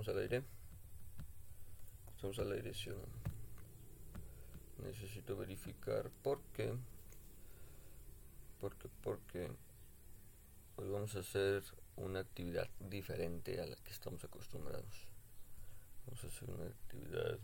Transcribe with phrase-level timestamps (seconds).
[0.00, 0.44] estamos al aire.
[2.14, 2.90] Estamos al aire, ¿sí?
[4.78, 6.72] Necesito verificar por qué.
[8.60, 9.50] Porque, porque
[10.76, 11.62] hoy vamos a hacer
[11.96, 15.06] una actividad diferente a la que estamos acostumbrados.
[16.06, 17.38] Vamos a hacer una actividad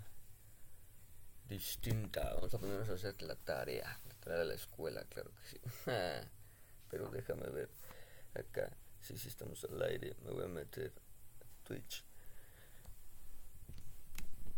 [1.48, 2.32] distinta.
[2.36, 5.61] Vamos a ponernos a hacer la tarea, la tarea de la escuela, claro que sí.
[6.91, 7.68] Pero déjame ver
[8.34, 8.75] acá.
[9.02, 10.16] Si sí, estamos al aire.
[10.25, 10.93] Me voy a meter
[11.62, 12.05] Twitch.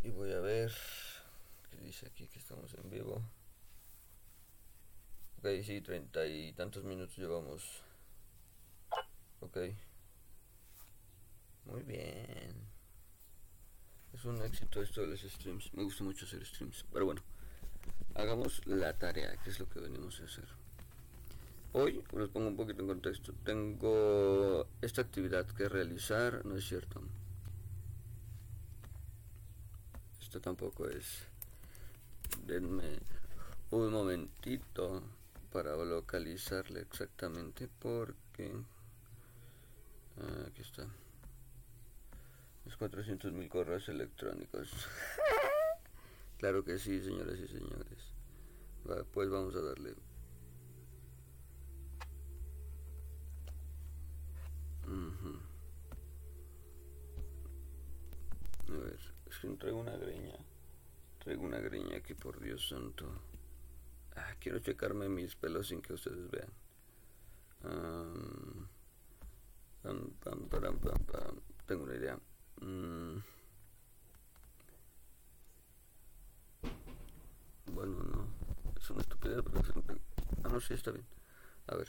[0.01, 0.71] Y voy a ver
[1.69, 3.21] qué dice aquí que estamos en vivo.
[5.39, 7.81] Ok, sí, treinta y tantos minutos llevamos.
[9.41, 9.57] Ok.
[11.65, 12.67] Muy bien.
[14.13, 15.73] Es un éxito esto de los streams.
[15.73, 16.85] Me gusta mucho hacer streams.
[16.91, 17.21] Pero bueno,
[18.15, 20.47] hagamos la tarea, que es lo que venimos a hacer.
[21.73, 23.33] Hoy los pongo un poquito en contexto.
[23.43, 27.01] Tengo esta actividad que realizar, no es cierto.
[30.29, 31.23] Esto tampoco es.
[32.45, 32.99] Denme
[33.71, 35.01] un momentito
[35.51, 38.51] para localizarle exactamente porque
[40.17, 40.85] ah, aquí está.
[42.63, 44.69] Los 400 mil correos electrónicos.
[46.37, 49.07] claro que sí, señoras y señores.
[49.11, 49.95] pues vamos a darle
[58.67, 59.08] A ver, es
[59.57, 60.35] traigo una greña.
[61.19, 63.05] Traigo una greña aquí, por Dios santo.
[64.15, 66.49] Ah, quiero checarme mis pelos sin que ustedes vean.
[71.65, 72.19] Tengo una idea.
[72.61, 73.17] Mm.
[77.73, 78.27] Bueno, no.
[78.77, 79.83] Es una estupidez, pero
[80.43, 81.05] Ah, no, sí, está bien.
[81.67, 81.87] A ver.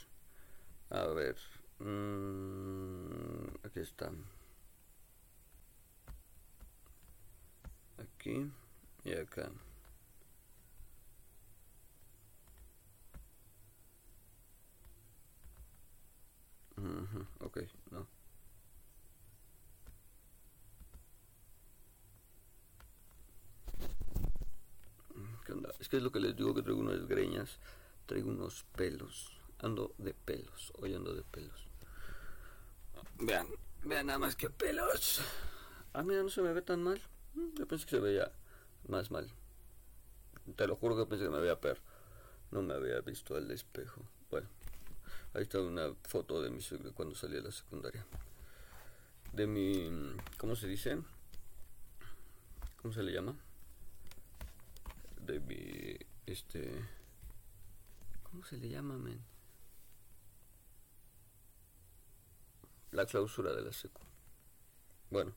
[0.89, 1.37] A ver.
[1.79, 4.11] Mm, aquí está.
[8.21, 8.51] Aquí
[9.03, 9.49] y acá.
[17.39, 17.57] ok,
[17.89, 18.07] no.
[25.43, 25.73] ¿Qué onda?
[25.79, 27.57] Es que es lo que les digo que traigo unas greñas,
[28.05, 31.67] traigo unos pelos, ando de pelos, hoy ando de pelos.
[33.17, 33.47] Vean,
[33.83, 35.21] vean nada más que pelos.
[35.93, 37.01] Ah, mira, no se me ve tan mal.
[37.55, 38.31] Yo pensé que se veía
[38.87, 39.31] más mal.
[40.55, 41.79] Te lo juro que pensé que me veía per.
[42.51, 44.01] No me había visto al espejo.
[44.29, 44.47] Bueno,
[45.33, 46.59] ahí está una foto de mi
[46.93, 48.05] cuando salí de la secundaria.
[49.33, 50.15] De mi.
[50.37, 50.97] ¿Cómo se dice?
[52.81, 53.35] ¿Cómo se le llama?
[55.21, 55.97] De mi.
[56.25, 56.71] Este.
[58.23, 59.31] ¿Cómo se le llama, men?
[62.91, 64.01] la clausura de la secu.
[65.09, 65.33] Bueno,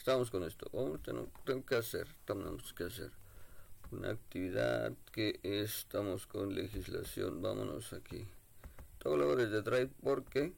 [0.00, 0.66] estamos con esto.
[0.72, 3.10] Vamos, tengo, que hacer, tenemos que hacer
[3.90, 7.42] una actividad que estamos con legislación.
[7.42, 8.26] Vámonos aquí.
[8.98, 10.54] Todo luego desde Drive porque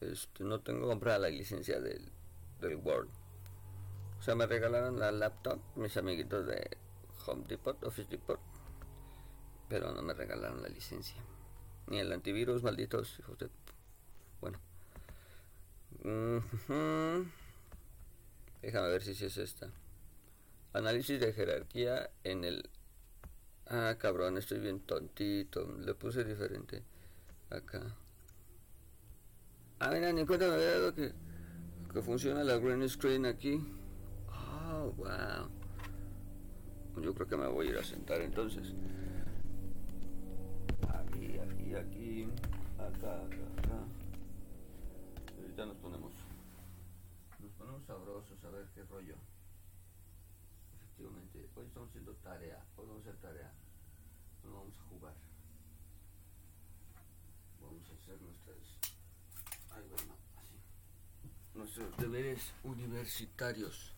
[0.00, 2.08] este, no tengo comprada la licencia del,
[2.60, 3.08] del Word.
[4.20, 6.78] O sea, me regalaron la laptop mis amiguitos de
[7.26, 8.38] Home Depot, Office Depot.
[9.68, 11.20] Pero no me regalaron la licencia.
[11.88, 13.20] Ni el antivirus, malditos.
[14.40, 14.60] Bueno.
[18.64, 19.70] Déjame ver si, es esta.
[20.72, 22.70] Análisis de jerarquía en el...
[23.66, 25.76] Ah, cabrón, estoy bien tontito.
[25.78, 26.82] Le puse diferente.
[27.50, 27.94] Acá.
[29.80, 31.12] Ah, mira, ni cuenta me había dado que,
[31.92, 33.60] que funciona la green screen aquí.
[34.28, 35.50] Oh, wow.
[37.02, 38.72] Yo creo que me voy a ir a sentar entonces.
[40.88, 42.28] Aquí, aquí, aquí.
[42.78, 44.04] Acá, acá, acá
[45.56, 46.12] ya nos ponemos
[47.38, 48.44] nos ponemos sabrosos
[48.94, 49.16] a ver qué rollo
[50.76, 53.52] efectivamente hoy estamos haciendo tarea hoy vamos a hacer tarea
[54.44, 55.14] no vamos a jugar.
[57.60, 58.58] Vamos a hacer nuestras
[59.70, 60.54] ay bueno así
[61.54, 63.94] nuestros deberes universitarios.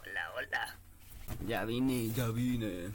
[0.00, 0.76] Hola hola.
[1.46, 2.92] Ya vine ya vine.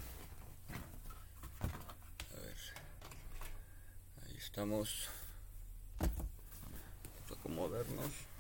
[2.32, 2.58] A ver
[4.26, 5.10] ahí estamos.
[7.32, 8.33] Acomodarnos.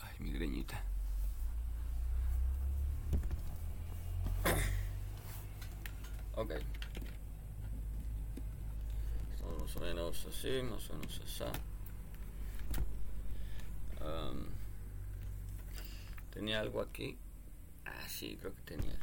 [0.00, 0.84] Ay, mi greñita.
[6.36, 6.50] Ok.
[9.58, 11.44] Más o menos así, más o menos así.
[14.00, 14.46] Um,
[16.32, 17.16] ¿Tenía algo aquí?
[17.84, 18.94] Ah, sí, creo que tenía.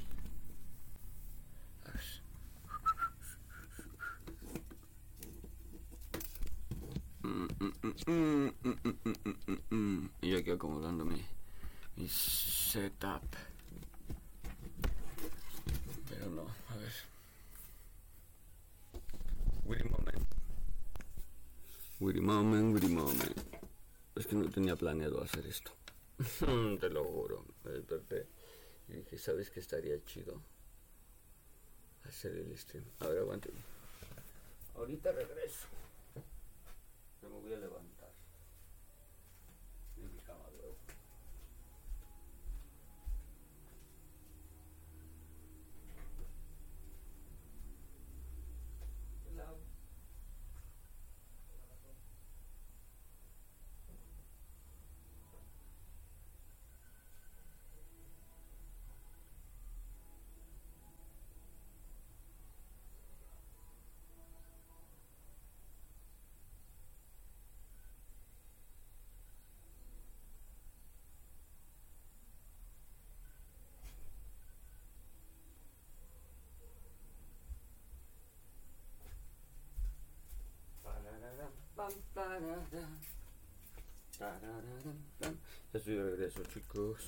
[1.85, 2.26] mm,
[10.21, 11.25] y yo aquí acomodando mi,
[11.95, 13.23] mi setup.
[16.09, 16.93] Pero no, a ver.
[19.65, 20.27] Witty moment.
[21.99, 23.37] Witty moment, witty moment.
[24.15, 25.71] Es que no tenía planeado hacer esto.
[26.79, 27.45] Te lo juro.
[27.63, 28.27] Me desperté
[28.87, 30.41] y dije, ¿sabes que estaría chido?
[32.03, 32.85] Hacer el stream.
[32.99, 33.51] A ver, aguante.
[34.75, 35.67] Ahorita regreso.
[37.37, 38.09] Me voy a levantar.
[39.95, 40.75] En mi cama luego.
[49.29, 49.77] Hello.
[82.39, 82.53] Ya
[85.73, 87.01] estoy de regreso, chicos.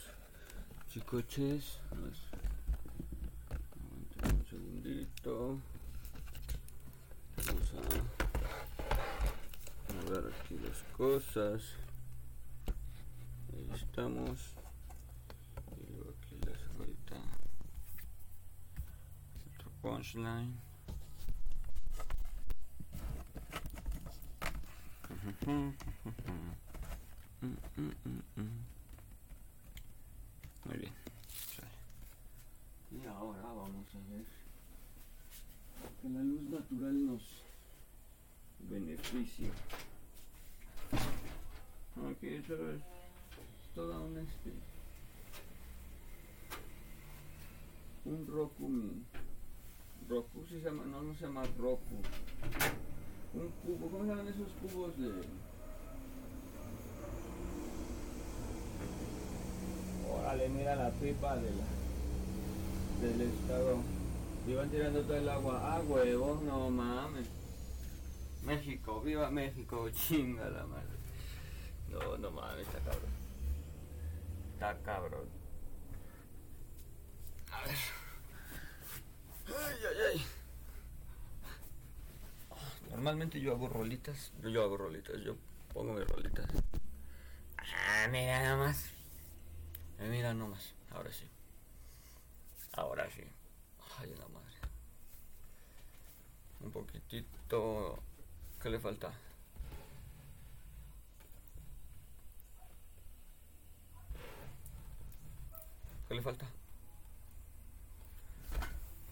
[0.89, 1.79] Chicoches.
[1.91, 2.23] Aguanten
[4.39, 5.59] un segundito.
[7.45, 7.77] Vamos a
[9.93, 11.61] mover aquí las cosas.
[13.53, 14.55] Ahí estamos.
[15.77, 17.17] Y luego aquí les ahorita
[19.53, 20.57] otro punchline.
[30.65, 30.93] Muy bien.
[32.91, 34.25] Y ahora vamos a ver
[36.01, 37.43] que la luz natural nos
[38.69, 39.51] beneficia.
[42.09, 42.81] Aquí eso es
[43.75, 44.51] toda una este
[48.05, 48.67] un Roku
[50.09, 52.01] Roku se llama, no, no se llama Roku
[53.33, 55.09] un cubo, ¿cómo se llaman esos cubos de...?
[60.11, 63.77] Órale, mira la pipa de la, del estado.
[64.47, 65.59] Iban tirando todo el agua.
[65.61, 67.27] Ah, huevos, no mames.
[68.43, 70.97] México, viva México, chinga la madre.
[71.89, 73.11] No, no mames, está cabrón.
[74.53, 75.29] Está cabrón.
[77.51, 77.75] A ver.
[79.47, 80.25] Ay, ay, ay.
[82.99, 84.33] Normalmente yo hago rolitas.
[84.43, 85.15] Yo, hago rolitas.
[85.21, 85.37] Yo
[85.73, 86.45] pongo mis rolitas.
[87.57, 88.87] Ah, mira nada más.
[89.99, 90.73] Eh, mira nomás.
[90.91, 91.25] Ahora sí.
[92.73, 93.23] Ahora sí.
[93.99, 94.53] Ay, la madre.
[96.59, 98.03] Un poquitito.
[98.61, 99.13] ¿Qué le falta?
[106.09, 106.45] ¿Qué le falta?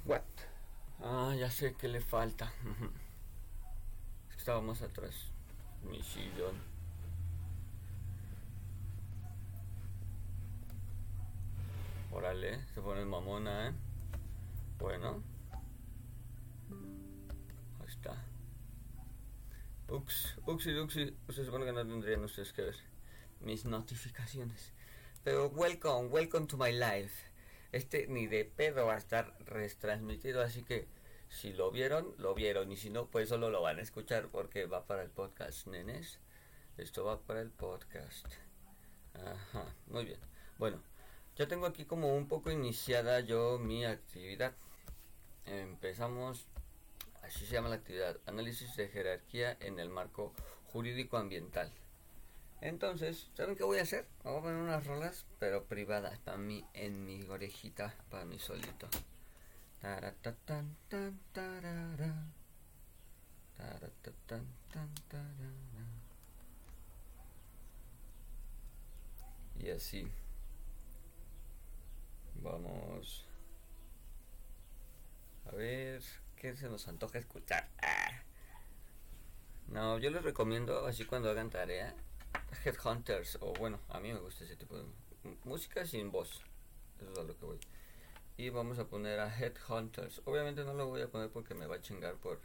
[0.03, 0.23] What?
[1.01, 2.51] Ah, ya sé qué le falta.
[4.47, 5.13] Estaba más atrás.
[5.83, 6.55] Mi sillón.
[12.13, 13.73] Órale, se pone mamona, ¿eh?
[14.79, 15.21] Bueno.
[17.81, 18.23] Ahí está.
[19.89, 21.13] Ux, uxi, uxi.
[21.27, 22.75] Se supone que no tendrían ustedes que ver
[23.41, 24.71] mis notificaciones.
[25.25, 27.29] Pero welcome, welcome to my life.
[27.73, 30.87] Este ni de pedo va a estar retransmitido, así que
[31.29, 32.71] si lo vieron, lo vieron.
[32.71, 36.19] Y si no, pues solo lo van a escuchar porque va para el podcast, nenes.
[36.77, 38.25] Esto va para el podcast.
[39.13, 40.19] Ajá, muy bien.
[40.57, 40.81] Bueno,
[41.35, 44.53] ya tengo aquí como un poco iniciada yo mi actividad.
[45.45, 46.47] Empezamos,
[47.23, 50.33] así se llama la actividad, análisis de jerarquía en el marco
[50.65, 51.71] jurídico ambiental.
[52.59, 54.07] Entonces, ¿saben qué voy a hacer?
[54.23, 58.87] Voy a poner unas rolas, pero privadas, para mí, en mi orejita, para mí solito.
[69.59, 70.07] Y así.
[72.35, 73.27] Vamos.
[75.45, 76.01] A ver,
[76.35, 77.69] ¿qué se nos antoja escuchar?
[77.81, 78.23] Ah.
[79.67, 81.95] No, yo les recomiendo, así cuando hagan tarea,
[82.65, 84.85] Headhunters, o bueno, a mí me gusta ese tipo de
[85.43, 86.41] música sin voz.
[86.99, 87.59] Eso es a lo que voy
[88.37, 90.21] y vamos a poner a Headhunters.
[90.25, 92.39] Obviamente no lo voy a poner porque me va a chingar por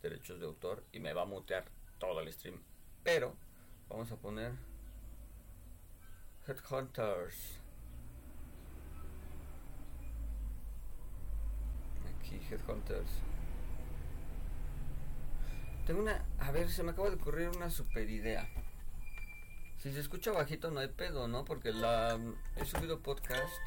[0.00, 1.64] derechos de autor y me va a mutear
[1.98, 2.60] todo el stream.
[3.02, 3.34] Pero
[3.88, 4.52] vamos a poner
[6.46, 7.58] Headhunters.
[12.16, 13.10] Aquí Headhunters.
[15.84, 18.48] Tengo una, a ver, se me acaba de ocurrir una super idea.
[19.78, 21.44] Si se escucha bajito no hay pedo, ¿no?
[21.44, 22.18] Porque la
[22.56, 23.60] he subido podcast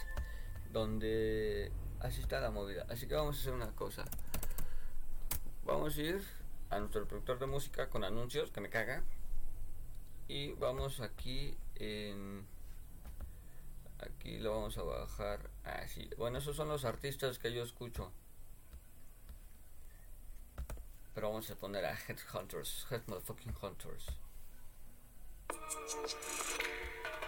[0.71, 2.85] donde así está la movida.
[2.89, 4.05] Así que vamos a hacer una cosa.
[5.65, 6.23] Vamos a ir
[6.69, 9.03] a nuestro productor de música con anuncios, que me caga.
[10.27, 12.45] Y vamos aquí en...
[13.99, 16.09] Aquí lo vamos a bajar así.
[16.17, 18.11] Bueno, esos son los artistas que yo escucho.
[21.15, 24.05] Pero vamos a poner a Headhunters, Head Motherfucking Hunters.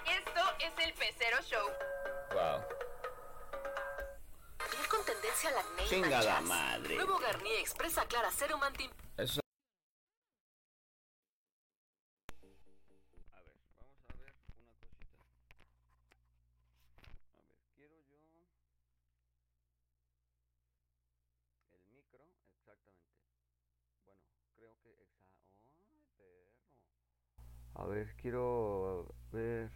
[0.05, 1.67] Esto es el Pecero Show.
[2.33, 2.88] Wow.
[4.71, 6.43] Piel con tendencia al acné y Chinga la manchas.
[6.43, 6.95] madre.
[6.95, 8.89] Nuevo Garnier Expresa Clara Serum Anti...
[9.17, 9.41] Eso.
[13.33, 15.25] A ver, vamos a ver una cosita.
[17.35, 18.65] A ver, quiero yo el micro,
[22.57, 23.21] exactamente.
[24.05, 24.21] Bueno,
[24.55, 25.27] creo que exa.
[25.75, 26.51] ¡Ay, perro!
[27.75, 29.71] A ver, quiero ver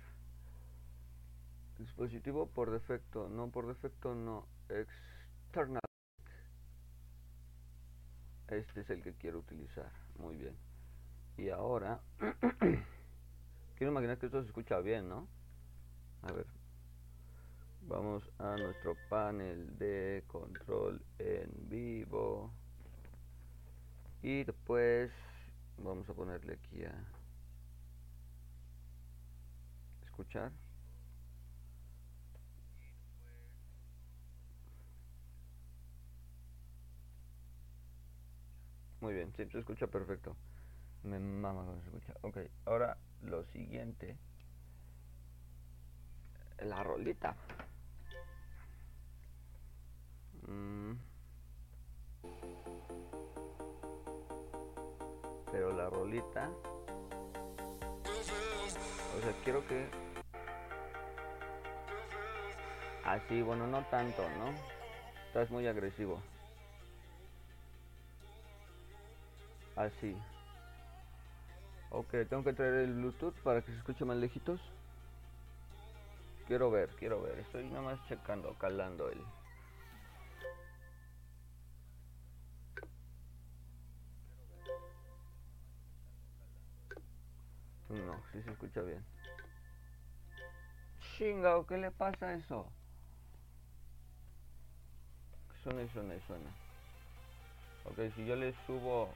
[1.84, 5.82] dispositivo por defecto, no por defecto, no external.
[8.48, 9.92] Este es el que quiero utilizar.
[10.18, 10.56] Muy bien.
[11.38, 12.02] Y ahora,
[13.76, 15.28] quiero imaginar que esto se escucha bien, ¿no?
[16.22, 16.46] A ver.
[17.82, 22.54] Vamos a nuestro panel de control en vivo.
[24.22, 25.12] Y después
[25.78, 26.96] vamos a ponerle aquí a
[30.06, 30.52] escuchar.
[39.04, 40.34] Muy bien, sí, se escucha perfecto.
[41.04, 42.14] Me mama cuando se escucha.
[42.22, 44.16] Ok, ahora lo siguiente.
[46.60, 47.36] La rolita.
[50.48, 50.94] Mm.
[55.52, 56.50] Pero la rolita.
[58.08, 59.90] O sea, quiero que.
[63.04, 64.54] Así, bueno, no tanto, ¿no?
[65.28, 66.22] Estás muy agresivo.
[69.76, 70.16] Así.
[71.90, 74.60] Ok, tengo que traer el Bluetooth para que se escuche más lejitos.
[76.48, 77.40] Quiero ver, quiero ver.
[77.40, 79.20] Estoy nada más checando, calando el.
[87.90, 89.04] No, sí se escucha bien.
[91.18, 92.66] Chingao, ¿qué le pasa a eso?
[95.64, 96.50] Suena y suena y suena.
[97.86, 99.14] Ok, si yo le subo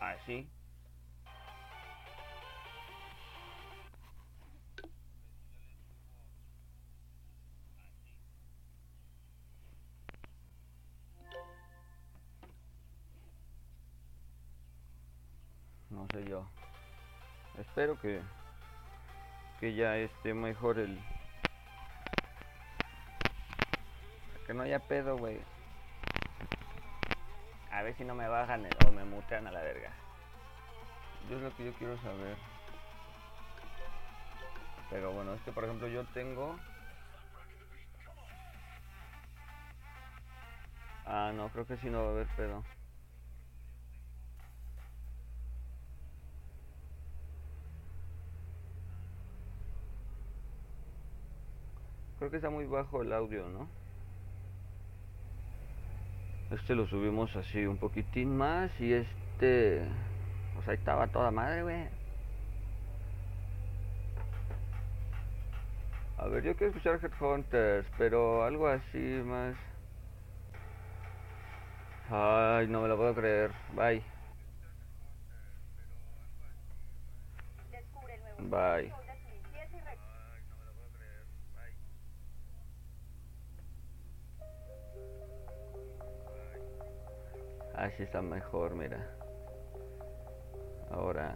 [0.00, 0.48] así.
[15.90, 16.46] No sé yo.
[17.58, 18.20] Espero que
[19.60, 20.98] que ya esté mejor el
[24.46, 25.38] que no haya pedo, güey.
[27.80, 29.90] A ver si no me bajan o me mutean a la verga.
[31.30, 32.36] Yo es lo que yo quiero saber.
[34.90, 36.58] Pero bueno, es que por ejemplo yo tengo...
[41.06, 42.62] Ah, no, creo que sí no va a haber pedo.
[52.18, 53.79] Creo que está muy bajo el audio, ¿no?
[56.50, 59.86] Este lo subimos así un poquitín más y este...
[60.54, 61.88] Pues ahí estaba toda madre, güey.
[66.18, 69.54] A ver, yo quiero escuchar Headhunters, pero algo así más...
[72.10, 73.52] Ay, no me lo puedo creer.
[73.74, 74.02] Bye.
[78.40, 78.92] Bye.
[87.80, 89.10] Así está mejor, mira.
[90.90, 91.34] Ahora.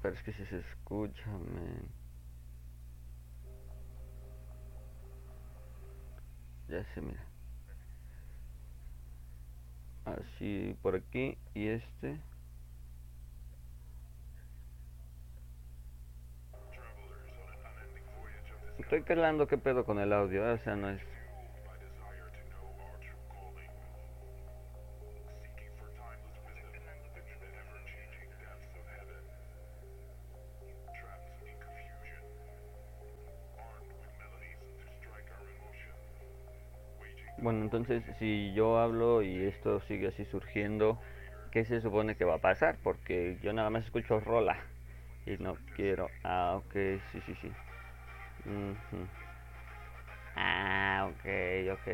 [0.00, 1.88] Pero es que si se escucha, man.
[6.68, 7.26] Ya se mira.
[10.04, 12.20] Así por aquí y este.
[18.86, 20.52] Estoy calando qué pedo con el audio, ¿eh?
[20.52, 21.02] o sea, no es...
[37.38, 40.96] Bueno, entonces si yo hablo y esto sigue así surgiendo,
[41.50, 44.56] qué se supone que va a pasar, porque yo nada más escucho rola
[45.26, 46.08] y no quiero.
[46.22, 46.72] Ah, ok,
[47.10, 47.50] sí, sí, sí.
[48.46, 49.06] Ujú.
[50.36, 51.24] Ah, ok,
[51.72, 51.88] ok.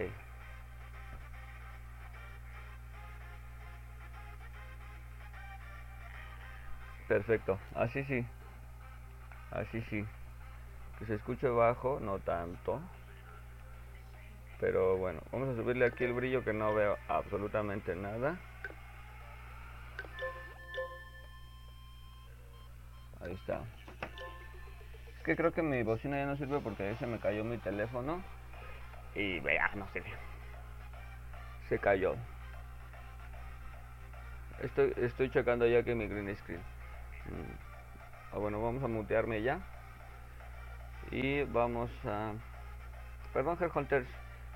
[7.09, 8.25] Perfecto, así sí.
[9.51, 10.05] Así sí.
[10.99, 12.81] Que se escuche bajo, no tanto.
[14.61, 18.39] Pero bueno, vamos a subirle aquí el brillo que no veo absolutamente nada.
[23.21, 23.63] Ahí está.
[25.25, 28.23] Que creo que mi bocina ya no sirve porque ahí se me cayó mi teléfono.
[29.15, 30.11] Y vea, no sirve.
[31.69, 32.17] Se cayó.
[34.61, 36.61] Estoy, estoy checando ya que mi green screen.
[36.61, 38.33] Mm.
[38.33, 39.61] Ah, bueno, vamos a mutearme ya.
[41.11, 42.33] Y vamos a...
[43.33, 44.09] Perdón, Hunters.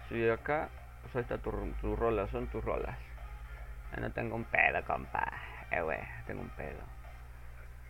[0.08, 0.68] Si acá,
[1.02, 2.98] pues ahí está tu, tu rola, son tus rolas.
[3.92, 5.30] Ya no tengo un pedo, compa.
[5.70, 6.80] Eh, wey, tengo un pedo.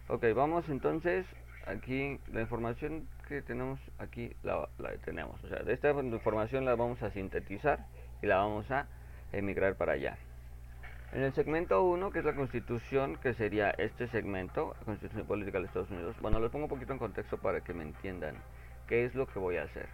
[0.08, 1.26] Ok, vamos entonces.
[1.66, 4.68] Aquí la información que tenemos aquí la,
[5.04, 5.42] tenemos.
[5.42, 7.86] O sea, de esta información la vamos a sintetizar
[8.22, 8.86] y la vamos a
[9.32, 10.16] emigrar para allá.
[11.12, 15.58] En el segmento 1, que es la constitución, que sería este segmento, la constitución política
[15.58, 18.36] de los Estados Unidos, bueno, lo pongo un poquito en contexto para que me entiendan
[18.86, 19.88] qué es lo que voy a hacer.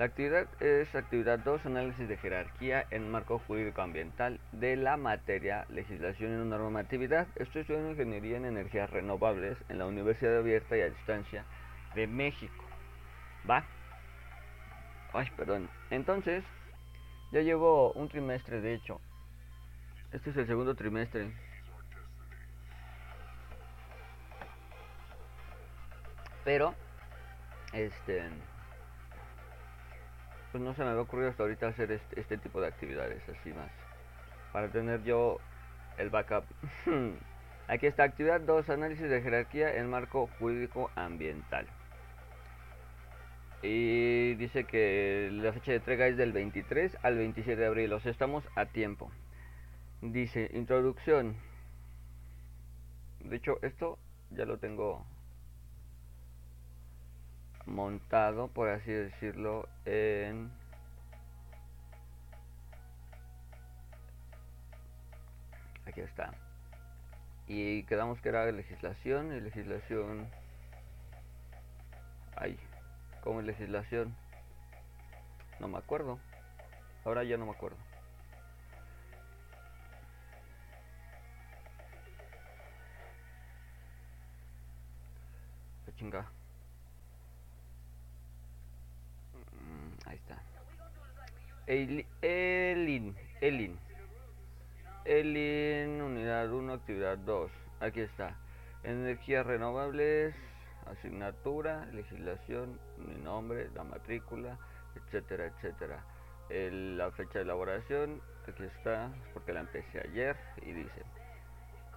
[0.00, 5.66] La actividad es actividad 2, análisis de jerarquía en marco jurídico ambiental de la materia,
[5.68, 7.28] legislación y normatividad.
[7.36, 11.44] Estoy estudiando ingeniería en energías renovables en la Universidad Abierta y a Distancia
[11.94, 12.64] de México.
[13.48, 13.62] ¿Va?
[15.12, 15.68] Ay, perdón.
[15.90, 16.44] Entonces,
[17.30, 19.02] ya llevo un trimestre, de hecho.
[20.12, 21.30] Este es el segundo trimestre.
[26.42, 26.74] Pero,
[27.74, 28.30] este
[30.52, 33.52] pues no se me había ocurrido hasta ahorita hacer este, este tipo de actividades así
[33.52, 33.70] más.
[34.52, 35.38] Para tener yo
[35.98, 36.44] el backup.
[37.68, 41.66] Aquí está, actividad 2, análisis de jerarquía en marco jurídico ambiental.
[43.62, 48.00] Y dice que la fecha de entrega es del 23 al 27 de abril, o
[48.00, 49.12] sea, estamos a tiempo.
[50.00, 51.36] Dice, introducción.
[53.20, 53.98] De hecho, esto
[54.30, 55.06] ya lo tengo
[57.70, 60.50] montado, por así decirlo, en
[65.86, 66.32] aquí está.
[67.46, 70.28] Y quedamos que era legislación y legislación.
[72.36, 72.58] Ay,
[73.22, 74.14] ¿cómo es legislación?
[75.58, 76.18] No me acuerdo.
[77.04, 77.78] Ahora ya no me acuerdo.
[86.00, 86.26] chinga.
[90.06, 90.42] Ahí está.
[91.70, 92.04] Elin,
[93.40, 93.78] Elin.
[95.04, 97.48] Elin, unidad 1, actividad 2.
[97.78, 98.34] Aquí está.
[98.82, 100.34] Energías renovables,
[100.86, 104.58] asignatura, legislación, mi nombre, la matrícula,
[104.96, 106.02] etcétera, etcétera.
[106.48, 111.04] la fecha de elaboración, aquí está, porque la empecé ayer y dice.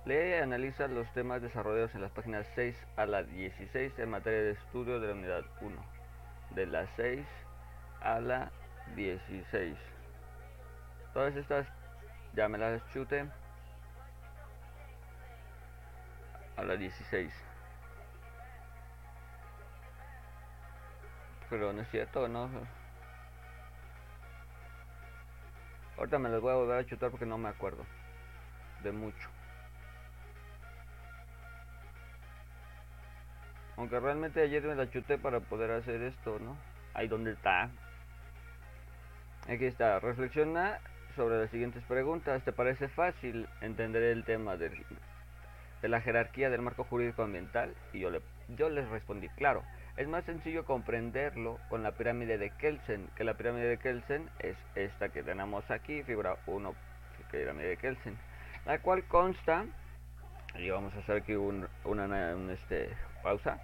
[0.05, 4.43] Lee y analiza los temas desarrollados en las páginas 6 a la 16 en materia
[4.43, 5.75] de estudio de la unidad 1.
[6.51, 7.25] De las 6
[8.01, 8.51] a la
[8.95, 9.77] 16.
[11.13, 11.67] Todas estas
[12.33, 13.27] ya me las chute
[16.55, 17.33] a la 16.
[21.49, 22.49] Pero no es cierto, no.
[25.97, 27.85] Ahorita me las voy a volver a chutar porque no me acuerdo
[28.81, 29.29] de mucho.
[33.77, 36.57] Aunque realmente ayer me la chuté para poder hacer esto, ¿no?
[36.93, 37.69] Ahí donde está.
[39.49, 40.79] Aquí está, reflexiona
[41.17, 42.41] sobre las siguientes preguntas.
[42.43, 44.71] ¿Te parece fácil entender el tema de,
[45.81, 47.75] la jerarquía del marco jurídico ambiental?
[47.91, 48.21] Y yo, le,
[48.55, 49.63] yo les respondí, claro,
[49.97, 54.55] es más sencillo comprenderlo con la pirámide de Kelsen, que la pirámide de Kelsen es
[54.75, 56.73] esta que tenemos aquí, figura 1,
[57.29, 58.17] pirámide de Kelsen,
[58.65, 59.65] la cual consta,
[60.55, 62.89] y vamos a hacer aquí un, una, este,
[63.21, 63.59] pausa,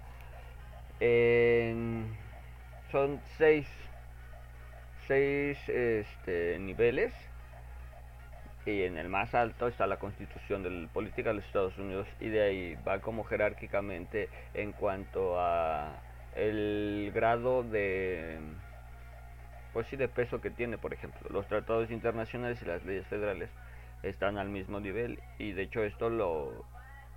[2.90, 3.66] son seis
[5.10, 7.12] seis este, niveles.
[8.64, 12.06] Y en el más alto está la constitución de la política de los Estados Unidos
[12.20, 15.96] y de ahí va como jerárquicamente en cuanto a
[16.36, 18.38] el grado de
[19.72, 21.28] pues sí de peso que tiene por ejemplo.
[21.30, 23.50] Los tratados internacionales y las leyes federales
[24.04, 26.64] están al mismo nivel y de hecho esto lo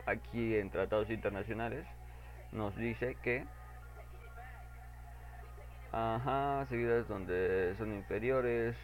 [0.08, 1.86] aquí en tratados internacionales
[2.53, 3.45] nos dice que
[5.93, 8.75] Ajá, seguidas donde son inferiores.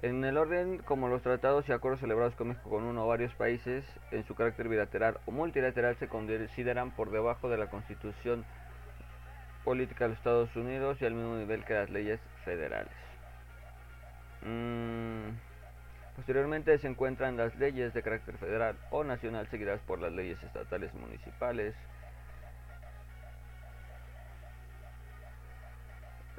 [0.00, 3.34] En el orden como los tratados y acuerdos celebrados con México con uno o varios
[3.34, 8.46] países en su carácter bilateral o multilateral se consideran por debajo de la Constitución
[9.64, 12.94] política de los Estados Unidos y al mismo nivel que las leyes federales.
[14.40, 15.36] Mm,
[16.16, 20.94] posteriormente se encuentran las leyes de carácter federal o nacional seguidas por las leyes estatales
[20.94, 21.74] municipales,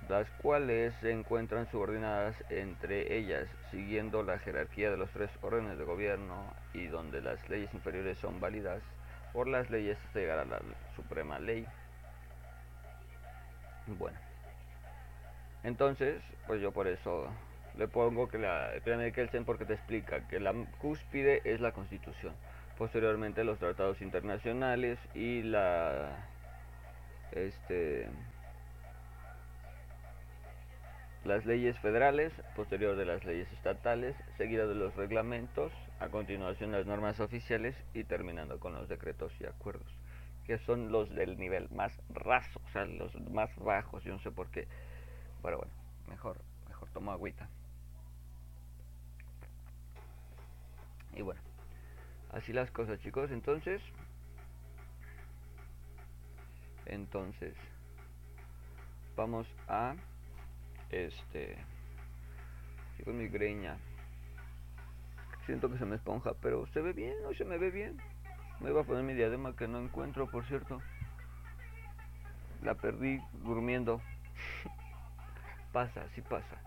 [0.10, 5.84] las cuales se encuentran subordinadas entre ellas, siguiendo la jerarquía de los tres órdenes de
[5.84, 8.82] gobierno y donde las leyes inferiores son válidas
[9.34, 10.60] por las leyes hasta llegar a la
[10.96, 11.66] suprema ley.
[13.88, 14.18] Bueno,
[15.64, 17.28] entonces, pues yo por eso
[17.78, 22.34] le pongo que la de Kelsen porque te explica que la cúspide es la constitución,
[22.78, 26.28] posteriormente los tratados internacionales y la
[27.32, 28.10] este
[31.24, 36.88] las leyes federales, posterior de las leyes estatales, seguida de los reglamentos, a continuación las
[36.88, 39.88] normas oficiales y terminando con los decretos y acuerdos,
[40.46, 44.32] que son los del nivel más raso, o sea, los más bajos, yo no sé
[44.32, 44.68] por qué.
[45.44, 45.74] Pero bueno,
[46.08, 47.48] mejor, mejor tomo agüita.
[51.14, 51.42] Y bueno,
[52.32, 53.30] así las cosas, chicos.
[53.32, 53.82] Entonces,
[56.86, 57.54] entonces,
[59.16, 59.96] vamos a
[60.92, 61.58] este.
[63.04, 63.78] con mi greña.
[65.46, 67.98] Siento que se me esponja, pero se ve bien, no se me ve bien.
[68.60, 70.80] Me iba a poner mi diadema que no encuentro, por cierto.
[72.62, 74.02] La perdí durmiendo.
[75.72, 76.62] pasa, sí pasa.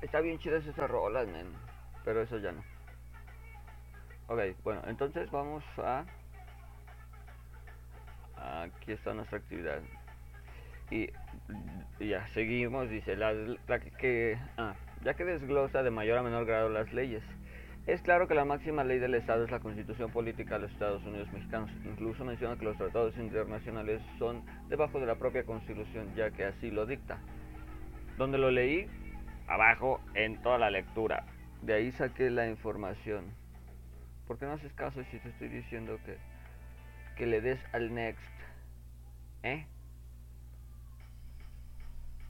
[0.00, 1.26] Está bien chida esa rola,
[2.04, 2.62] Pero eso ya no.
[4.30, 6.04] Ok, bueno, entonces vamos a...
[8.36, 9.80] Aquí está nuestra actividad.
[10.88, 11.08] Y,
[11.98, 13.34] ya, seguimos, dice, la,
[13.98, 14.38] que...
[14.56, 17.24] Ah, ya que desglosa de mayor a menor grado las leyes.
[17.88, 21.02] Es claro que la máxima ley del Estado es la Constitución Política de los Estados
[21.02, 21.68] Unidos Mexicanos.
[21.84, 26.70] Incluso menciona que los tratados internacionales son debajo de la propia Constitución, ya que así
[26.70, 27.18] lo dicta.
[28.16, 28.86] Donde lo leí?
[29.48, 31.26] Abajo en toda la lectura.
[31.62, 33.39] De ahí saqué la información.
[34.30, 36.16] ¿Por qué no haces caso si te estoy diciendo que,
[37.16, 38.22] que le des al next?
[39.42, 39.66] ¿Eh?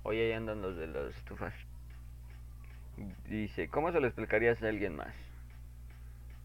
[0.04, 1.52] Oye, ahí andan los de las estufas.
[3.28, 5.14] Dice, ¿cómo se lo explicarías a alguien más?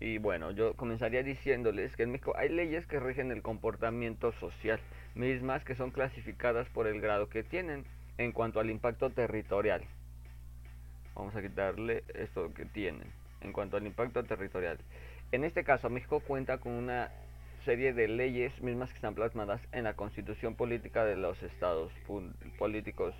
[0.01, 4.81] Y bueno, yo comenzaría diciéndoles que en México hay leyes que rigen el comportamiento social,
[5.13, 7.85] mismas que son clasificadas por el grado que tienen
[8.17, 9.85] en cuanto al impacto territorial.
[11.15, 13.07] Vamos a quitarle esto que tienen
[13.39, 14.79] en cuanto al impacto territorial.
[15.31, 17.11] En este caso, México cuenta con una
[17.65, 21.91] serie de leyes mismas que están plasmadas en la Constitución Política de los Estados
[22.59, 23.15] Políticos.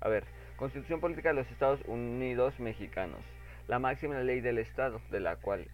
[0.00, 0.24] A ver,
[0.56, 3.20] Constitución Política de los Estados Unidos Mexicanos.
[3.66, 5.66] La máxima ley del Estado, de la cual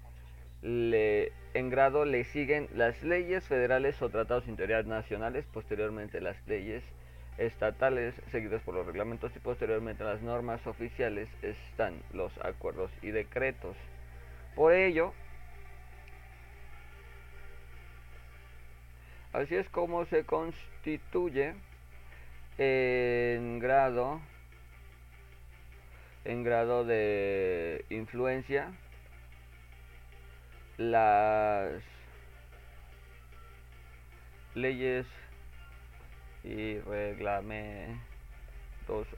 [0.62, 6.82] le, en grado le siguen las leyes federales o tratados interiores nacionales, posteriormente las leyes
[7.36, 13.76] estatales seguidas por los reglamentos y posteriormente las normas oficiales están los acuerdos y decretos.
[14.54, 15.12] Por ello,
[19.32, 21.54] Así es como se constituye
[22.58, 24.20] en grado
[26.24, 28.72] en grado de influencia
[30.76, 31.82] las
[34.54, 35.04] leyes
[36.44, 37.98] y reglamentos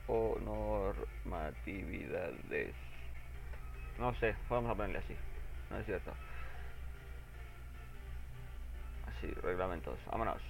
[0.07, 2.75] o normatividades.
[3.99, 5.17] No sé, vamos a ponerle así.
[5.71, 6.13] No es cierto
[9.43, 9.99] reglamentos.
[10.11, 10.41] Vámonos.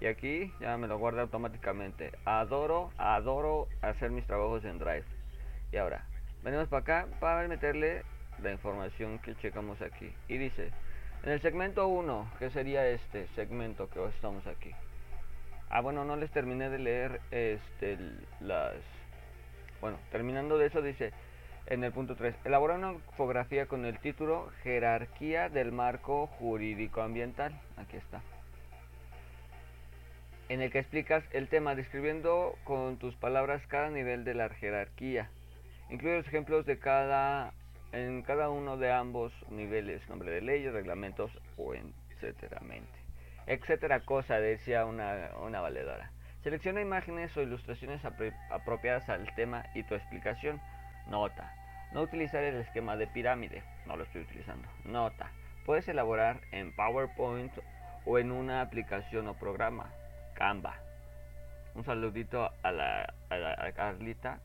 [0.00, 2.12] Y aquí ya me lo guarda automáticamente.
[2.24, 5.04] Adoro, adoro hacer mis trabajos en Drive.
[5.70, 6.04] Y ahora,
[6.42, 8.02] venimos para acá para meterle
[8.42, 10.12] la información que checamos aquí.
[10.28, 10.72] Y dice,
[11.22, 14.72] en el segmento 1, que sería este segmento que estamos aquí.
[15.70, 17.96] Ah, bueno, no les terminé de leer este
[18.40, 18.74] las...
[19.80, 21.12] Bueno, terminando de eso dice,
[21.66, 27.58] en el punto 3, elabora una infografía con el título Jerarquía del marco jurídico ambiental.
[27.76, 28.20] Aquí está.
[30.48, 35.30] En el que explicas el tema describiendo con tus palabras cada nivel de la jerarquía.
[35.88, 37.52] Incluye los ejemplos de cada
[37.92, 42.60] en cada uno de ambos niveles, nombre de leyes, reglamentos o etcétera.
[43.46, 46.10] Etcétera cosa, decía una, una valedora.
[46.42, 48.00] Selecciona imágenes o ilustraciones
[48.50, 50.60] apropiadas al tema y tu explicación.
[51.06, 51.54] Nota.
[51.92, 53.62] No utilizar el esquema de pirámide.
[53.86, 54.66] No lo estoy utilizando.
[54.84, 55.30] Nota.
[55.66, 57.52] Puedes elaborar en PowerPoint
[58.06, 59.90] o en una aplicación o programa.
[60.34, 60.74] Canva.
[61.74, 63.14] Un saludito a la,
[63.74, 64.40] Carlita,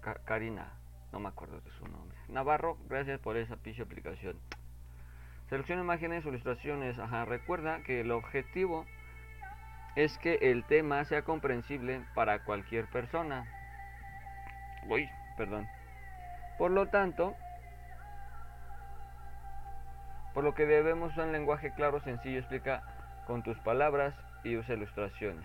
[0.00, 0.72] Ca- Karina,
[1.12, 2.16] no me acuerdo de su nombre.
[2.28, 4.36] Navarro, gracias por esa picha aplicación.
[5.48, 6.98] Selecciona imágenes o ilustraciones.
[6.98, 8.86] Ajá, recuerda que el objetivo
[9.94, 13.44] es que el tema sea comprensible para cualquier persona.
[14.88, 15.68] Uy, perdón.
[16.62, 17.34] Por lo tanto,
[20.32, 22.84] por lo que debemos un lenguaje claro, sencillo, explica
[23.26, 25.44] con tus palabras y usa ilustraciones.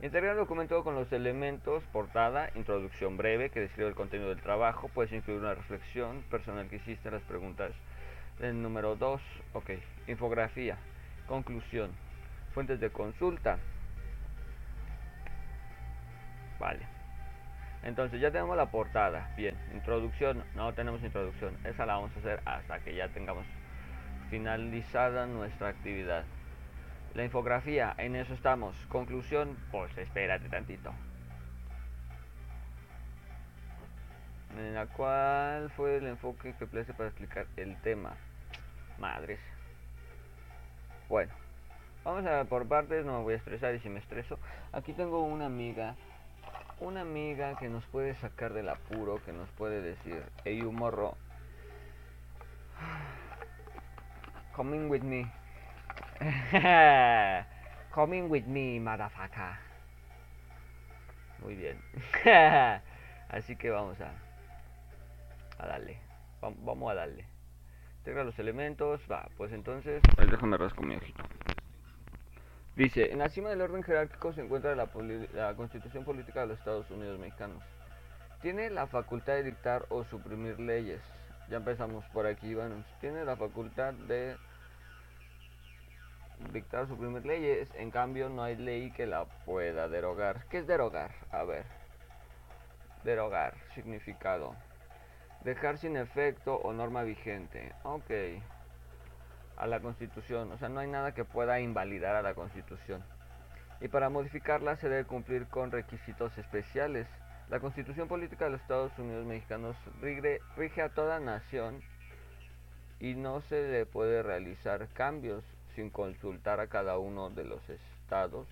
[0.00, 4.90] Integrar el documento con los elementos, portada, introducción breve que describe el contenido del trabajo,
[4.92, 7.70] puedes incluir una reflexión personal que hiciste, las preguntas
[8.40, 9.70] del número 2, ok,
[10.08, 10.76] infografía,
[11.28, 11.92] conclusión,
[12.52, 13.60] fuentes de consulta.
[16.58, 16.99] Vale.
[17.82, 22.40] Entonces ya tenemos la portada, bien, introducción, no tenemos introducción, esa la vamos a hacer
[22.44, 23.46] hasta que ya tengamos
[24.28, 26.24] finalizada nuestra actividad.
[27.14, 28.76] La infografía, en eso estamos.
[28.88, 30.92] Conclusión, pues espérate tantito.
[34.56, 38.14] En la cual fue el enfoque que place para explicar el tema.
[38.98, 39.40] Madres.
[41.08, 41.32] Bueno,
[42.04, 44.38] vamos a por partes, no me voy a estresar y si me estreso.
[44.72, 45.96] Aquí tengo una amiga,
[46.80, 51.16] una amiga que nos puede sacar del apuro, que nos puede decir, hey, you morro,
[54.54, 55.30] coming with me.
[57.94, 59.56] Coming with me, motherfucker.
[61.42, 61.80] Muy bien.
[63.28, 64.12] Así que vamos a,
[65.58, 65.98] a darle.
[66.40, 67.24] Vam- Vamos a darle.
[67.98, 69.00] Integra los elementos.
[69.10, 70.02] Va, pues entonces.
[70.18, 71.24] Ahí déjame rasco mi ojito.
[72.76, 74.88] Dice: En la cima del orden jerárquico se encuentra la,
[75.34, 77.62] la Constitución Política de los Estados Unidos Mexicanos.
[78.42, 81.00] Tiene la facultad de dictar o suprimir leyes.
[81.50, 82.84] Ya empezamos por aquí, bueno.
[83.00, 84.36] Tiene la facultad de
[86.52, 90.46] dictar o suprimir leyes, en cambio no hay ley que la pueda derogar.
[90.48, 91.10] ¿Qué es derogar?
[91.30, 91.64] A ver.
[93.04, 94.54] Derogar, significado.
[95.44, 97.72] Dejar sin efecto o norma vigente.
[97.82, 98.10] Ok.
[99.60, 103.04] A la constitución, o sea, no hay nada que pueda invalidar a la constitución.
[103.82, 107.06] Y para modificarla se debe cumplir con requisitos especiales.
[107.50, 111.82] La constitución política de los Estados Unidos mexicanos rige, rige a toda nación
[113.00, 115.44] y no se le puede realizar cambios
[115.74, 118.48] sin consultar a cada uno de los estados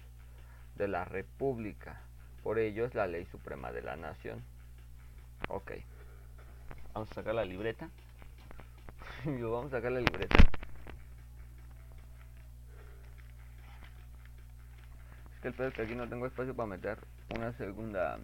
[0.77, 2.03] de la república.
[2.43, 4.45] Por ello es la ley suprema de la nación.
[5.49, 5.73] Ok.
[6.93, 7.89] Vamos a sacar la libreta.
[9.25, 10.37] Vamos a sacar la libreta.
[15.39, 16.99] Es que el pedo es que aquí no tengo espacio para meter
[17.33, 18.19] una segunda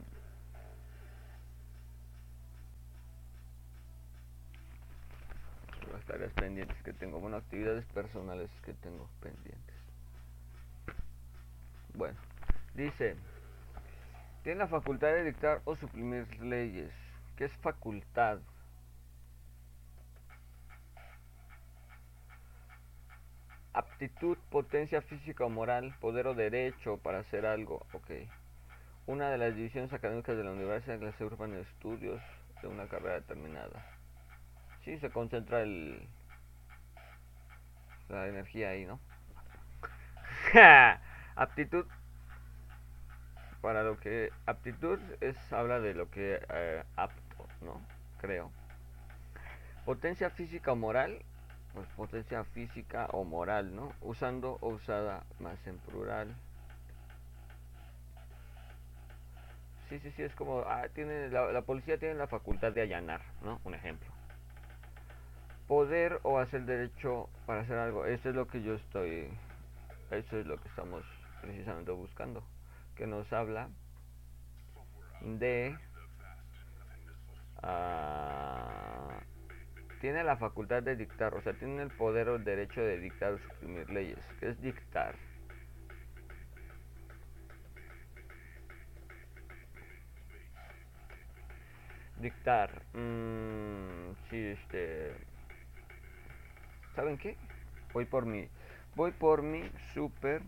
[5.92, 9.77] las tareas pendientes que tengo, bueno, actividades personales que tengo pendientes.
[11.94, 12.18] Bueno,
[12.74, 13.14] dice,
[14.42, 16.90] tiene la facultad de dictar o suprimir leyes.
[17.37, 18.40] ¿Qué es facultad?
[23.74, 27.87] Aptitud, potencia física o moral, poder o derecho para hacer algo.
[27.92, 28.10] Ok.
[29.06, 32.22] Una de las divisiones académicas de la universidad que se agrupan en estudios
[32.62, 33.84] de una carrera determinada.
[34.84, 36.08] Sí, se concentra el
[38.08, 39.00] la energía ahí, ¿no?
[41.37, 41.87] aptitud
[43.60, 47.80] para lo que aptitud es habla de lo que eh, apto, ¿no?
[48.20, 48.52] Creo.
[49.87, 51.22] Potencia física o moral,
[51.74, 53.92] pues potencia física o moral, ¿no?
[54.00, 56.34] Usando o usada más en plural.
[59.88, 63.60] Sí, sí, sí, es como, ah, tiene, la, policía tiene la facultad de allanar, ¿no?
[63.64, 64.14] Un ejemplo
[65.66, 68.06] poder o hacer derecho para hacer algo.
[68.06, 69.28] Eso es lo que yo estoy,
[70.10, 71.02] eso es lo que estamos
[71.40, 72.42] precisamente buscando,
[72.96, 73.68] que nos habla
[75.20, 75.76] de
[77.62, 79.20] ah,
[80.04, 83.32] tiene la facultad de dictar, o sea, tiene el poder o el derecho de dictar
[83.32, 84.18] o suprimir leyes.
[84.38, 85.14] ¿Qué es dictar?
[92.18, 95.14] Dictar, mmm, sí, este,
[96.94, 97.38] ¿Saben qué?
[97.94, 98.46] Voy por mi.
[98.96, 100.42] Voy por mi super.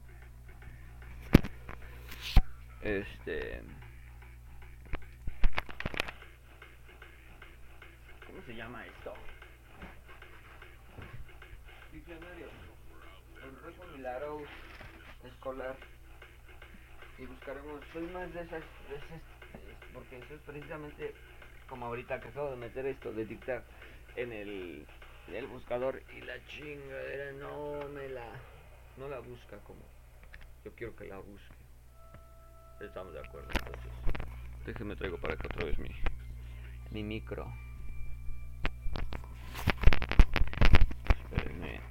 [2.82, 3.62] Este.
[8.26, 9.14] ¿Cómo se llama esto?
[11.96, 12.48] Diccionario.
[13.42, 14.42] El récord Milagros
[15.24, 15.76] escolar.
[17.18, 17.80] Y buscaremos.
[17.92, 18.60] Soy más de esas.
[18.60, 19.36] De esas
[19.94, 21.14] porque eso es precisamente
[21.70, 23.64] como ahorita que acabo de meter esto de dictar
[24.14, 24.86] en el
[25.28, 28.26] del buscador y la chingadera no me la
[28.98, 29.80] no la busca como
[30.64, 31.54] yo quiero que la busque.
[32.80, 34.66] Estamos de acuerdo, entonces.
[34.66, 35.88] Déjeme traigo para acá otra vez mi
[36.90, 37.50] mi micro.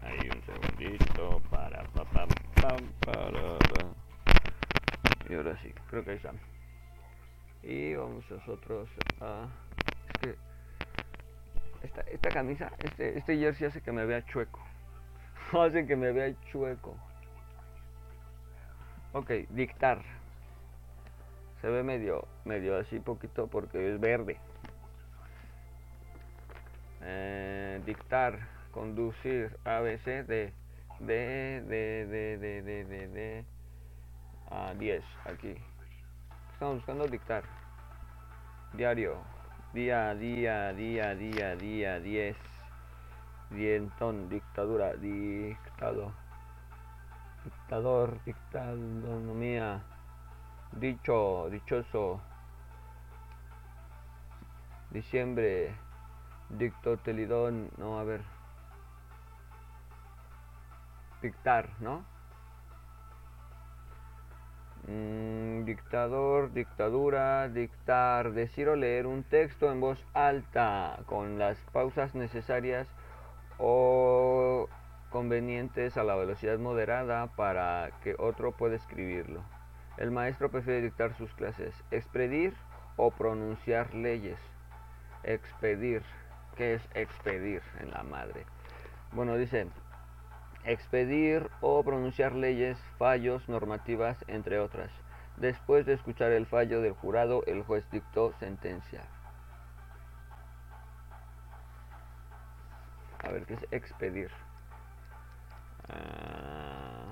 [0.01, 2.27] Ahí un segundito para pa, pa,
[2.61, 4.05] pa, para, pa.
[5.29, 6.31] Y ahora sí, creo que ahí está.
[7.63, 8.89] Y vamos nosotros
[9.21, 9.47] a
[10.07, 10.35] es que
[11.81, 14.59] esta, esta camisa, este, este jersey hace que me vea chueco.
[15.53, 16.95] hace que me vea chueco.
[19.13, 20.01] Ok, dictar.
[21.61, 24.37] Se ve medio, medio así poquito porque es verde.
[27.01, 28.39] Eh, dictar,
[28.75, 30.53] conducir a veces de
[30.99, 33.45] de de de de de, de, de
[34.51, 35.55] a 10 aquí.
[36.51, 37.43] Estamos buscando dictar.
[38.73, 39.15] Diario.
[39.73, 42.37] Día a día día día día 10
[43.51, 46.11] dientón dictadura dictado.
[47.45, 49.83] Dictador dictadonomía.
[50.73, 52.19] Dicho dichoso.
[54.91, 55.73] Diciembre.
[56.49, 58.34] Dictotelidón no a ver.
[61.25, 62.05] Dictar, ¿no?
[64.87, 72.13] Mm, dictador, dictadura, dictar, decir o leer un texto en voz alta con las pausas
[72.13, 72.87] necesarias
[73.57, 74.69] o
[75.09, 79.41] convenientes a la velocidad moderada para que otro pueda escribirlo.
[79.97, 82.53] El maestro prefiere dictar sus clases, expedir
[82.97, 84.37] o pronunciar leyes.
[85.23, 86.03] Expedir.
[86.55, 88.45] ¿Qué es expedir en la madre?
[89.11, 89.67] Bueno, dice,
[90.65, 94.91] expedir o pronunciar leyes, fallos, normativas, entre otras.
[95.37, 99.01] Después de escuchar el fallo del jurado, el juez dictó sentencia.
[103.23, 104.29] A ver, ¿qué es expedir?
[105.89, 107.05] Ah,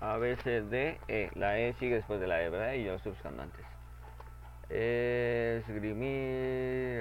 [0.00, 1.30] A, B, C, E.
[1.34, 2.74] La E sigue después de la E, ¿verdad?
[2.74, 3.64] Y yo lo estoy buscando antes.
[4.68, 6.06] Esgrimir,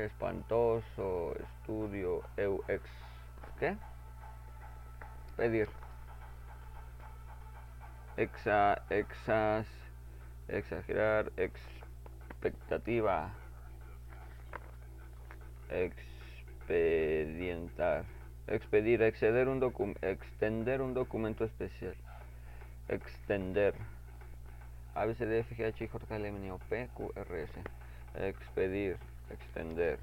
[0.05, 2.83] espantoso, estudio, eu, ex.
[3.59, 3.75] ¿Qué?
[5.35, 5.67] Pedir.
[8.15, 9.67] Exa, exas,
[10.47, 13.33] exagerar, expectativa.
[15.69, 18.05] Expedientar.
[18.47, 19.59] Expedir, exceder un
[20.01, 21.95] extender un documento especial.
[22.87, 23.73] Extender.
[24.93, 25.05] A.
[28.15, 28.97] Expedir,
[29.29, 29.99] extender.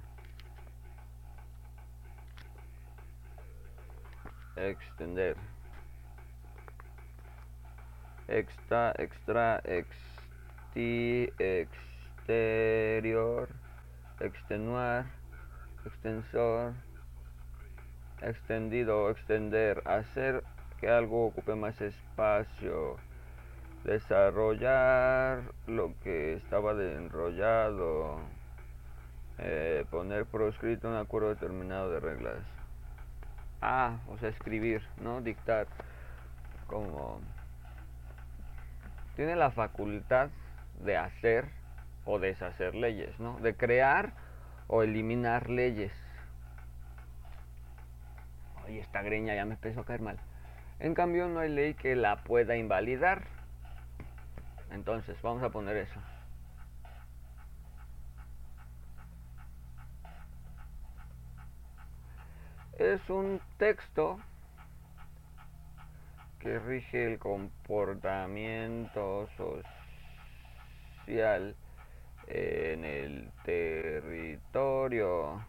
[4.56, 5.36] Extender.
[8.28, 13.48] Extra, extra, exti, exterior,
[14.20, 15.06] extenuar,
[15.84, 16.74] extensor,
[18.20, 20.44] extendido, extender, hacer
[20.80, 22.96] que algo ocupe más espacio,
[23.84, 28.20] desarrollar lo que estaba de enrollado,
[29.38, 32.61] eh, poner por escrito un acuerdo determinado de reglas.
[33.62, 35.20] Ah, o sea, escribir, ¿no?
[35.20, 35.68] Dictar.
[36.66, 37.20] Como
[39.14, 40.30] tiene la facultad
[40.80, 41.46] de hacer
[42.04, 43.38] o deshacer leyes, ¿no?
[43.38, 44.14] De crear
[44.66, 45.92] o eliminar leyes.
[48.66, 50.18] Ay, esta greña ya me empezó a caer mal.
[50.80, 53.22] En cambio, no hay ley que la pueda invalidar.
[54.72, 56.00] Entonces, vamos a poner eso.
[62.82, 64.18] Es un texto
[66.40, 71.54] que rige el comportamiento social
[72.26, 75.44] en el territorio.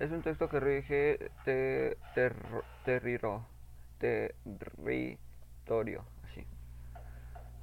[0.00, 2.34] Es un texto que rige te, ter,
[2.84, 3.46] terriro,
[4.00, 6.04] territorio.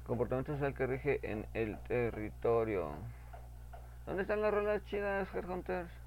[0.06, 2.94] Comportamiento social que rige en el territorio.
[4.06, 5.99] ¿Dónde están las rolas chidas, Headhunters?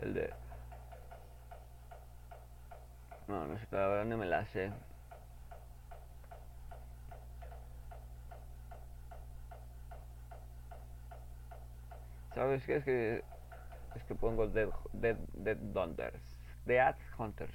[0.00, 0.32] El de...
[3.26, 4.72] No, no sé, pero ahora no me la sé.
[12.34, 12.76] ¿Sabes qué?
[12.76, 13.24] Es que...
[13.96, 16.40] Es que pongo Dead, Dead, Dead Hunters.
[16.64, 17.54] Dead Hunters.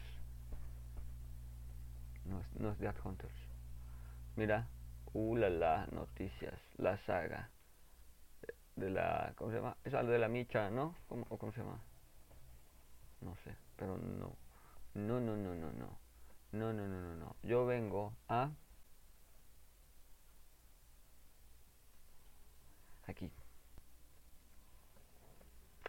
[2.26, 3.34] No, no es Dead Hunters.
[4.36, 4.68] Mira.
[5.14, 6.60] Uh, la, la, noticias.
[6.78, 7.50] La saga.
[8.76, 9.34] De la...
[9.38, 9.78] ¿Cómo se llama?
[9.86, 10.96] Es algo de la micha, ¿no?
[11.08, 11.80] ¿Cómo, cómo se llama?
[13.24, 14.36] no sé, pero no.
[14.94, 16.04] No, no, no, no, no.
[16.52, 17.36] No, no, no, no, no.
[17.42, 18.52] Yo vengo a...
[23.08, 23.32] Aquí.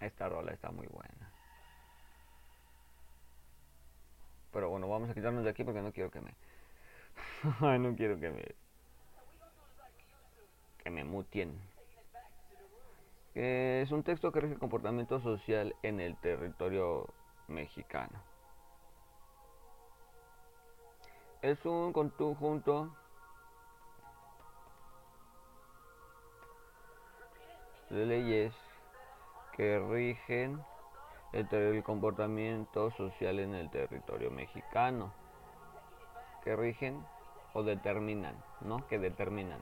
[0.00, 1.32] Esta rola está muy buena.
[4.52, 6.34] Pero bueno, vamos a quitarnos de aquí porque no quiero que me...
[7.78, 8.54] no quiero que me...
[10.78, 11.60] Que me mutien.
[13.34, 17.12] Es un texto que rige el comportamiento social en el territorio
[17.48, 18.18] mexicano.
[21.42, 22.90] Es un conjunto
[27.90, 28.54] de leyes
[29.52, 30.64] que rigen
[31.32, 35.12] el, comportamiento social en el territorio mexicano.
[36.42, 37.04] Que rigen
[37.52, 38.86] o determinan, ¿no?
[38.88, 39.60] Que determinan.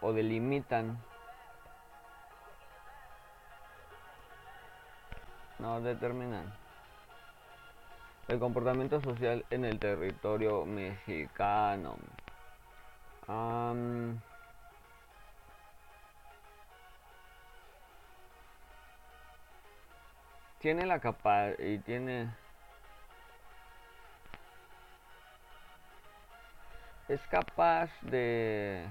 [0.00, 0.96] O delimitan.
[5.58, 6.44] No, determinan
[8.28, 11.96] el comportamiento social en el territorio mexicano.
[20.58, 22.30] tiene la capa y tiene
[27.08, 28.88] es capaz de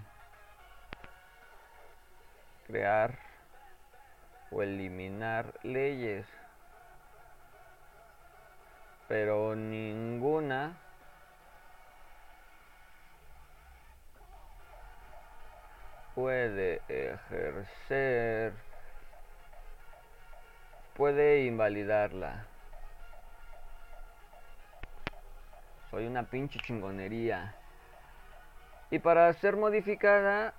[2.67, 3.17] crear
[4.51, 6.25] o eliminar leyes
[9.07, 10.75] pero ninguna
[16.15, 18.53] puede ejercer,
[20.95, 22.45] puede invalidarla.
[25.91, 27.55] Soy una pinche chingonería.
[28.89, 30.53] Y para ser modificada,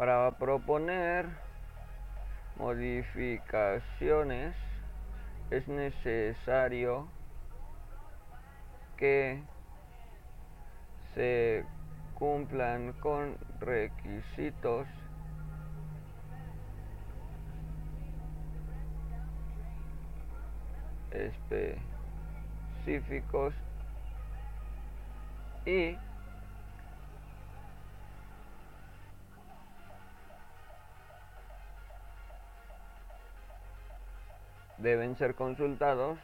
[0.00, 1.26] para proponer
[2.56, 4.56] modificaciones
[5.50, 7.06] es necesario
[8.96, 9.42] que
[11.14, 11.66] se
[12.14, 14.88] cumplan con requisitos
[22.80, 23.52] específicos
[25.66, 25.98] y
[34.80, 36.18] deben ser consultados.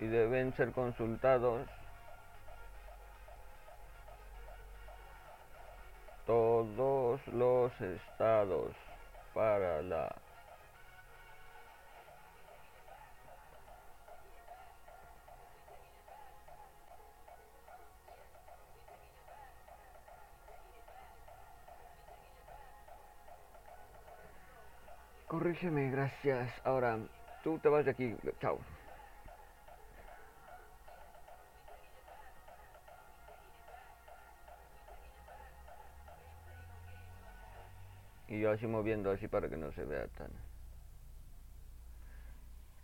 [0.00, 1.66] Y deben ser consultados
[6.26, 8.72] todos los estados
[9.34, 10.14] para la
[25.48, 26.52] Corrígeme, gracias.
[26.62, 26.98] Ahora,
[27.42, 28.14] tú te vas de aquí.
[28.38, 28.58] Chao.
[38.28, 40.30] Y yo así moviendo así para que no se vea tan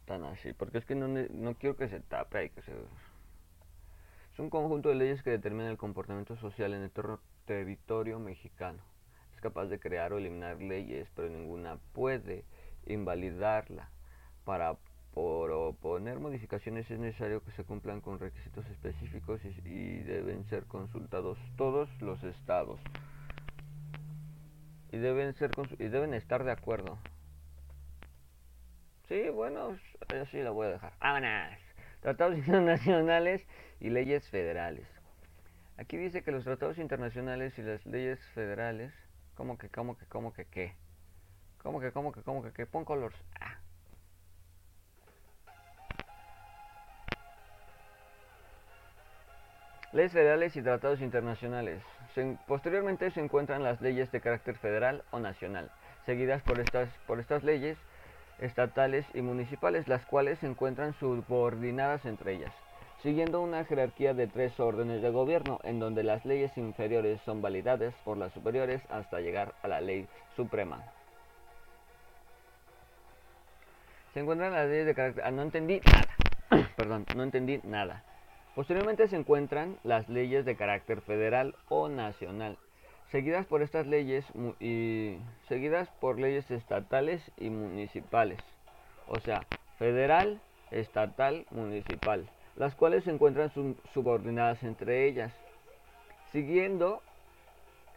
[0.07, 4.39] tan así, porque es que no, no quiero que se tape, hay que se es
[4.39, 6.91] un conjunto de leyes que determinan el comportamiento social en el
[7.45, 8.83] territorio mexicano.
[9.35, 12.45] Es capaz de crear o eliminar leyes, pero ninguna puede
[12.87, 13.89] invalidarla.
[14.45, 14.77] Para
[15.15, 21.89] proponer modificaciones es necesario que se cumplan con requisitos específicos y deben ser consultados todos
[22.01, 22.81] los estados
[24.95, 26.99] y deben ser y deben estar de acuerdo.
[29.09, 29.77] Sí, bueno,
[30.23, 30.93] así la voy a dejar.
[31.01, 31.59] ¡Vámonos!
[32.01, 33.45] Tratados internacionales
[33.81, 34.87] y leyes federales.
[35.79, 38.93] Aquí dice que los tratados internacionales y las leyes federales,
[39.35, 40.77] ¿cómo que, cómo que, cómo que qué?
[41.65, 42.67] ¿Cómo que, cómo que, cómo que qué?
[42.67, 43.17] Pon colors.
[43.41, 43.57] Ah.
[49.93, 51.83] Leyes federales y tratados internacionales.
[52.47, 55.71] posteriormente se encuentran las leyes de carácter federal o nacional,
[56.05, 57.79] seguidas por estas, por estas leyes
[58.41, 62.53] estatales y municipales, las cuales se encuentran subordinadas entre ellas,
[63.03, 67.95] siguiendo una jerarquía de tres órdenes de gobierno, en donde las leyes inferiores son validadas
[68.05, 70.07] por las superiores hasta llegar a la ley
[70.37, 70.85] suprema.
[74.15, 75.25] Se encuentran las leyes de carácter...
[75.27, 76.69] Ah, no entendí nada.
[76.77, 78.05] Perdón, no entendí nada.
[78.55, 82.57] Posteriormente se encuentran las leyes de carácter federal o nacional,
[83.11, 84.25] seguidas por estas leyes
[84.61, 88.39] y seguidas por leyes estatales y municipales.
[89.09, 89.45] O sea,
[89.81, 90.41] federal,
[90.71, 93.51] estatal, municipal, las cuales se encuentran
[93.93, 95.33] subordinadas entre ellas,
[96.31, 97.03] siguiendo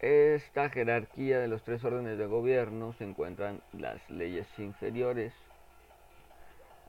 [0.02, 5.34] esta jerarquía de los tres órdenes de gobierno se encuentran las leyes inferiores.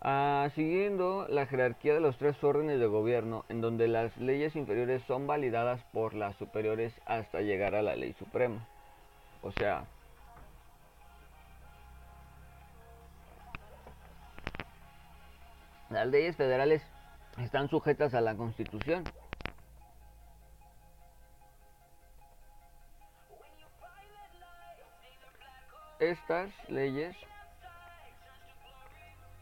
[0.01, 5.03] Ah, siguiendo la jerarquía de los tres órdenes de gobierno, en donde las leyes inferiores
[5.09, 8.65] son validadas por las superiores hasta llegar a la ley suprema.
[9.43, 9.87] O sea,
[15.91, 16.83] las leyes federales
[17.39, 19.03] están sujetas a la Constitución.
[25.99, 27.17] Estas leyes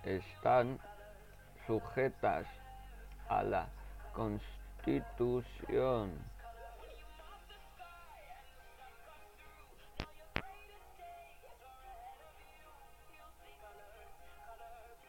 [0.07, 0.79] están
[1.67, 2.47] sujetas
[3.29, 3.69] a la
[4.15, 6.13] Constitución.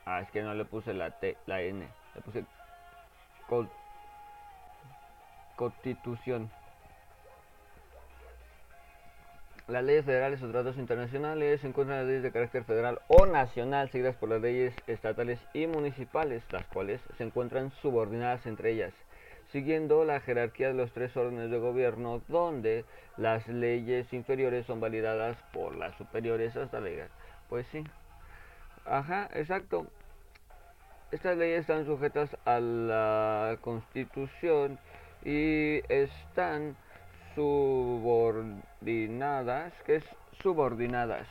[0.06, 1.86] Ah, es que no le puse la T, la N,
[2.16, 2.45] le puse
[5.58, 6.50] Constitución.
[9.68, 13.89] Las leyes federales o tratados internacionales se encuentran las leyes de carácter federal o nacional
[13.89, 18.93] seguidas por las leyes estatales y municipales, las cuales se encuentran subordinadas entre ellas,
[19.51, 22.86] siguiendo la jerarquía de los tres órdenes de gobierno, donde
[23.18, 27.09] las leyes inferiores son validadas por las superiores hasta la
[27.49, 27.84] Pues sí.
[28.86, 29.88] Ajá, exacto.
[31.11, 34.80] Estas leyes están sujetas a la Constitución
[35.26, 36.78] y están
[37.38, 40.03] subordinadas, que es
[40.41, 41.27] subordinadas,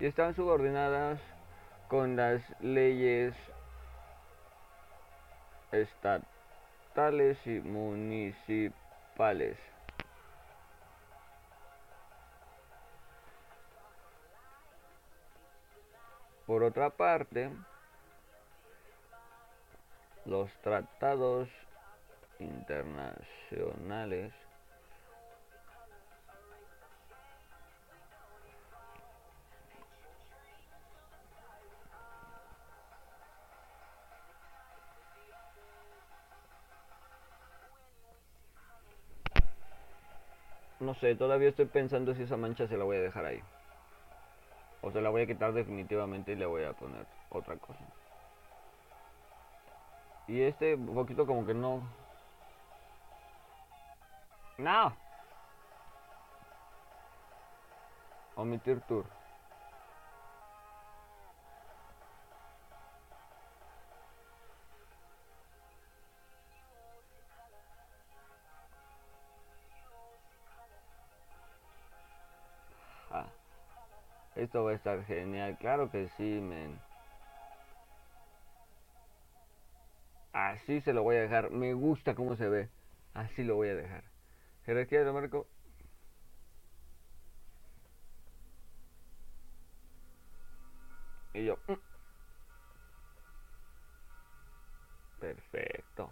[0.00, 1.20] y están subordinadas
[1.86, 3.32] con las leyes
[5.70, 9.56] estatales y municipales.
[16.44, 17.50] Por otra parte,
[20.24, 21.48] los tratados
[22.40, 24.32] internacionales
[40.88, 43.42] No sé, todavía estoy pensando si esa mancha se la voy a dejar ahí.
[44.80, 47.84] O se la voy a quitar definitivamente y le voy a poner otra cosa.
[50.26, 51.82] Y este poquito como que no...
[54.56, 54.96] No.
[58.34, 59.04] Omitir tour.
[74.48, 76.78] Esto va a estar genial, claro que sí, men.
[80.32, 81.50] Así se lo voy a dejar.
[81.50, 82.70] Me gusta cómo se ve.
[83.12, 84.04] Así lo voy a dejar.
[84.64, 85.46] Jerarquía de marco.
[91.34, 91.58] Y yo.
[91.68, 91.74] Mm.
[95.20, 96.10] Perfecto.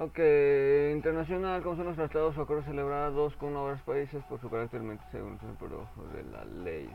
[0.00, 0.20] Ok,
[0.92, 4.80] internacional, como son los tratados o acuerdos celebrados con obras países por su carácter
[5.10, 5.56] según el
[6.12, 6.88] de la ley.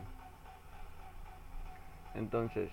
[2.14, 2.70] Entonces,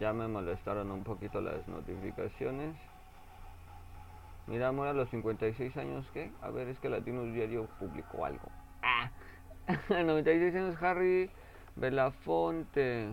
[0.00, 2.74] ya me molestaron un poquito las notificaciones.
[4.48, 6.32] Mira, a los 56 años, ¿qué?
[6.42, 8.48] A ver, es que Latino Diario publicó algo.
[8.82, 9.08] Ah,
[9.88, 11.30] 96 años Harry
[11.76, 13.12] Belafonte.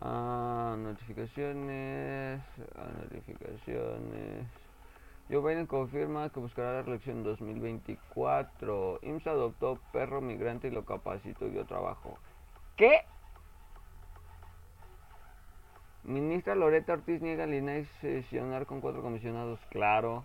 [0.00, 2.40] Ah, notificaciones.
[2.76, 4.46] Ah, notificaciones.
[5.30, 8.98] Joe Biden confirma que buscará la reelección en 2024.
[9.02, 12.18] IMSS adoptó perro migrante y lo capacitó y dio trabajo.
[12.76, 13.00] ¿Qué?
[16.02, 19.58] Ministra Loreta Ortiz niega al INAI sesionar con cuatro comisionados.
[19.70, 20.24] Claro.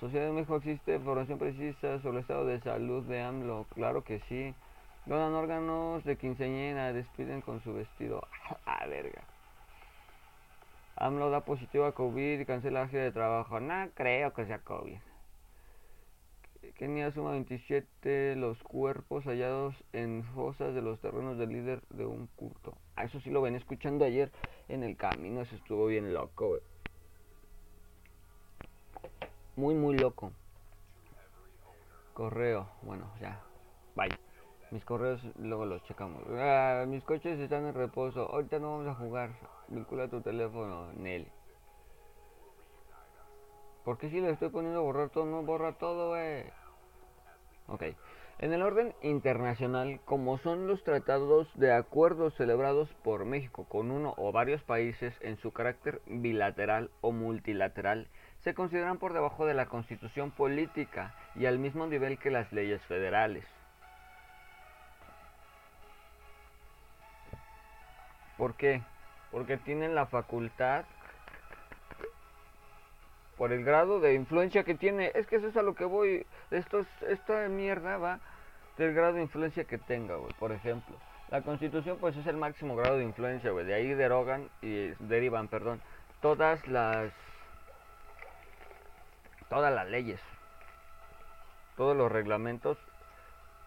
[0.00, 3.66] Sociedad de México existe información precisa sobre el estado de salud de AMLO.
[3.74, 4.54] Claro que sí.
[5.06, 8.26] Donan órganos de quinceañera, despiden con su vestido.
[8.66, 9.22] Ah, verga.
[10.96, 13.58] AMLO da positivo a COVID y cancela la gira de trabajo.
[13.58, 14.98] No creo que sea COVID.
[16.76, 22.26] Kenia suma 27 los cuerpos hallados en fosas de los terrenos del líder de un
[22.36, 22.76] culto.
[22.96, 24.30] A ah, eso sí lo ven escuchando ayer
[24.68, 25.40] en el camino.
[25.40, 26.58] Eso estuvo bien loco,
[29.56, 30.32] Muy, muy loco.
[32.12, 32.68] Correo.
[32.82, 33.42] Bueno, ya.
[33.94, 34.29] Bye.
[34.70, 36.22] Mis correos luego los checamos.
[36.38, 38.30] Ah, mis coches están en reposo.
[38.30, 39.30] Ahorita no vamos a jugar.
[39.68, 41.26] Vincula tu teléfono, Nel.
[43.84, 46.52] ¿Por qué si le estoy poniendo a borrar todo, no borra todo, eh?
[47.66, 47.82] Ok.
[48.38, 54.14] En el orden internacional, como son los tratados de acuerdos celebrados por México con uno
[54.16, 58.06] o varios países en su carácter bilateral o multilateral,
[58.44, 62.80] se consideran por debajo de la constitución política y al mismo nivel que las leyes
[62.86, 63.44] federales.
[68.40, 68.80] ¿Por qué?
[69.30, 70.86] Porque tienen la facultad
[73.36, 75.12] por el grado de influencia que tiene.
[75.14, 76.24] Es que eso es a lo que voy.
[76.50, 78.18] Esto esta mierda va
[78.78, 80.32] del grado de influencia que tenga, güey.
[80.38, 80.96] Por ejemplo,
[81.30, 83.66] la constitución pues es el máximo grado de influencia, güey.
[83.66, 85.82] De ahí derogan y derivan, perdón,
[86.22, 87.12] todas las
[89.50, 90.20] todas las leyes.
[91.76, 92.78] Todos los reglamentos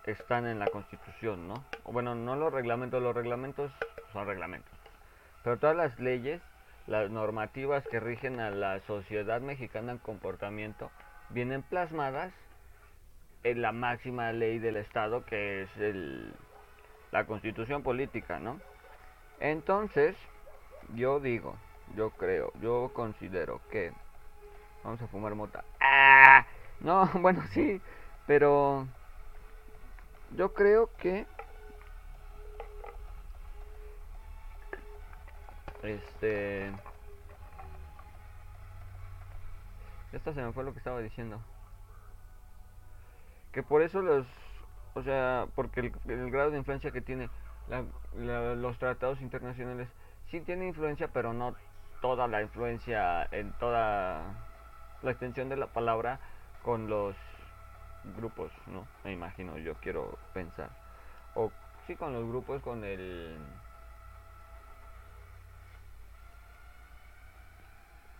[0.06, 1.64] están en la constitución, ¿no?
[1.86, 3.72] Bueno, no los reglamentos, los reglamentos
[4.12, 4.74] son reglamentos.
[5.44, 6.42] Pero todas las leyes,
[6.88, 10.92] las normativas que rigen a la sociedad mexicana en comportamiento,
[11.30, 12.34] vienen plasmadas
[13.44, 16.34] en la máxima ley del Estado, que es el,
[17.12, 18.60] la constitución política, ¿no?
[19.40, 20.16] Entonces,
[20.96, 21.56] yo digo,
[21.96, 23.92] yo creo, yo considero que...
[24.84, 25.64] Vamos a fumar mota.
[25.80, 26.46] ¡Ah!
[26.80, 27.82] No, bueno, sí,
[28.28, 28.88] pero
[30.36, 31.28] yo creo que
[35.84, 36.72] este
[40.12, 41.40] esta se me fue lo que estaba diciendo.
[43.52, 44.26] Que por eso los
[44.96, 47.30] o sea porque el, grado de influencia que tiene
[48.16, 49.90] los tratados internacionales
[50.30, 51.56] sí tiene influencia pero no
[52.02, 54.36] toda la influencia en toda
[55.02, 56.20] la extensión de la palabra
[56.62, 57.16] con los
[58.16, 58.88] grupos, ¿no?
[59.04, 60.70] Me imagino, yo quiero pensar.
[61.36, 61.52] O
[61.88, 63.38] sí con los grupos, con el...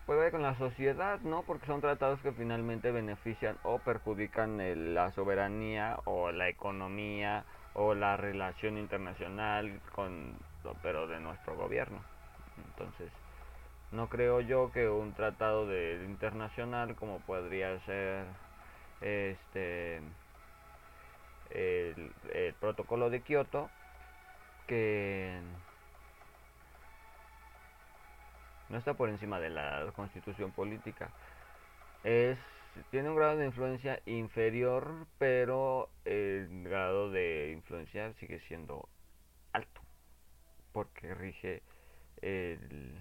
[0.06, 1.44] Puede con la sociedad, ¿no?
[1.44, 8.18] Porque son tratados que finalmente benefician o perjudican la soberanía o la economía o la
[8.18, 10.36] relación internacional con
[10.82, 12.00] pero de nuestro gobierno.
[12.58, 13.12] Entonces,
[13.92, 18.26] no creo yo que un tratado de internacional como podría ser
[19.04, 20.02] este
[21.50, 23.70] el, protocolo de Kioto
[24.68, 25.40] que
[28.70, 31.12] no está por encima de la constitución política.
[32.04, 32.40] Es
[32.90, 38.90] tiene un grado de influencia inferior pero el grado de influencia sigue siendo
[39.52, 39.82] alto
[40.72, 41.62] porque rige
[42.22, 42.96] el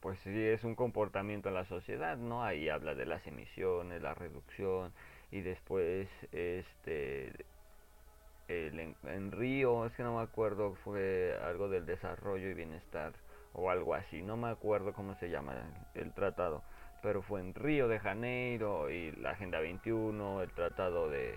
[0.00, 2.44] pues sí es un comportamiento en la sociedad, ¿no?
[2.44, 4.92] Ahí habla de las emisiones, la reducción
[5.30, 7.32] y después este
[8.48, 13.12] el, en, Río, es que no me acuerdo, fue algo del desarrollo y bienestar
[13.52, 15.54] o algo así, no me acuerdo cómo se llama
[15.94, 16.62] el, tratado,
[17.02, 21.34] pero fue en Río de Janeiro y la Agenda 21, el tratado de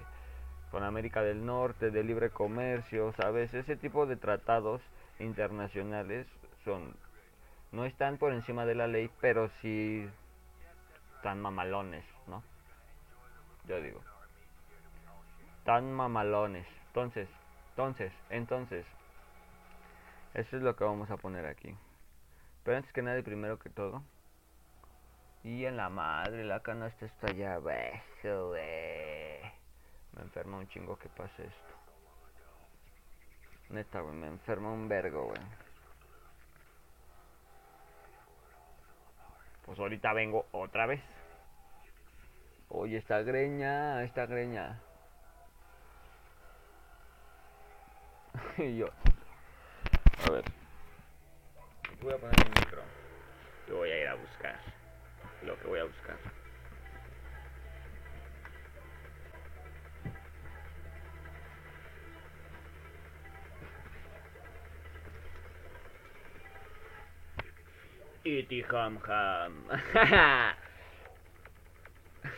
[0.71, 3.53] con América del Norte de libre comercio, ¿sabes?
[3.53, 4.81] Ese tipo de tratados
[5.19, 6.27] internacionales
[6.63, 6.95] son
[7.71, 10.07] no están por encima de la ley, pero sí
[11.15, 12.43] están mamalones, ¿no?
[13.65, 14.01] Yo digo.
[15.63, 16.67] Tan mamalones.
[16.87, 17.29] Entonces,
[17.69, 18.85] entonces, entonces.
[20.33, 21.75] Eso es lo que vamos a poner aquí.
[22.63, 24.03] Pero antes que nada primero que todo.
[25.43, 28.53] Y en la madre, la canasta está allá abajo,
[30.13, 31.73] Me enferma un chingo que pase esto.
[33.69, 35.41] Neta, güey, me enferma un vergo, güey.
[39.71, 40.99] Pues ahorita vengo otra vez.
[42.67, 44.81] Oye, esta greña, esta greña.
[48.57, 48.87] y yo.
[50.27, 50.43] A ver.
[52.01, 52.81] Voy a poner mi micro.
[53.69, 54.59] Yo voy a ir a buscar
[55.43, 56.17] lo que voy a buscar.
[68.23, 69.65] Iti ham ham.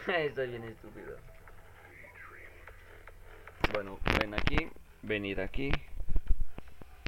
[0.08, 1.18] Estoy bien estúpido.
[3.74, 4.70] Bueno, ven aquí,
[5.02, 5.74] venid aquí.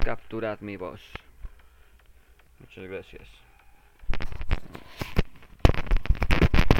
[0.04, 1.02] Capturad mi voz.
[2.60, 3.30] Muchas gracias.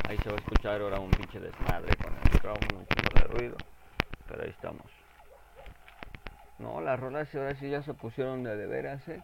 [0.10, 3.28] Ahí se va a escuchar ahora un pinche desmadre con el micrófono, un chingo de
[3.38, 3.58] ruido.
[4.28, 4.92] Pero ahí estamos.
[6.60, 9.24] No, las rolas ahora sí ya se pusieron de de veras, eh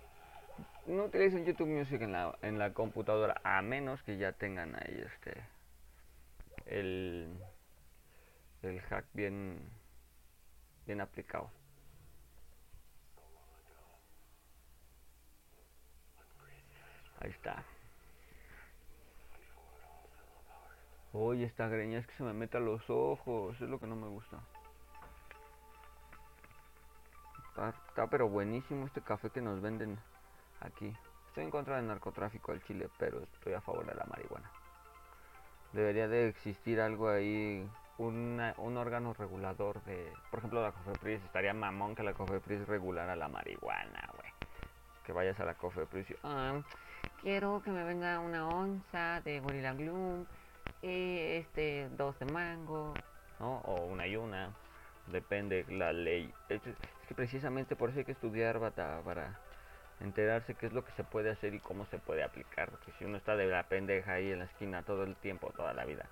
[0.92, 5.04] no utilicen YouTube Music en la, en la computadora a menos que ya tengan ahí
[5.06, 5.42] este
[6.66, 7.34] el,
[8.62, 9.60] el hack bien
[10.86, 11.50] bien aplicado
[17.20, 17.64] ahí está
[21.14, 23.60] Oye, esta greña es que se me mete a los ojos.
[23.60, 24.40] Es lo que no me gusta.
[27.50, 30.00] Está, está pero buenísimo este café que nos venden
[30.62, 30.96] aquí.
[31.28, 34.50] Estoy en contra del narcotráfico al Chile, pero estoy a favor de la marihuana.
[35.74, 37.66] Debería de existir algo ahí,
[37.98, 40.12] una- un órgano regulador de...
[40.30, 41.24] Por ejemplo, la COFEPRIS.
[41.24, 44.30] Estaría mamón que la COFEPRIS regulara la marihuana, güey.
[45.06, 46.16] Que vayas a la COFEPRIS y...
[46.24, 46.62] "Ah,
[47.22, 50.26] quiero que me venga una onza de Gorilla Gloom
[50.82, 52.94] y este dos de mango,
[53.40, 53.60] ¿no?
[53.60, 54.50] O una y una,
[55.08, 56.34] depende la ley.
[56.50, 56.62] Es
[57.08, 59.40] que precisamente por eso hay que estudiar bata, para
[60.04, 62.70] enterarse qué es lo que se puede hacer y cómo se puede aplicar.
[62.70, 65.74] Porque si uno está de la pendeja ahí en la esquina todo el tiempo, toda
[65.74, 66.06] la vida,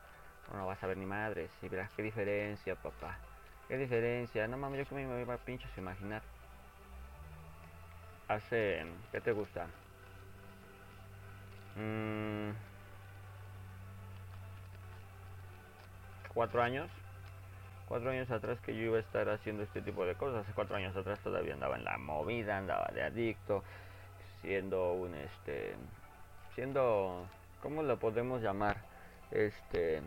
[0.54, 1.52] no vas a ver ni madres.
[1.62, 3.18] Y verás qué diferencia, papá.
[3.68, 4.48] Qué diferencia.
[4.48, 6.22] No mames, yo que me iba a pinches imaginar.
[8.28, 9.68] Hace, ¿qué te gusta?
[11.76, 12.52] Mm,
[16.34, 16.90] cuatro años.
[17.90, 20.44] Cuatro años atrás que yo iba a estar haciendo este tipo de cosas.
[20.44, 23.64] Hace cuatro años atrás todavía andaba en la movida, andaba de adicto,
[24.42, 25.74] siendo un este,
[26.54, 27.26] siendo,
[27.64, 28.78] ¿cómo lo podemos llamar?
[29.32, 30.04] Este,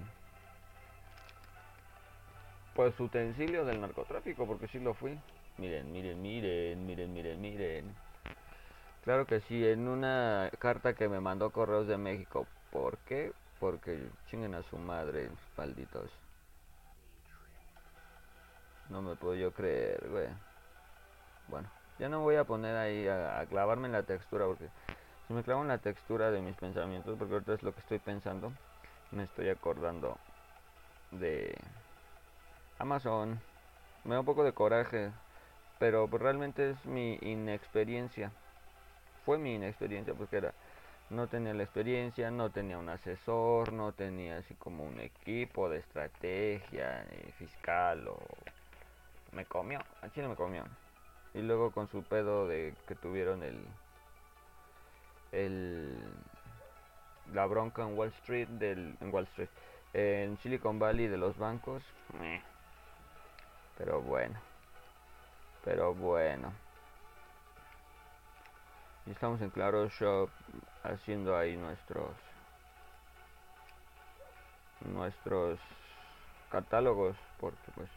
[2.76, 5.18] pues utensilio del narcotráfico, porque sí lo fui.
[5.58, 7.94] Miren, miren, miren, miren, miren, miren.
[9.02, 12.46] Claro que sí, en una carta que me mandó Correos de México.
[12.70, 13.32] ¿Por qué?
[13.58, 16.21] Porque chinguen a su madre, malditos.
[18.92, 20.28] No me puedo yo creer, güey.
[21.48, 21.68] Bueno,
[21.98, 24.68] ya no voy a poner ahí a, clavarme en la textura, porque
[25.26, 27.98] si me clavo en la textura de mis pensamientos, porque ahorita es lo que estoy
[27.98, 28.52] pensando,
[29.10, 30.16] me estoy acordando
[31.10, 31.56] de
[32.78, 33.40] Amazon.
[34.04, 35.10] Me da un poco de coraje,
[35.80, 38.30] pero pues realmente es mi inexperiencia
[39.24, 40.52] fue mi inexperiencia porque era
[41.10, 45.78] no tenía la experiencia, no tenía un asesor, no tenía así como un equipo de
[45.78, 47.04] estrategia
[47.38, 48.18] fiscal o
[49.32, 50.64] me comió, a Chile me comió.
[51.34, 53.66] Y luego con su pedo de que tuvieron el
[55.32, 55.98] el
[57.32, 59.48] la bronca en Wall Street del en Wall Street
[59.94, 61.82] en Silicon Valley de los bancos.
[63.78, 64.38] Pero bueno.
[65.64, 66.52] Pero bueno.
[69.06, 70.30] Y estamos en Claro Shop
[70.84, 72.10] haciendo ahí nuestros
[74.80, 75.58] nuestros
[76.50, 77.88] catálogos porque pues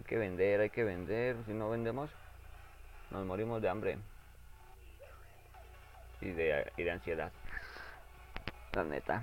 [0.00, 2.10] hay que vender, hay que vender, si no vendemos
[3.10, 3.98] nos morimos de hambre
[6.20, 7.32] y de, ansiedad.
[8.72, 9.22] La neta.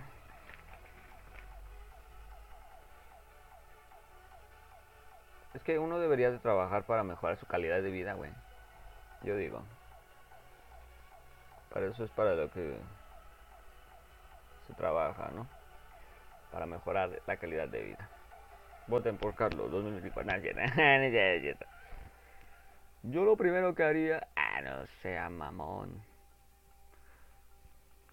[5.54, 8.32] Es que uno debería de trabajar para mejorar su calidad de vida, güey.
[9.24, 9.64] Yo digo.
[11.72, 12.78] Para eso es para lo que
[14.68, 15.48] se trabaja, ¿no?
[16.52, 18.10] Para mejorar la calidad de vida.
[18.88, 20.32] Voten por Carlos 2024.
[20.32, 20.38] No,
[21.60, 21.68] no.
[23.04, 26.02] Yo lo primero que haría, ah, no sea mamón.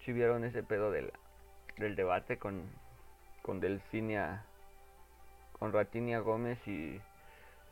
[0.03, 1.11] Si vieron ese pedo del,
[1.77, 2.69] del debate con,
[3.41, 3.59] con
[5.59, 7.01] con Ratinia Gómez y,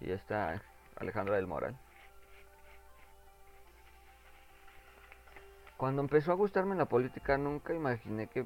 [0.01, 0.61] y esta
[0.95, 1.77] Alejandra del Moral.
[5.77, 8.45] Cuando empezó a gustarme la política, nunca imaginé que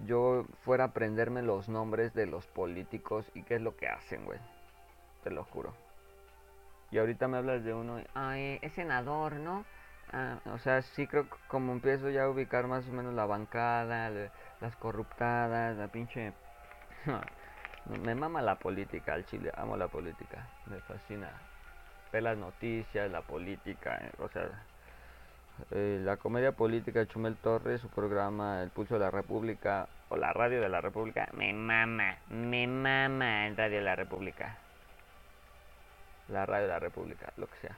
[0.00, 4.24] yo fuera a aprenderme los nombres de los políticos y qué es lo que hacen,
[4.24, 4.38] güey.
[5.22, 5.74] Te lo juro.
[6.90, 9.64] Y ahorita me hablas de uno, y, ay, es senador, ¿no?
[10.12, 13.26] Ah, o sea, sí creo que como empiezo ya a ubicar más o menos la
[13.26, 14.10] bancada,
[14.60, 16.32] las corruptadas, la pinche...
[18.02, 21.30] me mama la política, al chile, amo la política, me fascina.
[22.12, 24.48] Ver las noticias, la política, eh, o sea,
[25.70, 30.16] eh, la comedia política de Chumel Torres, su programa El Pulso de la República o
[30.16, 34.58] la Radio de la República, me mama, me mama el Radio de la República.
[36.28, 37.76] La Radio de la República, lo que sea.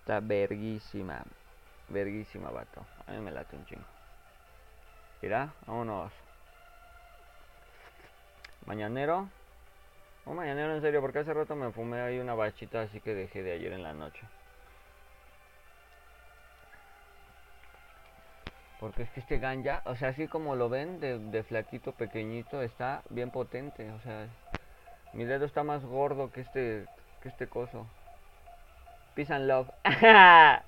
[0.00, 1.22] Está verguísima,
[1.88, 2.84] verguísima, vato.
[3.06, 3.84] A mí me late un chingo.
[5.22, 6.12] Mira, vámonos.
[8.66, 9.28] Mañanero.
[10.24, 13.42] Un mañanero en serio, porque hace rato me fumé ahí una bachita así que dejé
[13.42, 14.20] de ayer en la noche.
[18.82, 23.02] Porque es que este ganja, o sea, así como lo ven, de, flaquito, pequeñito, está
[23.10, 23.88] bien potente.
[23.92, 24.26] O sea,
[25.12, 26.86] mi dedo está más gordo que este,
[27.22, 27.86] que este coso.
[29.14, 29.68] Peace and love.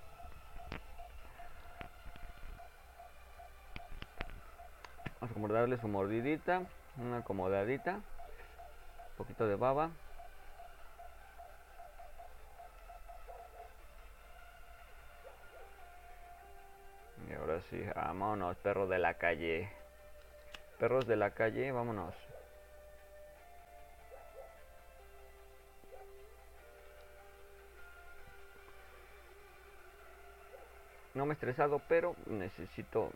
[5.35, 6.63] Vamos a darle su mordidita,
[6.99, 8.03] una acomodadita, un
[9.17, 9.91] poquito de baba.
[17.71, 19.69] Sí, vámonos, perro de la calle.
[20.79, 22.15] Perros de la calle, vámonos.
[31.15, 33.11] No me he estresado, pero necesito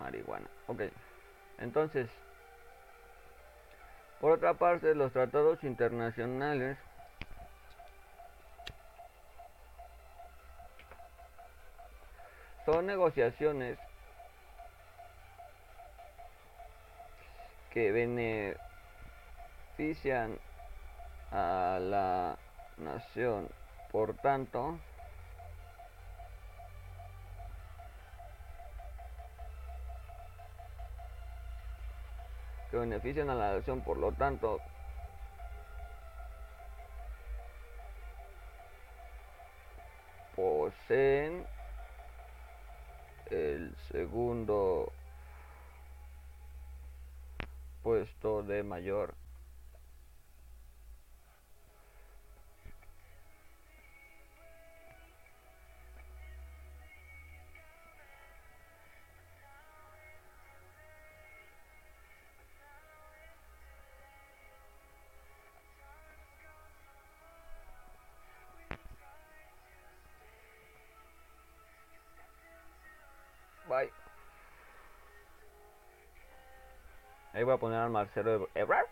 [0.00, 0.48] marihuana.
[0.66, 0.82] Ok.
[1.58, 2.10] Entonces,
[4.20, 6.78] por otra parte, los tratados internacionales
[12.64, 13.78] son negociaciones
[17.70, 17.92] que
[19.76, 20.38] benefician
[21.30, 22.38] a la
[22.78, 23.48] nación.
[23.90, 24.78] Por tanto,
[32.70, 34.60] que benefician a la nación, por lo tanto,
[48.46, 49.14] de mayor
[77.44, 78.86] Voy a poner al Marcelo Ebrard.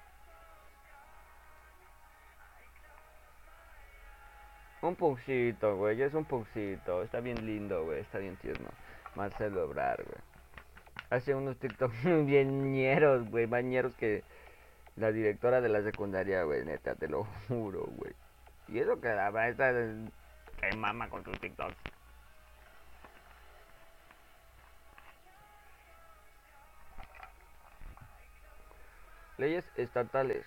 [4.83, 7.03] Un puxito, güey, es un puxito.
[7.03, 8.69] Está bien lindo, güey, está bien tierno.
[9.15, 10.19] Marcelo Ebrard, güey.
[11.09, 14.23] Hace unos TikToks bien ñeros, güey, más ñeros que
[14.97, 18.13] la directora de la secundaria, güey, neta, te lo juro, güey.
[18.69, 21.92] Y eso que la maestra que mama con sus TikToks.
[29.39, 30.47] Leyes estatales.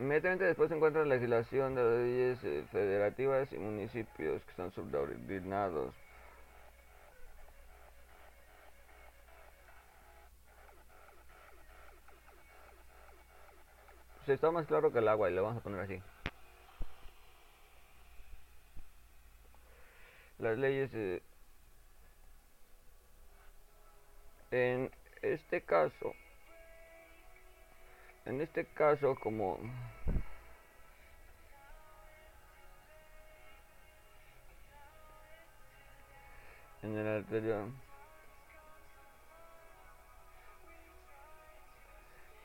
[0.00, 4.72] Inmediatamente después se encuentra la legislación de las leyes eh, federativas y municipios que están
[4.72, 5.94] subordinados.
[14.26, 16.02] Se está más claro que el agua y lo vamos a poner así.
[20.38, 21.22] Las leyes eh,
[24.50, 24.90] en
[25.22, 26.14] este caso
[28.26, 29.58] en este caso como
[36.82, 37.68] en el anterior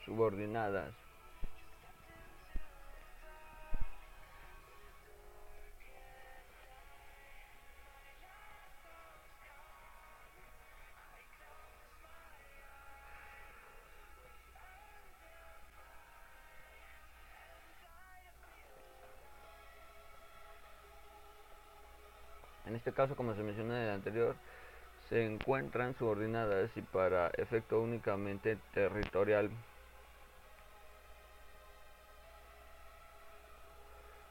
[0.05, 1.08] subordinadas
[22.79, 24.35] este caso, como se mencionó en el anterior,
[25.09, 29.51] se encuentran subordinadas y para efecto únicamente territorial.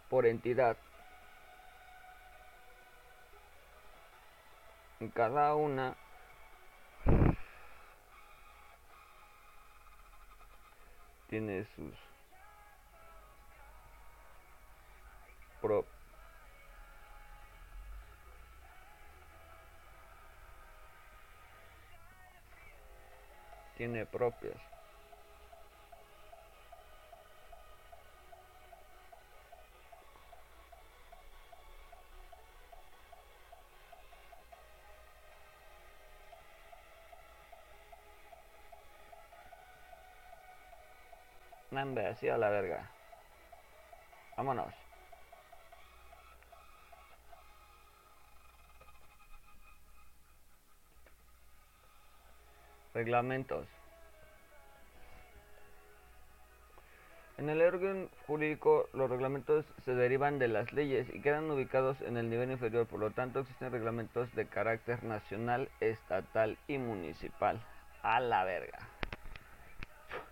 [0.08, 0.78] Por entidad.
[5.00, 5.94] En cada una
[11.28, 11.94] tiene sus
[15.60, 15.84] pro
[23.78, 24.56] tiene propias.
[41.70, 42.90] Nambe, así a la verga.
[44.36, 44.87] Vámonos.
[52.98, 53.64] Reglamentos.
[57.36, 62.16] En el orden jurídico, los reglamentos se derivan de las leyes y quedan ubicados en
[62.16, 67.60] el nivel inferior, por lo tanto existen reglamentos de carácter nacional, estatal y municipal.
[68.02, 68.80] A la verga.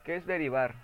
[0.02, 0.74] ¿Qué es derivar?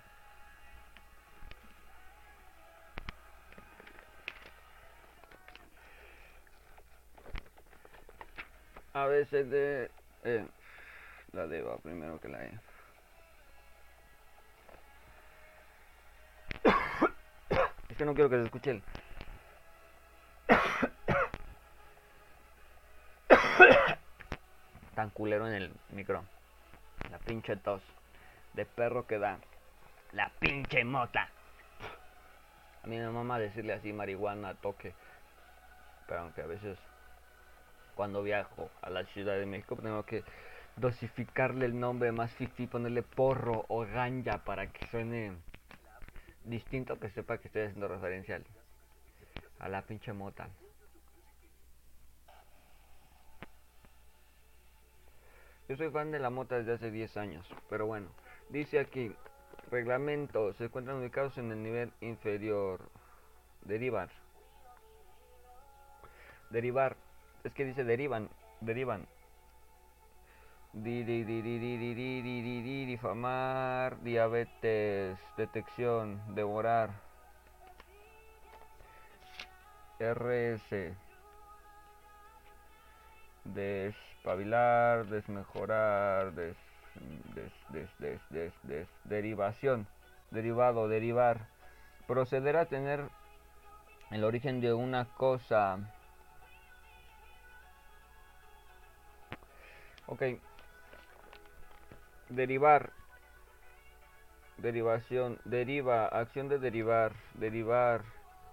[8.93, 9.91] A veces de...
[11.33, 12.51] la D primero que la E.
[17.89, 18.81] Es que no quiero que se escuche el...
[24.95, 26.23] Tan culero en el micro.
[27.11, 27.81] La pinche tos
[28.53, 29.37] de perro que da.
[30.11, 31.29] La pinche mota.
[32.83, 34.95] A mí me mama decirle así marihuana, toque.
[36.07, 36.79] Pero aunque a veces
[37.95, 40.23] cuando viajo a la Ciudad de México tengo que
[40.75, 45.33] dosificarle el nombre más fifi, ponerle porro o ganja para que suene
[46.43, 48.41] distinto, que sepa que estoy haciendo referencia
[49.59, 50.49] a la pinche mota.
[55.69, 58.09] Yo soy fan de la mota desde hace 10 años, pero bueno,
[58.49, 59.15] dice aquí,
[59.71, 62.81] reglamento, se encuentran ubicados en el nivel inferior.
[63.61, 64.09] Derivar.
[66.49, 66.97] Derivar.
[67.45, 69.07] Es que dice derivan, derivan.
[70.73, 76.89] Di, di, di, difamar, diabetes, detección, devorar.
[79.99, 80.97] RS.
[83.45, 86.57] Despabilar, desmejorar, des,
[87.69, 89.85] des, des, des, derivación,
[90.31, 91.49] derivado, derivar.
[92.07, 93.09] Proceder a tener
[94.09, 95.77] el origen de una cosa.
[100.07, 100.23] Ok.
[102.33, 102.89] Derivar.
[104.57, 105.37] Derivación.
[105.45, 106.07] Deriva.
[106.07, 107.11] Acción de derivar.
[107.35, 108.01] Derivar.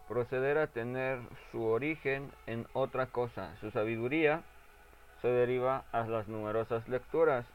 [0.07, 1.19] Proceder a tener
[1.51, 3.57] su origen en otra cosa.
[3.61, 4.43] Su sabiduría
[5.23, 7.47] se deriva a las numerosas lecturas.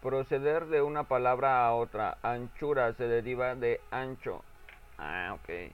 [0.00, 2.18] Proceder de una palabra a otra.
[2.22, 4.44] Anchura se deriva de ancho.
[4.96, 5.72] Ah, ok.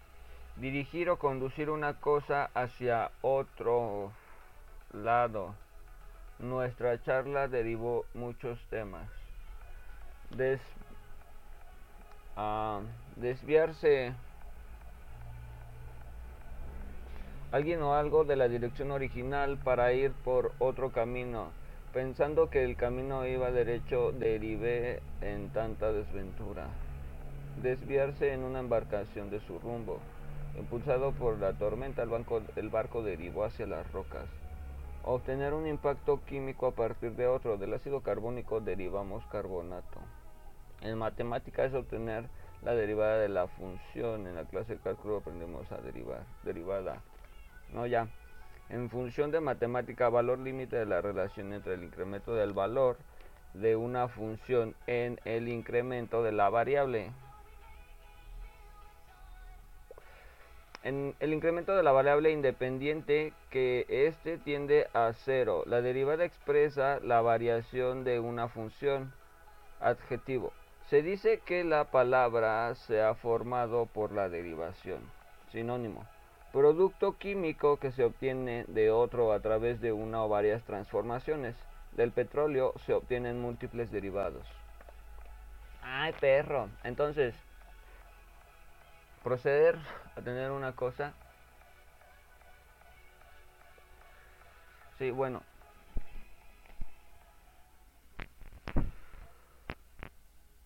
[0.56, 4.12] Dirigir o conducir una cosa hacia otro
[4.94, 5.54] lado.
[6.38, 9.08] Nuestra charla derivó muchos temas.
[12.36, 12.80] Ah,
[13.16, 14.14] desviarse
[17.52, 21.50] alguien o algo de la dirección original para ir por otro camino.
[21.92, 26.68] Pensando que el camino iba derecho, derivé en tanta desventura.
[27.62, 29.98] Desviarse en una embarcación de su rumbo.
[30.58, 32.02] Impulsado por la tormenta,
[32.56, 34.41] el barco derivó hacia las rocas.
[35.04, 37.56] Obtener un impacto químico a partir de otro.
[37.56, 40.00] Del ácido carbónico derivamos carbonato.
[40.80, 42.28] En matemáticas es obtener
[42.62, 44.28] la derivada de la función.
[44.28, 46.24] En la clase de cálculo aprendemos a derivar.
[46.44, 47.02] Derivada.
[47.72, 48.08] No, ya.
[48.68, 52.96] En función de matemática, valor límite de la relación entre el incremento del valor
[53.54, 57.10] de una función en el incremento de la variable.
[60.84, 65.62] En el incremento de la variable independiente que éste tiende a cero.
[65.66, 69.12] La derivada expresa la variación de una función.
[69.80, 70.52] Adjetivo.
[70.90, 75.00] Se dice que la palabra se ha formado por la derivación.
[75.52, 76.04] Sinónimo.
[76.52, 81.54] Producto químico que se obtiene de otro a través de una o varias transformaciones.
[81.92, 84.46] Del petróleo se obtienen múltiples derivados.
[85.82, 86.68] Ay, perro.
[86.84, 87.34] Entonces,
[89.22, 89.78] proceder
[90.16, 91.14] a tener una cosa.
[94.98, 95.42] Sí, bueno.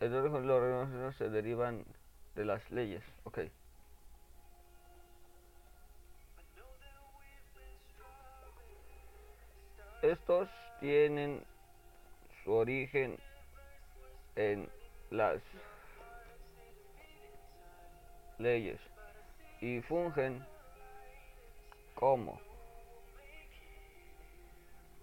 [0.00, 1.84] Origen- los organismos se derivan
[2.34, 3.02] de las leyes.
[3.24, 3.38] Ok.
[10.02, 10.48] Estos
[10.80, 11.42] tienen
[12.44, 13.18] su origen
[14.36, 14.68] en
[15.11, 15.40] las
[18.39, 18.80] leyes
[19.61, 20.43] y fungen
[21.95, 22.41] como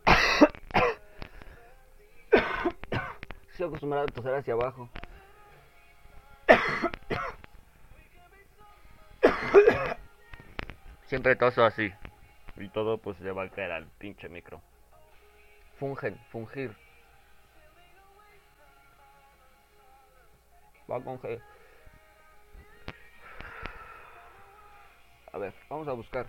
[3.50, 4.90] Estoy acostumbrado a toser hacia abajo.
[11.06, 11.94] Siempre toso así.
[12.58, 14.62] Y todo pues se va a caer al pinche micro.
[15.78, 16.76] Fungen, fungir.
[20.90, 21.42] Va con G.
[25.34, 26.28] A ver, vamos a buscar.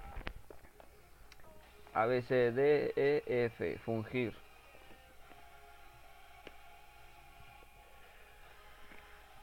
[1.93, 3.79] A, B, C, D, E, F.
[3.85, 4.35] Fungir.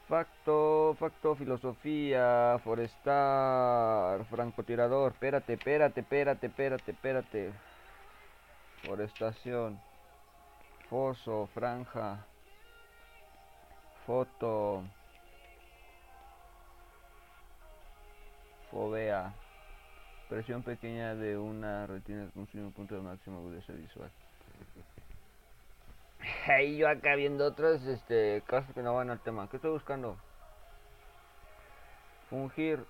[0.08, 5.12] Facto, facto, filosofía, forestar, francotirador.
[5.12, 7.52] Espérate, espérate, espérate, espérate, espérate.
[8.84, 9.80] Forestación.
[10.90, 12.26] Foso, franja.
[14.04, 14.82] Foto.
[18.70, 19.32] Fovea.
[20.32, 24.10] Presión pequeña de una retina que consume un punto de máxima agudeza visual.
[26.46, 29.46] Hey, yo acá viendo otros este, casos que no van al tema.
[29.50, 30.16] ¿Qué estoy buscando?
[32.30, 32.82] Fungir.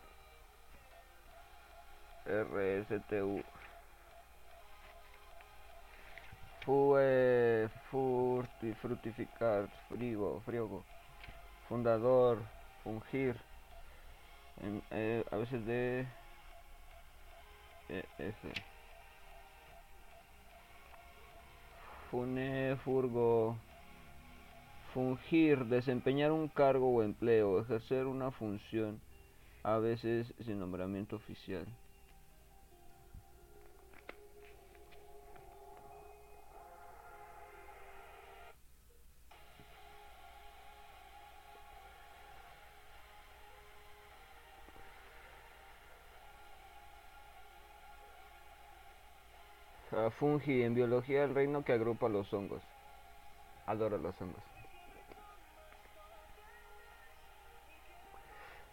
[2.26, 3.42] RSTU.
[6.64, 10.84] Fue furti, frutificar, frigo, friogo,
[11.68, 12.38] fundador,
[12.84, 13.34] fungir,
[14.92, 16.06] eh, a veces de
[18.18, 18.52] F.
[22.10, 23.56] Fune, furgo,
[24.92, 29.00] fungir, desempeñar un cargo o empleo, ejercer una función,
[29.62, 31.66] a veces sin nombramiento oficial.
[50.12, 52.62] Fungi, en biología el reino que agrupa los hongos.
[53.66, 54.42] Adoro los hongos.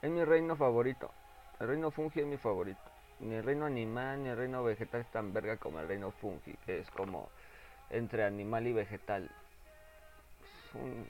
[0.02, 1.12] Es mi reino favorito.
[1.60, 2.80] El reino fungi es mi favorito.
[3.20, 6.54] Ni el reino animal ni el reino vegetal es tan verga como el reino fungi,
[6.66, 7.30] que es como
[7.90, 9.30] entre animal y vegetal.
[10.72, 11.06] Son,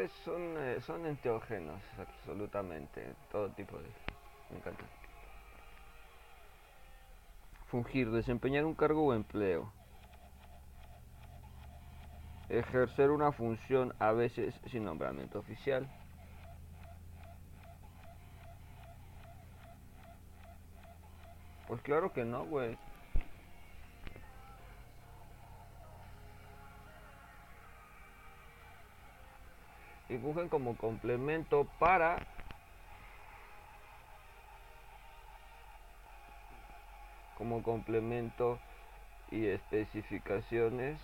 [0.00, 3.14] es- son, eh, son enteógenos, absolutamente.
[3.30, 3.88] Todo tipo de.
[4.50, 4.84] Me encanta.
[7.74, 9.72] Fungir, desempeñar un cargo o empleo.
[12.48, 15.90] Ejercer una función a veces sin nombramiento oficial.
[21.66, 22.78] Pues claro que no, güey.
[30.08, 32.33] Y fungen como complemento para
[37.36, 38.58] como complemento
[39.30, 40.98] y especificaciones.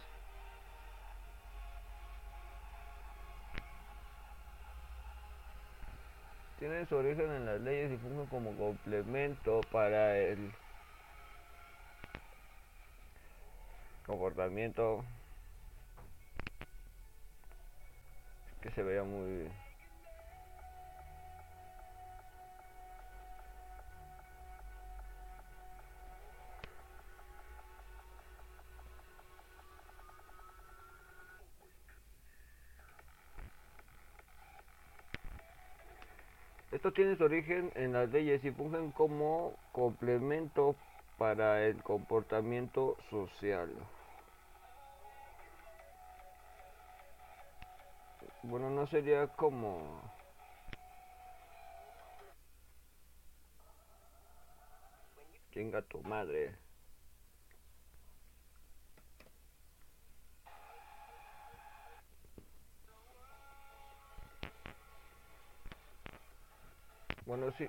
[6.59, 10.53] Tienen su origen en las leyes y fungen como complemento para el
[14.07, 15.03] comportamiento.
[18.61, 19.49] Que se vea muy
[36.81, 40.77] Esto tiene su origen en las leyes y fungen como complemento
[41.19, 43.69] para el comportamiento social.
[48.43, 50.01] Bueno, no sería como...
[55.53, 56.57] Chinga tu madre.
[67.27, 67.69] Bueno, sí.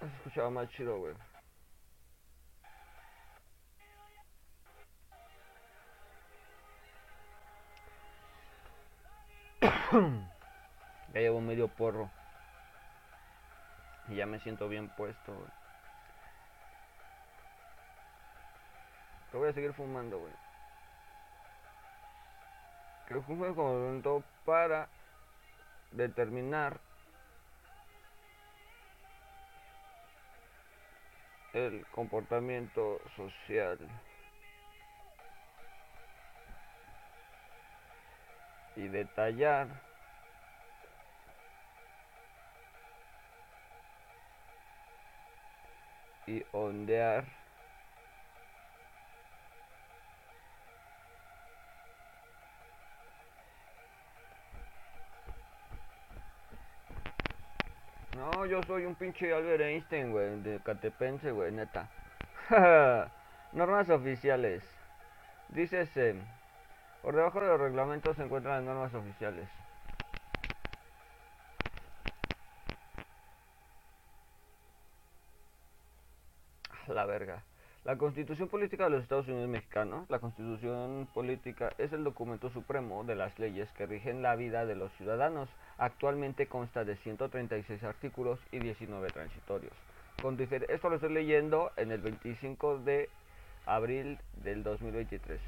[0.00, 1.14] Se escuchaba más chido, güey.
[11.14, 12.10] ya llevo medio porro.
[14.08, 15.48] Y ya me siento bien puesto, güey.
[19.26, 20.32] Pero voy a seguir fumando, güey.
[23.06, 24.88] Que fume como para
[25.90, 26.80] determinar
[31.52, 33.78] el comportamiento social
[38.76, 39.68] y detallar
[46.26, 47.26] y ondear
[58.38, 61.88] No, yo soy un pinche Albert Einstein, güey, de Catepense, güey, neta.
[63.52, 64.62] normas oficiales.
[65.48, 66.14] Dícese,
[67.02, 69.48] por debajo de los reglamentos se encuentran las normas oficiales.
[76.86, 77.42] La verga.
[77.88, 83.02] La Constitución Política de los Estados Unidos Mexicanos, la Constitución Política es el documento supremo
[83.02, 85.48] de las leyes que rigen la vida de los ciudadanos.
[85.78, 89.72] Actualmente consta de 136 artículos y 19 transitorios.
[90.20, 93.08] Con Esto lo estoy leyendo en el 25 de
[93.64, 95.40] abril del 2023.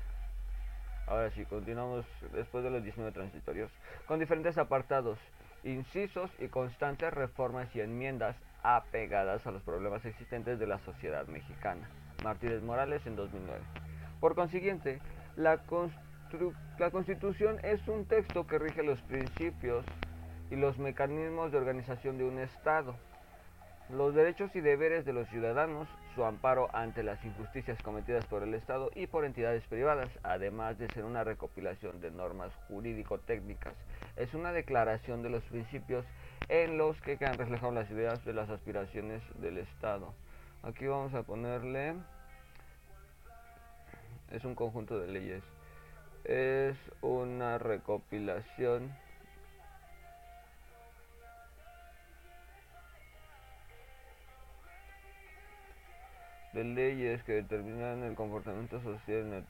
[1.08, 3.70] Ahora sí, continuamos después de los 19 transitorios.
[4.06, 5.18] Con diferentes apartados,
[5.62, 11.86] incisos y constantes reformas y enmiendas apegadas a los problemas existentes de la sociedad mexicana.
[12.22, 13.60] Martínez Morales en 2009.
[14.20, 15.00] Por consiguiente,
[15.36, 15.60] la,
[16.78, 19.84] la Constitución es un texto que rige los principios
[20.50, 22.94] y los mecanismos de organización de un Estado.
[23.88, 28.54] Los derechos y deberes de los ciudadanos su amparo ante las injusticias cometidas por el
[28.54, 33.74] Estado y por entidades privadas, además de ser una recopilación de normas jurídico-técnicas.
[34.16, 36.04] Es una declaración de los principios
[36.48, 40.14] en los que quedan reflejadas las ideas de las aspiraciones del Estado.
[40.62, 41.94] Aquí vamos a ponerle...
[44.30, 45.42] Es un conjunto de leyes.
[46.24, 48.94] Es una recopilación
[56.52, 59.44] de leyes que determinan el comportamiento social en el.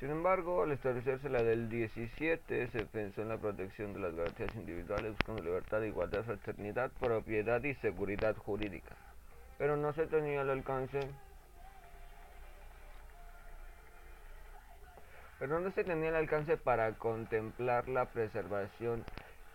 [0.00, 4.54] Sin embargo, al establecerse la del 17, se pensó en la protección de las garantías
[4.56, 8.96] individuales buscando libertad, igualdad, fraternidad, propiedad y seguridad jurídica.
[9.56, 11.08] Pero no se tenía el alcance
[15.38, 19.04] pero no se tenía el alcance para contemplar la preservación,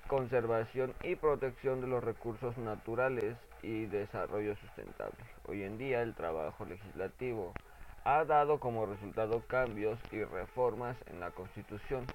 [0.08, 5.18] conservación y protección de los recursos naturales y desarrollo sustentable.
[5.48, 7.56] Hoy en día el trabajo legislativo
[8.04, 12.06] ha dado como resultado cambios y reformas en la Constitución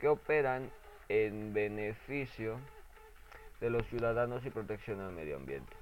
[0.00, 0.70] que operan
[1.08, 2.58] en beneficio
[3.60, 5.72] de los ciudadanos y protección al medio ambiente.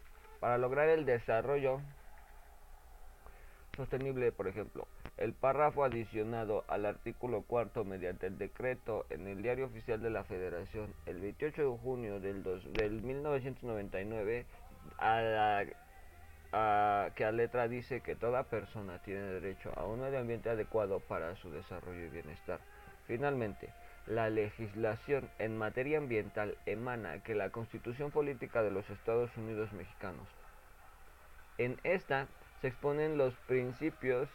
[0.41, 1.81] Para lograr el desarrollo
[3.77, 4.87] sostenible, por ejemplo,
[5.17, 10.25] el párrafo adicionado al artículo cuarto mediante el decreto en el Diario Oficial de la
[10.25, 14.47] Federación el 28 de junio del, del 1999
[14.99, 15.65] a
[16.53, 21.35] que a letra dice que toda persona tiene derecho a un medio ambiente adecuado para
[21.37, 22.61] su desarrollo y bienestar.
[23.07, 23.73] Finalmente,
[24.07, 30.29] la legislación en materia ambiental emana que la Constitución Política de los Estados Unidos Mexicanos.
[31.57, 32.27] En esta
[32.61, 34.29] se exponen los principios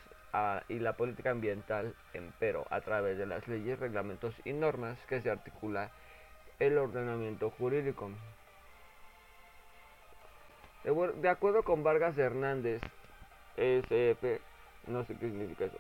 [0.70, 5.30] y la política ambiental, empero, a través de las leyes, reglamentos y normas que se
[5.32, 5.92] articula
[6.60, 8.12] el ordenamiento jurídico.
[10.88, 12.82] De, acuerdo con Vargas Hernández,
[13.58, 14.40] SF,
[14.88, 15.78] no sé qué significa eso.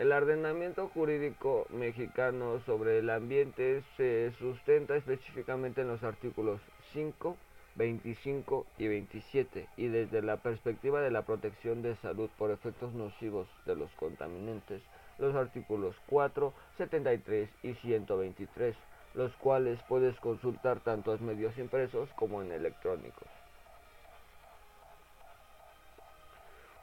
[0.00, 6.60] El ordenamiento jurídico mexicano sobre el ambiente se sustenta específicamente en los artículos
[6.94, 7.36] 5,
[7.76, 13.46] 25 y 27 y desde la perspectiva de la protección de salud por efectos nocivos
[13.66, 14.82] de los contaminantes,
[15.18, 18.74] los artículos 4, 73 y 123,
[19.14, 23.28] los cuales puedes consultar tanto en medios impresos como en electrónicos.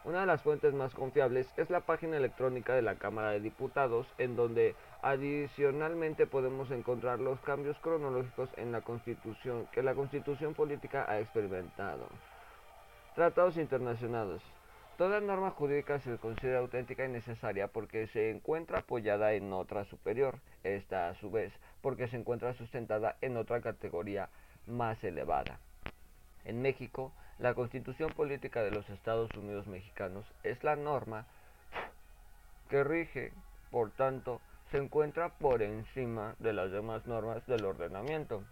[0.04, 4.08] Una de las fuentes más confiables es la página electrónica de la Cámara de Diputados,
[4.18, 11.06] en donde adicionalmente podemos encontrar los cambios cronológicos en la Constitución que la Constitución política
[11.08, 12.08] ha experimentado.
[13.14, 14.42] Tratados internacionales.
[14.98, 20.40] Toda norma jurídica se considera auténtica y necesaria porque se encuentra apoyada en otra superior,
[20.64, 24.30] esta a su vez porque se encuentra sustentada en otra categoría
[24.66, 25.60] más elevada.
[26.46, 27.12] En México,
[27.42, 31.26] la Constitución Política de los Estados Unidos Mexicanos es la norma
[32.70, 33.34] que rige,
[33.72, 34.40] por tanto,
[34.70, 38.44] se encuentra por encima de las demás normas del ordenamiento.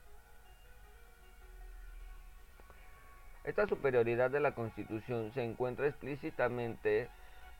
[3.44, 7.10] Esta superioridad de la Constitución se encuentra explícitamente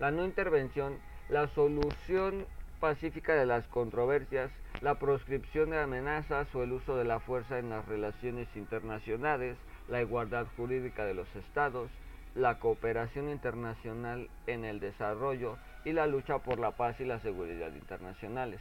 [0.00, 0.98] la no intervención,
[1.28, 2.46] la solución
[2.80, 7.70] pacífica de las controversias, la proscripción de amenazas o el uso de la fuerza en
[7.70, 9.56] las relaciones internacionales,
[9.88, 11.90] la igualdad jurídica de los estados,
[12.34, 15.56] la cooperación internacional en el desarrollo
[15.86, 18.60] y la lucha por la paz y la seguridad internacionales.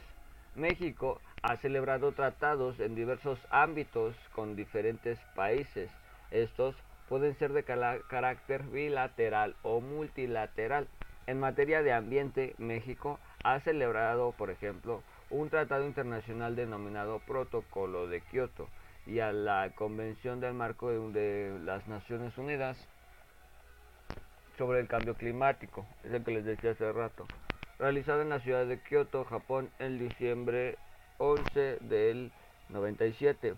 [0.54, 5.90] México ha celebrado tratados en diversos ámbitos con diferentes países.
[6.30, 6.76] Estos
[7.08, 10.86] pueden ser de carácter bilateral o multilateral.
[11.26, 18.20] En materia de ambiente, México ha celebrado, por ejemplo, un tratado internacional denominado Protocolo de
[18.20, 18.68] Kioto
[19.04, 22.76] y a la Convención del Marco de, las Naciones Unidas
[24.56, 27.26] sobre el cambio climático, es el que les decía hace rato,
[27.78, 30.76] realizado en la ciudad de Kioto, Japón, en diciembre
[31.18, 32.32] 11 del
[32.68, 33.54] 97.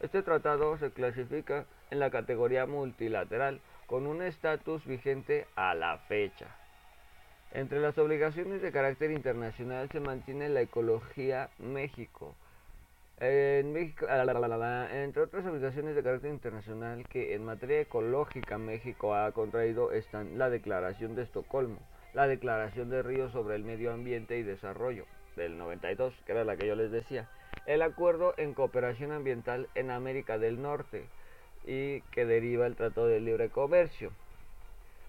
[0.00, 6.46] Este tratado se clasifica en la categoría multilateral con un estatus vigente a la fecha.
[7.52, 12.34] Entre las obligaciones de carácter internacional se mantiene la ecología México.
[13.20, 19.90] En México, entre otras obligaciones de carácter internacional que en materia ecológica México ha contraído
[19.90, 21.80] están la Declaración de Estocolmo,
[22.14, 25.04] la Declaración de Río sobre el Medio Ambiente y Desarrollo
[25.34, 27.28] del 92, que era la que yo les decía,
[27.66, 31.04] el Acuerdo en Cooperación Ambiental en América del Norte
[31.66, 34.12] y que deriva el Tratado de Libre Comercio.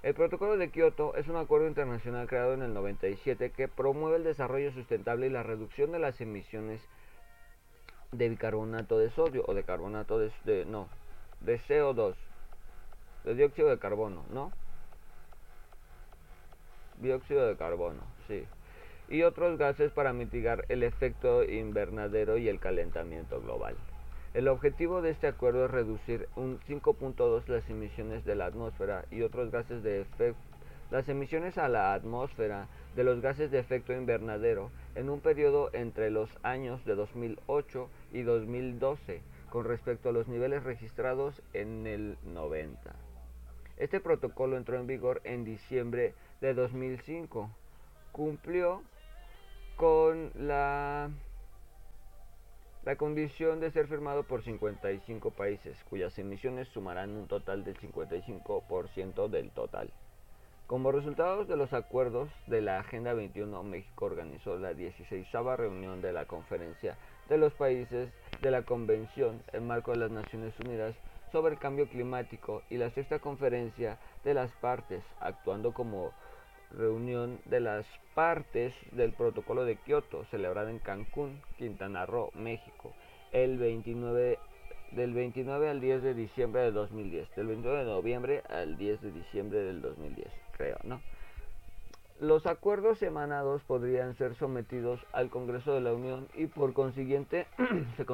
[0.02, 4.24] El Protocolo de Kioto es un acuerdo internacional creado en el 97 que promueve el
[4.24, 6.82] desarrollo sustentable y la reducción de las emisiones
[8.12, 10.88] de bicarbonato de sodio o de carbonato de, no,
[11.42, 12.16] de CO2,
[13.24, 14.52] de dióxido de carbono, ¿no?
[16.98, 18.46] Dióxido de carbono, sí.
[19.08, 23.76] Y otros gases para mitigar el efecto invernadero y el calentamiento global.
[24.34, 29.24] El objetivo de este acuerdo es reducir un 5.2 las emisiones de la atmósfera y
[29.24, 30.50] otros gases de efecto
[30.92, 32.68] las emisiones a la atmósfera
[33.00, 38.24] de los gases de efecto invernadero en un periodo entre los años de 2008 y
[38.24, 42.94] 2012 con respecto a los niveles registrados en el 90.
[43.78, 47.50] Este protocolo entró en vigor en diciembre de 2005.
[48.12, 48.82] Cumplió
[49.78, 51.10] con la
[52.84, 59.30] la condición de ser firmado por 55 países, cuyas emisiones sumarán un total del 55%
[59.30, 59.90] del total.
[60.70, 65.26] Como resultado de los acuerdos de la Agenda 21, México organizó la 16
[65.58, 66.96] reunión de la Conferencia
[67.28, 68.12] de los Países
[68.44, 70.94] de la Convención en marco de las Naciones Unidas
[71.32, 76.12] sobre el Cambio Climático y la sexta conferencia de las partes, actuando como
[76.78, 82.94] reunión de las partes del Protocolo de Kioto, celebrada en Cancún, Quintana Roo, México,
[83.32, 84.38] el 29
[84.92, 89.12] del 29 al 10 de diciembre de 2010, del 29 de noviembre al 10 de
[89.12, 90.28] diciembre del 2010,
[90.60, 91.02] creo, ¿no?
[92.20, 97.48] Los acuerdos emanados podrían ser sometidos al Congreso de la Unión y por consiguiente
[97.98, 98.06] se,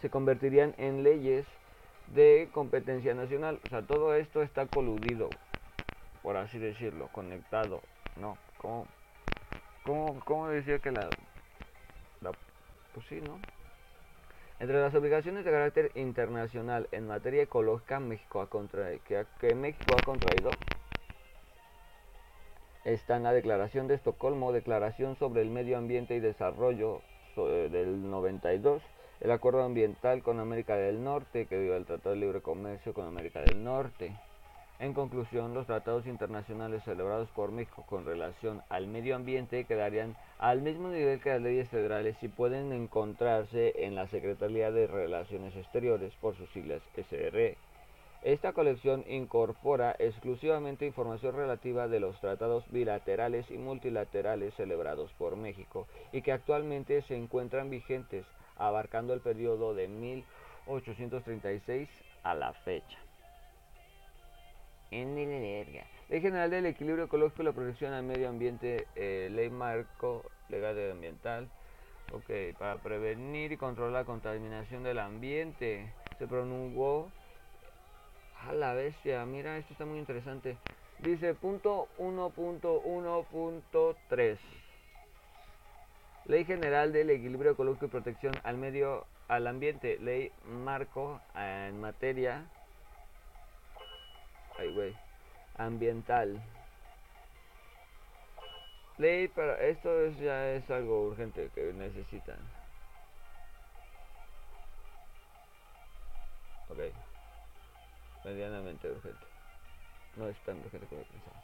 [0.00, 1.44] se convertirían en leyes
[2.14, 3.58] de competencia nacional.
[3.66, 5.28] O sea, todo esto está coludido
[6.22, 7.82] por así decirlo, conectado,
[8.16, 8.38] ¿no?
[8.58, 8.86] ¿Cómo,
[9.84, 11.08] cómo, cómo decía que la,
[12.94, 13.38] Pues sí, ¿no?
[14.60, 20.04] Entre las obligaciones de carácter internacional en materia ecológica México ha que, que México ha
[20.04, 20.50] contraído
[22.84, 27.00] están la Declaración de Estocolmo, Declaración sobre el Medio Ambiente y Desarrollo
[27.36, 28.82] del 92,
[29.20, 33.06] el Acuerdo Ambiental con América del Norte, que dio el Tratado de Libre Comercio con
[33.06, 34.12] América del Norte,
[34.82, 40.60] en conclusión, los tratados internacionales celebrados por México con relación al medio ambiente quedarían al
[40.60, 46.12] mismo nivel que las leyes federales y pueden encontrarse en la Secretaría de Relaciones Exteriores
[46.20, 47.56] por sus siglas SRE.
[48.22, 55.88] Esta colección incorpora exclusivamente información relativa de los tratados bilaterales y multilaterales celebrados por México
[56.12, 58.24] y que actualmente se encuentran vigentes,
[58.56, 61.88] abarcando el periodo de 1836
[62.22, 62.98] a la fecha
[64.92, 70.22] en Ley General del Equilibrio Ecológico y la Protección al Medio Ambiente, eh, Ley Marco
[70.50, 71.48] Legal Ambiental.
[72.12, 75.90] Ok, para prevenir y controlar la contaminación del ambiente.
[76.18, 77.10] Se promulgó
[78.48, 79.24] a la bestia.
[79.24, 80.56] Mira, esto está muy interesante.
[80.98, 84.38] Dice punto 1.1.3.
[86.26, 89.98] Ley General del Equilibrio Ecológico y Protección al Medio al Ambiente.
[89.98, 92.44] Ley Marco en materia
[95.56, 96.40] ambiental.
[98.98, 102.38] Ley para esto ya es algo urgente que necesitan.
[106.68, 107.01] Ok.
[108.24, 109.26] Medianamente urgente.
[110.16, 111.42] No es tan urgente como pensaba.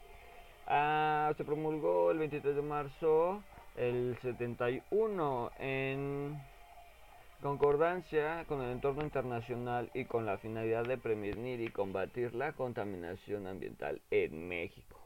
[0.67, 3.43] Ah, se promulgó el 23 de marzo
[3.75, 6.39] el 71 en
[7.41, 13.47] concordancia con el entorno internacional y con la finalidad de prevenir y combatir la contaminación
[13.47, 14.99] ambiental en México.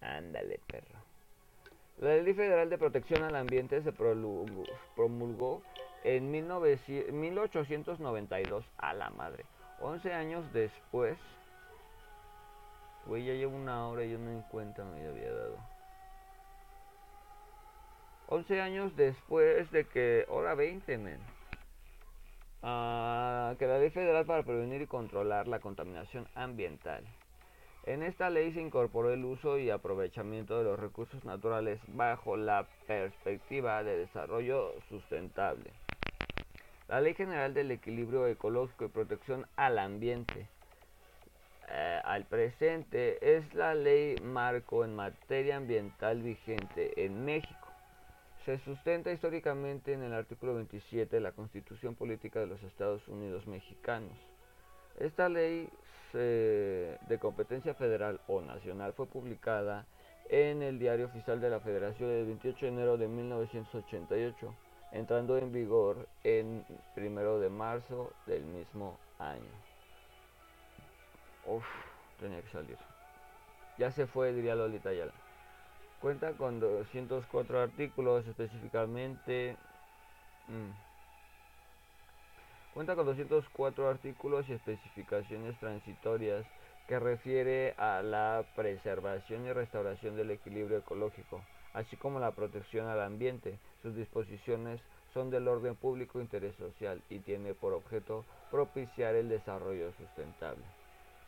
[0.00, 0.98] Ándale, perro.
[1.98, 5.62] La Ley Federal de Protección al Ambiente se promulgó
[6.04, 9.44] en 1892 a la madre.
[9.80, 11.18] 11 años después,
[13.06, 15.56] güey, ya llevo una hora y yo no en cuenta me había dado.
[18.28, 21.20] 11 años después de que, hora 20, men,
[22.62, 27.04] uh, que la Ley Federal para prevenir y controlar la contaminación ambiental
[27.88, 32.66] en esta ley se incorporó el uso y aprovechamiento de los recursos naturales bajo la
[32.86, 35.72] perspectiva de desarrollo sustentable.
[36.88, 40.48] La Ley General del Equilibrio Ecológico y Protección al Ambiente
[41.68, 47.68] eh, al presente es la ley marco en materia ambiental vigente en México.
[48.46, 53.46] Se sustenta históricamente en el artículo 27 de la Constitución Política de los Estados Unidos
[53.46, 54.16] Mexicanos.
[54.98, 55.68] Esta ley
[56.14, 59.84] de competencia federal o nacional fue publicada
[60.30, 64.54] en el Diario Oficial de la Federación el 28 de enero de 1988,
[64.92, 66.64] entrando en vigor en
[66.96, 69.50] 1 de marzo del mismo año.
[71.46, 71.64] Uf,
[72.20, 72.78] tenía que salir.
[73.78, 75.12] Ya se fue, diría Lolita Yala.
[76.00, 79.56] Cuenta con 204 artículos específicamente.
[80.48, 80.70] Mm,
[82.78, 86.46] Cuenta con 204 artículos y especificaciones transitorias
[86.86, 91.42] que refiere a la preservación y restauración del equilibrio ecológico,
[91.72, 93.58] así como la protección al ambiente.
[93.82, 94.80] Sus disposiciones
[95.14, 100.64] son del orden público e interés social y tiene por objeto propiciar el desarrollo sustentable.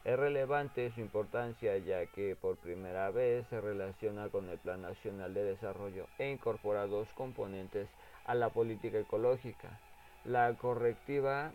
[0.04, 5.34] Es relevante su importancia ya que por primera vez se relaciona con el Plan Nacional
[5.34, 7.86] de Desarrollo e incorpora dos componentes
[8.24, 9.78] a la política ecológica,
[10.24, 11.52] la correctiva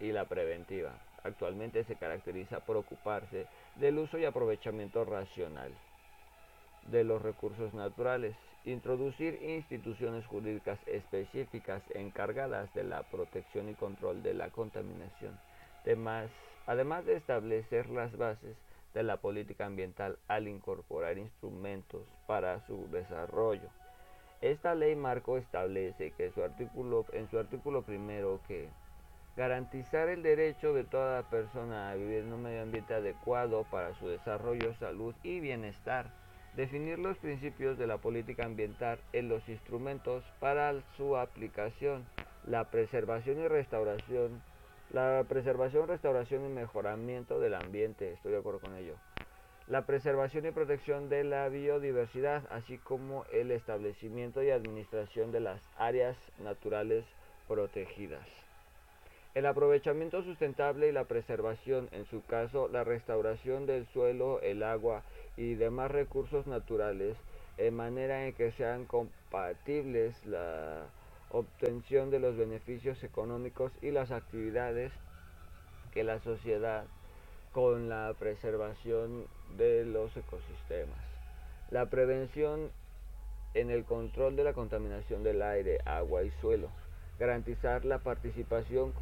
[0.00, 0.98] y la preventiva.
[1.22, 3.46] Actualmente se caracteriza por ocuparse
[3.76, 5.72] del uso y aprovechamiento racional
[6.90, 14.34] de los recursos naturales, introducir instituciones jurídicas específicas encargadas de la protección y control de
[14.34, 15.38] la contaminación,
[15.82, 16.30] además,
[16.66, 18.56] además de establecer las bases
[18.94, 23.68] de la política ambiental al incorporar instrumentos para su desarrollo.
[24.40, 28.68] Esta ley marco establece que su artículo, en su artículo primero que
[29.36, 34.08] garantizar el derecho de toda persona a vivir en un medio ambiente adecuado para su
[34.08, 36.06] desarrollo, salud y bienestar,
[36.56, 42.04] definir los principios de la política ambiental en los instrumentos para su aplicación,
[42.46, 44.42] la preservación y restauración,
[44.90, 48.94] la preservación, restauración y mejoramiento del ambiente, estoy de acuerdo con ello
[49.66, 55.62] la preservación y protección de la biodiversidad, así como el establecimiento y administración de las
[55.78, 57.06] áreas naturales
[57.48, 58.43] protegidas.
[59.34, 65.02] El aprovechamiento sustentable y la preservación, en su caso la restauración del suelo, el agua
[65.36, 67.16] y demás recursos naturales,
[67.58, 70.86] en manera en que sean compatibles la
[71.30, 74.92] obtención de los beneficios económicos y las actividades
[75.92, 76.84] que la sociedad
[77.52, 80.98] con la preservación de los ecosistemas.
[81.70, 82.70] La prevención
[83.54, 86.83] en el control de la contaminación del aire, agua y suelo.
[87.18, 88.92] Garantizar la participación mm,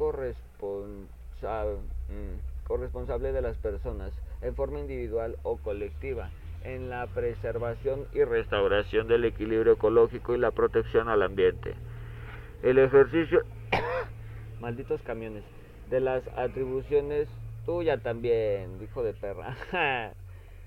[2.67, 6.29] corresponsable de las personas en forma individual o colectiva
[6.63, 11.73] en la preservación y restauración del equilibrio ecológico y la protección al ambiente.
[12.61, 13.41] El ejercicio,
[14.61, 15.43] malditos camiones,
[15.89, 17.27] de las atribuciones
[17.65, 19.55] Tuya también, hijo de perra.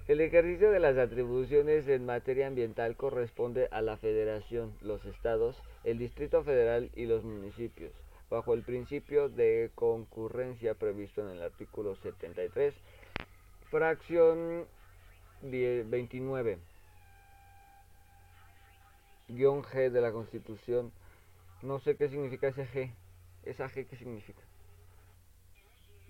[0.08, 5.98] El ejercicio de las atribuciones en materia ambiental corresponde a la Federación, los estados, el
[5.98, 7.92] Distrito Federal y los municipios,
[8.28, 12.74] bajo el principio de concurrencia previsto en el artículo 73,
[13.70, 14.66] fracción
[15.40, 16.58] 29,
[19.28, 20.92] guion G de la Constitución.
[21.62, 22.92] No sé qué significa ese G.
[23.44, 24.42] ¿Esa G qué significa?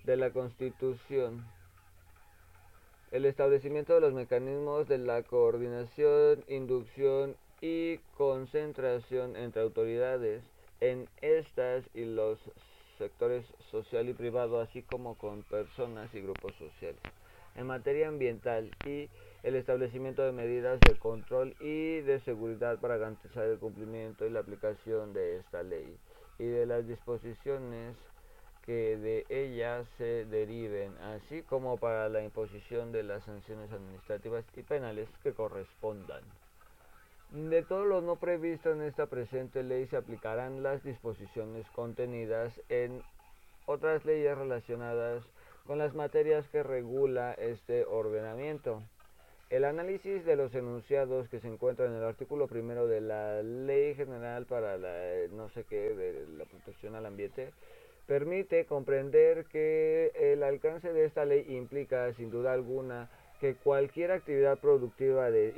[0.06, 1.44] de la Constitución.
[3.10, 10.42] El establecimiento de los mecanismos de la coordinación, inducción y concentración entre autoridades
[10.80, 12.38] en estas y los
[12.98, 17.00] sectores social y privado, así como con personas y grupos sociales.
[17.54, 19.08] En materia ambiental y
[19.42, 24.40] el establecimiento de medidas de control y de seguridad para garantizar el cumplimiento y la
[24.40, 25.96] aplicación de esta ley
[26.38, 27.96] y de las disposiciones
[28.66, 34.62] que de ella se deriven, así como para la imposición de las sanciones administrativas y
[34.62, 36.35] penales que correspondan.
[37.30, 43.02] De todo lo no previsto en esta presente ley se aplicarán las disposiciones contenidas en
[43.66, 45.24] otras leyes relacionadas
[45.66, 48.82] con las materias que regula este ordenamiento.
[49.50, 53.94] El análisis de los enunciados que se encuentran en el artículo primero de la Ley
[53.94, 57.52] General para la no sé qué de la protección al ambiente
[58.06, 63.10] permite comprender que el alcance de esta ley implica sin duda alguna
[63.40, 65.54] que cualquier actividad productiva de,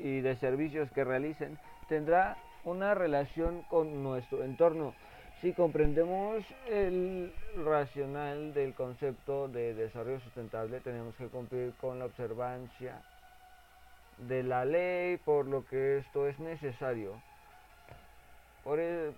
[0.00, 1.58] y, de servicios que realicen
[1.88, 4.94] tendrá una relación con nuestro entorno.
[5.40, 7.32] Si comprendemos el
[7.64, 13.02] racional del concepto de desarrollo sustentable, tenemos que cumplir con la observancia
[14.18, 17.20] de la ley, por lo que esto es necesario.
[18.62, 19.12] Por e,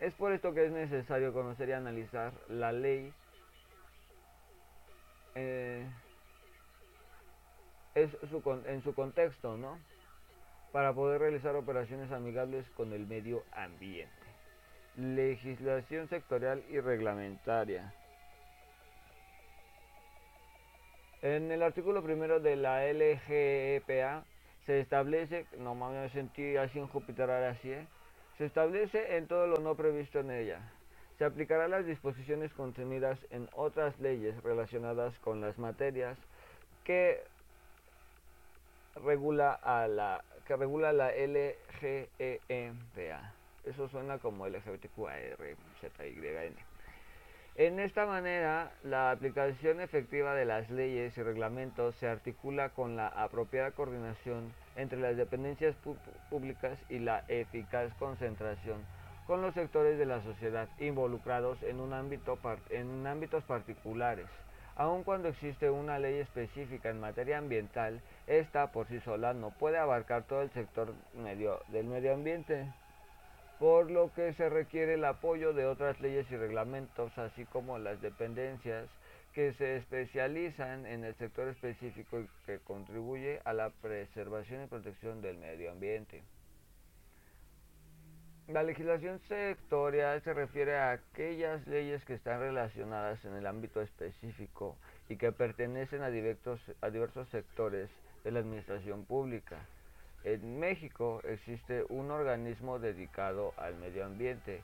[0.00, 3.12] es por esto que es necesario conocer y analizar la ley.
[5.34, 5.86] Eh,
[7.94, 9.78] es su, en su contexto, ¿no?
[10.72, 14.12] Para poder realizar operaciones amigables con el medio ambiente.
[14.96, 17.92] Legislación sectorial y reglamentaria.
[21.22, 24.24] En el artículo primero de la LGEPA
[24.66, 27.86] se establece, no me sentí así en Júpiter así, ¿eh?
[28.38, 30.60] se establece en todo lo no previsto en ella.
[31.18, 36.18] Se aplicará las disposiciones contenidas en otras leyes relacionadas con las materias
[36.84, 37.22] que
[39.04, 42.12] regula a la que regula la LGEPA.
[43.64, 46.54] Eso suena como LGBTQARZYN.
[47.56, 53.06] En esta manera, la aplicación efectiva de las leyes y reglamentos se articula con la
[53.06, 55.76] apropiada coordinación entre las dependencias
[56.30, 58.84] públicas y la eficaz concentración
[59.26, 62.38] con los sectores de la sociedad involucrados en, un ámbito
[62.70, 64.26] en ámbitos particulares.
[64.76, 69.78] Aun cuando existe una ley específica en materia ambiental, esta por sí sola no puede
[69.78, 72.66] abarcar todo el sector medio, del medio ambiente
[73.58, 78.00] por lo que se requiere el apoyo de otras leyes y reglamentos, así como las
[78.00, 78.88] dependencias
[79.32, 85.22] que se especializan en el sector específico y que contribuye a la preservación y protección
[85.22, 86.22] del medio ambiente.
[88.48, 94.76] La legislación sectorial se refiere a aquellas leyes que están relacionadas en el ámbito específico
[95.08, 97.88] y que pertenecen a diversos, a diversos sectores
[98.24, 99.58] de la administración pública.
[100.24, 104.62] En México existe un organismo dedicado al medio ambiente.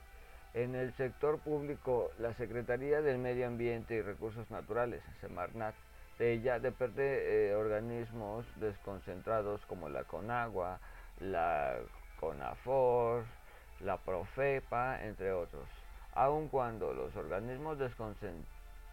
[0.53, 5.73] En el sector público, la Secretaría del Medio Ambiente y Recursos Naturales, Semarnat,
[6.17, 10.79] de ella depende eh, organismos desconcentrados como la CONAGUA,
[11.19, 11.77] la
[12.19, 13.23] CONAFOR,
[13.79, 15.67] la PROFEPA, entre otros.
[16.13, 17.77] Aun cuando los organismos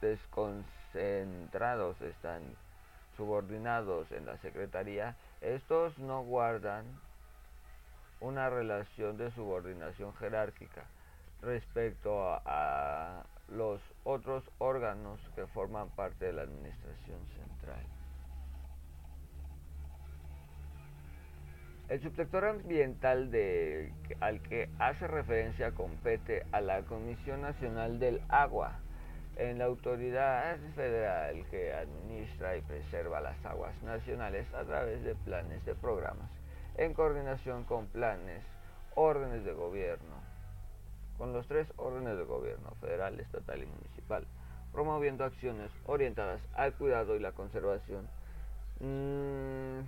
[0.01, 2.43] desconcentrados están
[3.19, 6.87] subordinados en la Secretaría, estos no guardan
[8.21, 10.85] una relación de subordinación jerárquica
[11.43, 17.83] respecto a, los otros órganos que forman parte de la administración central.
[21.89, 28.81] El subsector ambiental de, al que hace referencia compete a la Comisión Nacional del Agua,
[29.39, 35.65] en la autoridad federal que administra y preserva las aguas nacionales a través de planes
[35.65, 36.29] de programas,
[36.77, 38.43] en coordinación con planes,
[38.97, 40.17] órdenes de gobierno,
[41.17, 44.27] con los tres órdenes de gobierno, federal, estatal y municipal,
[44.73, 48.09] promoviendo acciones orientadas al cuidado y la conservación
[48.81, 49.81] mm,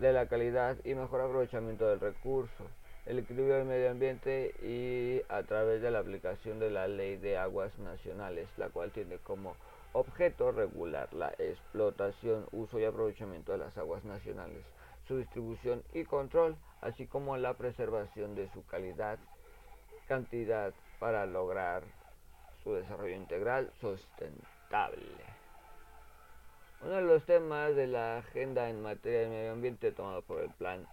[0.00, 2.70] de la calidad y mejor aprovechamiento del recurso
[3.08, 7.38] el equilibrio del medio ambiente y a través de la aplicación de la Ley de
[7.38, 9.56] Aguas Nacionales, la cual tiene como
[9.94, 14.62] objeto regular la explotación, uso y aprovechamiento de las aguas nacionales,
[15.06, 19.18] su distribución y control, así como la preservación de su calidad,
[20.06, 21.84] cantidad para lograr
[22.62, 25.02] su desarrollo integral sustentable.
[26.82, 30.50] Uno de los temas de la agenda en materia de medio ambiente tomado por el
[30.50, 30.86] Plan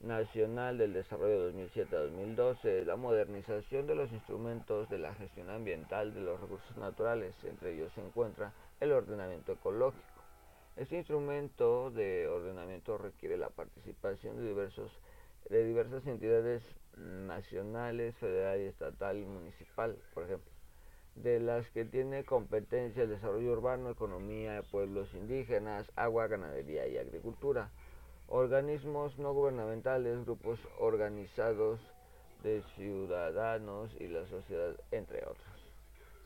[0.00, 6.40] Nacional del Desarrollo 2007-2012, la modernización de los instrumentos de la gestión ambiental de los
[6.40, 10.22] recursos naturales, entre ellos se encuentra el ordenamiento ecológico.
[10.76, 14.92] Este instrumento de ordenamiento requiere la participación de, diversos,
[15.50, 16.62] de diversas entidades
[16.96, 20.52] nacionales, federal y estatal y municipal, por ejemplo,
[21.16, 27.72] de las que tiene competencia el desarrollo urbano, economía, pueblos indígenas, agua, ganadería y agricultura
[28.28, 31.80] organismos no gubernamentales, grupos organizados
[32.42, 35.58] de ciudadanos y la sociedad, entre otros.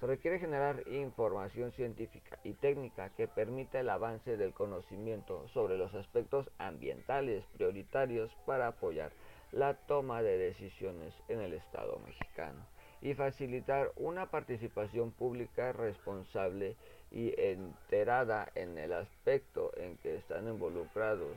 [0.00, 5.94] Se requiere generar información científica y técnica que permita el avance del conocimiento sobre los
[5.94, 9.12] aspectos ambientales prioritarios para apoyar
[9.52, 12.66] la toma de decisiones en el Estado mexicano
[13.00, 16.76] y facilitar una participación pública responsable
[17.12, 21.36] y enterada en el aspecto en que están involucrados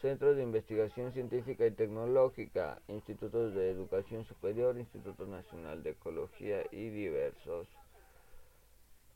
[0.00, 6.88] centros de investigación científica y tecnológica, institutos de educación superior, Instituto Nacional de Ecología y
[6.90, 7.66] diversos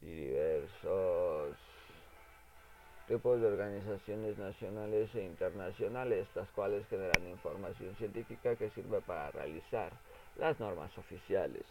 [0.01, 1.57] y diversos
[3.09, 9.93] tipos de organizaciones nacionales e internacionales, las cuales generan información científica que sirve para realizar
[10.37, 11.65] las normas oficiales.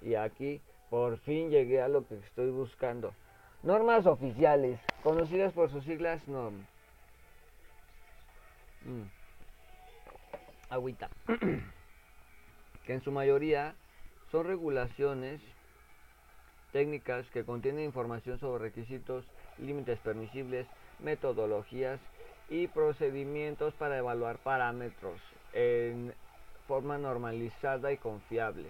[0.00, 3.14] Y aquí por fin llegué a lo que estoy buscando.
[3.62, 6.64] Normas oficiales, conocidas por sus siglas NOM.
[8.84, 9.02] Mm.
[10.70, 11.08] Agüita.
[12.86, 13.74] que en su mayoría
[14.30, 15.40] son regulaciones
[16.72, 19.24] técnicas que contienen información sobre requisitos,
[19.58, 20.66] límites permisibles,
[21.00, 22.00] metodologías
[22.48, 25.20] y procedimientos para evaluar parámetros
[25.52, 26.12] en
[26.66, 28.68] forma normalizada y confiable.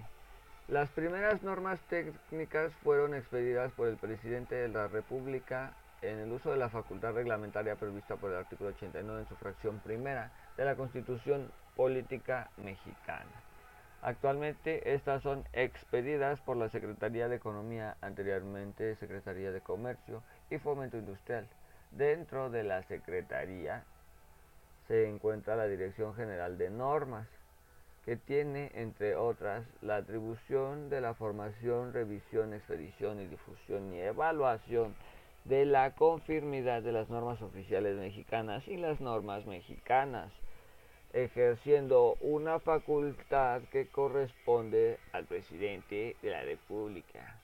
[0.69, 6.51] Las primeras normas técnicas fueron expedidas por el presidente de la República en el uso
[6.51, 10.77] de la facultad reglamentaria prevista por el artículo 89 en su fracción primera de la
[10.77, 13.31] Constitución Política Mexicana.
[14.03, 20.97] Actualmente estas son expedidas por la Secretaría de Economía, anteriormente Secretaría de Comercio y Fomento
[20.97, 21.47] Industrial.
[21.91, 23.85] Dentro de la Secretaría
[24.89, 27.29] se encuentra la Dirección General de Normas,
[28.07, 34.95] que tiene, entre otras, la atribución de la formación, revisión, expedición y difusión y evaluación
[35.51, 40.31] de la conformidad de las normas oficiales mexicanas y las normas mexicanas,
[41.13, 47.35] ejerciendo una facultad que corresponde al presidente de la República.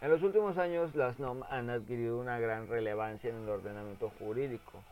[0.00, 4.84] En los últimos años las NOM han adquirido una gran relevancia en el ordenamiento jurídico,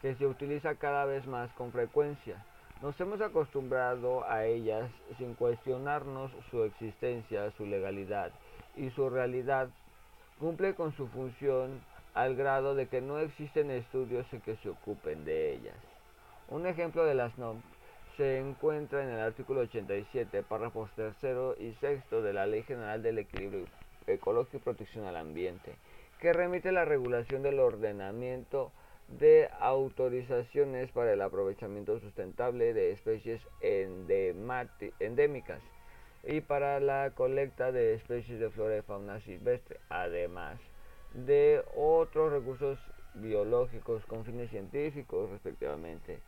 [0.00, 2.42] que se utiliza cada vez más con frecuencia.
[2.80, 8.32] Nos hemos acostumbrado a ellas sin cuestionarnos su existencia, su legalidad
[8.76, 9.68] y su realidad
[10.38, 11.80] cumple con su función
[12.14, 15.76] al grado de que no existen estudios que se ocupen de ellas.
[16.48, 17.60] Un ejemplo de las NOM
[18.16, 23.18] se encuentra en el artículo 87, párrafos tercero y sexto de la Ley General del
[23.18, 23.66] Equilibrio
[24.06, 25.74] Ecológico y Protección al Ambiente,
[26.20, 28.70] que remite la regulación del ordenamiento
[29.08, 33.40] de autorizaciones para el aprovechamiento sustentable de especies
[35.00, 35.60] endémicas
[36.26, 40.58] y para la colecta de especies de flora y fauna silvestre, además
[41.12, 42.78] de otros recursos
[43.14, 46.18] biológicos con fines científicos respectivamente.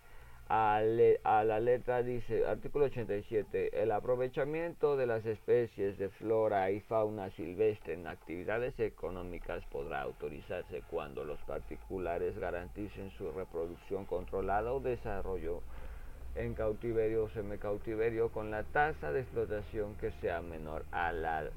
[0.49, 7.31] A, la letra dice, artículo 87, el aprovechamiento de las especies de flora y fauna
[7.31, 15.63] silvestre en actividades económicas podrá autorizarse cuando los particulares garanticen su reproducción controlada o desarrollo
[16.37, 21.51] en cautiverio o semicautiverio con la tasa de explotación que sea menor a la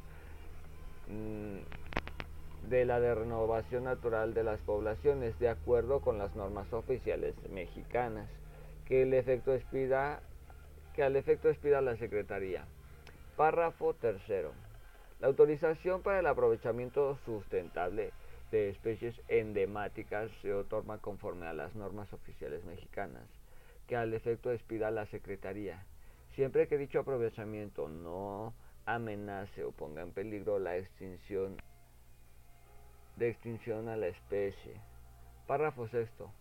[1.08, 7.36] mm, de la de renovación natural de las poblaciones de acuerdo con las normas oficiales
[7.50, 8.30] mexicanas
[8.86, 10.22] que el efecto expida
[10.94, 12.66] que al efecto expida la Secretaría.
[13.38, 14.52] Párrafo tercero.
[15.22, 18.12] La autorización para el aprovechamiento sustentable
[18.52, 23.39] de especies endemáticas se otorga conforme a las normas oficiales mexicanas
[23.90, 25.84] que al efecto despida la Secretaría,
[26.36, 28.54] siempre que dicho aprovechamiento no
[28.86, 31.58] amenace o ponga en peligro la extinción
[33.16, 34.80] de extinción a la especie.
[35.48, 36.32] Párrafo sexto.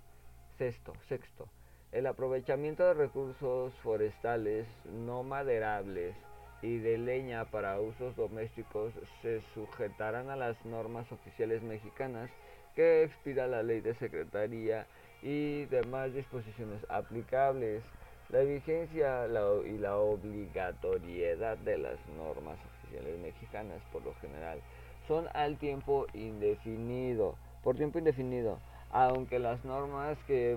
[0.58, 1.48] Sexto, sexto.
[1.90, 6.14] El aprovechamiento de recursos forestales no maderables
[6.60, 8.92] y de leña para usos domésticos
[9.22, 12.30] se sujetarán a las normas oficiales mexicanas
[12.74, 14.86] que expida la ley de secretaría
[15.22, 17.82] y demás disposiciones aplicables.
[18.30, 24.60] La vigencia y la obligatoriedad de las normas oficiales mexicanas por lo general
[25.06, 28.58] son al tiempo indefinido, por tiempo indefinido,
[28.90, 30.56] aunque las normas que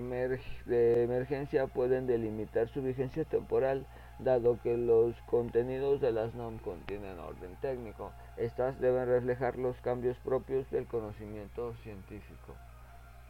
[0.66, 3.86] de emergencia pueden delimitar su vigencia temporal,
[4.18, 10.16] dado que los contenidos de las NOM contienen orden técnico, estas deben reflejar los cambios
[10.18, 12.54] propios del conocimiento científico.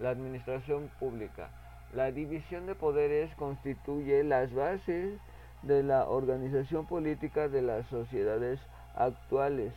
[0.03, 1.49] La administración pública.
[1.95, 5.21] La división de poderes constituye las bases
[5.63, 8.59] de la organización política de las sociedades
[8.97, 9.73] actuales.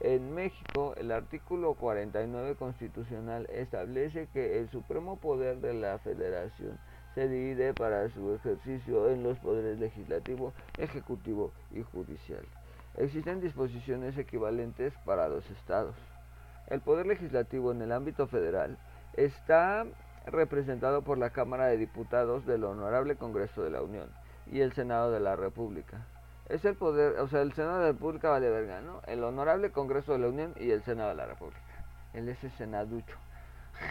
[0.00, 6.76] En México, el artículo 49 constitucional establece que el supremo poder de la federación
[7.14, 12.44] se divide para su ejercicio en los poderes legislativo, ejecutivo y judicial.
[12.98, 15.96] Existen disposiciones equivalentes para los estados.
[16.66, 18.76] El poder legislativo en el ámbito federal
[19.14, 19.86] está
[20.26, 24.10] representado por la Cámara de Diputados del Honorable Congreso de la Unión
[24.50, 26.06] y el Senado de la República.
[26.48, 29.00] Es el poder, o sea, el Senado de la República vale verga, ¿no?
[29.06, 31.60] El Honorable Congreso de la Unión y el Senado de la República.
[32.12, 33.16] El senaducho.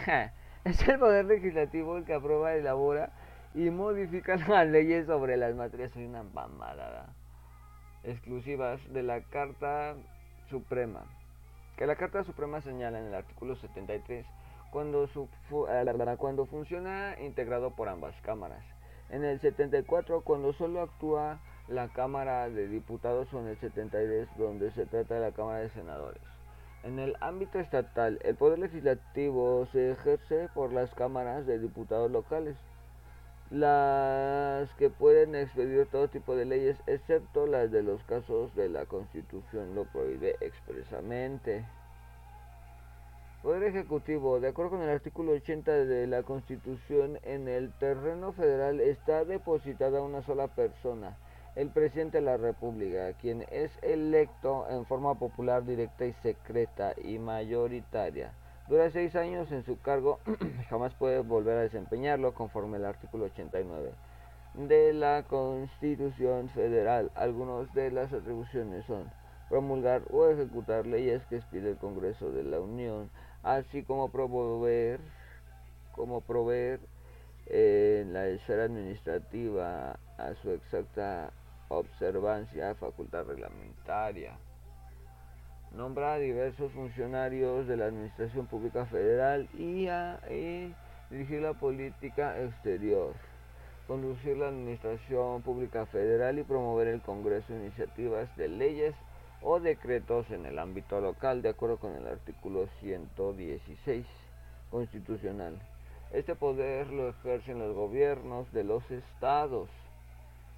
[0.64, 3.10] es el poder legislativo el que aprueba, elabora
[3.54, 5.90] y modifica las leyes sobre las materias.
[5.92, 7.14] Soy una mamada
[8.04, 9.94] exclusivas de la Carta
[10.48, 11.04] Suprema.
[11.76, 14.26] Que la Carta Suprema señala en el artículo 73
[14.70, 15.28] cuando, su,
[15.68, 18.64] eh, cuando funciona integrado por ambas cámaras.
[19.08, 24.70] En el 74 cuando solo actúa la Cámara de Diputados o en el 73 donde
[24.72, 26.22] se trata de la Cámara de Senadores.
[26.82, 32.56] En el ámbito estatal, el poder legislativo se ejerce por las cámaras de diputados locales
[33.50, 38.86] las que pueden expedir todo tipo de leyes, excepto las de los casos de la
[38.86, 41.64] Constitución lo prohíbe expresamente.
[43.42, 48.80] Poder Ejecutivo, de acuerdo con el artículo 80 de la Constitución, en el terreno federal
[48.80, 51.16] está depositada una sola persona,
[51.56, 57.18] el presidente de la República, quien es electo en forma popular, directa y secreta y
[57.18, 58.34] mayoritaria
[58.68, 60.20] Dura seis años en su cargo,
[60.68, 63.90] jamás puede volver a desempeñarlo conforme al artículo 89
[64.54, 67.10] de la Constitución Federal.
[67.14, 69.10] Algunas de las atribuciones son
[69.48, 73.10] promulgar o ejecutar leyes que expide el Congreso de la Unión,
[73.42, 75.00] así como promover,
[75.92, 76.80] como proveer
[77.46, 81.32] en la esfera administrativa a su exacta
[81.68, 84.36] observancia, facultad reglamentaria.
[85.72, 90.20] Nombra a diversos funcionarios de la Administración Pública Federal y a
[91.10, 93.14] dirigir la política exterior,
[93.86, 98.94] conducir la Administración Pública Federal y promover el Congreso iniciativas de leyes
[99.42, 104.06] o decretos en el ámbito local, de acuerdo con el artículo 116
[104.70, 105.58] constitucional.
[106.12, 109.68] Este poder lo ejercen los gobiernos de los estados.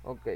[0.03, 0.29] Ok.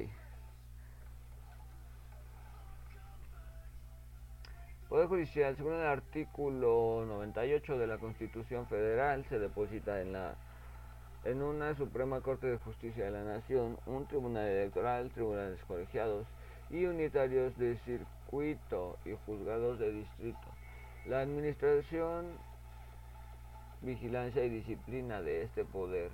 [4.89, 10.37] Poder Judicial, según el artículo 98 de la Constitución Federal, se deposita en la
[11.25, 16.25] en una Suprema Corte de Justicia de la Nación, un tribunal electoral, tribunales colegiados
[16.71, 20.49] y unitarios de circuito y juzgados de distrito.
[21.07, 22.27] La administración,
[23.83, 26.11] vigilancia y disciplina de este poder,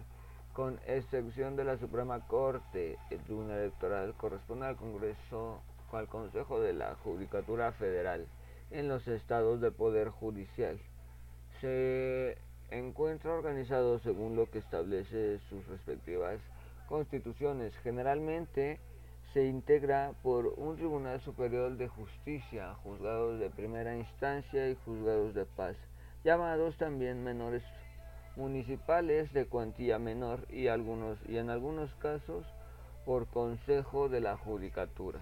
[0.53, 6.75] con excepción de la Suprema Corte, el tribunal electoral corresponde al Congreso, al Consejo de
[6.75, 8.27] la Judicatura Federal
[8.71, 10.79] en los estados de poder judicial.
[11.61, 12.39] Se
[12.71, 16.41] encuentra organizado según lo que establece sus respectivas
[16.89, 17.77] constituciones.
[17.79, 18.81] Generalmente
[19.33, 25.47] se integra por un Tribunal Superior de Justicia, juzgados de primera instancia y juzgados de
[25.47, 25.75] paz,
[26.23, 27.63] llamados también menores
[28.37, 32.45] municipales de cuantía menor y, algunos, y en algunos casos
[33.07, 35.21] por Consejo de la Judicatura.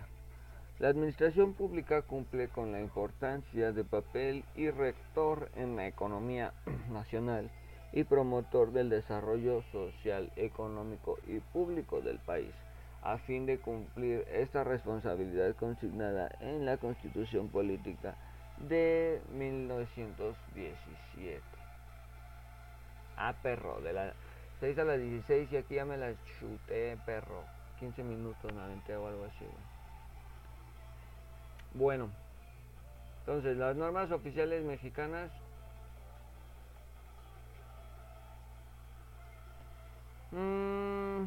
[0.80, 6.52] La administración pública cumple con la importancia de papel y rector en la economía
[6.90, 7.50] nacional
[7.92, 12.54] y promotor del desarrollo social, económico y público del país,
[13.02, 18.16] a fin de cumplir esta responsabilidad consignada en la Constitución Política
[18.68, 21.40] de 1917.
[23.16, 24.14] Ah, perro, de las
[24.60, 27.44] 6 a las 16 y aquí ya me la chuté, perro.
[27.80, 29.46] 15 minutos, 90 o algo así.
[31.72, 32.10] Bueno,
[33.20, 35.30] entonces las normas oficiales mexicanas
[40.32, 41.24] mmm,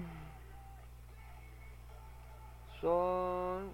[2.84, 3.74] son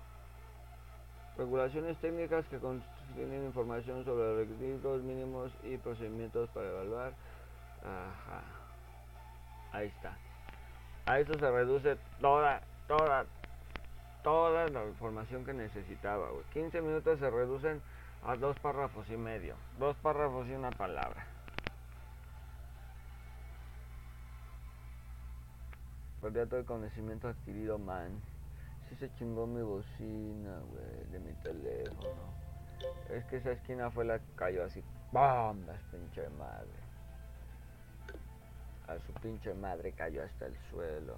[1.35, 7.13] regulaciones técnicas que contienen información sobre los requisitos mínimos y procedimientos para evaluar.
[7.81, 8.43] Ajá.
[9.71, 10.15] Ahí está.
[11.07, 13.25] A esto se reduce toda, toda,
[14.23, 16.27] toda la información que necesitaba.
[16.53, 17.81] 15 minutos se reducen
[18.23, 19.55] a dos párrafos y medio.
[19.79, 21.25] Dos párrafos y una palabra.
[26.21, 28.21] Perdí todo el conocimiento adquirido, man.
[28.89, 32.33] Si se chingó mi bocina, güey, de mi teléfono.
[33.09, 34.83] Es que esa esquina fue la que cayó así.
[35.11, 35.65] ¡Bam!
[35.67, 36.79] La pinche madre.
[38.87, 41.15] A su pinche madre cayó hasta el suelo.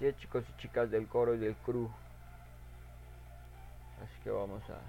[0.00, 1.90] Chicos y chicas del coro y del crew.
[4.02, 4.80] Así que vamos a...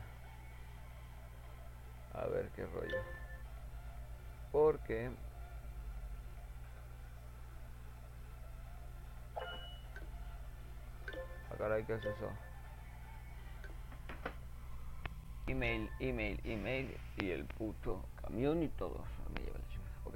[2.17, 2.95] A ver qué rollo.
[4.53, 5.11] Porque...
[11.49, 12.31] Ah, caray, ¿qué es eso?
[15.47, 19.03] Email, email, email y el puto camión y todo.
[19.27, 19.59] Chingada.
[20.05, 20.15] Ok.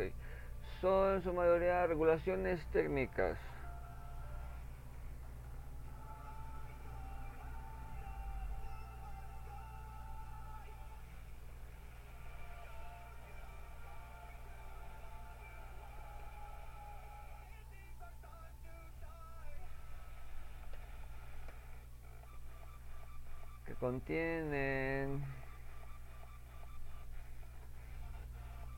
[0.80, 3.38] Son en su mayoría regulaciones técnicas.
[23.86, 25.24] Contienen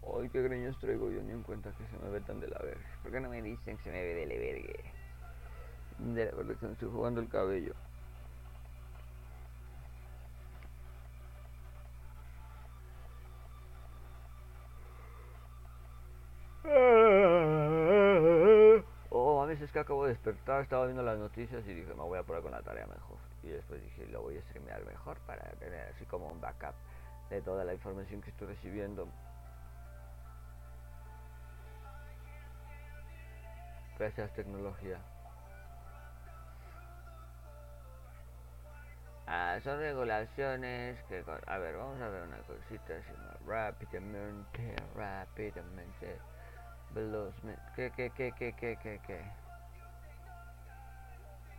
[0.03, 2.59] Ay, qué greños traigo, yo ni en cuenta que se me ve tan de la
[2.59, 2.85] verga.
[3.03, 4.73] ¿Por qué no me dicen que se me ve de la verga?
[5.99, 7.73] De la verdad que me estoy jugando el cabello.
[19.79, 22.61] Acabo de despertar, estaba viendo las noticias y dije, me voy a poner con la
[22.61, 23.17] tarea mejor.
[23.43, 26.75] Y después dije, lo voy a streamear mejor para tener así como un backup
[27.29, 29.07] de toda la información que estoy recibiendo.
[33.97, 34.99] Gracias tecnología.
[39.27, 41.23] Ah, son regulaciones que...
[41.47, 42.93] A ver, vamos a ver una cosita
[43.45, 46.21] rápidamente, rápidamente,
[46.91, 47.61] velozmente.
[47.75, 49.46] ¿Qué, qué, qué, qué, qué, qué, qué?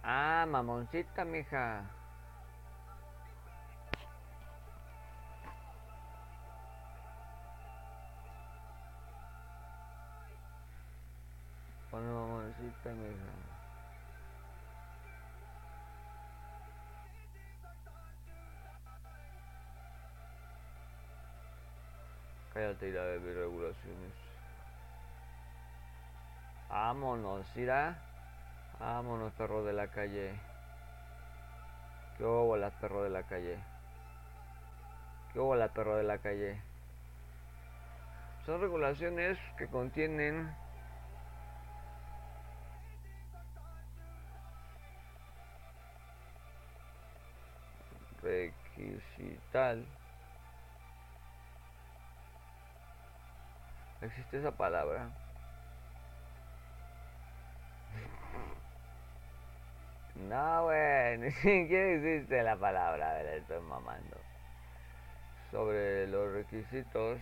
[0.02, 1.82] Ah, mamoncita, mija.
[11.90, 13.58] Bueno, mamoncita, mija.
[22.54, 24.12] Cállate y la de regulaciones.
[26.68, 28.07] Vámonos, irá.
[28.78, 30.38] Vámonos, perro de la calle.
[32.16, 33.58] ¿Qué bola, perro de la calle?
[35.32, 36.60] ¿Qué bola, perro de la calle?
[38.46, 40.54] Son regulaciones que contienen
[48.22, 49.84] requisital.
[54.00, 55.10] ¿Existe esa palabra?
[60.26, 64.16] No, güey, ni siquiera existe la palabra, a ver, estoy mamando.
[65.50, 67.18] Sobre los requisitos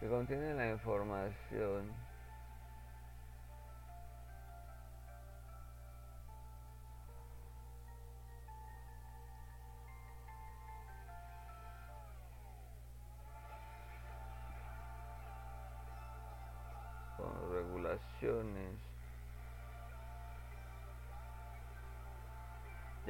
[0.00, 2.09] que contienen la información.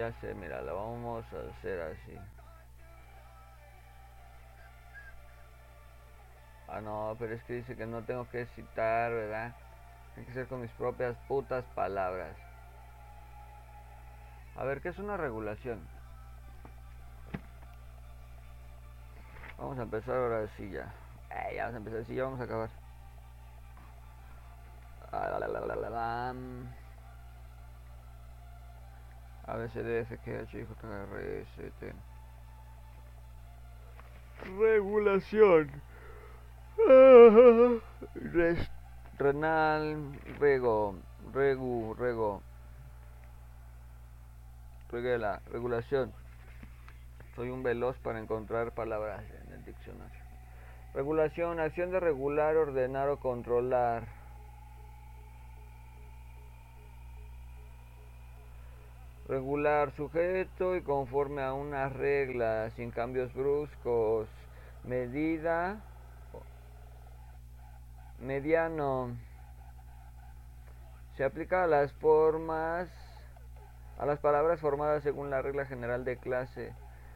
[0.01, 2.17] Ya sé, mira, la vamos a hacer así.
[6.69, 9.53] Ah, no, pero es que dice que no tengo que citar, ¿verdad?
[10.15, 12.35] Tiene que ser con mis propias putas palabras.
[14.57, 15.87] A ver, ¿qué es una regulación?
[19.59, 20.95] Vamos a empezar ahora sí ya.
[21.29, 22.71] Eh, ya vamos a empezar, sí, ya vamos a acabar.
[25.13, 26.35] Ah, la, la, la,
[29.51, 29.57] la, la, la.
[29.57, 31.93] A, B, C, D, F, G, H, I, J, K, R, S, T.
[34.59, 35.71] Regulación.
[39.19, 40.95] Renal, rego,
[41.33, 42.43] regu, rego.
[44.91, 46.13] Regula, regulación.
[47.37, 50.21] Soy un veloz para encontrar palabras en el diccionario.
[50.95, 54.20] Regulación, acción de regular, ordenar o controlar.
[59.31, 64.27] Regular, sujeto y conforme a unas reglas, sin cambios bruscos.
[64.83, 65.77] Medida,
[68.19, 69.17] mediano.
[71.17, 72.89] Se aplica a las formas,
[73.99, 76.73] a las palabras formadas según la regla general de clase,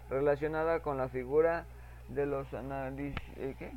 [0.08, 1.64] relacionada con la figura
[2.10, 3.20] de los análisis.
[3.38, 3.72] ¿eh, ¿Qué?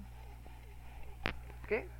[1.67, 1.96] ¿Qué?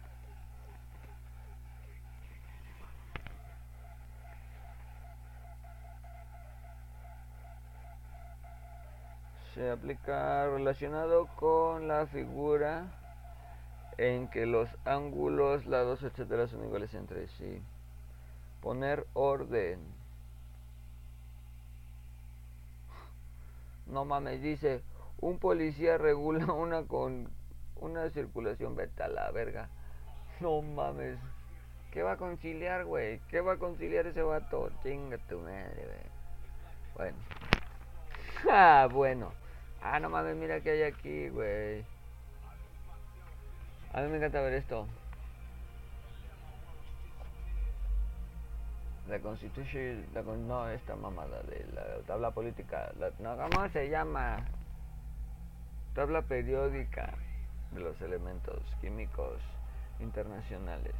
[9.58, 12.92] Se aplica relacionado con la figura
[13.98, 17.64] en que los ángulos, lados, etcétera son iguales entre sí.
[18.62, 19.80] Poner orden.
[23.88, 24.84] No mames, dice,
[25.22, 27.28] un policía regula una con
[27.78, 29.70] una circulación, vete a la verga.
[30.40, 31.18] No mames.
[31.90, 33.22] ¿Qué va a conciliar, güey?
[33.28, 34.70] ¿Qué va a conciliar ese vato?
[34.84, 36.12] Chinga tu madre, güey.
[36.96, 37.18] Bueno.
[38.48, 39.32] Ah, bueno.
[39.82, 41.84] Ah, no mames, mira que hay aquí, güey.
[43.94, 44.88] A mí me encanta ver esto.
[49.08, 54.46] La constitución, la, no, esta mamada de la tabla política, no, ¿cómo se llama?
[55.96, 57.14] Tabla periódica
[57.72, 59.40] de los elementos químicos
[60.00, 60.94] internacionales.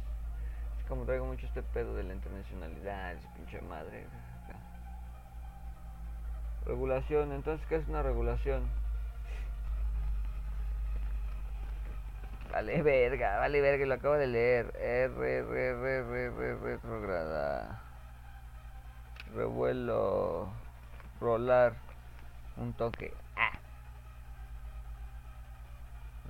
[0.80, 4.06] Es como traigo mucho este pedo de la internacionalidad, ese pinche madre.
[6.68, 8.68] Regulación, entonces, ¿qué es una regulación?
[12.52, 14.74] Vale verga, vale verga, lo acabo de leer.
[14.78, 17.80] R, R, R, R, retrograda.
[19.34, 20.52] Revuelo.
[21.18, 21.72] Rolar.
[22.58, 23.14] Un toque.
[23.34, 23.58] Ah.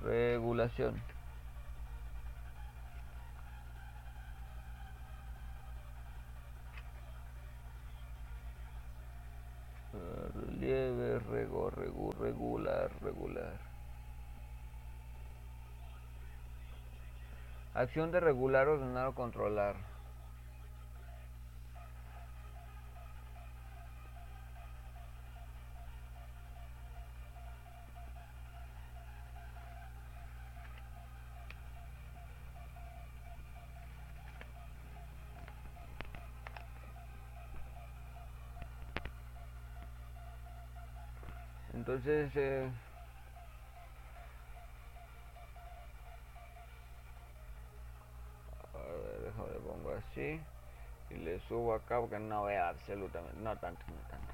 [0.03, 1.01] Regulación.
[10.69, 13.59] Relieve, rego, regu, regular, regular.
[17.73, 19.88] Acción de regular, ordenar o controlar.
[41.99, 42.69] Entonces, eh,
[48.73, 50.39] a ver, déjame pongo así
[51.09, 54.33] y le subo acá porque no veo absolutamente, no tanto, no tanto.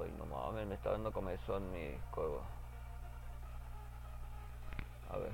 [0.00, 2.42] Ay, no mames, me está dando comezón mi codo.
[5.10, 5.32] A ver.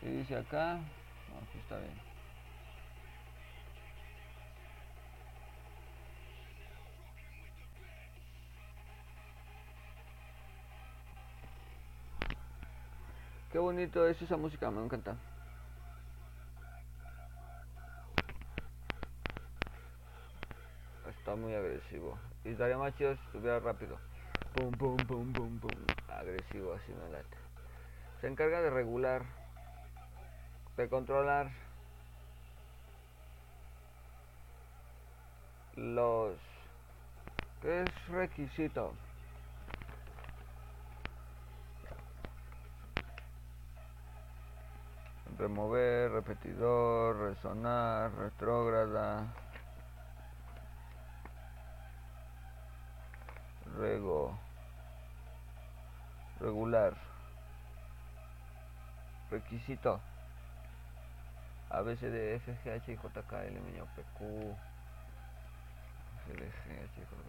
[0.00, 0.76] ¿Qué dice acá?
[1.28, 2.09] No, aquí está bien.
[13.50, 15.16] Qué bonito es esa música, me encanta.
[21.08, 22.16] Está muy agresivo.
[22.44, 23.98] Y estaría más si estuviera rápido.
[24.54, 25.70] Pum, pum, pum, pum, pum.
[26.08, 27.36] Agresivo, así me late.
[28.20, 29.24] Se encarga de regular,
[30.76, 31.50] de controlar
[35.74, 36.36] los...
[37.62, 38.94] ¿Qué es requisito?
[45.40, 49.26] Remover, repetidor, resonar, retrógrada,
[53.78, 54.38] rego,
[56.40, 56.94] regular,
[59.30, 60.00] requisito,
[61.70, 64.56] ABCD, FGH, JK, LMNO, PQ,
[66.28, 67.20] LGH, PQ,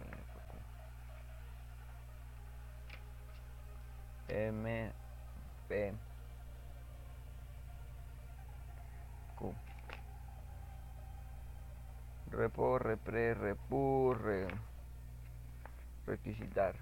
[4.28, 4.92] M,
[5.68, 5.94] P,
[12.30, 14.48] Repo, repre, repu, re,
[16.06, 16.74] requisitar.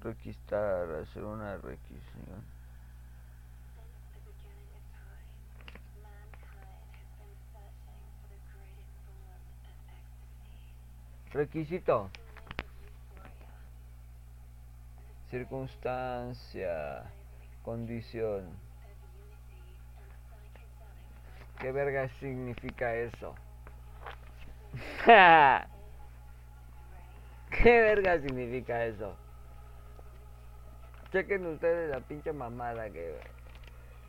[0.00, 2.44] Requisitar, hacer una requisición.
[11.32, 12.10] Requisito.
[15.32, 17.02] Circunstancia.
[17.64, 18.44] Condición.
[21.58, 23.34] ¿Qué verga significa eso?
[25.06, 25.64] ¿Qué
[27.80, 29.16] verga significa eso?
[31.12, 33.18] Chequen ustedes la pinche mamada que,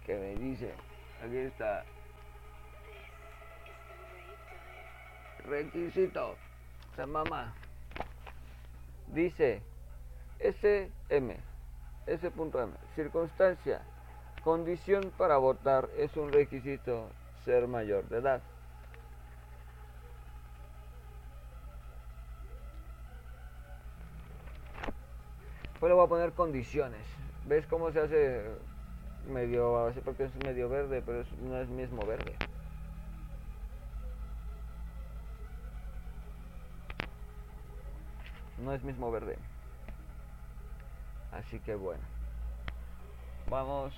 [0.06, 0.74] que me dice.
[1.24, 1.86] Aquí está.
[5.46, 6.36] Requisito.
[6.98, 7.54] Se mama.
[9.08, 9.62] Dice
[10.44, 11.38] SM.
[12.06, 12.74] S.M.
[12.96, 13.82] Circunstancia.
[14.44, 17.08] Condición para votar es un requisito
[17.46, 18.42] ser mayor de edad.
[25.80, 27.06] Pues le voy a poner condiciones.
[27.46, 28.44] ¿Ves cómo se hace
[29.28, 32.36] medio, porque es medio verde, pero no es mismo verde?
[38.60, 39.38] No es mismo verde.
[41.34, 42.04] Así que bueno.
[43.50, 43.94] Vamos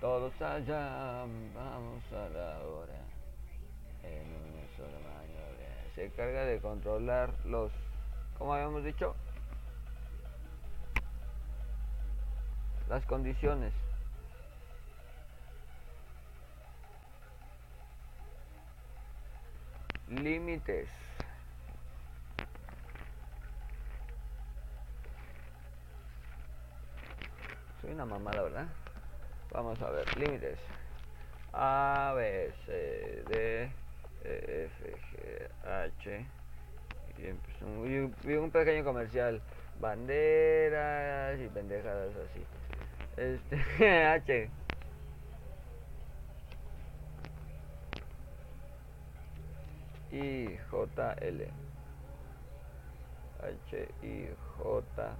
[0.00, 3.00] todos allá, vamos a la hora.
[4.02, 5.94] En una sola maniobra.
[5.94, 7.72] Se encarga de controlar los,
[8.38, 9.14] como habíamos dicho,
[12.88, 13.72] las condiciones.
[20.08, 20.88] Límites.
[27.80, 28.66] Soy una mamada, ¿verdad?
[29.52, 30.58] Vamos a ver, límites.
[31.52, 33.72] A, B, C, D,
[34.22, 36.26] E, F, G, H.
[37.18, 39.40] Y, un, y un pequeño comercial.
[39.80, 42.44] Banderas y pendejadas así.
[43.16, 44.50] Este, H.
[50.12, 51.48] I, J, L.
[53.42, 54.28] H, I,
[54.58, 55.16] J,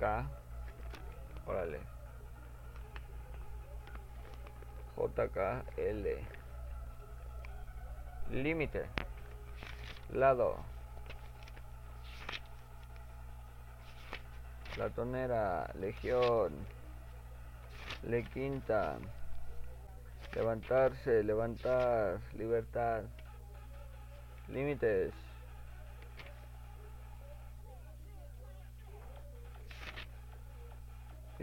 [0.00, 0.43] K.
[1.46, 1.80] Órale.
[4.96, 6.06] JKL.
[8.30, 8.86] Límite.
[10.12, 10.56] Lado.
[14.76, 15.70] Latonera.
[15.74, 16.52] Legión.
[18.02, 18.98] Le quinta.
[20.34, 23.04] Levantarse, levantar, libertad.
[24.48, 25.23] Límites.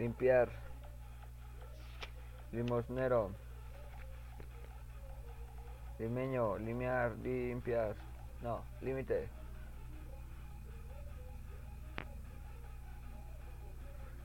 [0.02, 0.50] Limpiar.
[2.50, 3.30] Limosnero.
[6.00, 7.94] Limeño, limear, limpiar.
[8.42, 9.28] No, límite.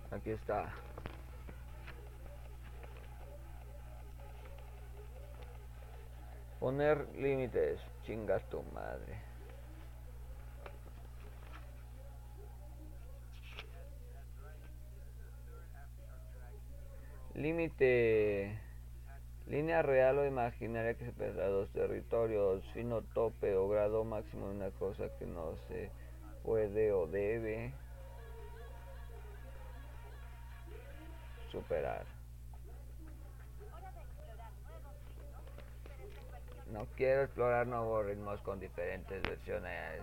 [0.10, 0.74] Aquí está.
[6.60, 7.80] Poner límites.
[8.04, 9.27] Chingas tu madre.
[17.38, 18.60] Límite.
[19.46, 24.72] Línea real o imaginaria que separa dos territorios, fino tope o grado máximo de una
[24.72, 25.92] cosa que no se
[26.44, 27.72] puede o debe
[31.52, 32.06] superar.
[36.72, 40.02] No quiero explorar nuevos ritmos con diferentes versiones.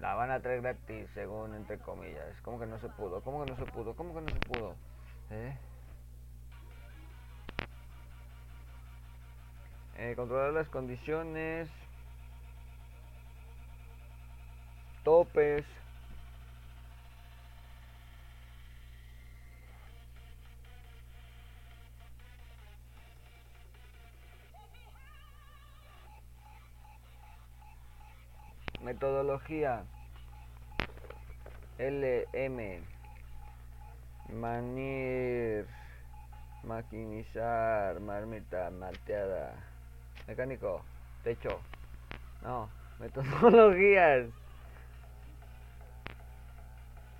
[0.00, 2.40] La van a traer gratis, según entre comillas.
[2.42, 3.20] ¿Cómo que no se pudo?
[3.20, 3.94] ¿Cómo que no se pudo?
[3.94, 4.87] ¿Cómo que no se pudo?
[5.30, 5.56] ¿Eh?
[10.18, 11.68] Controlar las condiciones.
[15.04, 15.64] Topes.
[28.82, 29.84] Metodología.
[31.78, 32.97] LM.
[34.32, 35.66] Manir.
[36.62, 38.00] Maquinizar.
[38.00, 38.70] Marmita.
[38.70, 39.54] Malteada.
[40.26, 40.82] Mecánico.
[41.24, 41.60] Techo.
[42.42, 42.68] No.
[42.98, 44.26] Metodologías.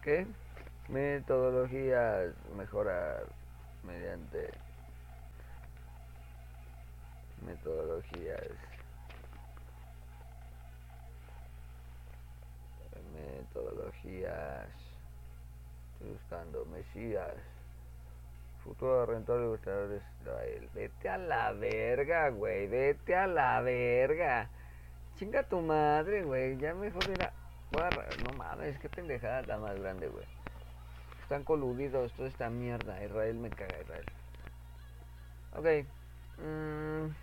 [0.02, 0.26] ¿Qué?
[0.89, 2.35] Metodologías.
[2.56, 3.26] Mejorar.
[3.82, 4.51] Mediante.
[7.44, 8.48] Metodologías.
[13.14, 14.77] Metodologías.
[16.00, 17.34] Buscando Mesías.
[18.62, 20.68] Futuro rentor y gustador de Israel.
[20.74, 22.66] Vete a la verga, güey.
[22.66, 24.50] Vete a la verga.
[25.16, 26.56] Chinga tu madre, güey.
[26.58, 27.32] Ya mejor era.
[27.70, 30.24] No mames, qué pendejada la más grande, güey.
[31.22, 33.04] Están coludidos toda esta mierda.
[33.04, 34.06] Israel me caga, Israel.
[35.54, 35.86] Ok.
[36.42, 37.14] Mm,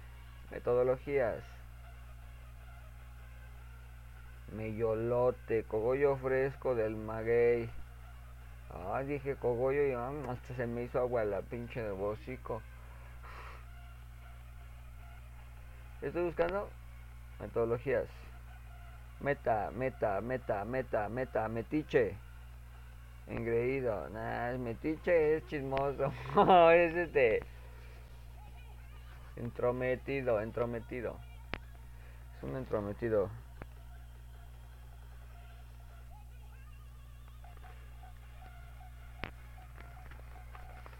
[0.52, 1.44] metodologías.
[4.52, 7.70] Meyolote, cogollo fresco del maguey.
[8.70, 12.62] Ah, dije cogollo y hasta se me hizo agua la pinche de.
[16.02, 16.70] Estoy buscando
[17.40, 18.08] metodologías.
[19.22, 22.16] Meta, meta, meta, meta, meta, metiche.
[23.28, 24.10] Engreído.
[24.10, 26.14] Nah, metiche es chismoso.
[26.72, 27.40] es este.
[29.38, 31.18] Entrometido, entrometido.
[32.38, 33.30] Es un entrometido.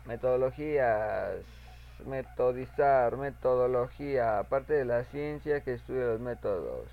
[0.06, 1.44] Metodologías.
[2.06, 6.88] Metodizar, metodología, parte de la ciencia que estudia los métodos.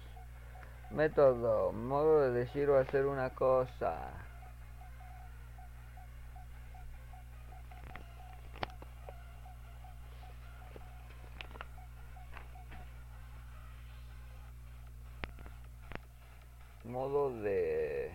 [0.90, 3.97] Método, modo de decir o hacer una cosa.
[16.84, 18.12] Modo de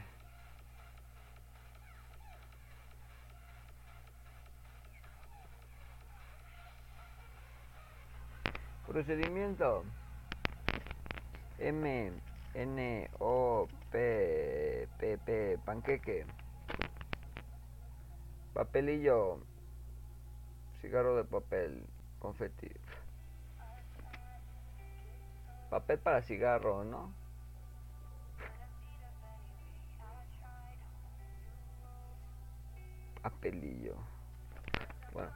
[8.87, 9.83] Procedimiento.
[11.59, 12.13] M,
[12.53, 16.25] N, O, P, P, P, panqueque.
[18.53, 19.39] Papelillo.
[20.81, 21.85] Cigarro de papel.
[22.19, 22.71] Confeti.
[25.69, 27.13] Papel para cigarro, ¿no?
[33.21, 33.95] Papelillo.
[35.11, 35.31] Bueno.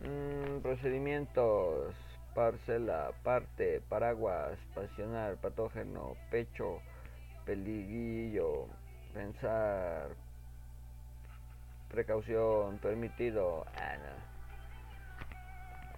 [0.00, 2.07] Mm, procedimientos.
[2.38, 6.80] Parcela, parte, paraguas, pasional, patógeno, pecho,
[7.44, 8.68] peliguillo,
[9.12, 10.10] pensar,
[11.90, 13.66] precaución, permitido.
[13.74, 13.96] Ah.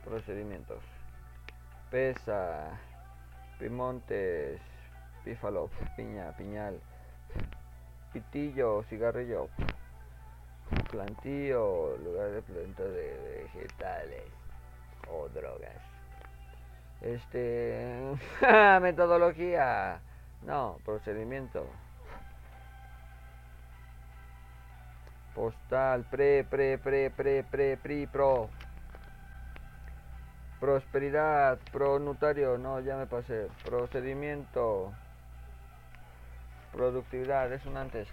[0.03, 0.83] Procedimientos.
[1.91, 2.71] Pesa,
[3.59, 4.63] pimontes,
[5.23, 6.81] pífalo, piña, piñal,
[8.15, 9.51] pitillo, cigarrillo,
[10.91, 14.25] plantío, lugar de planta de vegetales
[15.07, 16.00] o drogas.
[17.01, 18.17] Este,
[18.81, 20.01] metodología,
[20.43, 21.67] no, procedimiento.
[25.35, 28.51] Postal, pre, pre, pre, pre, pre, pri, pro.
[30.59, 33.49] Prosperidad, pro notario, no, ya me pasé.
[33.65, 34.93] Procedimiento.
[36.73, 38.09] Productividad, es un antes.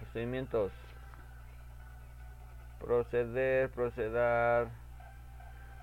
[0.00, 0.87] Procedimientos.
[2.80, 4.68] Proceder, proceder.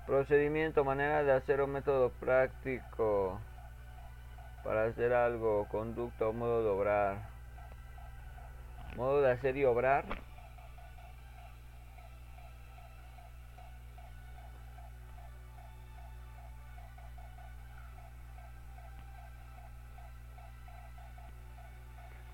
[0.06, 3.40] Procedimiento, manera de hacer un método práctico
[4.62, 7.16] para hacer algo, conducta o modo de obrar.
[8.96, 10.04] Modo de hacer y obrar.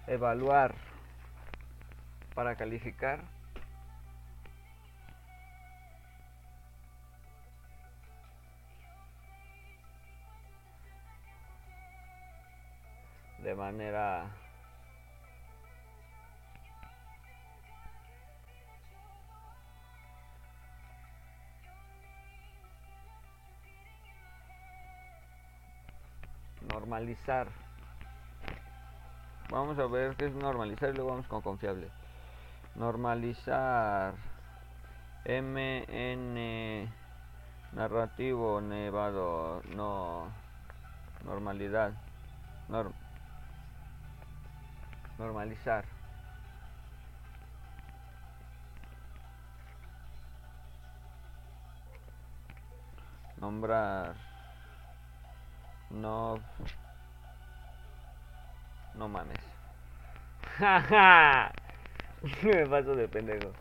[0.07, 0.75] Evaluar
[2.35, 3.21] para calificar.
[13.43, 14.31] De manera
[26.73, 27.49] normalizar.
[29.51, 31.89] Vamos a ver qué es normalizar y luego vamos con confiable.
[32.77, 34.15] Normalizar.
[35.25, 36.89] Mn
[37.73, 39.63] narrativo nevado.
[39.75, 40.27] No.
[41.25, 41.93] Normalidad.
[42.69, 42.93] Norm
[45.23, 45.85] normalizar.
[53.37, 54.15] Nombrar
[55.91, 56.41] no
[58.95, 59.39] no mames.
[62.43, 63.53] Me paso de pendejo.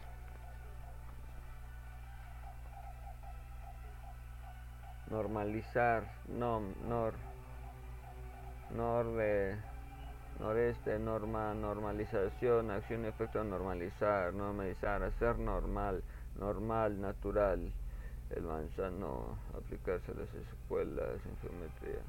[5.10, 7.14] Normalizar no nor
[8.72, 9.71] nor de
[10.42, 16.04] noreste, norma, normalización, acción, efecto, normalizar, normalizar, hacer normal,
[16.40, 17.72] normal, natural,
[18.32, 22.02] el manzano, aplicarse a las escuelas en geometría.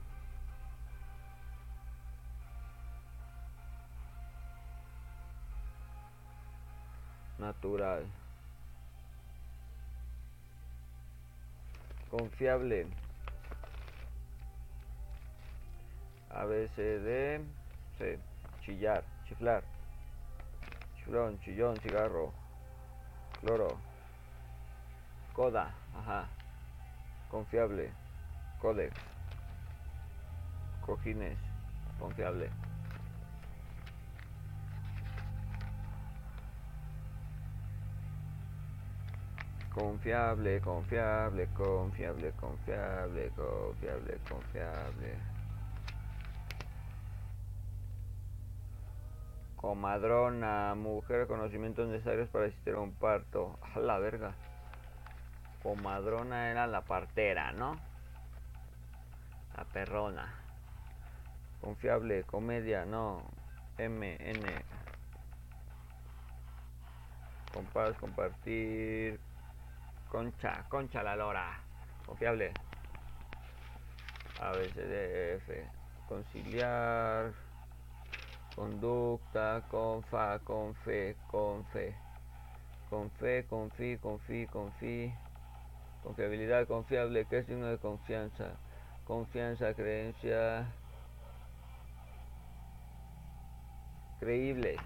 [7.38, 8.06] Natural.
[12.10, 12.86] Confiable.
[16.30, 17.61] ABCD
[18.64, 19.64] chillar, chiflar,
[20.96, 22.32] chiflón, chillón, cigarro,
[23.40, 23.76] cloro,
[25.32, 26.28] coda, ajá,
[27.28, 27.92] confiable,
[28.60, 28.94] códex,
[30.80, 31.38] cojines,
[31.98, 32.50] confiable.
[39.72, 45.31] Confiable, confiable, confiable, confiable, confiable, confiable.
[49.62, 53.60] Comadrona, mujer, conocimientos necesarios para asistir a un parto.
[53.76, 54.34] A la verga.
[55.62, 57.78] Comadrona era la partera, ¿no?
[59.56, 60.34] La perrona.
[61.60, 63.22] Confiable, comedia, no.
[63.78, 64.40] M, N.
[67.54, 69.20] Compás, compartir.
[70.08, 71.60] Concha, concha la lora.
[72.04, 72.52] Confiable.
[74.40, 75.68] A, B, C, D, F.
[76.08, 77.32] Conciliar
[78.54, 81.94] Conducta, confa, confe, confe.
[82.90, 85.12] Confe, confí, confí, confí.
[86.02, 88.50] Confiabilidad, confiable, que es signo de confianza.
[89.06, 90.66] Confianza, creencia.
[94.20, 94.76] Creíble.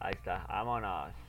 [0.00, 1.23] Ahí está, vámonos.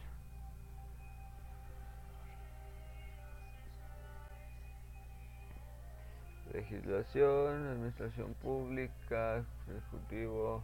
[6.55, 10.63] Legislación, administración pública, ejecutivo,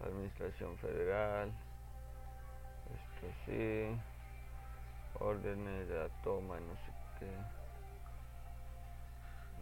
[0.00, 1.52] administración federal.
[2.94, 4.00] Esto sí.
[5.18, 7.26] Órdenes de la toma, no sé qué.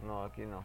[0.05, 0.63] No, aquí no.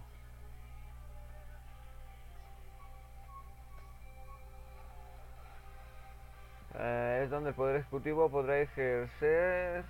[6.75, 9.83] Eh, es donde el Poder Ejecutivo podrá ejercer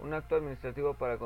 [0.00, 1.16] un acto administrativo para...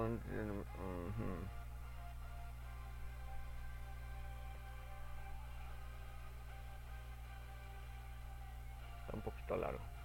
[9.54, 9.96] Largo.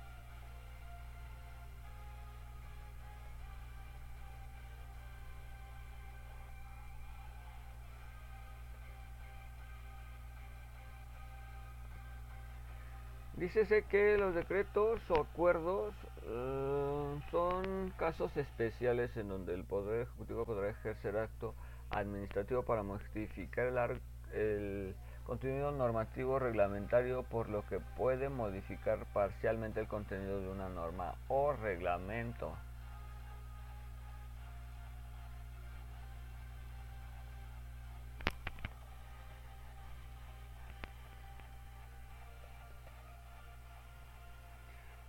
[13.41, 15.95] Dícese que los decretos o acuerdos
[16.27, 21.55] eh, son casos especiales en donde el Poder Ejecutivo podrá ejercer acto
[21.89, 24.95] administrativo para modificar el, el
[25.31, 31.53] contenido normativo reglamentario, por lo que puede modificar parcialmente el contenido de una norma o
[31.53, 32.53] reglamento.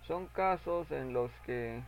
[0.07, 1.83] Son casos en los que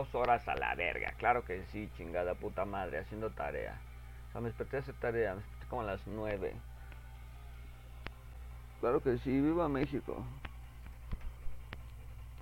[0.00, 3.78] Dos horas a la verga, claro que sí, chingada puta madre, haciendo tarea.
[4.28, 6.54] O sea, me desperté a hacer tarea, me desperté como a las nueve.
[8.80, 10.24] Claro que sí, viva México.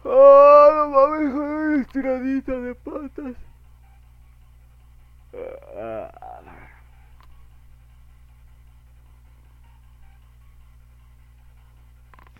[0.05, 3.37] ¡Ah, no mames, joder, estiradita de patas!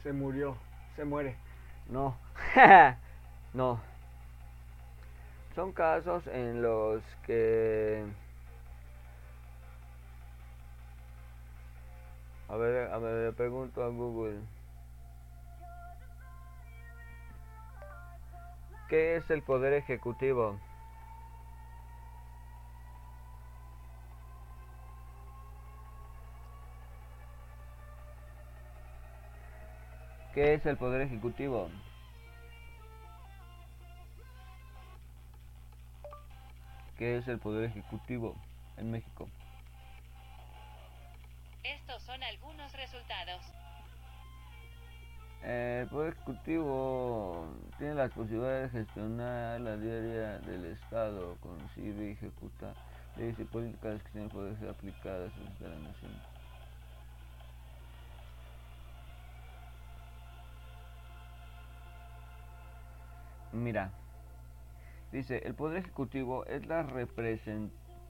[0.05, 0.57] Se murió,
[0.95, 1.37] se muere.
[1.89, 2.17] No,
[3.53, 3.88] no.
[5.59, 8.05] Son casos en los que...
[12.47, 14.39] A ver, a ver, le pregunto a Google.
[18.89, 20.61] ¿Qué es el poder ejecutivo?
[30.35, 31.69] ¿Qué es el poder ejecutivo?
[36.99, 38.35] ¿Qué es el poder ejecutivo
[38.77, 39.29] en México?
[41.63, 43.41] Estos son algunos resultados.
[45.45, 47.47] Eh, El Poder Ejecutivo
[47.79, 52.75] tiene la posibilidad de gestionar la diaria del Estado, concibe y ejecuta
[53.17, 56.11] leyes y políticas que tienen poder ser aplicadas a la nación.
[63.53, 63.93] Mira,
[65.13, 66.87] dice, el Poder Ejecutivo es la,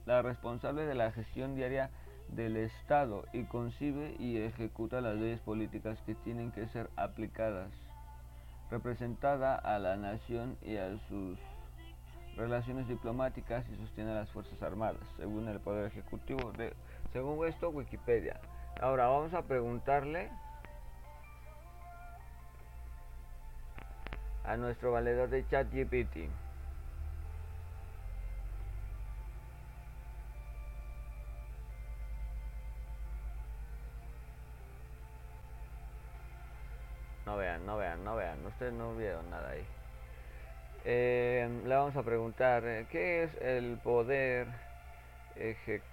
[0.07, 1.91] la responsable de la gestión diaria
[2.29, 7.70] del Estado y concibe y ejecuta las leyes políticas que tienen que ser aplicadas,
[8.70, 11.39] representada a la nación y a sus
[12.37, 16.73] relaciones diplomáticas y sostiene a las Fuerzas Armadas, según el Poder Ejecutivo, de,
[17.12, 18.41] según esto Wikipedia.
[18.81, 20.31] Ahora vamos a preguntarle
[24.45, 26.31] a nuestro valedor de ChatGPT.
[37.69, 38.47] No vean, no vean.
[38.47, 39.66] Ustedes no vieron nada ahí.
[40.86, 44.47] Eh, le vamos a preguntar, eh, ¿qué es el poder
[45.36, 45.86] ejecutivo?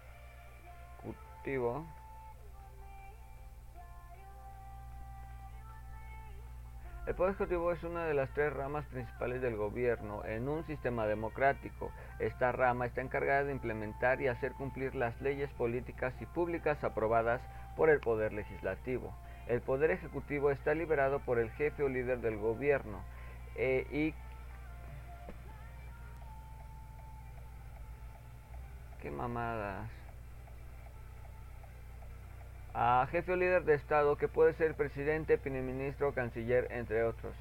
[7.08, 11.06] El Poder Ejecutivo es una de las tres ramas principales del gobierno en un sistema
[11.06, 11.92] democrático.
[12.20, 17.42] Esta rama está encargada de implementar y hacer cumplir las leyes políticas y públicas aprobadas
[17.76, 19.14] por el Poder Legislativo.
[19.48, 23.04] El Poder Ejecutivo está liberado por el jefe o líder del gobierno
[23.56, 24.14] eh, y...
[29.02, 29.90] ¿Qué mamadas?
[32.74, 37.34] a jefe o líder de Estado que puede ser presidente, primer ministro, canciller, entre otros,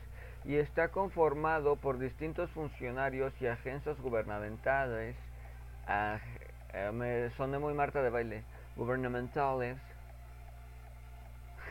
[0.45, 5.17] y está conformado por distintos funcionarios y agencias gubernamentales,
[5.89, 6.21] aj-
[6.77, 8.43] Eh, me soné muy Marta de baile.
[8.77, 9.79] Gubernamentales.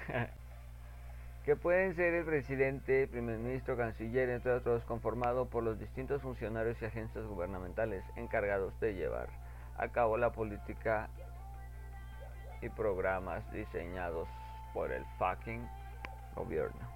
[1.46, 6.82] que pueden ser el presidente, primer ministro, canciller, entre otros, conformado por los distintos funcionarios
[6.82, 9.30] y agencias gubernamentales encargados de llevar
[9.78, 11.10] a cabo la política
[12.62, 14.28] y programas diseñados
[14.74, 15.68] por el fucking
[16.36, 16.94] gobierno.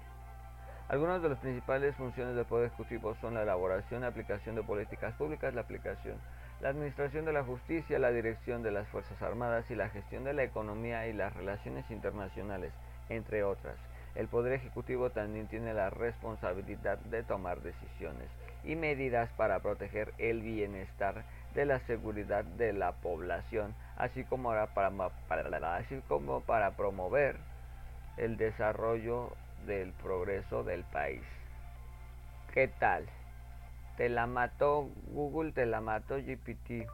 [0.88, 5.14] Algunas de las principales funciones del Poder Ejecutivo son la elaboración y aplicación de políticas
[5.16, 6.16] públicas, la aplicación,
[6.62, 10.32] la administración de la justicia, la dirección de las Fuerzas Armadas y la gestión de
[10.32, 12.72] la economía y las relaciones internacionales,
[13.08, 13.76] entre otras.
[14.14, 18.28] El Poder Ejecutivo también tiene la responsabilidad de tomar decisiones
[18.64, 21.24] y medidas para proteger el bienestar
[21.54, 27.36] de la seguridad de la población, así como para, así como para promover
[28.16, 29.32] el desarrollo
[29.66, 31.22] del progreso del país.
[32.52, 33.06] ¿Qué tal?
[33.96, 36.88] Te la mató Google, te la mató GPT.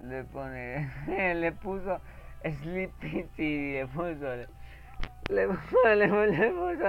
[0.00, 0.90] Le pone,
[1.34, 2.00] le puso
[2.44, 3.28] Sleepy,
[3.72, 4.48] le puso, le,
[5.28, 6.88] le puso, le, puso, le puso,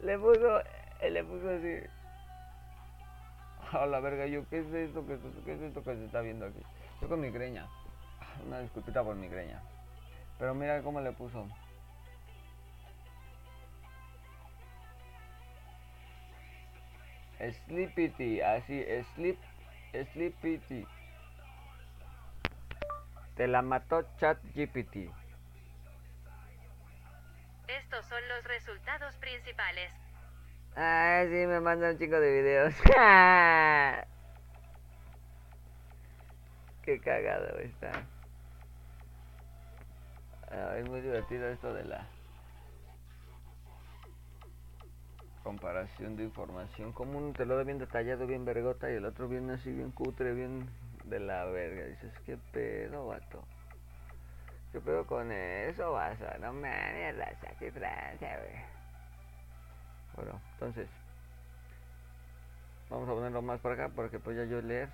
[0.00, 0.62] le, puso,
[1.08, 1.76] le puso así.
[3.72, 5.06] A la verga, yo, ¿qué es esto?
[5.06, 5.44] ¿Qué es esto?
[5.44, 6.60] ¿Qué es esto que se está viendo aquí?
[6.94, 7.66] Estoy con migreña.
[8.46, 9.62] Una disculpita por migreña.
[10.38, 11.46] Pero mira cómo le puso.
[17.38, 19.38] Sleepity, así, sleep,
[19.92, 20.86] sleepity.
[23.36, 25.10] Te la mató ChatGPT.
[27.68, 29.92] Estos son los resultados principales.
[30.76, 32.74] Ay, sí, me manda un chico de videos.
[36.82, 37.92] Qué cagado está.
[40.50, 42.06] Ah, es muy divertido esto de la
[45.50, 46.92] comparación de información.
[46.92, 49.90] Como uno te lo da bien detallado, bien vergota, y el otro viene así, bien
[49.90, 50.70] cutre, bien
[51.02, 51.86] de la verga.
[51.86, 53.42] Dices, ¿qué pedo, vato?
[54.70, 56.24] ¿Qué pedo con eso, vaso?
[56.40, 58.64] No mames, raza, qué tranza, güey.
[60.14, 60.88] Bueno, entonces,
[62.88, 64.88] vamos a ponerlo más para acá porque pues ya yo leer.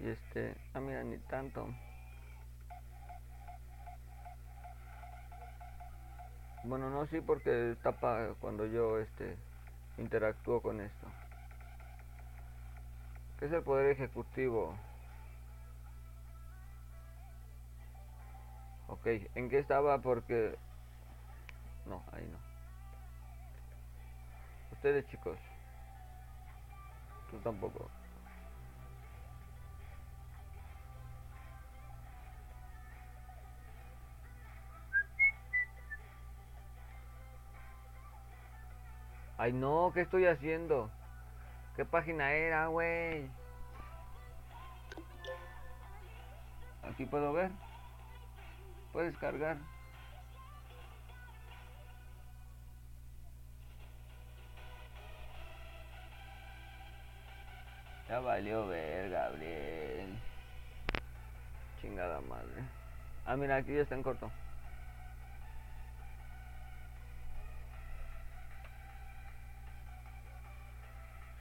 [0.00, 1.66] Y este, ah, mira, ni tanto.
[6.62, 9.36] Bueno, no, sí, porque tapa cuando yo este
[9.98, 11.06] interactúo con esto.
[13.38, 14.74] ¿Qué es el poder ejecutivo?
[18.88, 19.98] Ok, ¿en qué estaba?
[19.98, 20.54] Porque...
[21.86, 22.38] No, ahí no.
[24.72, 25.38] Ustedes chicos.
[27.30, 27.90] Tú tampoco.
[39.40, 40.90] Ay no, ¿qué estoy haciendo?
[41.74, 43.26] ¿Qué página era, güey?
[46.82, 47.50] Aquí puedo ver.
[48.92, 49.56] Puedes cargar.
[58.10, 60.18] Ya valió ver, Gabriel.
[61.80, 62.62] Chingada madre.
[63.24, 64.30] Ah, mira, aquí ya está en corto.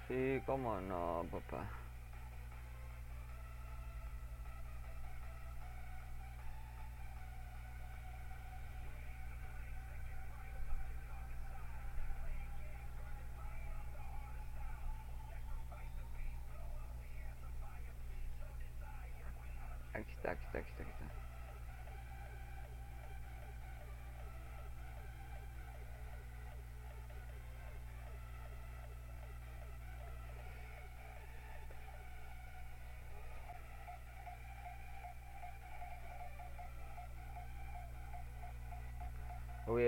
[0.10, 1.70] Sí, cómo no, papá.
[19.94, 21.29] Aquí está, aquí está, aquí está, aquí está.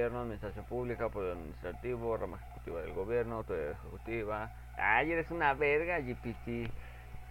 [0.08, 4.52] Administración pública, poder administrativo, rama ejecutiva del gobierno, autoridad ejecutiva.
[4.78, 6.72] Ay, eres una verga, GPT.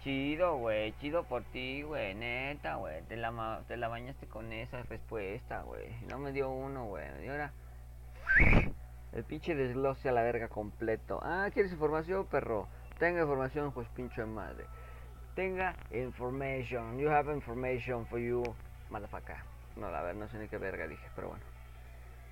[0.03, 3.01] Chido, güey, chido por ti, güey, neta, güey.
[3.03, 5.89] Te la, te la bañaste con esa respuesta, güey.
[6.09, 7.07] No me dio uno, güey.
[7.11, 7.51] Me dio ahora.
[9.13, 11.19] El pinche desglose a la verga completo.
[11.21, 12.67] Ah, ¿quieres información, perro?
[12.97, 14.65] Tenga información, pues pinche madre.
[15.35, 16.97] Tenga information.
[16.97, 18.43] You have information for you,
[18.89, 19.37] motherfucker.
[19.75, 21.50] No, la verdad, no sé ni qué verga dije, pero bueno.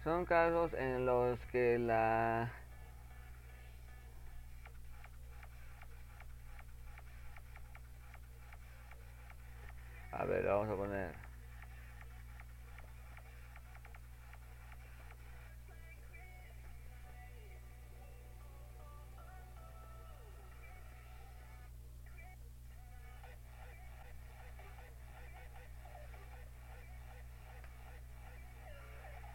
[0.04, 2.52] Son casos en los que la
[10.12, 11.29] A ver, vamos a poner.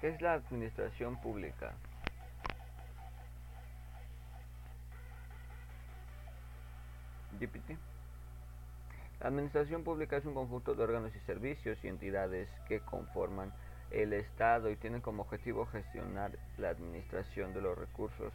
[0.08, 1.72] Es la administración pública?
[9.20, 13.52] La administración pública es un conjunto de órganos y servicios y entidades que conforman
[13.90, 18.32] el Estado y tienen como objetivo gestionar la administración de los recursos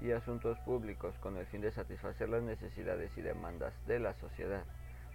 [0.00, 4.64] y asuntos públicos con el fin de satisfacer las necesidades y demandas de la sociedad.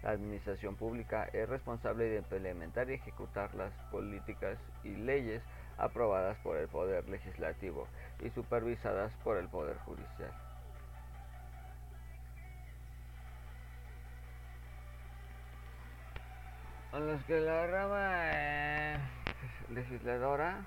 [0.04, 5.42] La administración pública es responsable de implementar y ejecutar las políticas y leyes
[5.78, 7.88] aprobadas por el Poder Legislativo
[8.20, 10.32] y supervisadas por el Poder Judicial.
[16.92, 18.98] A los que la rama eh,
[19.70, 20.62] legisladora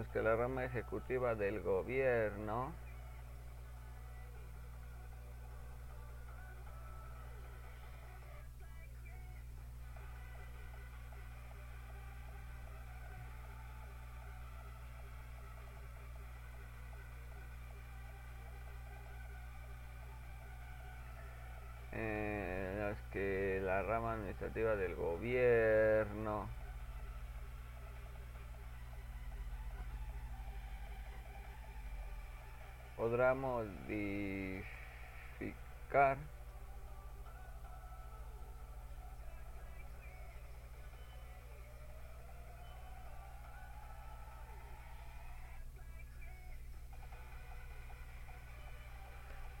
[0.00, 2.72] los que la rama ejecutiva del gobierno
[21.92, 25.69] eh, los que la rama administrativa del gobierno
[33.10, 34.62] podrá modificar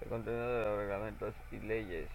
[0.00, 2.08] el contenido de los reglamentos y leyes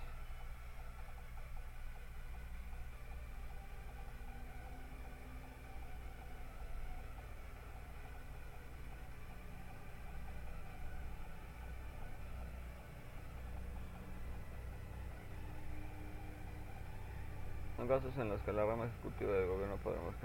[17.88, 20.16] Casos en los que la rama ejecutiva del gobierno podemos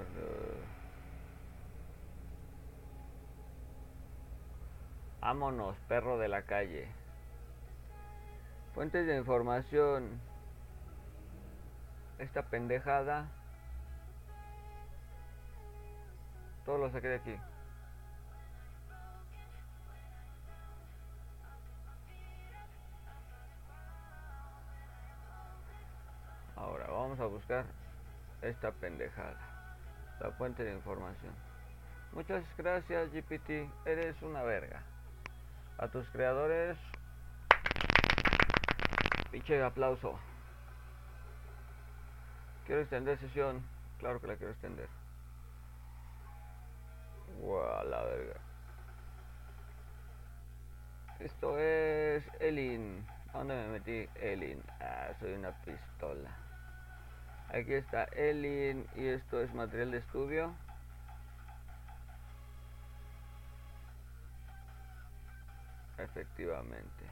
[5.20, 6.88] Vámonos, perro de la calle.
[8.74, 10.20] Fuentes de información.
[12.18, 13.28] Esta pendejada.
[16.64, 17.36] Todo lo saqué de aquí.
[27.20, 27.64] A buscar
[28.42, 29.36] esta pendejada.
[30.20, 31.32] La fuente de información.
[32.12, 34.82] Muchas gracias GPT, eres una verga.
[35.78, 36.76] A tus creadores,
[39.30, 40.18] pinche aplauso.
[42.66, 43.62] Quiero extender sesión,
[43.98, 44.88] claro que la quiero extender.
[47.40, 48.40] Wow, la verga.
[51.20, 53.06] Esto es Elin.
[53.32, 54.09] ¿A dónde me metí?
[54.20, 54.62] Elin.
[54.80, 56.49] Ah, soy una pistola.
[57.52, 60.55] Aquí está Elin y esto es material de estudio.
[65.98, 67.05] Efectivamente.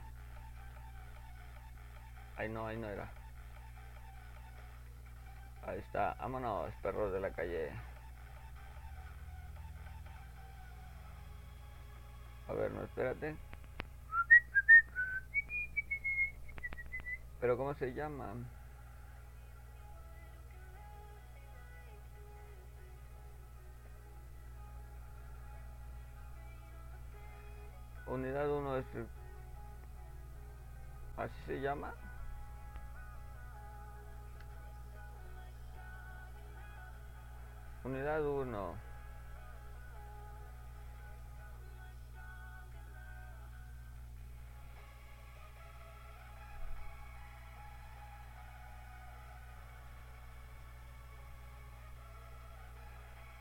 [2.36, 3.10] Ahí no, ahí no era.
[5.66, 6.14] Ahí está.
[6.20, 7.72] Vámonos, perros de la calle.
[12.46, 13.36] A ver, no, espérate.
[17.40, 18.34] Pero ¿cómo se llama?
[28.08, 28.86] Unidad 1 es...
[31.18, 31.92] ¿Así se llama?
[37.84, 38.74] Unidad 1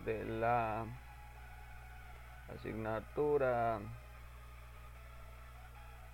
[0.06, 0.85] de la
[2.53, 3.80] asignatura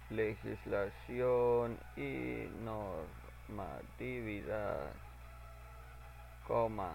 [0.09, 4.91] legislación y normatividad,
[6.47, 6.93] coma,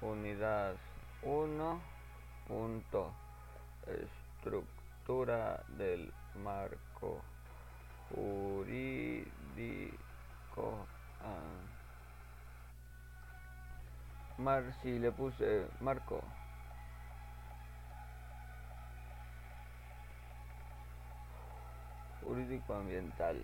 [0.00, 0.76] unidad
[1.22, 1.80] 1,
[2.48, 3.12] punto,
[3.86, 6.12] estructura del
[6.42, 7.22] marco
[8.10, 9.26] jurídico.
[11.20, 11.60] Ah.
[14.38, 16.24] Mar, si le puse marco.
[22.24, 23.36] jurídico ambiental.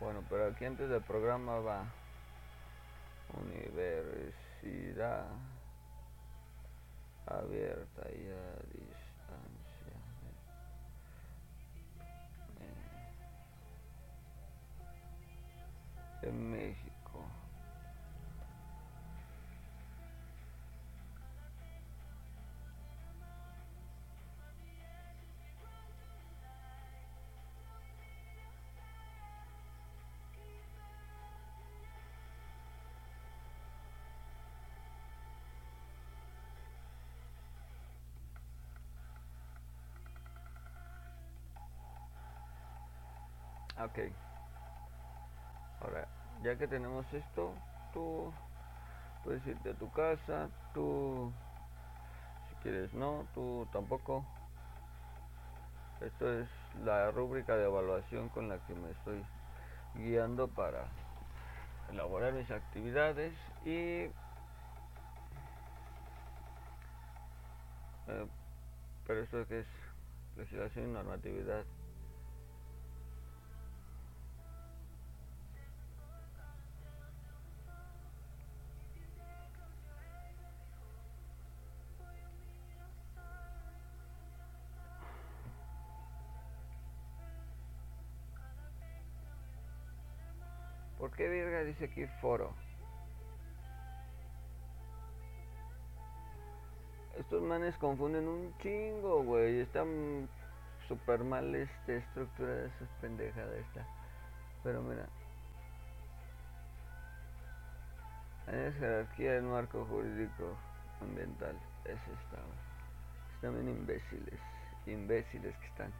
[0.00, 1.84] Bueno, pero aquí antes del programa va
[3.36, 5.26] universidad
[7.26, 8.37] abierta ya.
[16.30, 17.24] De, de México.
[43.78, 43.98] Ok.
[45.80, 46.08] Ahora,
[46.42, 47.54] ya que tenemos esto,
[47.92, 48.32] tú
[49.24, 51.32] puedes irte a tu casa, tú,
[52.48, 54.24] si quieres no, tú tampoco.
[56.00, 56.48] Esto es
[56.84, 59.24] la rúbrica de evaluación con la que me estoy
[59.94, 60.86] guiando para
[61.90, 63.32] elaborar mis actividades
[63.64, 64.10] y
[68.06, 68.26] eh,
[69.06, 69.66] pero esto que es
[70.36, 71.64] legislación y normatividad
[91.08, 92.52] ¿Por qué verga dice aquí foro?
[97.16, 99.60] Estos manes confunden un chingo, güey.
[99.60, 100.28] Están
[100.86, 103.86] súper mal este, estructura de esas pendejadas esta.
[104.62, 105.06] Pero mira.
[108.48, 110.58] Es jerarquía del marco jurídico
[111.00, 111.56] ambiental.
[111.86, 112.36] Es esta.
[113.36, 114.38] Están bien imbéciles.
[114.84, 115.90] Imbéciles que están.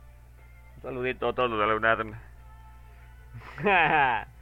[0.77, 2.20] Un saludito a todos los de la.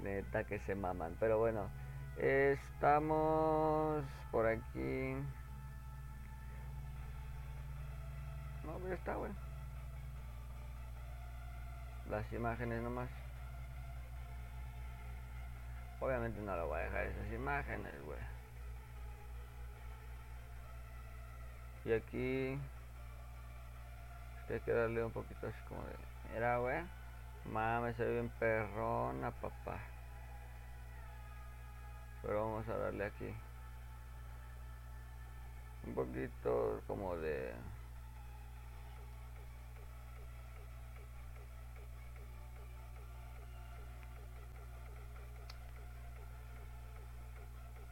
[0.00, 1.16] Neta que se maman.
[1.18, 1.68] Pero bueno,
[2.16, 5.14] estamos por aquí.
[8.64, 9.32] No, pero está, güey.
[12.10, 13.08] Las imágenes nomás.
[16.00, 18.18] Obviamente no lo voy a dejar esas imágenes, güey.
[21.84, 22.60] Y aquí.
[24.48, 25.94] Hay que darle un poquito así como de.
[26.32, 26.97] Mira, güey.
[27.52, 29.78] Mames, se ve bien perrona, papá.
[32.20, 33.34] Pero vamos a darle aquí.
[35.86, 37.54] Un poquito como de...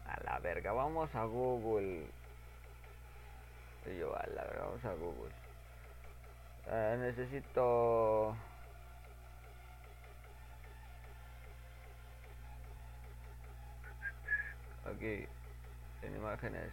[0.07, 2.07] A la verga, vamos a Google.
[3.87, 5.33] Y yo, a la verga, vamos a Google.
[6.67, 8.37] Eh, necesito...
[14.87, 15.27] aquí
[16.03, 16.73] en imágenes.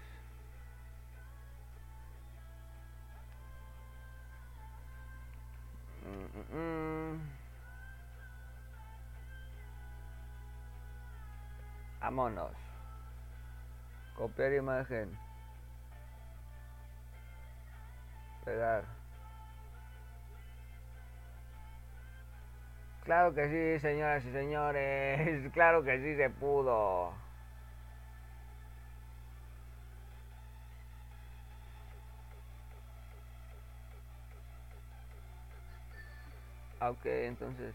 [6.05, 7.43] Mm, mm, mm.
[12.13, 12.51] vámonos
[14.15, 15.17] copiar imagen.
[18.45, 18.83] Pegar.
[23.03, 25.51] Claro que sí señoras y señores.
[25.53, 27.13] Claro que sí se pudo
[36.91, 37.73] ok, entonces.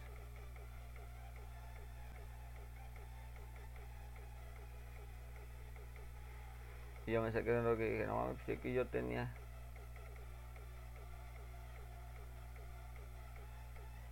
[7.06, 9.30] Yo me saqué de lo que dije, no, si que yo tenía.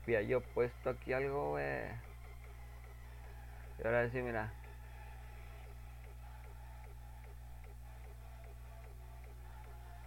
[0.05, 1.65] Había yo puesto aquí algo, güey.
[3.79, 4.51] Y ahora sí, mira.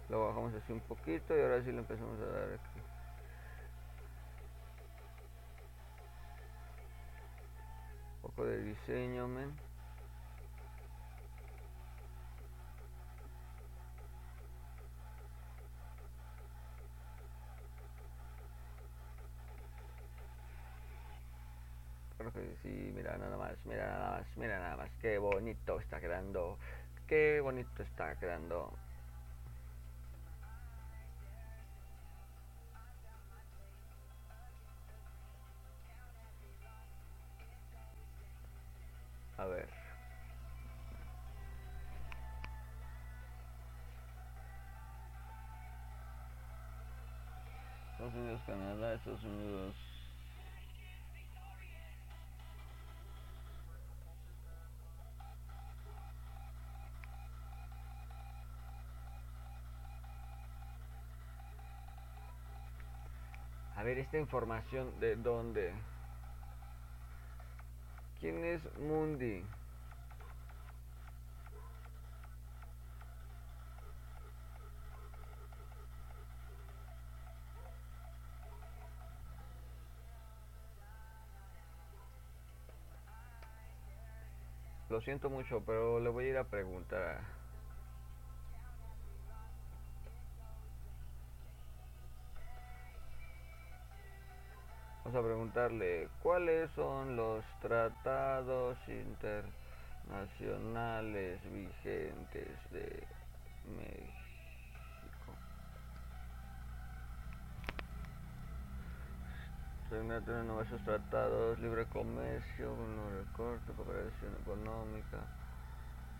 [0.08, 2.89] Lo bajamos así un poquito y ahora sí le empezamos a dar aquí.
[8.44, 9.50] De diseño, men.
[22.94, 26.58] Mira nada más, mira nada más, mira nada más, qué bonito está quedando,
[27.06, 28.70] qué bonito está quedando.
[48.94, 49.74] Estados Unidos.
[63.76, 65.72] A ver, esta información de dónde.
[68.20, 69.42] ¿Quién es Mundi?
[85.00, 87.22] Lo siento mucho, pero le voy a ir a preguntar.
[95.02, 103.02] Vamos a preguntarle cuáles son los tratados internacionales vigentes de
[103.78, 104.19] México.
[109.90, 115.18] Tienen nuevos tratados, libre comercio, no recorte, cooperación económica,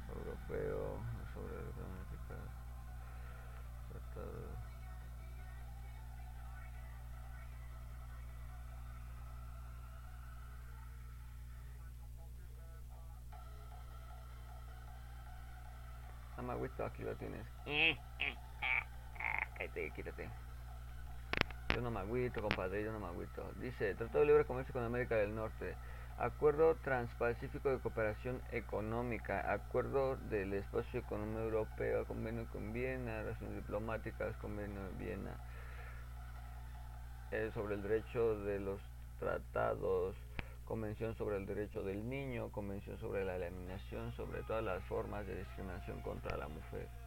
[0.08, 0.98] europeo,
[1.32, 1.70] sobre el
[3.88, 4.50] tratado.
[16.38, 17.46] Amagüito, aquí lo tienes.
[19.56, 20.49] Cállate, quítate.
[21.72, 23.52] Yo no me agüito, compadre, yo no me agüito.
[23.60, 25.76] Dice, Tratado de Libre Comercio con América del Norte.
[26.18, 34.36] Acuerdo Transpacífico de Cooperación Económica, Acuerdo del Espacio Económico Europeo, Convenio con Viena, Relaciones Diplomáticas,
[34.36, 35.36] Convenio de Viena,
[37.30, 38.80] eh, sobre el derecho de los
[39.20, 40.16] tratados,
[40.66, 45.36] Convención sobre el Derecho del Niño, Convención sobre la Eliminación, sobre todas las formas de
[45.36, 46.99] discriminación contra la mujer.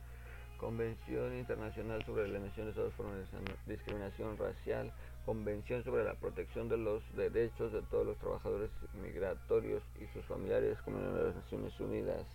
[0.64, 4.94] Convención Internacional sobre la Eliminación de todas formas de discriminación racial,
[5.26, 10.78] Convención sobre la protección de los derechos de todos los trabajadores migratorios y sus familiares,
[10.86, 12.26] Convención de las Naciones Unidas.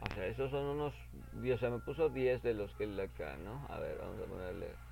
[0.00, 0.94] O sea, esos son unos,
[1.36, 3.64] o sea, me puso 10 de los que le acá, ¿no?
[3.68, 4.87] A ver, vamos a ponerle.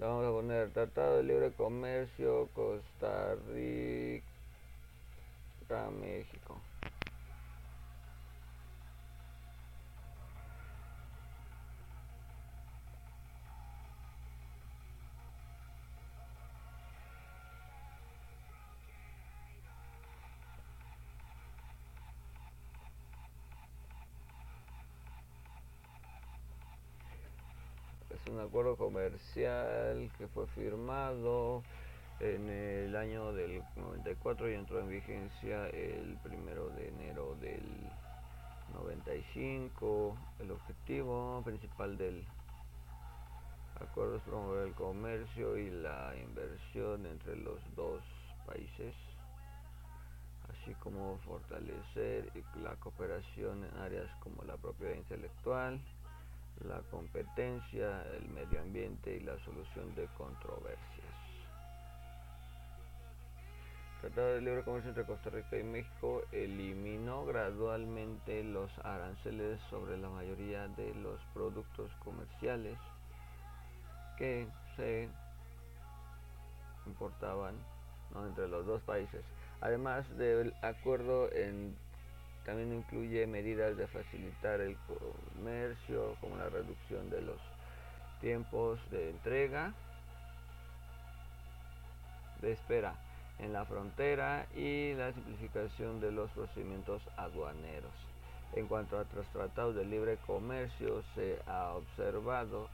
[0.00, 4.24] Vamos a poner Tratado de Libre Comercio Costa Rica,
[6.00, 6.60] México.
[28.54, 31.64] Acuerdo comercial que fue firmado
[32.20, 37.64] en el año del 94 y entró en vigencia el primero de enero del
[38.72, 40.16] 95.
[40.38, 42.24] El objetivo principal del
[43.80, 48.04] acuerdo es promover el comercio y la inversión entre los dos
[48.46, 48.94] países,
[50.52, 52.30] así como fortalecer
[52.62, 55.80] la cooperación en áreas como la propiedad intelectual,
[56.60, 61.04] la competencia, el medio ambiente y la solución de controversias.
[64.00, 70.10] Tratado de Libre Comercio entre Costa Rica y México eliminó gradualmente los aranceles sobre la
[70.10, 72.76] mayoría de los productos comerciales
[74.18, 75.08] que se
[76.86, 77.54] importaban
[78.28, 79.24] entre los dos países.
[79.60, 81.74] Además del acuerdo en
[82.44, 84.76] también incluye medidas de facilitar el
[85.36, 87.38] comercio, como la reducción de los
[88.20, 89.72] tiempos de entrega,
[92.40, 92.94] de espera
[93.38, 97.92] en la frontera y la simplificación de los procedimientos aduaneros.
[98.54, 102.68] En cuanto a otros tratados de libre comercio, se ha observado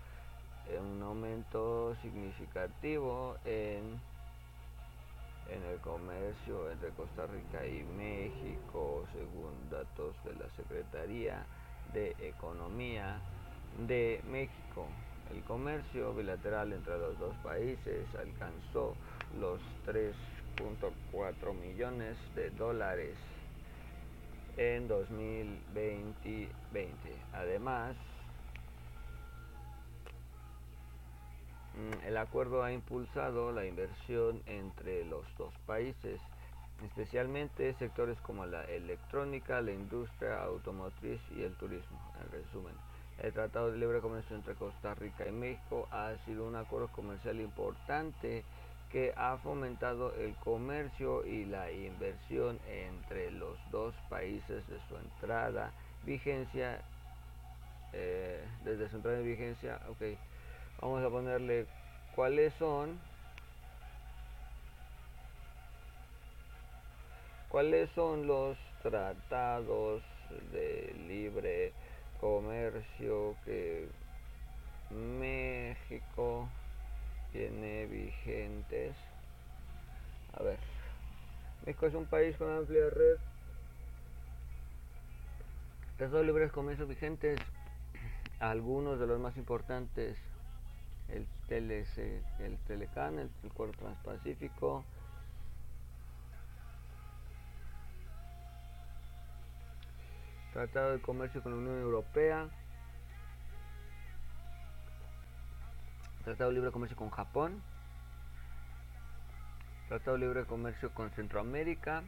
[0.78, 4.00] un aumento significativo en
[5.50, 11.44] en el comercio entre Costa Rica y México, según datos de la Secretaría
[11.92, 13.20] de Economía
[13.86, 14.86] de México.
[15.32, 18.94] El comercio bilateral entre los dos países alcanzó
[19.38, 23.16] los 3.4 millones de dólares
[24.56, 26.48] en 2020.
[27.32, 27.96] Además,
[31.50, 31.59] Mm,
[32.06, 36.20] el acuerdo ha impulsado la inversión entre los dos países,
[36.84, 41.98] especialmente sectores como la electrónica, la industria automotriz y el turismo.
[42.20, 42.74] En resumen,
[43.22, 47.40] el Tratado de Libre Comercio entre Costa Rica y México ha sido un acuerdo comercial
[47.40, 48.44] importante
[48.90, 55.70] que ha fomentado el comercio y la inversión entre los dos países de su entrada
[56.04, 56.80] vigencia
[57.92, 60.18] eh, desde su entrada en vigencia ok
[60.80, 61.66] vamos a ponerle
[62.14, 62.98] cuáles son
[67.48, 70.02] cuáles son los tratados
[70.52, 71.72] de libre
[72.20, 73.88] comercio que
[74.90, 76.48] México
[77.32, 78.94] tiene vigentes.
[80.32, 80.58] A ver,
[81.66, 83.16] México es un país con amplia red.
[85.96, 87.40] Tratados libres comercio vigentes.
[88.38, 90.16] Algunos de los más importantes,
[91.12, 94.84] el TLC, el Telecan, el Acuerdo Transpacífico,
[100.52, 102.48] Tratado de Comercio con la Unión Europea,
[106.24, 107.62] Tratado de Libre Comercio con Japón,
[109.88, 112.02] Tratado de Libre Comercio con Centroamérica,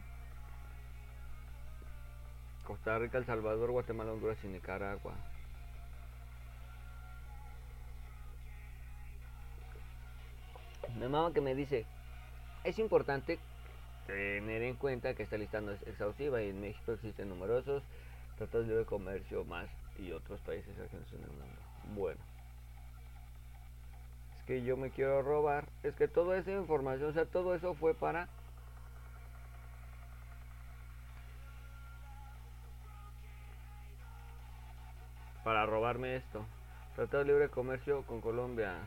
[2.65, 5.13] Costa Rica, El Salvador, Guatemala, Honduras y Nicaragua.
[10.95, 11.85] Mi mamá que me dice,
[12.63, 13.39] es importante
[14.07, 17.83] tener en cuenta que esta lista no es exhaustiva y en México existen numerosos
[18.37, 21.61] tratados de libre comercio más y otros países regiones en el mundo.
[21.95, 22.19] Bueno.
[24.37, 25.67] Es que yo me quiero robar.
[25.83, 28.27] Es que toda esa información, o sea, todo eso fue para...
[35.43, 36.45] Para robarme esto.
[36.95, 38.77] Tratado de libre comercio con Colombia.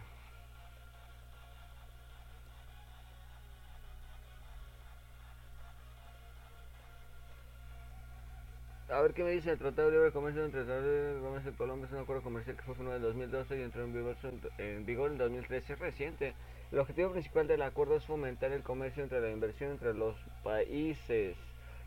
[8.88, 11.20] A ver qué me dice el Tratado de Libre Comercio entre el Tratado de Libre
[11.20, 11.86] Comercio de Colombia.
[11.86, 14.16] Es un acuerdo comercial que fue firmado en 2012 y entró en vigor,
[14.58, 15.72] en vigor en 2013.
[15.72, 16.34] Es reciente.
[16.70, 21.36] El objetivo principal del acuerdo es fomentar el comercio entre la inversión entre los países,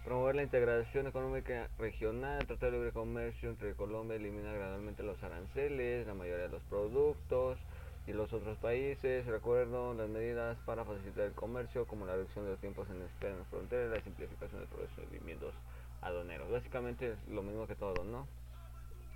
[0.04, 2.46] promover la integración económica regional.
[2.46, 7.60] De Libre Comercio entre Colombia elimina gradualmente los aranceles, la mayoría de los productos
[8.08, 9.26] y los otros países.
[9.26, 13.32] Recuerdo las medidas para facilitar el comercio, como la reducción de los tiempos en espera
[13.32, 15.54] en las fronteras, la simplificación de procedimientos
[16.02, 16.52] aduaneros.
[16.52, 18.28] Básicamente es lo mismo que todo, ¿no?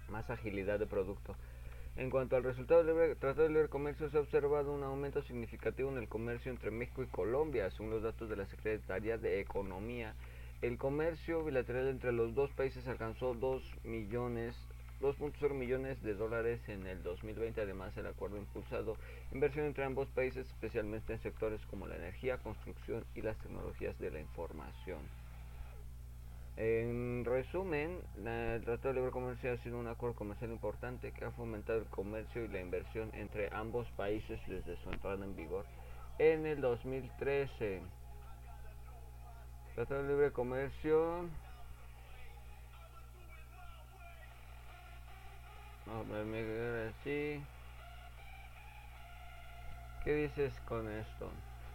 [0.10, 1.36] Más agilidad de producto.
[1.96, 5.92] En cuanto al resultado del Tratado de Libre Comercio, se ha observado un aumento significativo
[5.92, 10.16] en el comercio entre México y Colombia, según los datos de la Secretaría de Economía.
[10.62, 14.56] El comercio bilateral entre los dos países alcanzó 2 millones
[15.02, 17.60] 2.0 millones de dólares en el 2020.
[17.60, 18.96] Además, el acuerdo impulsado
[19.34, 24.12] inversión entre ambos países, especialmente en sectores como la energía, construcción y las tecnologías de
[24.12, 25.02] la información.
[26.56, 31.32] En resumen, el Tratado de Libre Comercio ha sido un acuerdo comercial importante que ha
[31.32, 35.66] fomentado el comercio y la inversión entre ambos países desde su entrada en vigor
[36.20, 37.82] en el 2013.
[39.74, 41.28] Tratado de Libre Comercio.
[45.88, 47.44] No, me así.
[50.04, 51.32] ¿Qué dices con esto?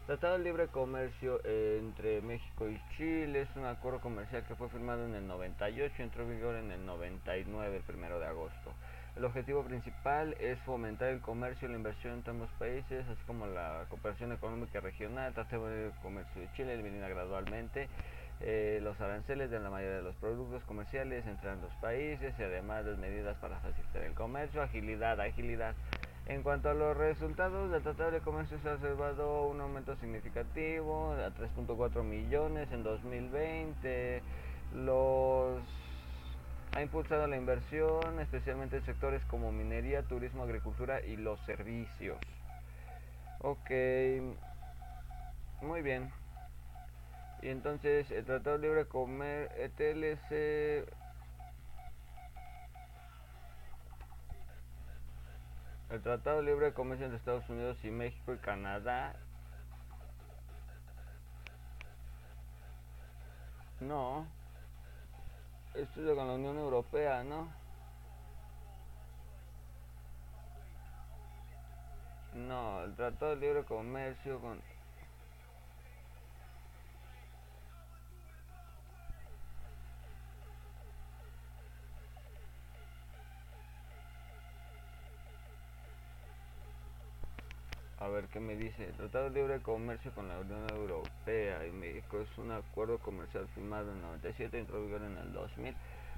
[0.08, 5.04] Tratado de Libre Comercio entre México y Chile es un acuerdo comercial que fue firmado
[5.04, 8.72] en el 98 y entró en vigor en el 99, el primero de agosto.
[9.16, 13.48] El objetivo principal es fomentar el comercio y la inversión entre ambos países, así como
[13.48, 15.34] la cooperación económica regional.
[15.34, 17.90] Tratado de Libre Comercio de Chile elimina gradualmente
[18.40, 22.86] eh, los aranceles de la mayoría de los productos comerciales entre ambos países y además
[22.86, 25.74] las medidas para facilitar el comercio, agilidad, agilidad.
[26.28, 31.12] En cuanto a los resultados del Tratado de Comercio se ha observado un aumento significativo
[31.12, 34.22] a 3.4 millones en 2020.
[34.74, 35.62] Los
[36.76, 42.18] ha impulsado la inversión, especialmente en sectores como minería, turismo, agricultura y los servicios.
[43.40, 43.70] Ok,
[45.62, 46.10] muy bien.
[47.40, 50.86] Y entonces el Tratado Libre Comer ETLC
[55.90, 59.14] El Tratado Libre de Comercio entre Estados Unidos y México y Canadá.
[63.80, 64.26] No.
[65.74, 67.48] Esto es con la Unión Europea, ¿no?
[72.34, 74.60] No, el Tratado de Libre Comercio con
[88.00, 88.84] A ver qué me dice.
[88.84, 93.48] El Tratado de Libre Comercio con la Unión Europea y México es un acuerdo comercial
[93.56, 95.74] firmado en el 97 entró en vigor en el 2000.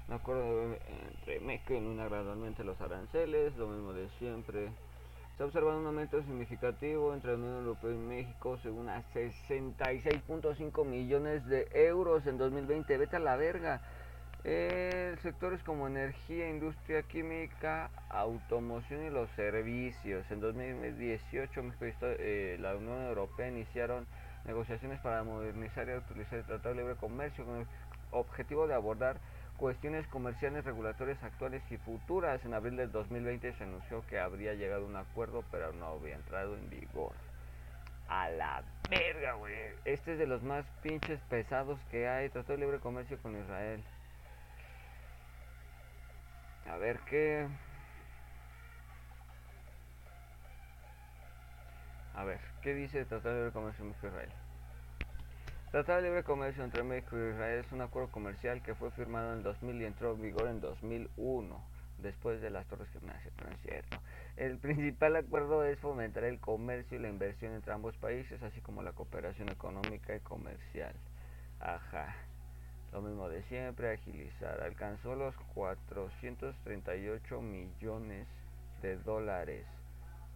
[0.07, 4.69] Un acuerdo entre México y una gradualmente los aranceles, lo mismo de siempre.
[5.37, 10.85] Se ha observado un aumento significativo entre la Unión Europea y México, según a 66.5
[10.85, 12.95] millones de euros en 2020.
[12.95, 13.81] Vete a la verga.
[14.43, 20.25] Eh, sectores como energía, industria química, automoción y los servicios.
[20.31, 24.07] En 2018 México eh, la Unión Europea iniciaron
[24.45, 27.67] negociaciones para modernizar y utilizar el Tratado de Libre Comercio con el
[28.09, 29.17] objetivo de abordar
[29.57, 32.43] cuestiones comerciales, regulatorias actuales y futuras.
[32.43, 36.15] En abril del 2020 se anunció que habría llegado a un acuerdo, pero no había
[36.15, 37.13] entrado en vigor.
[38.07, 39.53] A la verga, güey.
[39.85, 42.29] Este es de los más pinches pesados que hay.
[42.29, 43.83] Tratado de libre comercio con Israel.
[46.67, 47.47] A ver qué.
[52.13, 54.29] A ver, ¿qué dice el Tratado de Libre Comercio México-Israel?
[55.71, 59.31] Tratado de Libre Comercio entre México y Israel es un acuerdo comercial que fue firmado
[59.31, 61.61] en el 2000 y entró en vigor en 2001,
[61.99, 63.97] después de las Torres Gimnasias, no es cierto.
[64.35, 68.83] El principal acuerdo es fomentar el comercio y la inversión entre ambos países, así como
[68.83, 70.93] la cooperación económica y comercial.
[71.59, 72.15] Ajá.
[72.91, 74.61] Lo mismo de siempre, agilizar.
[74.61, 78.27] Alcanzó los 438 millones
[78.81, 79.65] de dólares.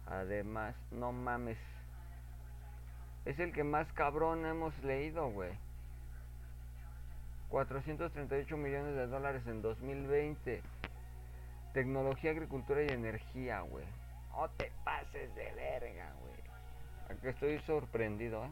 [0.06, 1.58] Además, no mames.
[3.24, 5.52] Es el que más cabrón hemos leído, güey.
[7.48, 10.62] 438 millones de dólares en 2020.
[11.74, 13.84] Tecnología, agricultura y energía, güey.
[14.30, 16.36] No te pases de verga, güey.
[17.10, 18.50] Aquí estoy sorprendido, ¿eh?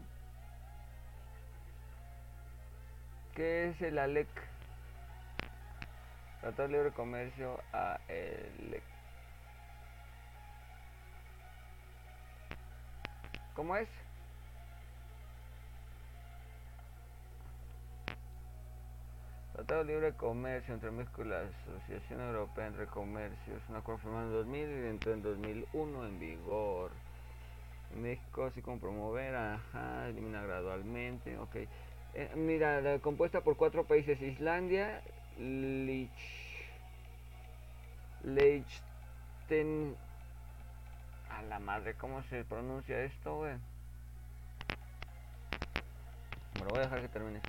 [3.35, 4.29] ¿Qué es el ALEC?
[6.39, 8.81] Tratado de Libre Comercio ALEC.
[13.53, 13.89] ¿Cómo es?
[19.51, 23.57] Tratado de Libre Comercio entre México y la Asociación Europea entre Comercio.
[23.57, 26.91] Es un acuerdo firmado en 2000 y entró en 2001 en vigor.
[27.95, 31.55] México, así como promover, ajá, elimina gradualmente, ok.
[32.15, 35.01] Eh, mira, compuesta por cuatro países: Islandia,
[35.37, 36.09] Lich,
[38.23, 39.95] Liechten.
[41.29, 43.55] A la madre, ¿cómo se pronuncia esto, güey?
[46.53, 47.41] Bueno, voy a dejar que termine.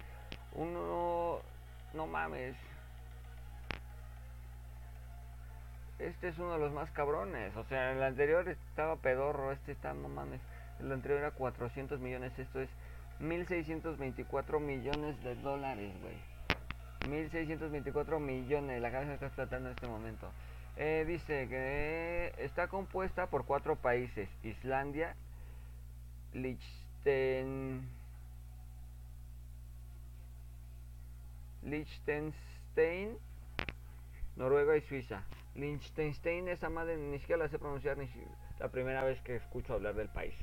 [0.55, 1.41] Uno.
[1.95, 2.57] No mames.
[6.01, 7.55] Este es uno de los más cabrones.
[7.57, 9.53] O sea, el anterior estaba pedorro.
[9.53, 10.41] Este está, no mames.
[10.81, 12.36] El anterior era 400 millones.
[12.36, 12.69] Esto es
[13.20, 16.17] 1624 millones de dólares, güey.
[17.09, 18.81] 1624 millones.
[18.81, 20.31] La cabeza está explotando en este momento.
[20.77, 25.17] Eh, dice que está compuesta por cuatro países: Islandia,
[26.35, 27.89] Liechten.
[31.67, 33.19] Liechtenstein,
[34.36, 35.25] Noruega y Suiza.
[35.57, 38.09] Liechtenstein, esa madre ni siquiera la sé pronunciar, ni
[38.61, 40.35] la primera vez que escucho hablar del país.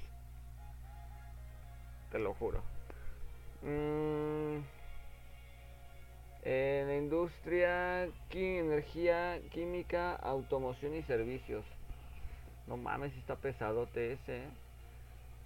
[2.14, 2.62] Te lo juro.
[3.64, 4.60] Mm,
[6.44, 11.66] en la industria, energía, química, automoción y servicios.
[12.68, 14.44] No mames, está pesadote ese.
[14.44, 14.50] ¿eh?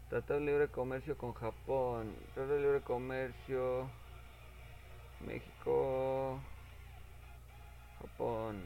[0.10, 2.14] Tratado de libre comercio con Japón.
[2.34, 3.90] Tratado de libre comercio.
[5.26, 6.38] México,
[8.02, 8.62] Japón.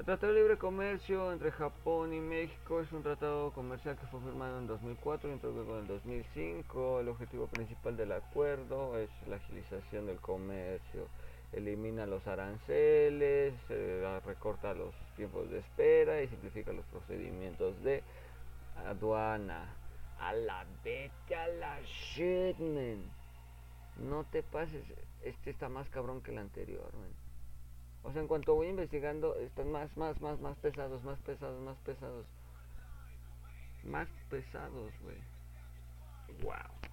[0.00, 4.18] El Tratado de Libre Comercio entre Japón y México es un tratado comercial que fue
[4.20, 7.00] firmado en 2004 y entró en en 2005.
[7.00, 11.06] El objetivo principal del acuerdo es la agilización del comercio.
[11.52, 18.02] Elimina los aranceles, eh, recorta los tiempos de espera y simplifica los procedimientos de
[18.86, 19.66] aduana.
[20.18, 23.04] A la vete a la shit, man.
[23.98, 24.82] No te pases,
[25.22, 26.90] este está más cabrón que el anterior.
[28.02, 31.76] O sea, en cuanto voy investigando, están más, más, más, más pesados, más pesados, más
[31.78, 32.26] pesados.
[33.84, 35.18] Más pesados, güey.
[36.42, 36.90] Wow.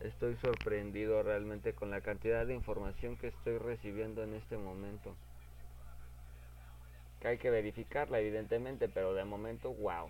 [0.00, 5.16] Estoy sorprendido realmente con la cantidad de información que estoy recibiendo en este momento.
[7.20, 10.08] Que hay que verificarla, evidentemente, pero de momento, wow.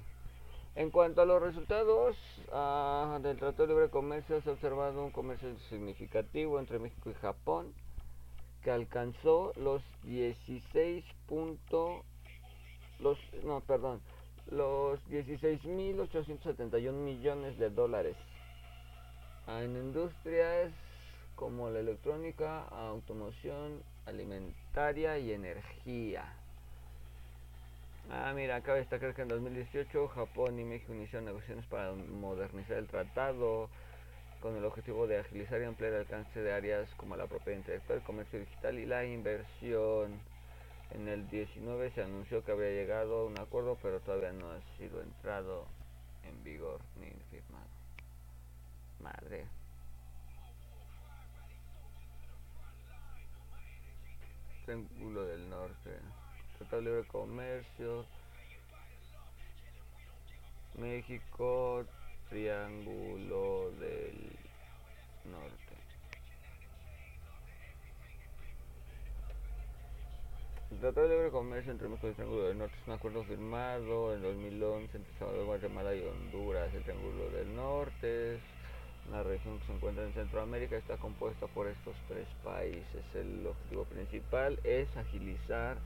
[0.74, 2.16] En cuanto a los resultados
[2.52, 7.14] ah, del Tratado de Libre Comercio, se ha observado un comercio significativo entre México y
[7.14, 7.72] Japón
[8.66, 12.02] que alcanzó los 16 punto,
[12.98, 14.00] los no perdón
[14.50, 18.16] los 16.871 millones de dólares
[19.46, 20.72] en industrias
[21.36, 26.24] como la electrónica, automoción, alimentaria y energía.
[28.10, 32.88] Ah, mira, cabe destacar que en 2018 Japón y México iniciaron negociaciones para modernizar el
[32.88, 33.70] tratado
[34.40, 37.98] con el objetivo de agilizar y ampliar el alcance de áreas como la propiedad intelectual,
[37.98, 40.20] el comercio digital y la inversión.
[40.92, 44.60] En el 19 se anunció que habría llegado a un acuerdo, pero todavía no ha
[44.78, 45.66] sido entrado
[46.24, 47.66] en vigor ni firmado.
[49.00, 49.46] Madre.
[54.64, 55.98] Triángulo del Norte.
[56.58, 58.04] Tratado Libre Comercio.
[60.74, 61.84] México,
[62.28, 64.36] Triángulo del
[65.30, 65.76] Norte.
[70.72, 73.24] El Tratado de Libre Comercio entre México y el Triángulo del Norte es un acuerdo
[73.24, 76.74] firmado en 2011 entre Salvador, Guatemala y Honduras.
[76.74, 78.40] El Triángulo del Norte es
[79.08, 83.04] una región que se encuentra en Centroamérica, está compuesta por estos tres países.
[83.14, 85.78] El objetivo principal es agilizar,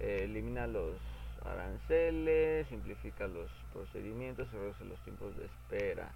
[0.00, 0.96] eh, elimina los
[1.44, 6.12] aranceles, simplifica los procedimientos reduce los tiempos de espera.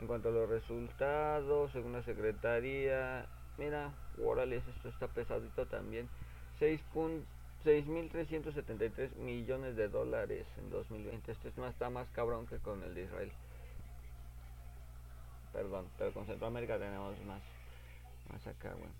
[0.00, 3.26] En cuanto a los resultados, según la Secretaría,
[3.58, 6.08] mira, órale, esto está pesadito también.
[6.60, 11.32] 6.373 millones de dólares en 2020.
[11.32, 13.32] Este es más, está más cabrón que con el de Israel.
[15.52, 17.40] Perdón, pero con Centroamérica tenemos más,
[18.30, 18.92] más acá, bueno.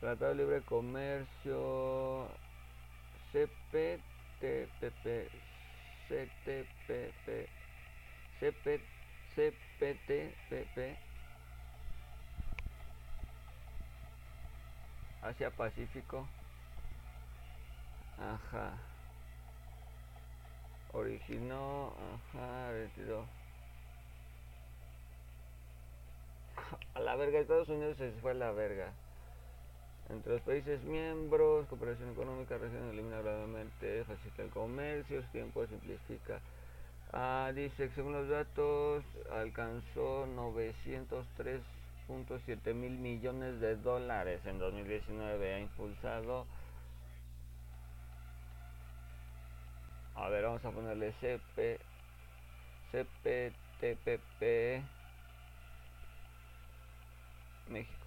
[0.00, 2.26] Tratado de Libre Comercio
[3.34, 5.28] CPTPP
[6.08, 7.48] CTPP
[8.38, 8.80] CP,
[9.34, 10.78] CPTPP
[15.22, 16.28] Asia Pacífico.
[18.18, 18.78] Ajá.
[20.92, 23.26] Originó ajá retiró
[26.94, 28.92] a la verga Estados Unidos se fue a la verga
[30.10, 36.40] entre los países miembros, cooperación económica, región elimina gradualmente, facilita el comercio, tiempo simplifica.
[37.12, 39.02] Ah, dice que según los datos
[39.32, 46.44] alcanzó 903.7 mil millones de dólares en 2019, ha impulsado.
[50.16, 51.78] A ver, vamos a ponerle CP,
[52.92, 54.42] CPTPP
[57.68, 58.03] México.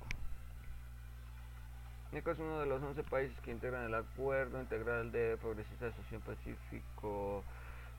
[2.12, 6.22] México es uno de los 11 países que integran el Acuerdo Integral de Progresista Asociación
[6.22, 7.44] Pacífico.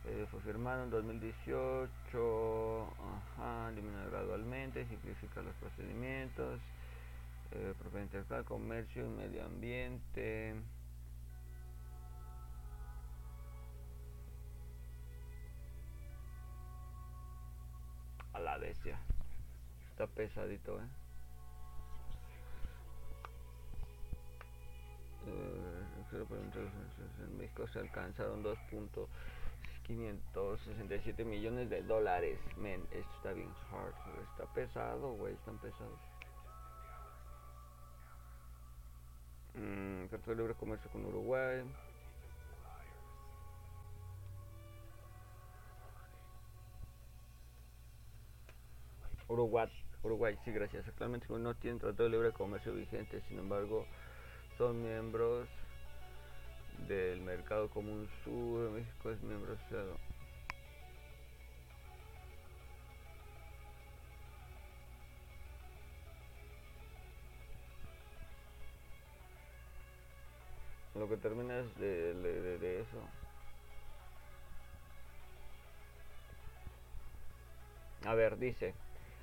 [0.07, 2.89] Eh, fue firmado en 2018.
[3.37, 6.59] Ajá, elimina gradualmente, simplifica los procedimientos.
[7.51, 10.55] Eh, propiedad intelectual, comercio y medio ambiente.
[18.33, 18.99] A la bestia.
[19.91, 21.08] Está pesadito, eh.
[26.13, 32.41] En México se alcanzaron 2.567 millones de dólares.
[32.57, 33.95] Men, esto está bien hard,
[34.31, 36.01] está pesado, güey, están pesados.
[39.55, 41.63] Mm, Tratado de libre comercio con Uruguay.
[49.29, 49.71] Uruguay,
[50.03, 50.89] Uruguay, sí, gracias.
[50.89, 53.87] Actualmente no tiene tratado de libre comercio vigente, sin embargo,
[54.59, 55.49] son miembros
[56.89, 58.71] del Mercado Común Sur.
[58.71, 59.97] México es miembro asociado.
[70.97, 72.99] Lo que termina es de, de, de eso.
[78.05, 78.75] A ver, dice.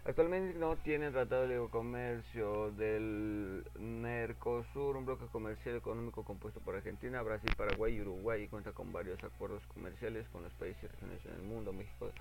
[0.08, 7.24] Actualmente no tiene tratado de comercio del Mercosur, un bloque comercial económico compuesto por Argentina,
[7.24, 11.26] Brasil, Paraguay y Uruguay y cuenta con varios acuerdos comerciales con los países y regiones
[11.26, 11.74] en el mundo.
[11.74, 12.12] México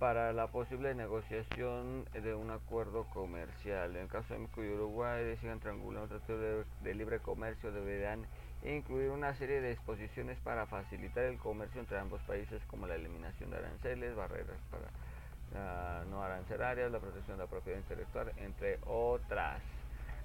[0.00, 3.94] para la posible negociación de un acuerdo comercial.
[3.96, 8.24] En el caso de México y Uruguay deciden triangular un tratado de, libre comercio deberán
[8.64, 13.50] incluir una serie de disposiciones para facilitar el comercio entre ambos países como la eliminación
[13.50, 19.60] de aranceles, barreras para uh, no arancelarias, la protección de la propiedad intelectual, entre otras.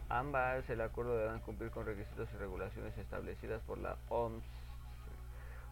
[0.08, 4.46] Ambas, el acuerdo deberán cumplir con requisitos y regulaciones establecidas por la OMS,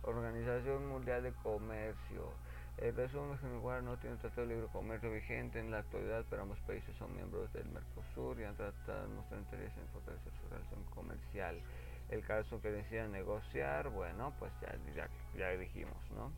[0.02, 2.34] Organización Mundial de Comercio.
[2.78, 6.42] El resumen general no tiene un tratado de libre comercio vigente en la actualidad, pero
[6.42, 10.50] ambos países son miembros del Mercosur y han tratado de mostrar interés en fortalecer su
[10.50, 11.62] relación comercial.
[12.10, 16.32] El caso que decidan negociar, bueno, pues ya, ya, ya dijimos, ¿no?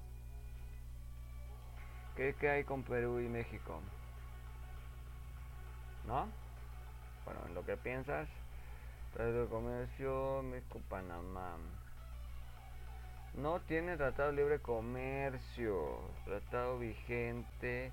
[2.15, 3.81] ¿Qué, ¿Qué, hay con Perú y México?
[6.05, 6.27] ¿No?
[7.25, 8.29] Bueno, en lo que piensas,
[9.13, 11.57] tratado de comercio México-Panamá.
[13.37, 17.91] No tiene tratado libre comercio, tratado vigente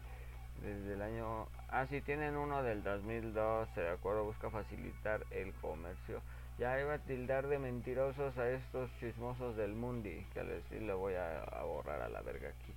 [0.63, 1.49] desde el año...
[1.69, 6.23] Ah, sí, tienen uno del 2012, de acuerdo, busca facilitar el comercio.
[6.59, 10.93] Ya iba a tildar de mentirosos a estos chismosos del Mundi, que al decir le
[10.93, 12.73] voy a, a, borrar a la verga aquí.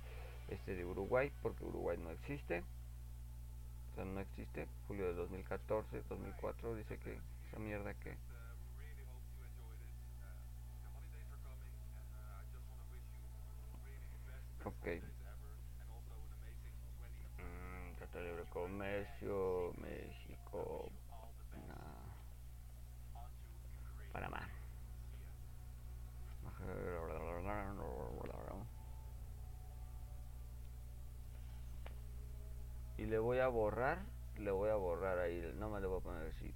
[0.48, 2.64] Este de Uruguay, porque Uruguay no existe.
[3.92, 4.66] O sea, no existe.
[4.88, 8.16] Julio de 2014, 2004, dice que esa mierda que...
[14.66, 14.86] Ok.
[17.38, 20.90] Mm, Tratado Libre Comercio, México,
[21.68, 22.02] nah,
[24.12, 24.48] Panamá.
[32.98, 33.98] Y le voy a borrar,
[34.38, 36.52] le voy a borrar ahí, no me le voy a poner así.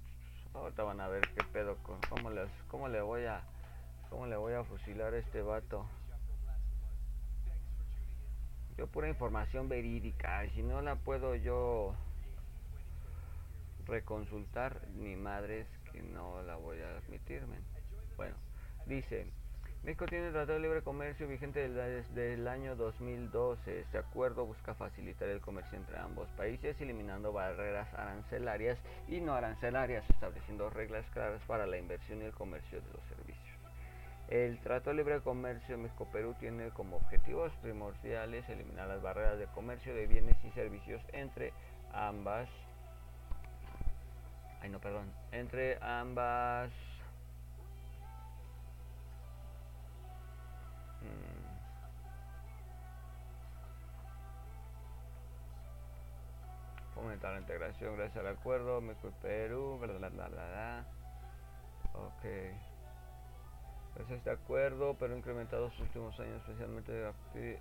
[0.53, 3.41] Ahorita van a ver qué pedo con cómo les, cómo le voy a,
[4.09, 5.85] cómo le voy a fusilar a este vato.
[8.81, 11.93] Yo pura información verídica, si no la puedo yo
[13.85, 17.63] reconsultar, ni madres que no la voy a admitir, men.
[18.17, 18.33] Bueno,
[18.87, 19.27] dice,
[19.83, 23.81] México tiene el Tratado de Libre Comercio vigente desde el año 2012.
[23.81, 30.09] Este acuerdo busca facilitar el comercio entre ambos países, eliminando barreras arancelarias y no arancelarias,
[30.09, 33.50] estableciendo reglas claras para la inversión y el comercio de los servicios.
[34.31, 39.93] El Tratado de Libre Comercio México-Perú tiene como objetivos primordiales eliminar las barreras de comercio
[39.93, 41.51] de bienes y servicios entre
[41.91, 42.47] ambas
[44.61, 46.71] ay no perdón entre ambas
[56.95, 60.27] Fomentar la integración gracias al acuerdo México y Perú, bla bla bla.
[60.27, 60.85] bla.
[61.93, 62.70] Ok.
[64.09, 67.59] A este acuerdo, Perú ha incrementado sus últimos años, especialmente de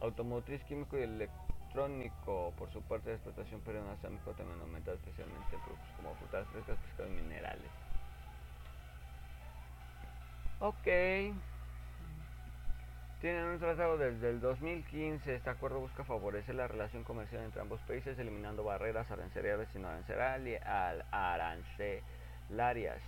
[0.00, 2.52] automotriz, químico y electrónico.
[2.58, 6.76] Por su parte, la explotación peruana también ha aumentado, especialmente en productos como frutas frescas,
[6.78, 7.70] pescado y minerales.
[10.58, 10.88] Ok.
[13.20, 15.36] Tienen un tratado desde el 2015.
[15.36, 19.88] Este acuerdo busca favorecer la relación comercial entre ambos países, eliminando barreras arancelarias y no
[21.12, 23.00] arancelarias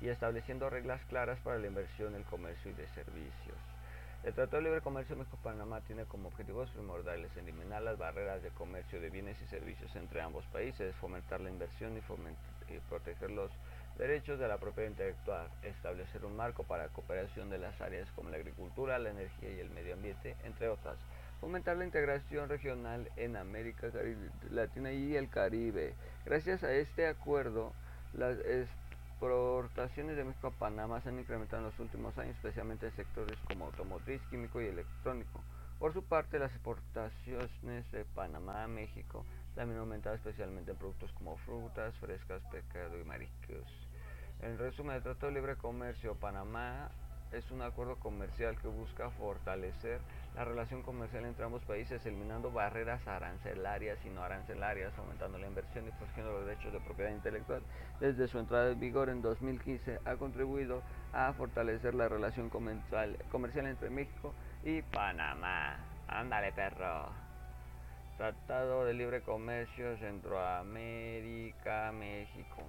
[0.00, 3.56] y estableciendo reglas claras para la inversión, el comercio y de servicios.
[4.24, 9.00] El Tratado de Libre Comercio México-Panamá tiene como objetivos primordiales eliminar las barreras de comercio
[9.00, 12.00] de bienes y servicios entre ambos países, fomentar la inversión y,
[12.72, 13.50] y proteger los
[13.96, 18.30] derechos de la propiedad intelectual, establecer un marco para la cooperación de las áreas como
[18.30, 20.96] la agricultura, la energía y el medio ambiente, entre otras,
[21.40, 23.88] fomentar la integración regional en América
[24.50, 25.94] Latina y el Caribe.
[26.24, 27.72] Gracias a este acuerdo,
[28.12, 28.36] las
[29.18, 33.36] exportaciones de México a Panamá se han incrementado en los últimos años, especialmente en sectores
[33.48, 35.40] como automotriz, químico y electrónico.
[35.80, 39.24] Por su parte, las exportaciones de Panamá a México
[39.56, 43.88] también han aumentado especialmente en productos como frutas, frescas, pescado y mariscos.
[44.40, 46.88] En resumen, el Tratado de Libre Comercio Panamá
[47.32, 50.00] es un acuerdo comercial que busca fortalecer
[50.34, 55.86] la relación comercial entre ambos países, eliminando barreras arancelarias y no arancelarias, aumentando la inversión
[55.86, 57.62] y protegiendo los derechos de propiedad intelectual.
[58.00, 60.82] Desde su entrada en vigor en 2015 ha contribuido
[61.12, 63.16] a fortalecer la relación comercial,
[63.66, 64.32] entre México
[64.64, 65.76] y Panamá.
[66.08, 67.10] Ándale, perro.
[68.16, 72.62] Tratado de Libre Comercio Centroamérica, México.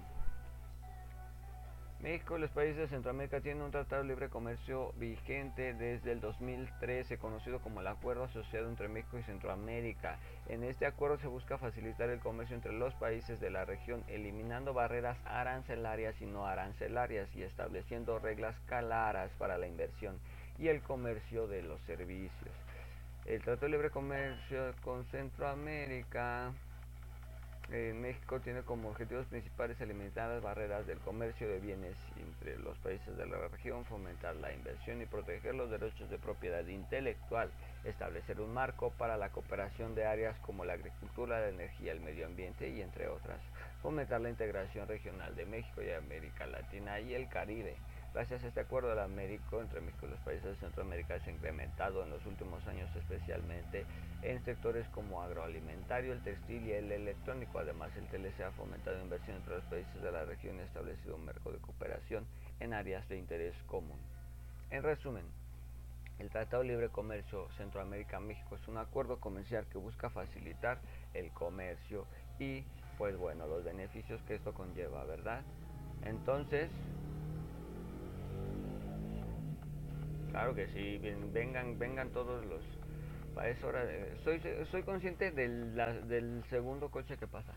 [2.02, 6.20] México y los países de Centroamérica tienen un tratado de libre comercio vigente desde el
[6.22, 10.18] 2013, conocido como el Acuerdo Asociado entre México y Centroamérica.
[10.48, 14.72] En este acuerdo se busca facilitar el comercio entre los países de la región, eliminando
[14.72, 20.18] barreras arancelarias y no arancelarias y estableciendo reglas claras para la inversión
[20.58, 22.54] y el comercio de los servicios.
[23.26, 26.54] El Tratado de Libre Comercio con Centroamérica
[27.70, 33.16] México tiene como objetivos principales eliminar las barreras del comercio de bienes entre los países
[33.16, 37.48] de la región, fomentar la inversión y proteger los derechos de propiedad intelectual,
[37.84, 42.26] establecer un marco para la cooperación de áreas como la agricultura, la energía, el medio
[42.26, 43.38] ambiente y entre otras,
[43.82, 47.76] fomentar la integración regional de México y América Latina y el Caribe,
[48.12, 51.32] Gracias a este acuerdo, el Américo entre México y los países de Centroamérica se ha
[51.32, 53.86] incrementado en los últimos años, especialmente
[54.22, 57.60] en sectores como agroalimentario, el textil y el electrónico.
[57.60, 61.14] Además, el TLC ha fomentado inversión entre los países de la región y ha establecido
[61.14, 62.26] un marco de cooperación
[62.58, 64.00] en áreas de interés común.
[64.70, 65.24] En resumen,
[66.18, 70.80] el Tratado de Libre Comercio Centroamérica-México es un acuerdo comercial que busca facilitar
[71.14, 72.06] el comercio
[72.40, 72.64] y,
[72.98, 75.44] pues bueno, los beneficios que esto conlleva, ¿verdad?
[76.02, 76.70] Entonces,
[80.30, 80.98] Claro que sí,
[81.32, 82.62] vengan, vengan todos los.
[83.34, 83.84] Para hora
[84.24, 85.74] soy, soy consciente del,
[86.08, 87.52] del segundo coche que pasa.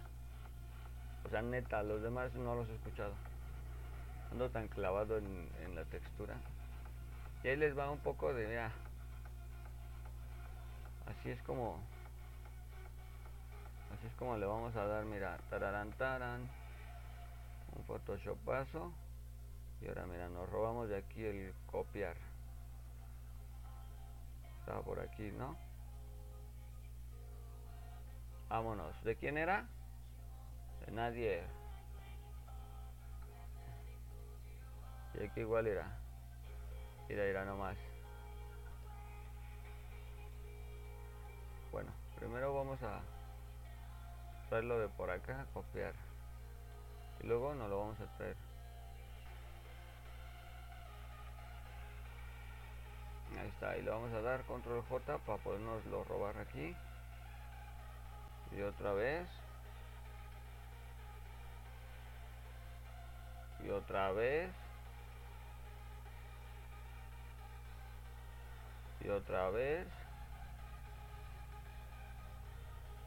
[1.25, 3.13] O sea, neta, los demás no los he escuchado.
[4.31, 6.35] Ando tan clavado en, la textura.
[7.43, 8.59] Y ahí les va un poco de.
[8.59, 8.73] Así
[11.29, 11.79] es como.
[13.95, 16.49] Así es como le vamos a dar, mira, tararán, taran.
[17.75, 18.91] Un photoshopazo.
[19.81, 22.17] Y ahora, mira, nos robamos de aquí el copiar
[24.63, 25.57] estaba por aquí, ¿no?
[28.47, 29.03] Vámonos.
[29.03, 29.67] ¿De quién era?
[30.85, 31.43] De nadie.
[35.15, 35.99] Y aquí igual era.
[37.09, 37.77] Irá, irá nomás.
[41.73, 43.01] Bueno, primero vamos a
[44.47, 45.93] traerlo de por acá, copiar.
[47.19, 48.37] Y luego nos lo vamos a traer
[53.43, 56.73] Ahí está, y le vamos a dar control J para podernoslo robar aquí.
[58.53, 59.27] Y otra vez.
[63.61, 64.49] Y otra vez.
[69.01, 69.87] Y otra vez.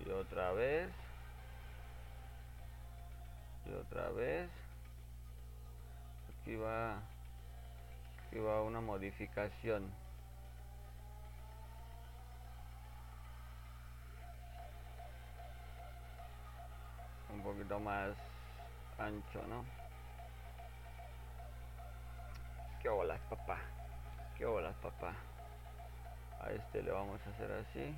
[0.00, 0.90] Y otra vez.
[3.64, 4.50] Y otra vez.
[6.28, 6.98] Aquí va.
[8.26, 9.90] Aquí va una modificación.
[17.46, 18.16] Poquito más
[18.98, 19.64] ancho, ¿no?
[22.82, 23.58] ¿Qué bolas, papá?
[24.36, 25.14] ¿Qué bolas, papá?
[26.40, 27.96] a este le vamos a hacer así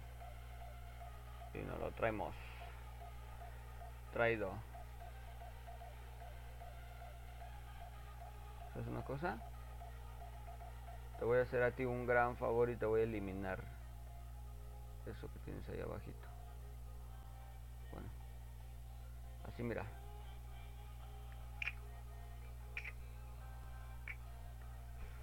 [1.54, 2.34] y nos lo traemos
[4.12, 4.52] traído
[8.78, 9.36] ¿Es una cosa?
[11.18, 13.58] Te voy a hacer a ti un gran favor y te voy a eliminar
[15.04, 16.27] eso que tienes ahí abajito.
[19.58, 19.84] Así mira.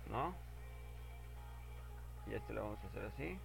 [0.10, 0.36] ¿No?
[2.28, 3.40] y este lo vamos a hacer así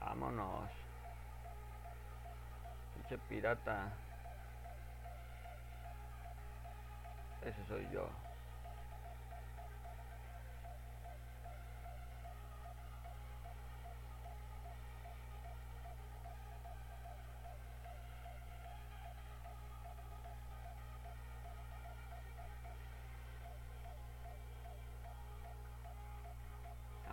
[0.00, 0.70] vámonos
[2.94, 3.92] pinche pirata
[7.42, 8.08] ese soy yo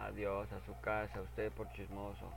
[0.09, 2.31] Adiós a su casa, usted por chismoso.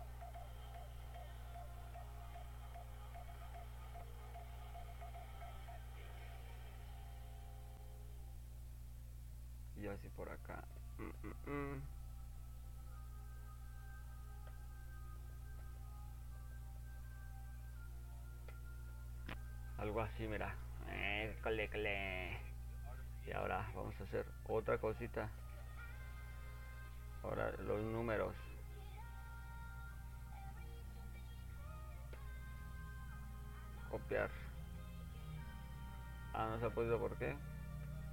[9.76, 10.62] Y así por acá.
[19.78, 20.55] Algo así, mira.
[20.91, 21.34] Eh,
[23.26, 25.31] y ahora vamos a hacer otra cosita.
[27.23, 28.34] Ahora los números.
[33.91, 34.31] Copiar.
[36.34, 37.36] Ah, no se ha podido, ¿por qué?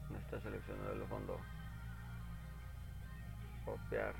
[0.09, 1.39] No está seleccionado el fondo.
[3.65, 4.13] Copiar.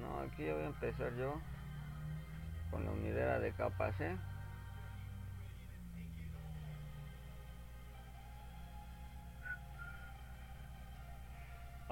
[0.00, 1.40] No, aquí voy a empezar yo
[2.70, 4.16] con la unidad de capas, ¿eh?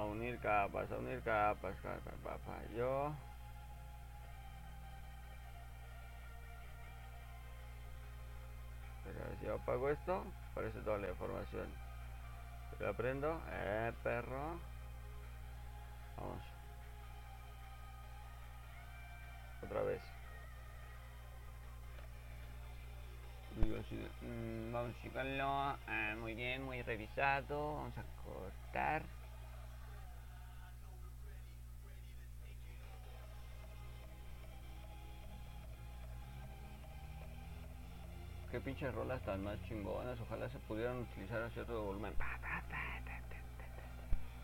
[0.01, 2.57] A unir capas, a unir capas, capas, papá.
[2.75, 3.13] Yo
[9.03, 11.67] pero si yo apago esto, aparece toda la información.
[12.69, 14.59] Si lo aprendo, eh, perro.
[16.17, 16.43] Vamos.
[19.63, 20.01] Otra vez.
[24.21, 25.77] Mm, vamos a checarlo.
[25.87, 27.75] Eh, muy bien, muy revisado.
[27.75, 29.03] Vamos a cortar.
[38.51, 40.19] Qué pinches rolas tan más chingonas.
[40.19, 42.13] Ojalá se pudieran utilizar a cierto volumen.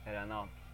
[0.06, 0.67] Pero no.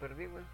[0.00, 0.44] Perdí, güey.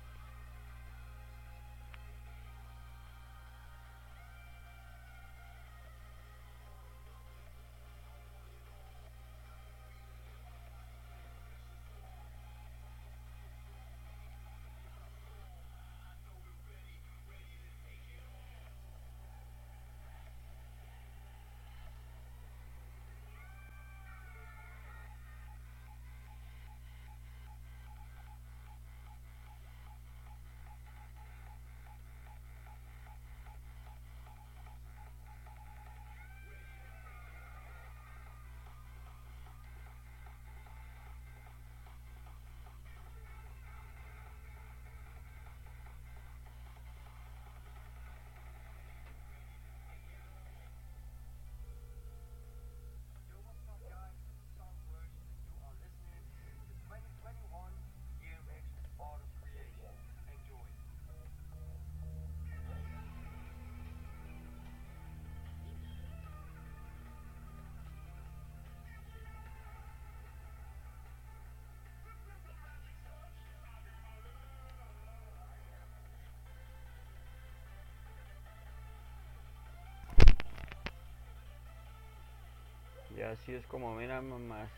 [83.34, 84.70] Así es como mira mamás.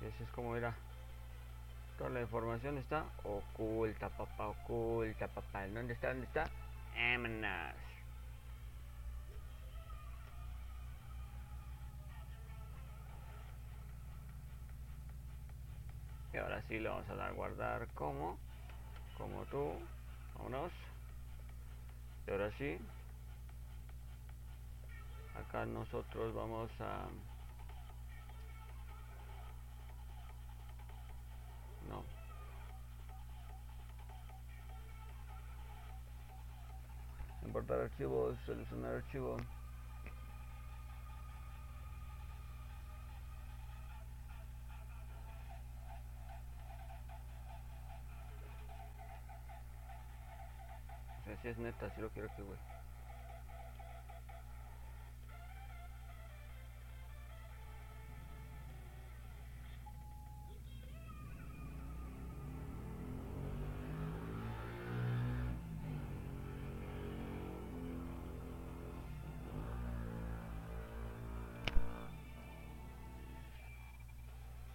[0.00, 0.74] Y así es como mira.
[1.96, 5.66] Toda la información está oculta, papá, oculta, papá.
[5.66, 6.08] ¿Dónde está?
[6.08, 6.48] ¿Dónde está?
[6.94, 7.74] Vámonos.
[16.32, 18.38] Y ahora sí le vamos a dar guardar como,
[19.18, 19.72] como tú.
[20.36, 20.72] Vámonos.
[22.26, 22.78] Y ahora sí.
[25.34, 27.08] Acá nosotros vamos a...
[31.88, 32.04] No.
[37.44, 39.36] Importar archivos, seleccionar archivo.
[51.48, 52.58] Es neta, si lo quiero que güey.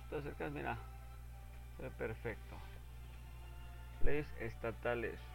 [0.10, 0.78] te acercas, mira,
[1.98, 2.56] perfecto.
[4.04, 5.33] Leyes estatales.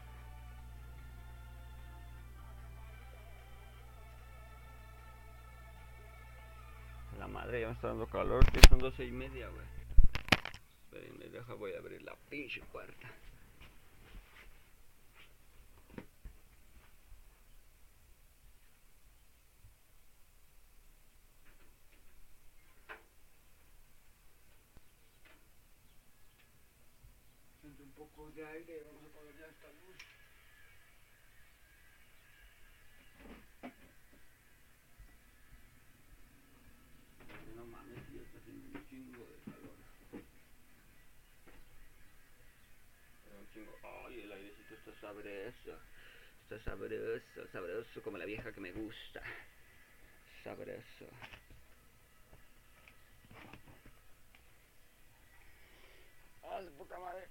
[7.49, 9.65] Madre ya me está dando calor, que son doce y media, güey.
[10.85, 13.09] Espérenme, deja, voy a abrir la pinche puerta.
[27.63, 29.97] Siento un poco de aire, vamos a apagar ya esta luz.
[37.57, 39.75] No mames, ya está haciendo un chingo de calor.
[43.25, 43.73] Pero un chingo.
[43.83, 45.73] Ay, el airecito está sabroso.
[46.43, 46.63] Está
[47.59, 49.21] sabroso, como la vieja que me gusta.
[50.45, 51.07] Sabroso.
[56.45, 57.27] ¡Ah, su puta madre!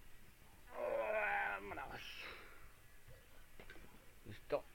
[0.73, 2.01] ¡Vámonos!
[4.25, 4.65] Listo.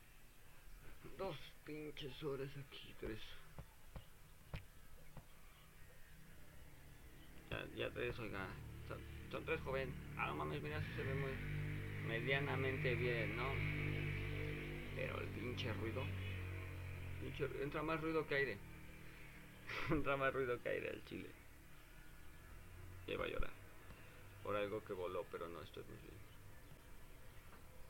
[1.19, 3.21] Dos pinches horas aquí, tres.
[7.51, 8.47] Ya, ya tres, oiga.
[8.89, 8.99] Son,
[9.31, 9.93] son tres, joven.
[10.17, 11.33] Ah, no mames, mira, si se ve muy
[12.09, 14.12] medianamente bien, ¿no?
[15.03, 16.05] Pero el pinche ruido.
[17.61, 18.59] Entra más ruido que aire.
[19.91, 21.29] entra más ruido que aire al chile.
[23.09, 23.51] Ya iba a llorar.
[24.45, 26.15] Por algo que voló, pero no estoy muy bien.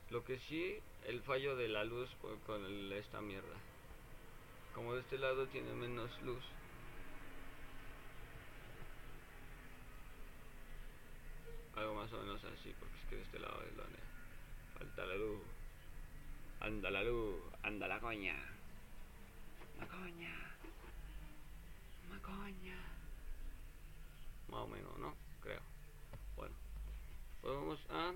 [0.09, 2.09] Lo que sí, el fallo de la luz
[2.47, 3.57] con, esta mierda.
[4.73, 6.43] Como de este lado tiene menos luz.
[11.75, 13.99] Algo más o menos así, porque es que de este lado es donde
[14.79, 15.52] falta la luz.
[16.63, 18.35] Anda la luz, anda la coña.
[19.77, 20.33] Macoña.
[22.09, 22.77] Macoña.
[24.47, 25.13] Más o menos, ¿no?
[25.41, 25.59] Creo.
[26.37, 26.55] Bueno.
[27.41, 28.13] Pues vamos a...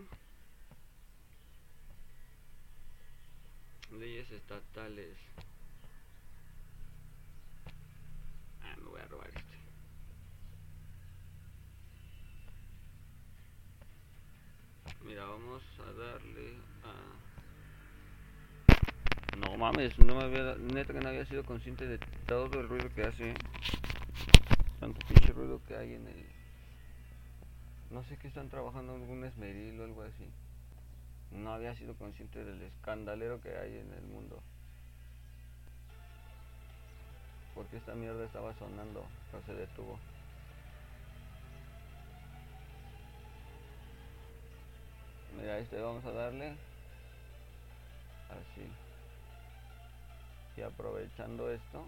[3.98, 5.18] Leyes estatales.
[8.64, 9.58] Ah, me voy a robar este.
[15.04, 16.22] Mira, vamos a dar.
[19.58, 20.56] Mames, no me había...
[20.56, 23.34] Neta que no había sido consciente de todo el ruido que hace.
[24.80, 26.26] Tanto pinche ruido que hay en el...
[27.90, 30.30] No sé qué están trabajando algún esmeril o algo así.
[31.32, 34.42] No había sido consciente del escandalero que hay en el mundo.
[37.56, 40.00] Porque esta mierda estaba sonando, pero se detuvo.
[45.40, 46.56] Mira, este vamos a darle
[48.30, 48.87] así.
[50.58, 51.86] Y aprovechando esto,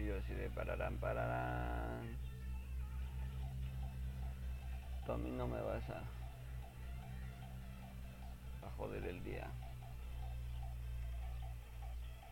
[0.00, 1.89] y así de pararán, pararán.
[5.12, 5.98] A mí no me vas a,
[8.66, 9.50] a joder el día.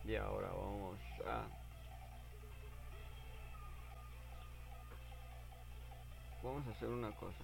[0.05, 1.47] Y ahora vamos a...
[6.43, 7.43] Vamos a hacer una cosa.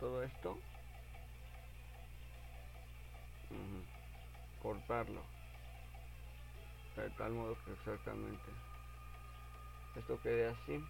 [0.00, 0.58] Todo esto...
[4.62, 5.22] cortarlo
[6.96, 8.52] de tal modo que exactamente
[9.96, 10.84] esto quede así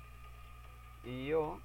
[1.05, 1.59] y yo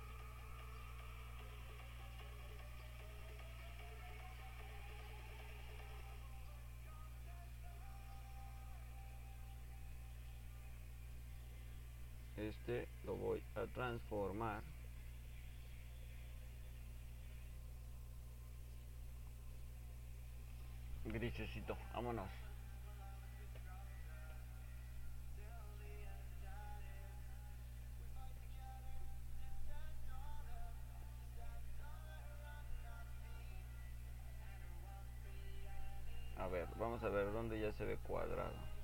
[13.06, 14.62] lo voy a transformar
[21.06, 22.28] grisecito vámonos
[36.40, 38.77] A ver, vamos a ver dónde ya se ve cuadrado.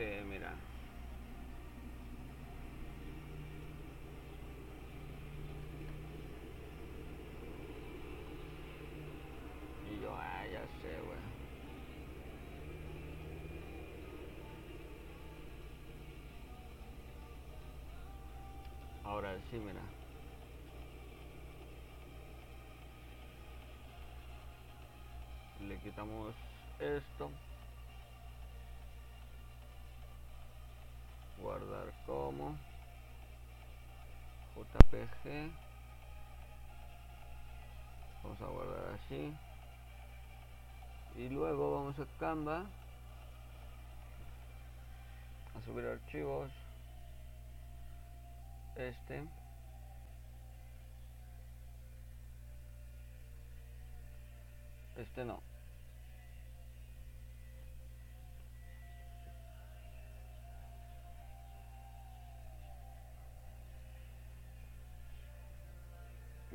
[0.00, 0.50] Sé, mira.
[9.90, 11.18] Y yo, ah, ya sé, güey.
[19.04, 19.82] Ahora sí, mira.
[25.68, 26.34] Le quitamos
[26.78, 27.49] esto.
[32.06, 32.56] Como.
[34.56, 35.50] JPG.
[38.22, 39.34] Vamos a guardar así.
[41.16, 42.64] Y luego vamos a Canva.
[45.56, 46.50] A subir archivos
[48.76, 49.24] este
[54.96, 55.49] este no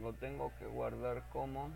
[0.06, 1.72] lo tengo que guardar como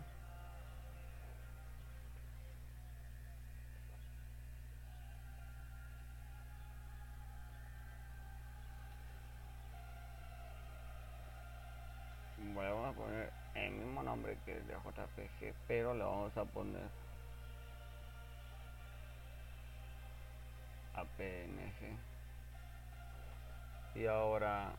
[12.54, 16.88] vamos a poner el mismo nombre que el de JPG, pero le vamos a poner
[20.94, 21.98] a PNG.
[23.96, 24.72] Y ahora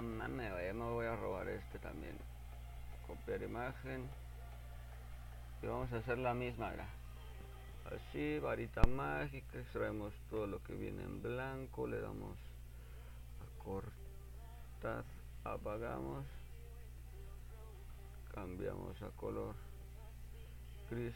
[0.00, 2.16] Mames, güey, me voy a robar este también.
[3.06, 4.08] Copiar imagen.
[5.62, 6.88] Y vamos a hacer la misma, mira.
[7.84, 12.38] Así, varita mágica, extraemos todo lo que viene en blanco, le damos
[13.40, 15.04] a cortar,
[15.44, 16.24] apagamos,
[18.32, 19.54] cambiamos a color
[20.88, 21.14] gris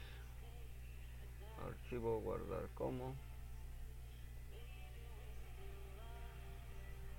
[1.64, 3.14] archivo guardar como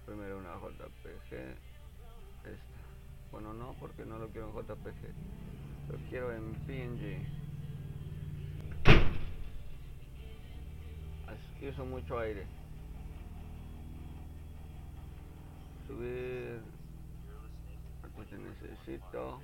[0.06, 1.34] primero una jpg
[2.44, 2.80] esta.
[3.32, 5.14] Bueno no porque no lo quiero en jpg
[5.90, 7.46] lo quiero en png
[11.28, 12.46] Así uso mucho aire.
[15.88, 16.62] Subir.
[18.16, 19.40] Pues necesito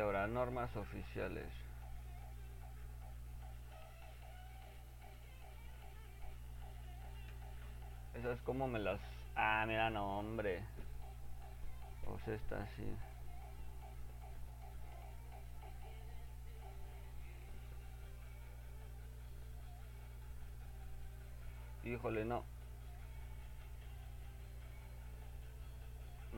[0.00, 1.46] y ahora normas oficiales.
[8.14, 8.98] Esas como me las
[9.36, 10.62] ah mira no hombre.
[12.06, 12.84] Pues esta sí.
[21.84, 22.42] Híjole no.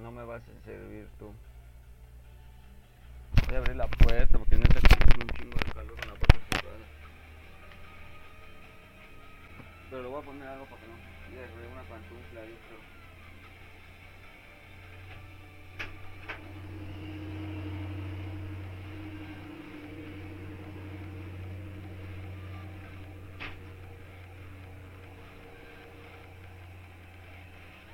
[0.03, 1.33] No me vas a servir tú
[3.53, 6.39] Voy a abrir la puerta porque está haciendo un chingo de calor con la puerta
[6.53, 6.87] cerrada.
[9.91, 10.95] Pero le voy a poner algo para que no.
[11.29, 12.81] Mira, una pantufla pero.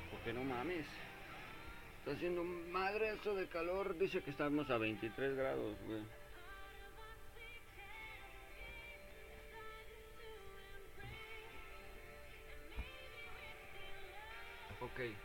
[0.09, 0.98] Porque no mames.
[2.09, 3.95] Está haciendo madre esto de calor.
[3.95, 6.01] Dice que estamos a 23 grados, güey.
[14.81, 15.15] Ok.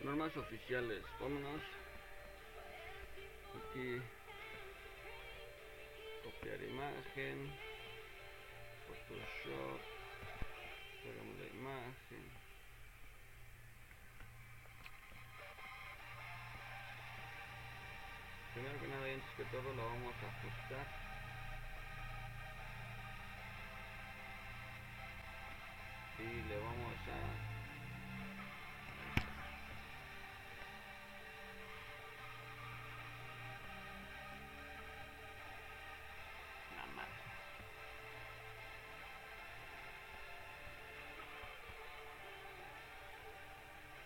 [0.00, 1.02] Normas oficiales.
[1.20, 1.60] Vámonos.
[3.68, 4.00] Aquí.
[6.24, 7.52] Copiar imagen.
[8.88, 9.80] Photoshop.
[11.02, 12.35] Pegamos la imagen.
[18.56, 20.86] Primero que nada antes que todo lo vamos a ajustar
[26.18, 27.18] y le vamos a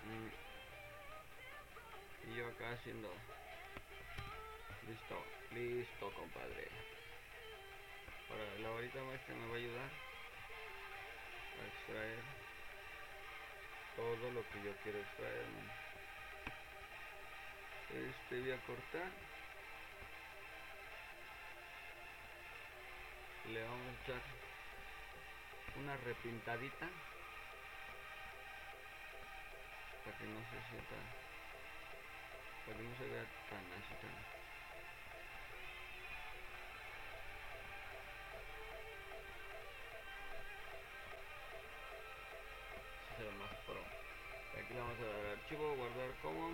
[0.08, 0.28] mm.
[2.32, 3.14] y yo acá haciendo
[4.90, 6.66] Listo, listo compadre.
[8.28, 9.90] Ahora la varita maestra me va a ayudar
[11.60, 12.22] a extraer
[13.94, 15.46] todo lo que yo quiero extraer.
[17.90, 19.10] Este voy a cortar.
[23.46, 24.22] Le vamos a echar
[25.76, 26.88] una repintadita
[30.04, 30.96] para que no se sienta,
[32.66, 34.39] para que no se vea tan así tan
[45.50, 46.50] archivo guardar como.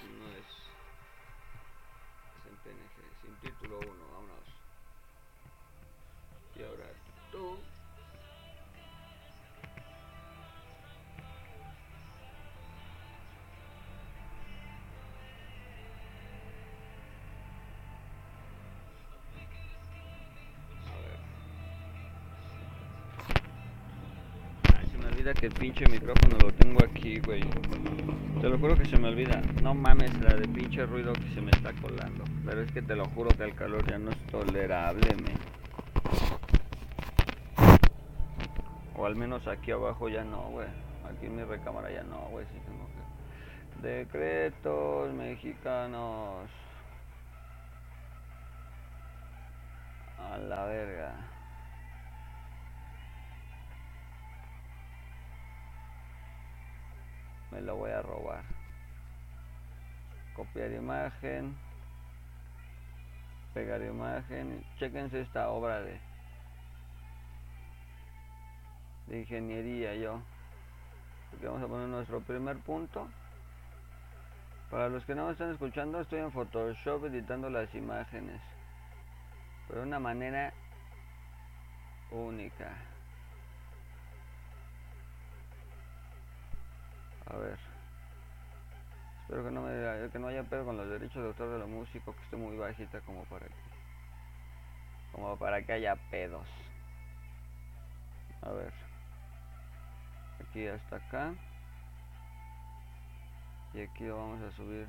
[0.00, 0.50] No es,
[2.46, 4.39] en png sin título 1 vámonos
[25.34, 27.42] que el pinche micrófono lo tengo aquí, güey.
[28.40, 29.42] Te lo juro que se me olvida.
[29.62, 32.24] No mames la de pinche ruido que se me está colando.
[32.44, 35.34] Pero es que te lo juro que el calor ya no es tolerable, me.
[38.96, 40.68] O al menos aquí abajo ya no, güey.
[41.08, 42.46] Aquí en mi recámara ya no, güey.
[42.46, 42.88] Sí tengo
[43.82, 43.88] que...
[43.88, 46.48] Decretos mexicanos.
[50.18, 51.14] A la verga.
[60.40, 61.54] Copiar imagen
[63.52, 66.00] pegar imagen chequense esta obra de
[69.08, 70.22] de ingeniería yo.
[71.34, 73.08] Aquí vamos a poner nuestro primer punto.
[74.70, 78.40] Para los que no me están escuchando estoy en Photoshop editando las imágenes
[79.68, 80.54] pero de una manera
[82.10, 82.72] única.
[87.26, 87.69] A ver.
[89.30, 91.66] Espero que no, me, que no haya pedo con los derechos de autor de la
[91.66, 93.54] música, que esté muy bajita como para que
[95.12, 96.48] Como para que haya pedos.
[98.42, 98.72] A ver.
[100.40, 101.32] Aquí hasta acá.
[103.72, 104.88] Y aquí lo vamos a subir.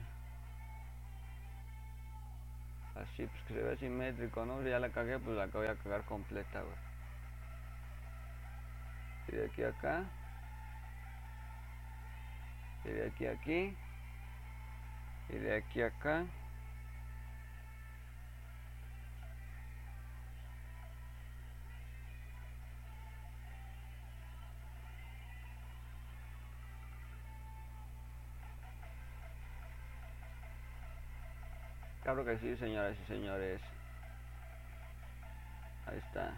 [2.96, 4.64] Así, pues que se vea simétrico, ¿no?
[4.64, 6.76] Si ya la cagué, pues la voy a cagar completa, güey.
[9.28, 10.04] Y de aquí a acá.
[12.86, 13.78] Y de aquí a aquí.
[15.32, 16.26] Y de aquí acá.
[32.04, 33.62] Claro que sí, señoras y señores.
[35.86, 36.34] Ahí está.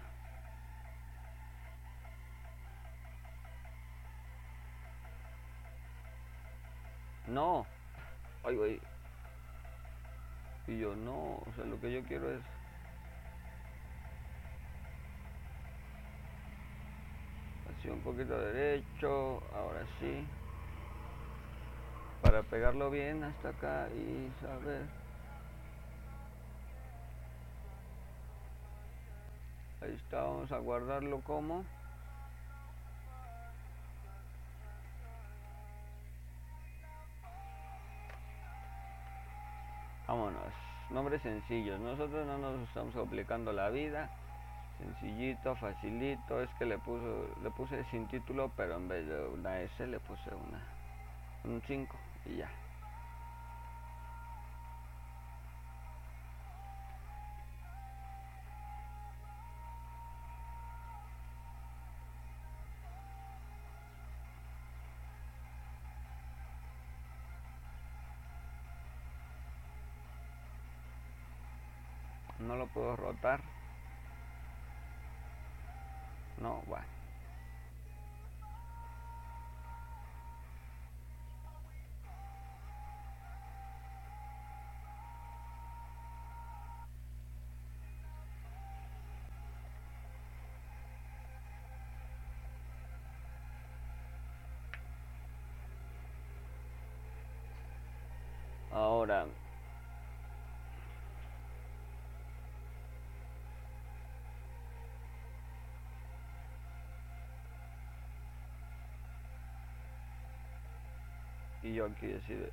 [7.27, 7.65] No.
[8.43, 8.79] Ay, güey.
[10.67, 12.41] Y yo no, o sea, lo que yo quiero es
[17.69, 20.25] así un poquito derecho, ahora sí.
[22.21, 24.83] Para pegarlo bien hasta acá y saber
[29.81, 31.65] Ahí está, vamos a guardarlo como.
[40.33, 40.53] Vámonos,
[40.89, 41.79] nombres sencillos.
[41.79, 44.09] Nosotros no nos estamos complicando la vida.
[44.79, 46.41] Sencillito, facilito.
[46.41, 49.99] Es que le puso, le puse sin título, pero en vez de una S le
[49.99, 50.61] puse una
[51.43, 51.95] un 5
[52.25, 52.49] y ya.
[72.63, 73.41] Lo puedo rotar.
[76.41, 76.85] No bueno.
[98.71, 99.27] Ahora
[111.63, 112.51] y yo aquí decir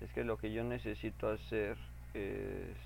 [0.00, 1.76] es que lo que yo necesito hacer
[2.12, 2.76] es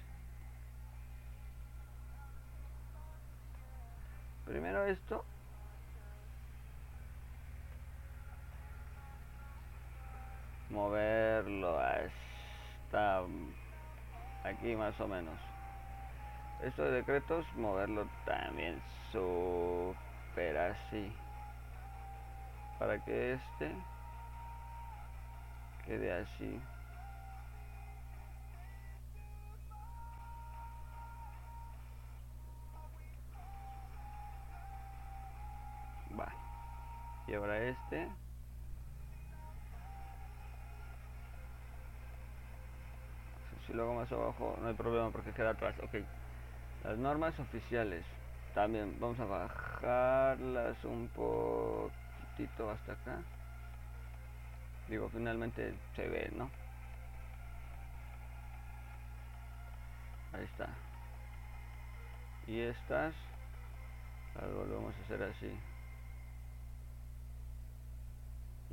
[4.45, 5.25] primero esto.
[10.69, 13.23] Moverlo hasta
[14.45, 15.39] aquí más o menos.
[16.63, 21.13] Esto de decretos moverlo también super así
[22.83, 23.73] para que este
[25.85, 26.61] quede así.
[36.19, 36.27] Va.
[37.29, 38.09] Y ahora este.
[43.65, 45.77] Si lo hago más abajo no hay problema porque queda atrás.
[45.85, 45.95] Ok.
[46.83, 48.05] Las normas oficiales.
[48.57, 51.93] También vamos a bajarlas un poco
[52.71, 53.19] hasta acá.
[54.89, 56.51] Digo finalmente se ve no
[60.33, 60.69] ahí está.
[62.47, 63.15] Y estas
[64.41, 65.53] algo lo vamos a hacer así.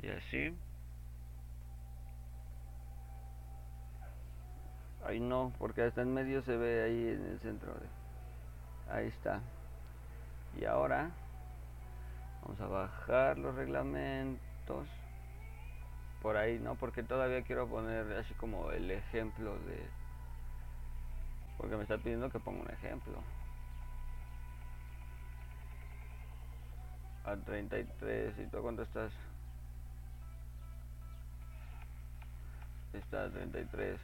[0.02, 0.56] Y así.
[5.04, 7.88] Ahí no porque hasta en medio se ve ahí en el centro de
[8.92, 9.40] ahí está.
[10.60, 11.10] Y ahora
[12.42, 14.88] vamos a bajar los reglamentos.
[16.22, 19.88] Por ahí no porque todavía quiero poner así como el ejemplo de
[21.56, 23.22] porque me está pidiendo que ponga un ejemplo.
[27.24, 29.12] A 33 y tú cuánto estás
[32.94, 34.00] está a 33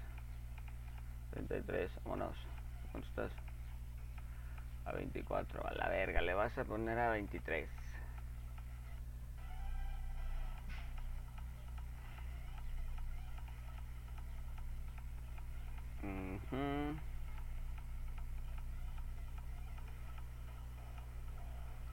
[1.30, 2.36] 33 vámonos.
[2.92, 3.32] Cuánto estás
[4.84, 7.68] a 24 a la verga le vas a poner a 23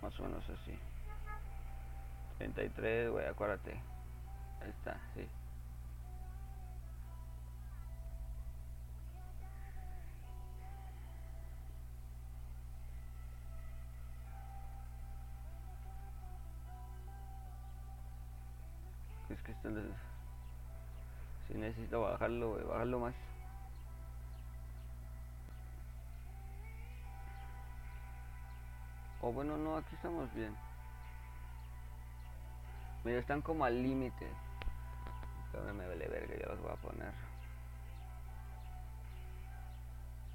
[0.02, 0.78] Más o menos así.
[2.38, 3.72] 33, güey, acuérdate.
[4.62, 5.28] Ahí está, sí.
[19.30, 19.96] Es que están...
[21.48, 23.16] Si necesito bajarlo, bajarlo más.
[29.24, 30.54] O bueno, no, aquí estamos bien.
[33.06, 34.28] Mira, están como al límite.
[35.50, 37.14] Pero me vale verga, ya los voy a poner.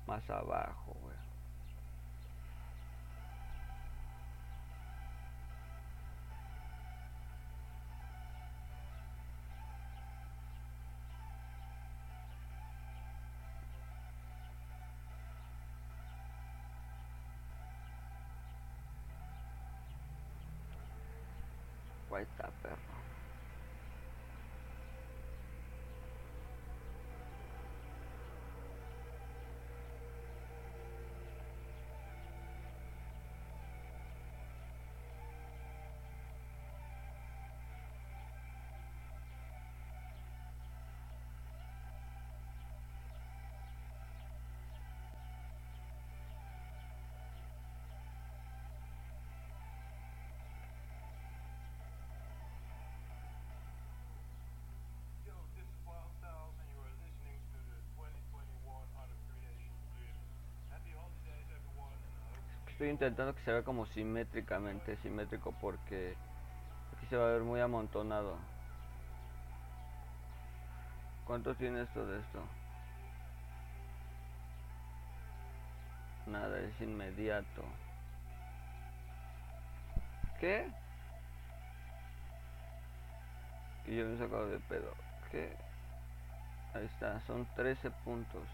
[0.07, 1.28] Más abajo, güey.
[22.19, 22.48] Ahí está,
[62.79, 66.15] Estoy intentando que se vea como simétricamente simétrico porque
[66.97, 68.37] aquí se va a ver muy amontonado.
[71.27, 72.41] ¿Cuánto tiene esto de esto?
[76.29, 77.65] Nada, es inmediato.
[80.39, 80.71] ¿Qué?
[83.87, 84.95] Y yo me he sacado de pedo.
[85.33, 85.57] ¿Qué?
[86.75, 88.47] Ahí está, son 13 puntos.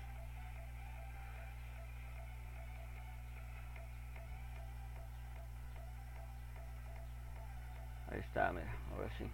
[8.14, 9.28] Ahí está, mira, ahora sí.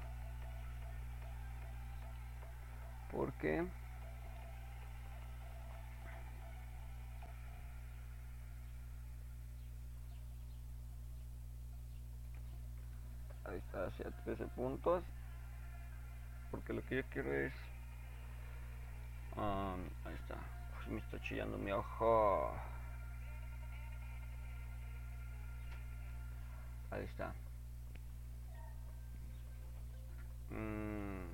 [3.13, 3.63] ¿Por qué?
[13.45, 15.05] Ahí está, hacia 13 puntos.
[16.51, 17.53] Porque lo que yo quiero es...
[19.37, 20.37] um, ahí está.
[20.87, 22.51] Uy, me está chillando mi ojo.
[26.91, 27.35] Ahí está.
[30.53, 31.31] Mm.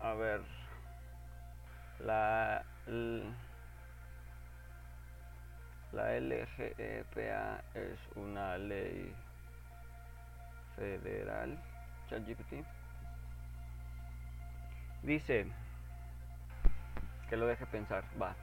[0.00, 0.40] A ver,
[2.00, 2.62] la
[5.92, 9.14] la LGEPA es una ley
[10.76, 11.56] federal.
[12.10, 12.83] ChatGPT
[15.04, 15.46] dice
[17.28, 18.04] que lo deje pensar.
[18.20, 18.34] Va.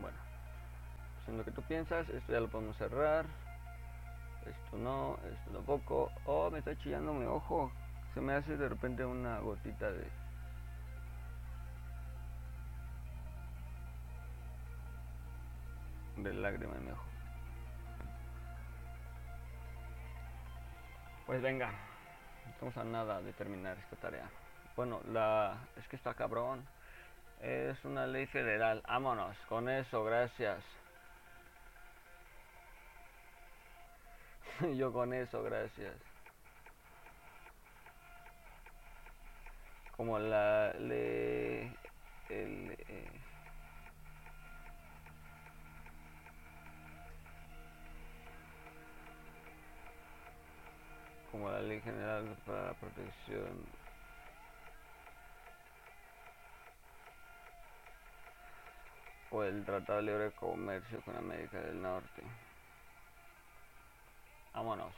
[0.00, 0.16] Bueno,
[1.16, 3.26] pues en lo que tú piensas, esto ya lo podemos cerrar.
[4.46, 6.10] Esto no, esto tampoco.
[6.24, 7.70] Oh, me está chillando mi ojo.
[8.14, 10.06] Se me hace de repente una gotita de.
[16.16, 17.04] de lágrima en mi ojo.
[21.24, 21.70] Pues venga,
[22.50, 24.28] estamos a nada de terminar esta tarea.
[24.76, 26.66] Bueno, la es que está cabrón.
[27.40, 28.82] Es una ley federal.
[28.88, 30.64] Vámonos, con eso, gracias.
[34.76, 35.94] Yo con eso, gracias.
[39.96, 41.72] Como la ley
[42.30, 43.20] el, eh,
[51.30, 53.79] como la ley general para la protección
[59.30, 62.22] o el Tratado de Libre Comercio con América del Norte.
[64.52, 64.92] Vámonos.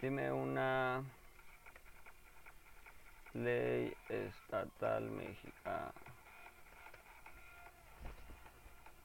[0.00, 1.02] Dime una
[3.34, 5.92] ley estatal mexicana.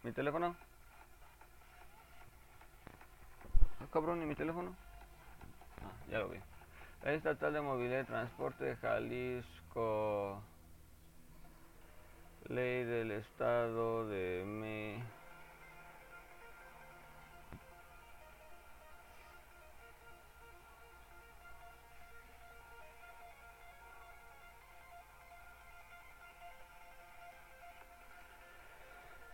[0.04, 0.56] ¿Mi teléfono?
[3.82, 4.85] Ah, cabrón, ¿y mi teléfono?
[5.86, 6.40] Ah, ya lo vi.
[7.04, 10.42] Estatal de Movilidad y Transporte de Jalisco.
[12.48, 15.04] Ley del Estado de Me...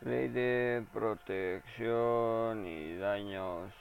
[0.02, 3.72] Ley de protección y daños.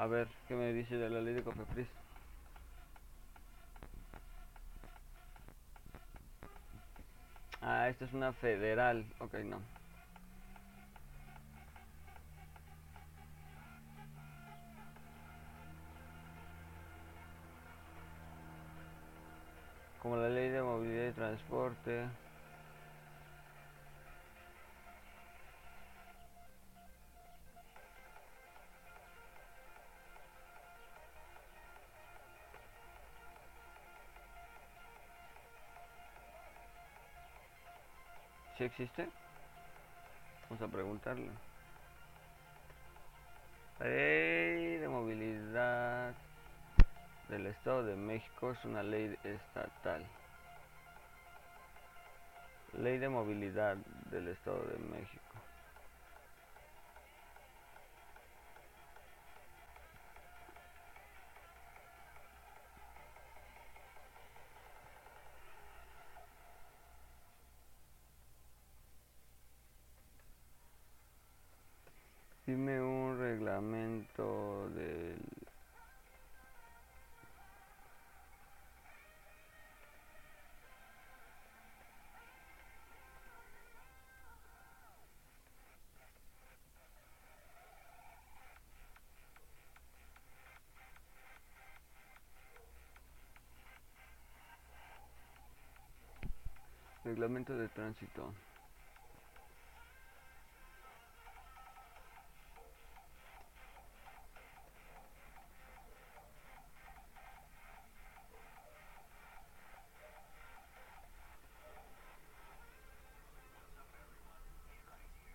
[0.00, 1.86] A ver, ¿qué me dice de la ley de Cofepris?
[7.62, 9.04] Ah, esta es una federal.
[9.20, 9.60] Ok, no.
[20.02, 22.08] Como la ley de movilidad y transporte.
[38.60, 39.08] ¿Sí existe?
[40.50, 41.30] Vamos a preguntarle.
[43.80, 46.12] Ley de movilidad
[47.30, 50.04] del Estado de México es una ley estatal.
[52.74, 53.78] Ley de movilidad
[54.10, 55.29] del Estado de México.
[97.10, 98.32] Reglamento de tránsito.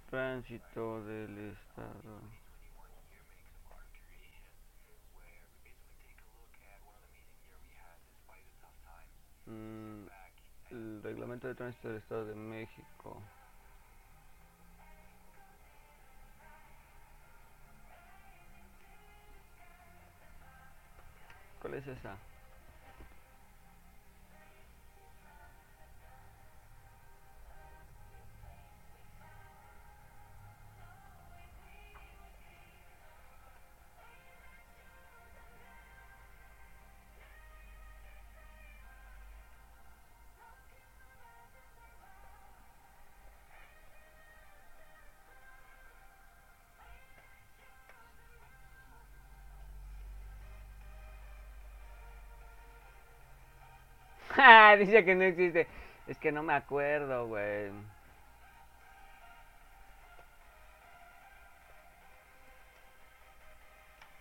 [0.09, 2.21] Tránsito del Estado.
[9.47, 10.07] Mm,
[10.71, 13.21] el reglamento tránsito del Estado de México.
[21.61, 22.15] ¿Cuál es esa?
[54.79, 55.67] Dice que no existe.
[56.07, 57.71] Es que no me acuerdo, güey.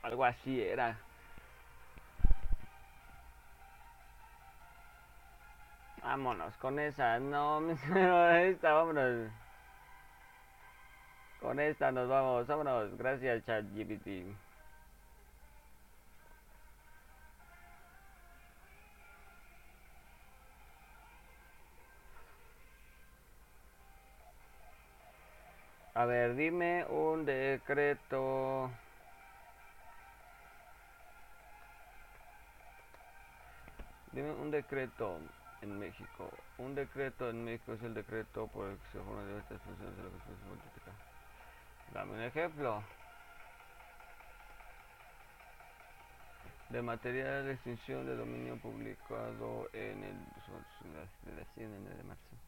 [0.02, 0.97] Algo así era.
[6.02, 7.18] Vámonos con esa.
[7.18, 7.70] No,
[8.36, 9.31] esta, vámonos.
[11.41, 12.47] Con esta nos vamos.
[12.47, 12.97] Vámonos.
[12.97, 14.36] Gracias, ChatGPT.
[25.97, 28.68] A ver, dime un decreto.
[34.10, 35.20] Dime un decreto
[35.62, 36.31] en México.
[36.58, 40.02] Un decreto en México es el decreto por el que se forman diversas funciones de
[40.02, 40.92] la Constitución Política.
[41.92, 42.82] Dame un ejemplo.
[46.70, 50.16] De material de extinción de dominio publicado en el
[51.36, 52.43] de de marzo.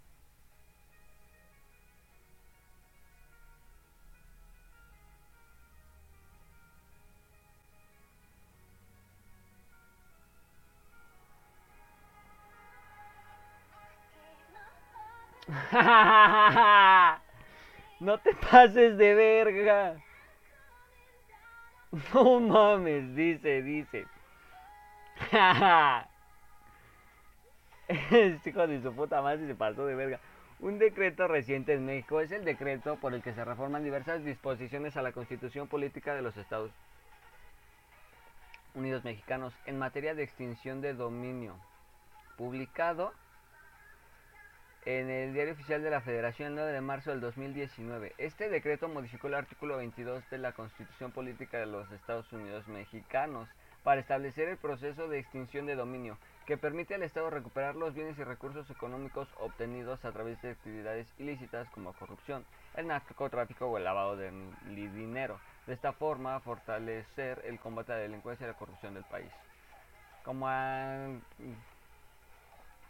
[17.99, 19.97] No te pases de verga.
[22.13, 24.07] No mames, dice, dice.
[27.89, 30.19] Este hijo de su puta madre se pasó de verga.
[30.59, 34.97] Un decreto reciente en México es el decreto por el que se reforman diversas disposiciones
[34.97, 36.73] a la constitución política de los Estados
[38.75, 41.55] Unidos mexicanos en materia de extinción de dominio,
[42.37, 43.13] publicado
[44.87, 48.15] en el Diario Oficial de la Federación el 9 de marzo del 2019.
[48.19, 53.49] Este decreto modificó el artículo 22 de la Constitución Política de los Estados Unidos Mexicanos
[53.83, 58.17] para establecer el proceso de extinción de dominio, que permite al Estado recuperar los bienes
[58.19, 62.45] y recursos económicos obtenidos a través de actividades ilícitas como corrupción,
[62.77, 64.31] el narcotráfico o el lavado de
[64.67, 65.41] dinero.
[65.67, 69.31] De esta forma, fortalecer el combate a la delincuencia y la corrupción del país.
[70.25, 71.09] Como a-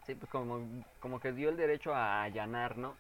[0.07, 0.61] Sí, pues como,
[1.01, 2.95] como que dio el derecho a allanar, ¿no?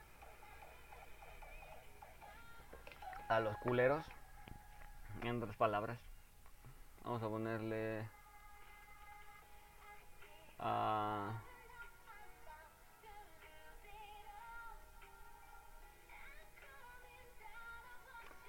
[3.29, 4.05] A los culeros.
[5.23, 5.99] En otras palabras.
[7.05, 8.09] Vamos a ponerle...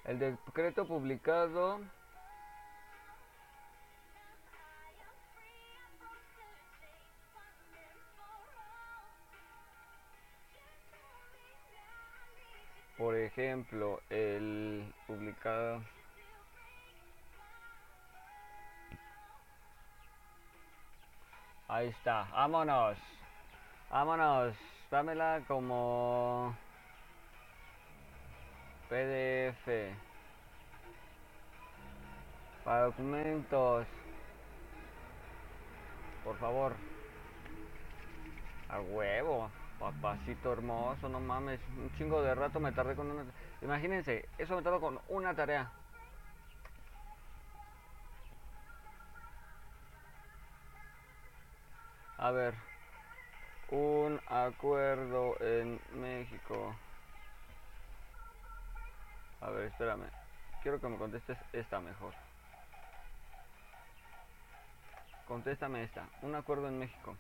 [0.05, 1.81] El decreto publicado...
[12.97, 15.83] Por ejemplo, el publicado...
[21.67, 22.97] Ahí está, vámonos.
[23.91, 24.55] Vámonos.
[24.89, 26.55] Dámela como
[28.89, 29.67] PDF.
[32.63, 33.85] Para documentos.
[36.23, 36.73] Por favor.
[38.69, 39.51] A huevo.
[39.79, 41.59] Papacito hermoso, no mames.
[41.77, 43.25] Un chingo de rato me tardé con una...
[43.61, 45.71] Imagínense, eso me tardó con una tarea.
[52.17, 52.55] A ver.
[53.69, 56.75] Un acuerdo en México.
[59.41, 60.09] A ver, espérame.
[60.63, 62.13] Quiero que me contestes esta mejor.
[65.27, 66.07] Contéstame esta.
[66.21, 67.15] Un acuerdo en México.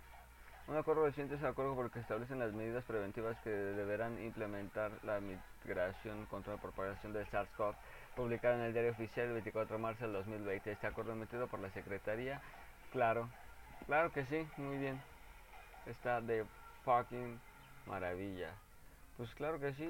[0.67, 4.21] Un acuerdo reciente es el acuerdo por el que establecen las medidas preventivas que deberán
[4.21, 7.73] implementar la migración contra la propagación del SARS-CoV,
[8.17, 10.69] publicado en el diario oficial el 24 de marzo del 2020.
[10.69, 12.41] Este acuerdo emitido por la Secretaría,
[12.91, 13.29] claro,
[13.85, 15.01] claro que sí, muy bien.
[15.85, 16.45] Está de
[16.83, 17.39] fucking
[17.85, 18.53] maravilla.
[19.15, 19.87] Pues claro que sí.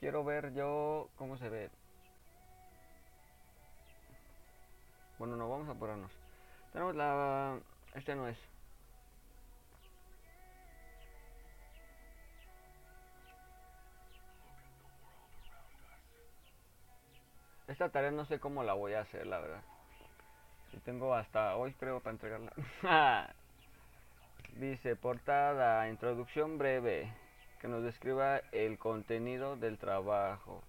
[0.00, 1.70] Quiero ver yo cómo se ve.
[5.16, 6.21] Bueno, no, vamos a apurarnos.
[6.72, 7.58] Tenemos la...
[7.94, 8.38] Este no es.
[17.68, 19.62] Esta tarea no sé cómo la voy a hacer, la verdad.
[20.70, 22.52] Si tengo hasta hoy creo para entregarla.
[24.56, 27.12] Dice portada, introducción breve,
[27.60, 30.62] que nos describa el contenido del trabajo.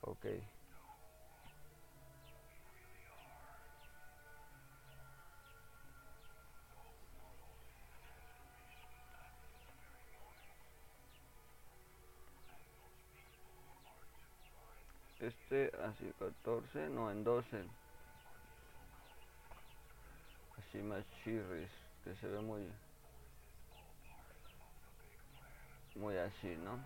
[0.00, 0.26] Ok.
[15.26, 17.64] Este así 14, no en 12.
[20.58, 21.70] Así más chirris,
[22.04, 22.70] que se ve muy
[25.94, 26.78] muy así, ¿no?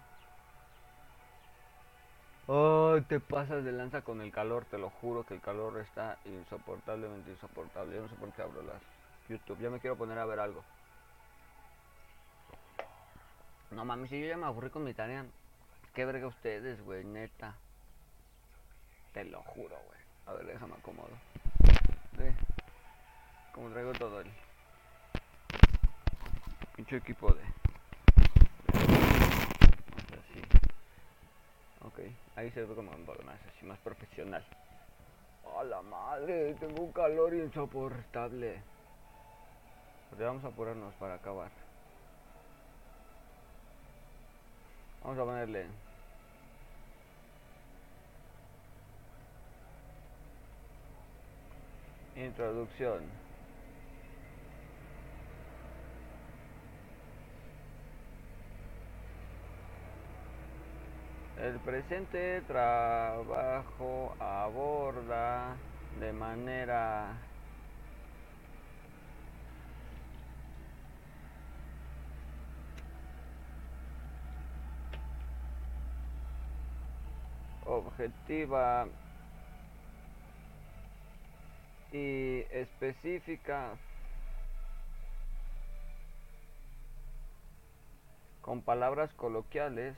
[2.47, 6.19] Oh, te pasas de lanza con el calor, te lo juro que el calor está
[6.25, 7.97] insoportablemente insoportable.
[7.97, 8.81] Yo no sé por qué abro las
[9.29, 10.63] YouTube, ya me quiero poner a ver algo.
[13.71, 15.27] No mames, si yo ya me aburrí con mi tarea.
[15.93, 17.55] Qué verga ustedes, güey, neta.
[19.13, 20.01] Te lo juro, güey.
[20.27, 21.11] A ver, déjame acomodo.
[22.17, 22.35] Ve.
[23.53, 24.31] Como traigo todo el
[26.77, 27.43] pinche equipo de.
[30.13, 30.43] Así.
[31.81, 32.01] Ok,
[32.37, 34.45] ahí se ve como un más así, más profesional.
[35.59, 36.55] ¡A la madre!
[36.55, 38.63] Tengo un calor insoportable.
[40.19, 41.51] Vamos a apurarnos para acabar.
[45.03, 45.67] Vamos a ponerle
[52.19, 53.03] Introducción.
[61.41, 65.57] El presente trabajo aborda
[66.01, 67.13] de manera
[77.65, 78.89] objetiva
[81.93, 83.77] y específica
[88.43, 89.97] con palabras coloquiales.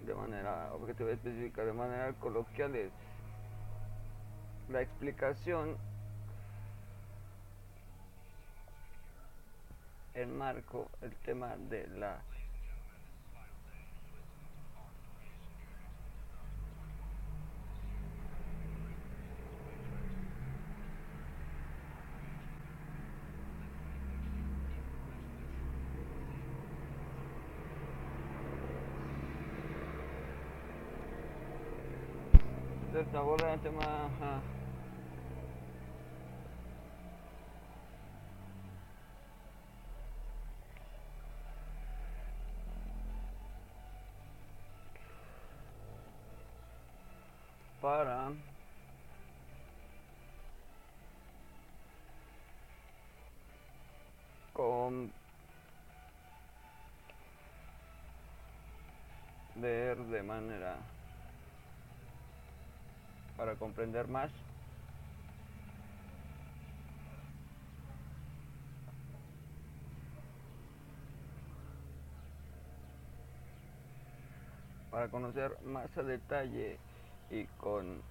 [0.00, 2.92] De manera objetiva específica de manera coloquiales.
[4.68, 5.76] La explicación
[10.14, 12.22] enmarco el tema de la
[32.92, 33.80] Entonces aborda el tema
[47.82, 48.30] para
[54.52, 55.12] con
[59.56, 60.76] ver de manera
[63.36, 64.30] para comprender más.
[74.90, 76.78] Para conocer más a detalle
[77.30, 78.02] y con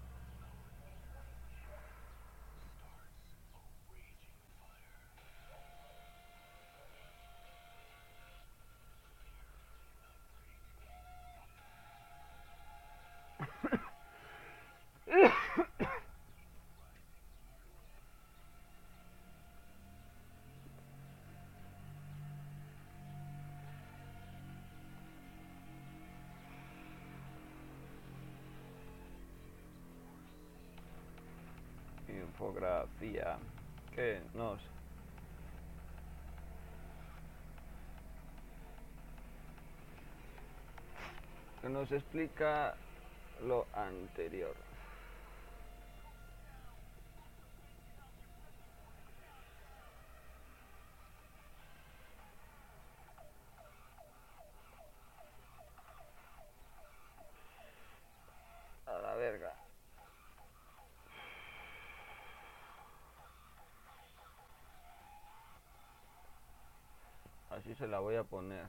[34.02, 34.20] que
[41.70, 42.76] nos explica
[43.46, 44.56] lo anterior.
[58.88, 59.54] A la verga.
[67.52, 68.66] Así se la voy a poner.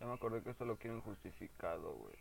[0.00, 2.14] Ya me acordé que esto lo quieren justificado, güey.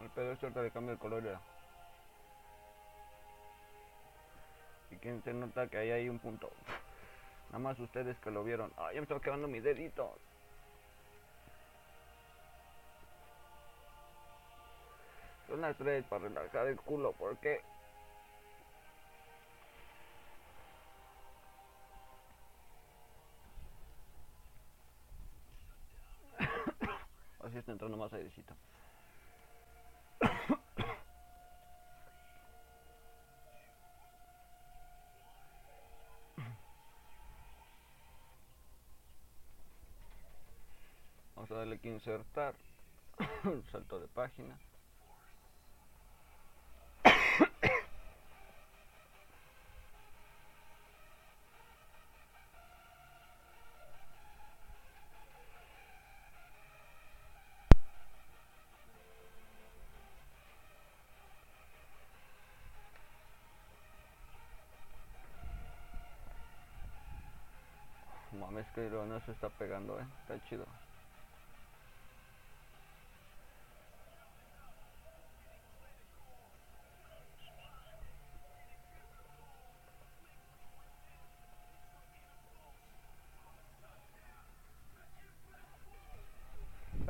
[0.00, 1.57] El pedo es le cambia el color ya.
[4.98, 6.50] Quien se nota que ahí hay un punto.
[7.48, 8.72] Nada más ustedes que lo vieron.
[8.76, 10.18] Ay, me estaba quedando mi dedito.
[15.48, 17.12] Son las tres para relajar el culo.
[17.12, 17.62] ¿Por qué?
[27.44, 28.54] Así está entrando más airecito.
[41.82, 42.54] Que insertar.
[43.70, 44.58] Salto de página.
[68.32, 70.06] Mames que no se está pegando, eh.
[70.22, 70.66] Está chido.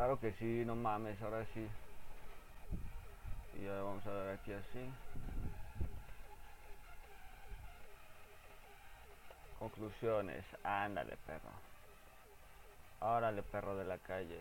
[0.08, 1.68] Claro que sí, no mames, ahora sí.
[3.60, 4.90] Y ya vamos a dar aquí así.
[9.58, 11.50] Conclusiones, ándale perro.
[13.02, 14.40] Órale perro de la calle.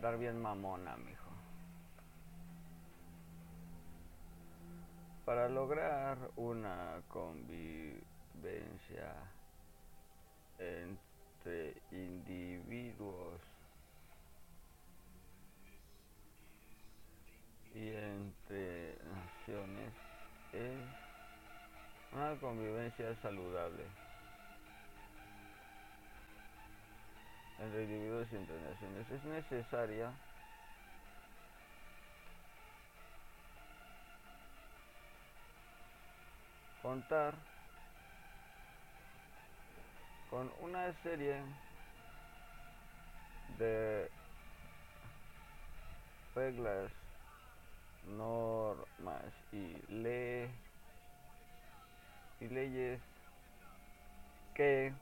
[0.00, 1.30] andar bien mamona, mijo.
[5.26, 8.00] Para lograr una convivencia
[10.58, 13.42] entre individuos
[17.74, 19.92] y entre naciones
[20.54, 20.80] es
[22.10, 23.99] una convivencia saludable.
[27.60, 29.10] Entre individuos y entre naciones.
[29.10, 30.10] Es necesaria
[36.82, 37.34] contar
[40.30, 41.42] con una serie
[43.58, 44.08] de
[46.34, 46.90] reglas,
[48.16, 50.48] normas y, le
[52.40, 53.00] y leyes
[54.54, 54.92] que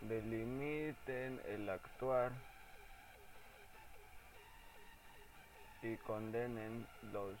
[0.00, 2.32] delimiten el actuar
[5.82, 7.36] y condenen los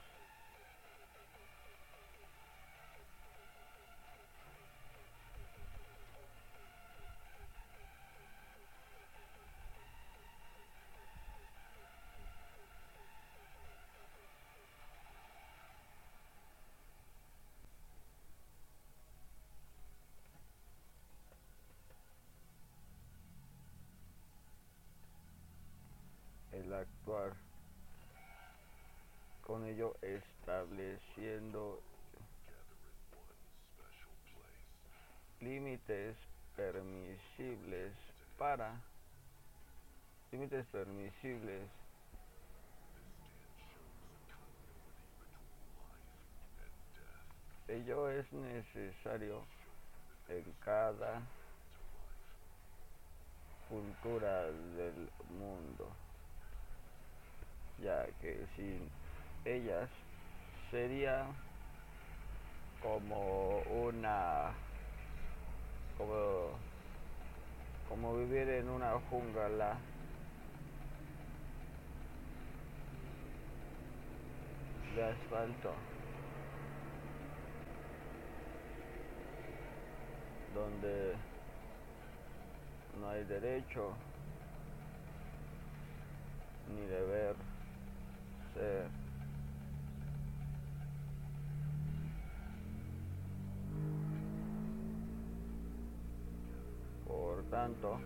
[26.52, 27.32] el actuar
[29.42, 31.80] con ello estableciendo
[35.40, 36.16] límites
[36.56, 37.92] permisibles
[38.36, 38.80] para
[40.32, 41.68] límites permisibles
[47.68, 49.44] ello es necesario
[50.28, 51.22] en cada
[53.68, 55.92] cultura del mundo
[57.78, 58.97] ya que sin
[59.48, 59.88] ellas
[60.70, 61.26] sería
[62.82, 64.52] como una
[65.96, 66.50] como
[67.88, 69.78] como vivir en una jungla.
[74.94, 75.74] De asfalto.
[80.54, 81.14] Donde
[83.00, 83.92] no hay derecho
[86.74, 87.36] ni deber
[88.54, 89.07] ser
[97.50, 98.00] tanto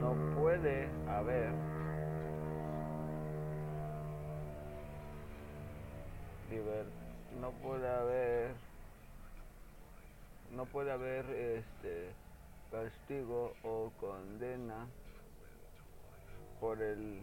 [0.00, 1.52] no puede haber
[7.40, 8.54] no puede haber
[10.50, 12.14] no puede haber este
[12.70, 14.86] castigo o condena
[16.60, 17.22] por el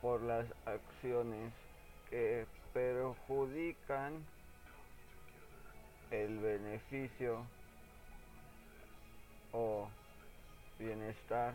[0.00, 1.52] por las acciones
[2.08, 4.24] que perjudican
[6.10, 7.44] el beneficio
[9.54, 9.88] o
[10.78, 11.54] bienestar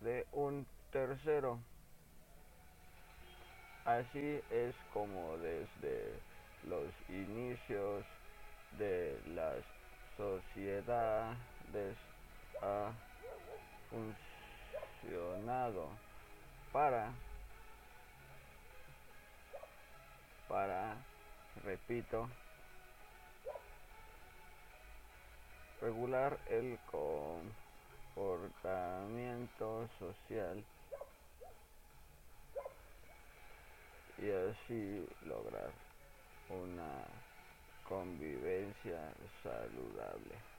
[0.00, 1.58] de un tercero.
[3.86, 6.12] Así es como desde
[6.68, 8.04] los inicios
[8.78, 9.62] de las
[10.16, 11.96] sociedades
[12.62, 12.92] ha
[15.02, 15.88] funcionado
[16.72, 17.12] para
[20.48, 20.96] para
[21.64, 22.28] repito
[25.84, 30.64] regular el comportamiento social
[34.16, 35.70] y así lograr
[36.48, 37.04] una
[37.86, 40.54] convivencia saludable.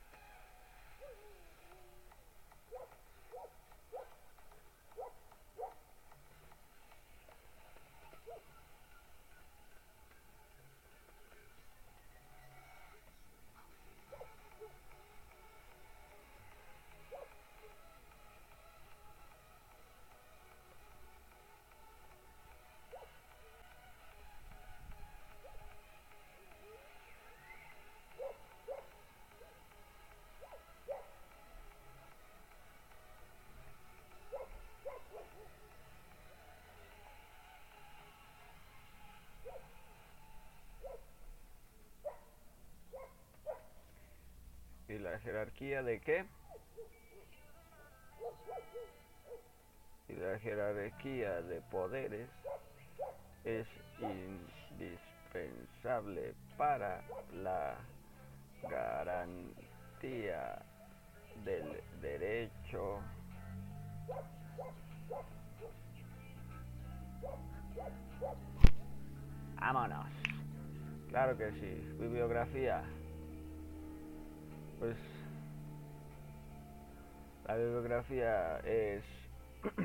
[44.87, 46.25] ¿Y la jerarquía de qué?
[50.07, 52.29] Y la jerarquía de poderes
[53.43, 53.67] es
[54.71, 57.75] indispensable para la
[58.69, 60.61] garantía
[61.43, 63.01] del derecho
[69.59, 70.05] Vámonos.
[71.09, 71.97] Claro que sí.
[71.99, 72.83] Bibliografía.
[74.77, 74.95] Pues
[77.45, 79.03] la bibliografía es...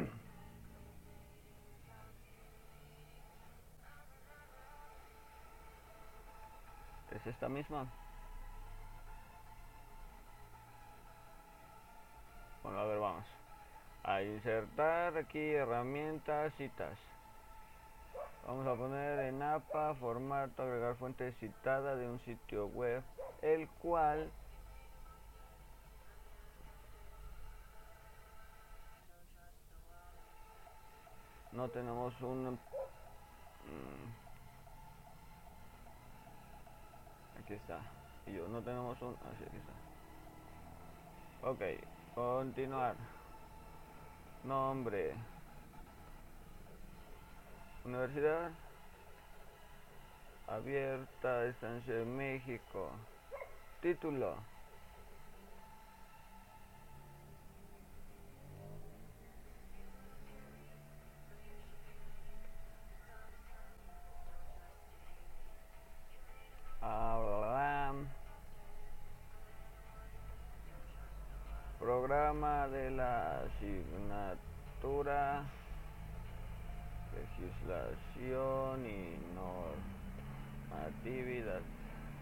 [7.10, 7.86] es esta misma.
[12.62, 13.26] Bueno, a ver, vamos.
[14.04, 16.96] A insertar aquí herramientas, citas.
[18.46, 23.02] Vamos a poner en APA, formato, agregar fuente citada de un sitio web,
[23.42, 24.30] el cual
[31.52, 32.58] no tenemos un
[33.64, 34.06] mm,
[37.40, 37.80] aquí está.
[38.26, 39.72] Y yo no tenemos un así aquí está.
[41.48, 41.62] Ok
[42.14, 42.96] continuar.
[44.44, 45.14] Nombre.
[47.84, 48.50] Universidad
[50.46, 52.90] abierta estancia en México.
[53.80, 54.49] Título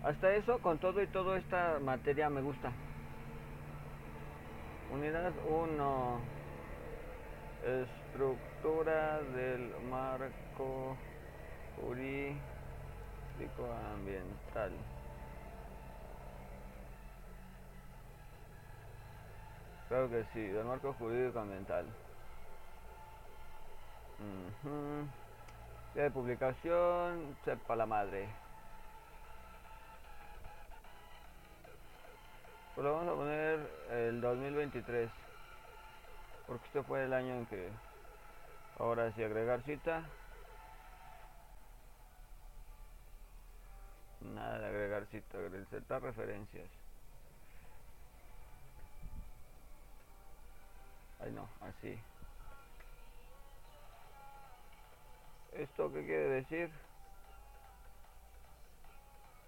[0.08, 2.72] Hasta eso, con todo y todo esta materia me gusta.
[4.90, 6.20] Unidad 1.
[7.82, 10.96] Estructura del marco
[11.76, 12.40] jurídico
[13.94, 14.72] ambiental.
[19.88, 21.84] Claro que sí, del marco jurídico ambiental.
[25.92, 28.47] Día de publicación, sepa la madre.
[32.78, 33.58] Pues lo vamos a poner
[33.90, 35.10] el 2023.
[36.46, 37.70] Porque este fue el año en que
[38.78, 40.04] ahora sí agregar cita.
[44.20, 46.68] Nada de agregar cita, insertar referencias.
[51.18, 51.98] Ay no, así.
[55.54, 56.70] ¿Esto qué quiere decir?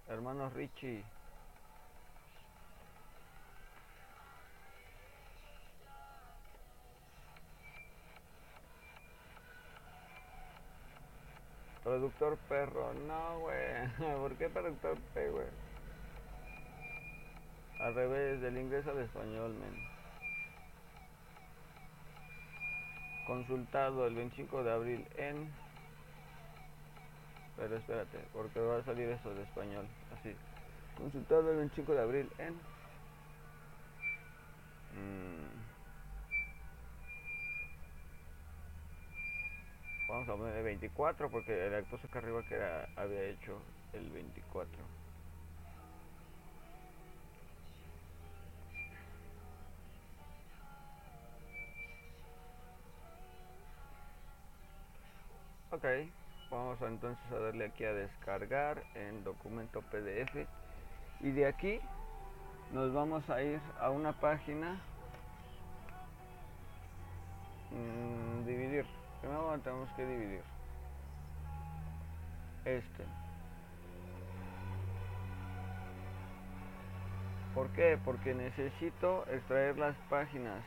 [0.08, 1.04] Hermanos Richie.
[11.82, 13.88] Productor perro, no, güey.
[14.20, 15.46] ¿Por qué productor P, güey?
[17.78, 19.74] Al revés, del inglés al español, men.
[23.26, 25.50] Consultado el 25 de abril en.
[27.56, 29.86] Pero espérate, porque va a salir eso de español.
[30.18, 30.36] Así.
[30.98, 32.54] Consultado el 25 de abril en.
[34.92, 35.59] Mm.
[40.10, 42.56] Vamos a poner el 24 porque el acto acá arriba que
[42.96, 44.82] había hecho el 24.
[55.70, 55.84] Ok,
[56.50, 60.44] vamos entonces a darle aquí a descargar en documento PDF
[61.20, 61.80] y de aquí
[62.72, 64.80] nos vamos a ir a una página
[67.70, 70.42] mm, dividir primero tenemos que dividir.
[72.64, 73.04] Este.
[77.54, 77.98] ¿por qué?
[78.04, 80.62] porque necesito extraer las páginas.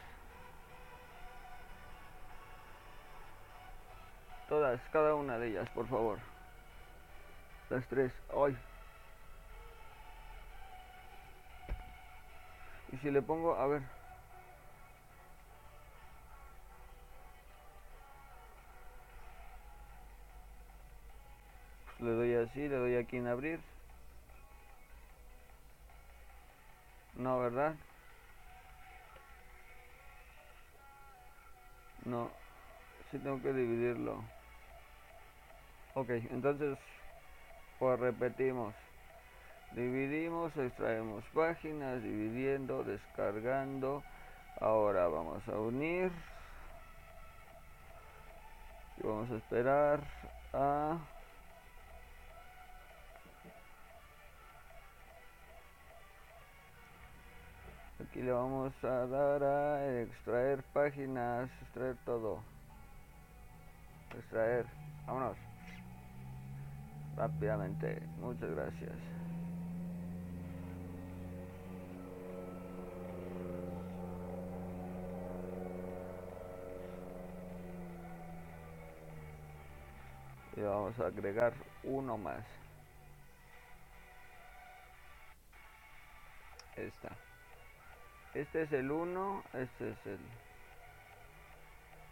[4.49, 6.19] Todas, cada una de ellas por favor.
[7.69, 8.55] Las tres, hoy
[12.93, 13.81] y si le pongo, a ver
[22.03, 23.59] le doy así, le doy aquí en abrir.
[27.15, 27.75] No, ¿verdad?
[32.05, 32.29] No,
[33.11, 34.23] sí tengo que dividirlo.
[35.93, 36.77] Ok, entonces,
[37.79, 38.73] pues repetimos.
[39.71, 44.03] Dividimos, extraemos páginas, dividiendo, descargando.
[44.59, 46.11] Ahora vamos a unir.
[48.97, 50.01] Y vamos a esperar
[50.53, 50.97] a...
[57.99, 62.39] Aquí le vamos a dar a extraer páginas, extraer todo.
[64.17, 64.65] Extraer,
[65.05, 65.37] vámonos.
[67.15, 68.97] Rápidamente, muchas gracias.
[80.55, 82.43] Y vamos a agregar uno más.
[86.75, 87.32] esta.
[88.33, 90.19] Este es el 1, este es el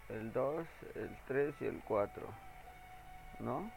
[0.09, 2.27] el 2, el 3 y el 4.
[3.39, 3.71] ¿No?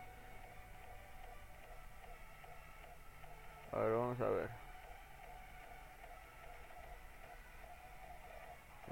[3.73, 4.51] A ver, vamos a ver.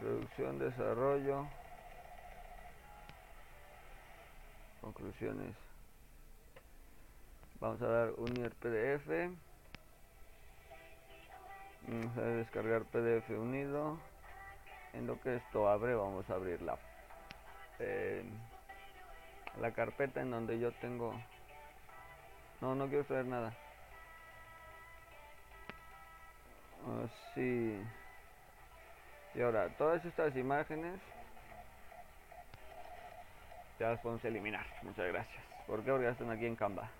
[0.01, 1.47] Reducción, desarrollo.
[4.81, 5.55] Conclusiones.
[7.61, 9.52] Vamos a dar unir PDF.
[11.87, 13.99] Vamos a descargar PDF unido.
[14.93, 16.79] En lo que esto abre, vamos a abrir la,
[17.79, 18.25] eh,
[19.61, 21.15] la carpeta en donde yo tengo.
[22.61, 23.53] No, no quiero traer nada.
[27.05, 27.81] Así.
[29.35, 31.01] Y ahora, todas estas imágenes
[33.79, 34.67] ya las podemos eliminar.
[34.83, 35.43] Muchas gracias.
[35.67, 36.91] Porque ya están aquí en Canva.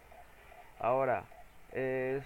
[0.79, 1.25] Ahora,
[1.73, 2.25] es,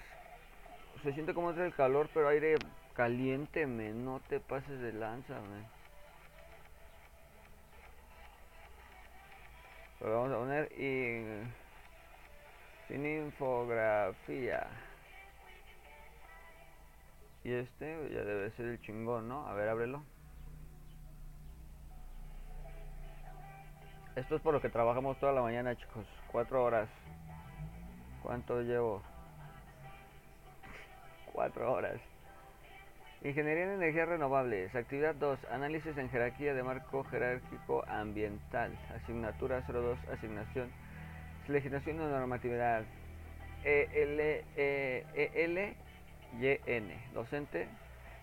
[1.02, 2.56] se siente como entre el calor, pero aire
[2.94, 4.04] caliente, men.
[4.04, 5.66] No te pases de lanza, men.
[10.00, 11.24] Lo vamos a poner y
[12.88, 14.66] sin infografía.
[17.44, 19.46] Y este ya debe ser el chingón, ¿no?
[19.46, 20.02] A ver, ábrelo.
[24.16, 26.06] Esto es por lo que trabajamos toda la mañana, chicos.
[26.32, 26.88] Cuatro horas.
[28.22, 29.02] ¿Cuánto llevo?
[31.36, 32.00] Cuatro horas.
[33.22, 34.74] Ingeniería en energías renovables.
[34.74, 35.38] Actividad 2.
[35.52, 38.72] Análisis en jerarquía de marco jerárquico ambiental.
[38.94, 39.98] Asignatura 02.
[40.14, 40.72] Asignación.
[41.46, 42.84] Legislación de normatividad.
[43.64, 44.18] EL,
[44.56, 45.76] E, EL,
[46.40, 47.12] YN.
[47.12, 47.68] Docente.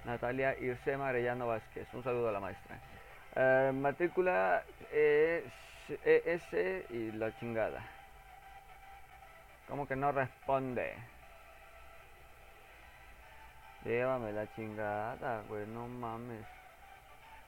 [0.06, 1.88] Natalia Irsema Arellano Vázquez.
[1.94, 2.80] Un saludo a la maestra.
[3.36, 5.44] Eh, matrícula ES
[6.04, 7.80] ES y la chingada.
[9.68, 11.13] Como que no responde.
[13.84, 16.46] Llévame la chingada, güey, no mames.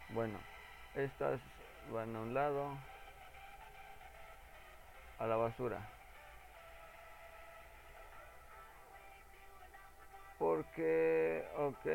[0.09, 0.37] Bueno,
[0.93, 1.39] estas
[1.91, 2.77] van a un lado.
[5.17, 5.79] A la basura.
[10.37, 11.85] Porque, ok.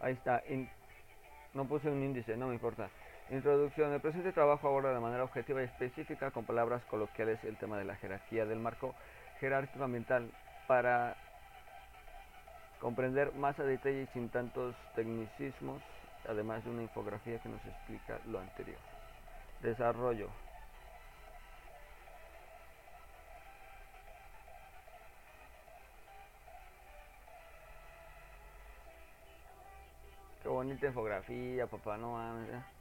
[0.00, 0.42] Ahí está.
[1.54, 2.90] no puse un índice, no me importa.
[3.30, 3.92] Introducción.
[3.92, 7.84] El presente trabajo aborda de manera objetiva y específica, con palabras coloquiales, el tema de
[7.84, 8.94] la jerarquía del marco
[9.38, 10.30] jerárquico ambiental
[10.66, 11.14] para
[12.80, 15.82] comprender más a detalle y sin tantos tecnicismos,
[16.26, 18.78] además de una infografía que nos explica lo anterior.
[19.60, 20.30] Desarrollo.
[30.42, 32.77] Qué bonita infografía, papá, no mames.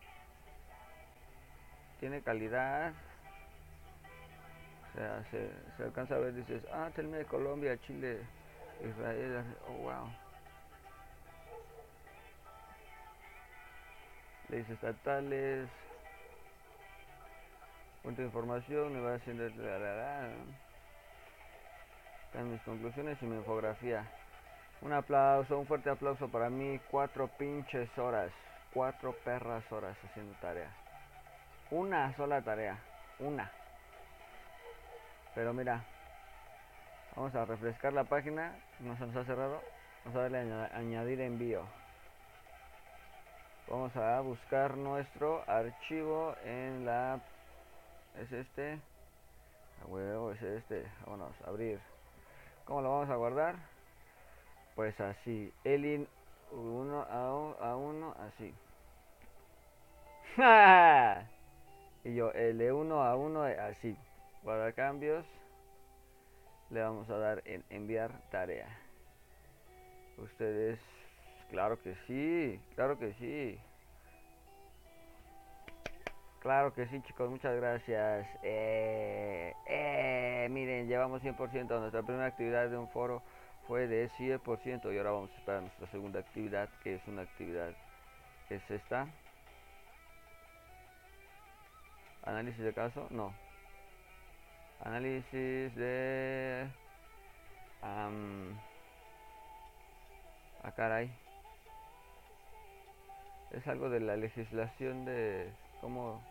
[1.99, 2.93] Tiene calidad.
[4.91, 8.19] O sea, se, alcanza a ver, dices, ah, termina de Colombia, Chile,
[8.81, 10.09] Israel, oh, wow.
[14.49, 15.69] Leyes estatales,
[18.01, 19.45] punto de información, me va haciendo...
[22.27, 24.05] Están mis conclusiones y mi infografía.
[24.81, 26.79] Un aplauso, un fuerte aplauso para mí.
[26.91, 28.31] Cuatro pinches horas.
[28.73, 30.71] Cuatro perras horas haciendo tarea.
[31.71, 32.77] Una sola tarea.
[33.19, 33.51] Una.
[35.35, 35.83] Pero mira.
[37.15, 38.53] Vamos a refrescar la página.
[38.79, 39.61] No se nos ha cerrado.
[40.05, 41.65] Vamos a darle a aña- añadir envío.
[43.67, 47.19] Vamos a buscar nuestro archivo en la...
[48.21, 48.79] ¿Es este?
[49.83, 50.87] A huevo, es este.
[51.05, 51.79] Vámonos, abrir.
[52.65, 53.55] ¿Cómo lo vamos a guardar?
[54.75, 56.07] Pues así, Elin
[56.51, 57.01] 1
[57.59, 58.53] a 1, así.
[62.07, 63.97] y yo L1 a 1, así.
[64.41, 65.25] Guardar cambios.
[66.69, 68.67] Le vamos a dar en enviar tarea.
[70.17, 70.79] Ustedes,
[71.49, 73.59] claro que sí, claro que sí.
[76.39, 78.25] Claro que sí, chicos, muchas gracias.
[78.41, 81.79] Eh, eh, miren, llevamos 100%.
[81.79, 83.21] Nuestra primera actividad de un foro
[83.67, 87.71] fue de 100% y ahora vamos a esperar nuestra segunda actividad, que es una actividad,
[88.49, 89.07] es esta.
[92.27, 93.33] Análisis de caso, no.
[94.83, 96.67] Análisis de...
[97.81, 98.59] am,
[100.61, 101.09] ah, caray.
[103.51, 105.49] Es algo de la legislación de
[105.79, 106.21] cómo...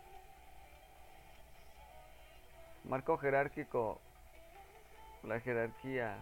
[2.85, 3.99] Marco jerárquico,
[5.23, 6.19] la jerarquía.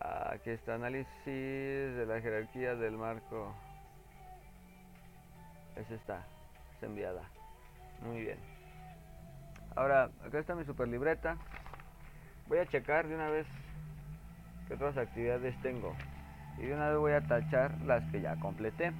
[0.00, 3.54] Ah, Aquí está análisis de la jerarquía del marco.
[5.76, 6.26] Esa está,
[6.82, 7.22] enviada.
[8.02, 8.38] Muy bien.
[9.74, 11.36] Ahora, acá está mi super libreta.
[12.48, 13.46] Voy a checar de una vez
[14.68, 15.94] qué otras actividades tengo.
[16.58, 18.92] Y de una vez voy a tachar las que ya completé.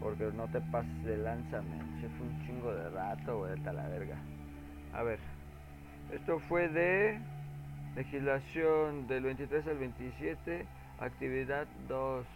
[0.00, 2.00] Porque no te pases de lanza, man.
[2.00, 4.16] Se fue un chingo de rato, güey, a la verga.
[4.92, 5.18] A ver.
[6.12, 7.20] Esto fue de
[7.96, 10.66] legislación del 23 al 27,
[11.00, 12.26] actividad 2.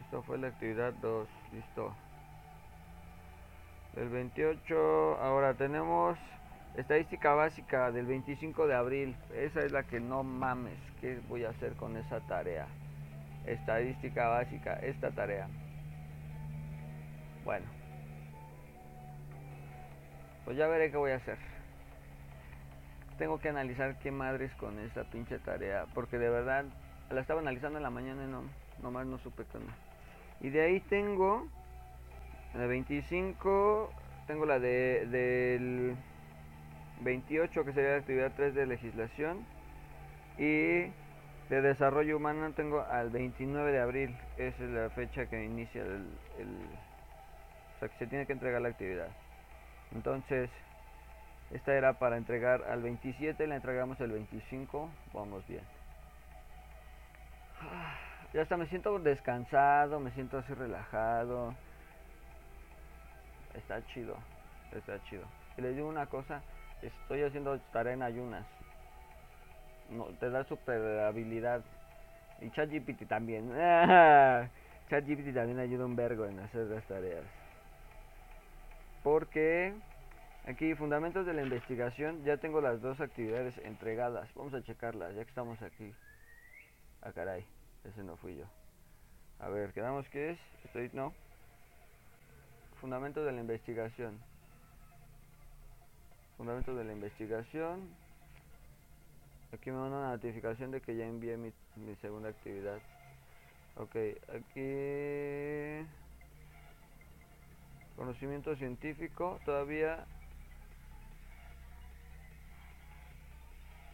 [0.00, 1.94] Esto fue la actividad 2, listo.
[3.94, 6.18] Del 28, ahora tenemos
[6.76, 9.16] estadística básica del 25 de abril.
[9.34, 10.78] Esa es la que no mames.
[10.98, 12.66] ¿Qué voy a hacer con esa tarea?
[13.44, 15.46] Estadística básica, esta tarea.
[17.44, 17.66] Bueno.
[20.46, 21.36] Pues ya veré qué voy a hacer.
[23.18, 25.84] Tengo que analizar qué madres con esta pinche tarea.
[25.92, 26.64] Porque de verdad
[27.10, 28.44] la estaba analizando en la mañana y no,
[28.82, 29.74] nomás no supe qué onda.
[30.40, 31.46] Y de ahí tengo
[32.54, 33.92] la 25,
[34.26, 35.96] tengo la de, del
[37.00, 39.44] 28 que sería la actividad 3 de legislación.
[40.38, 40.90] Y
[41.48, 44.16] de desarrollo humano tengo al 29 de abril.
[44.36, 46.08] Esa es la fecha que inicia el,
[46.38, 46.48] el
[47.76, 49.08] o sea que se tiene que entregar la actividad.
[49.94, 50.48] Entonces,
[51.50, 55.64] esta era para entregar al 27, la entregamos el 25, vamos bien.
[58.32, 61.54] Ya hasta me siento descansado, me siento así relajado.
[63.54, 64.16] Está chido,
[64.72, 65.24] está chido.
[65.58, 66.42] Y les digo una cosa,
[66.80, 68.46] estoy haciendo tarea en ayunas.
[69.90, 71.62] No, te da super habilidad.
[72.40, 73.48] Y ChatGPT también.
[74.88, 77.24] ChatGPT también ayuda un vergo en hacer las tareas.
[79.02, 79.74] Porque
[80.46, 84.32] aquí, fundamentos de la investigación, ya tengo las dos actividades entregadas.
[84.34, 85.92] Vamos a checarlas, ya que estamos aquí.
[87.02, 87.44] Ah, caray,
[87.84, 88.46] ese no fui yo.
[89.40, 90.38] A ver, quedamos que es.
[90.64, 91.12] Estoy, no.
[92.82, 94.18] Fundamentos de la investigación.
[96.36, 97.88] Fundamentos de la investigación.
[99.52, 102.80] Aquí me manda una notificación de que ya envié mi, mi segunda actividad.
[103.76, 103.94] Ok,
[104.34, 105.86] aquí
[107.96, 110.04] conocimiento científico todavía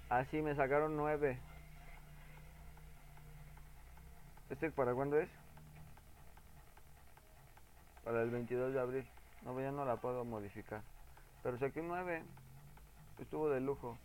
[0.08, 1.38] así me sacaron nueve
[4.48, 5.28] este para cuándo es
[8.08, 9.06] para el 22 de abril
[9.44, 10.80] no ya no la puedo modificar
[11.42, 12.22] pero saqué nueve
[13.18, 13.98] estuvo de lujo.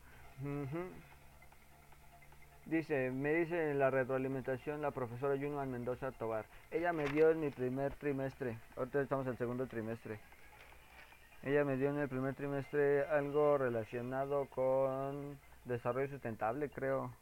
[2.66, 6.46] Dice, me dice en la retroalimentación la profesora Yunman Mendoza Tobar.
[6.72, 8.58] Ella me dio en mi primer trimestre.
[8.76, 10.20] Ahorita estamos en el segundo trimestre.
[11.44, 17.14] Ella me dio en el primer trimestre algo relacionado con desarrollo sustentable, creo.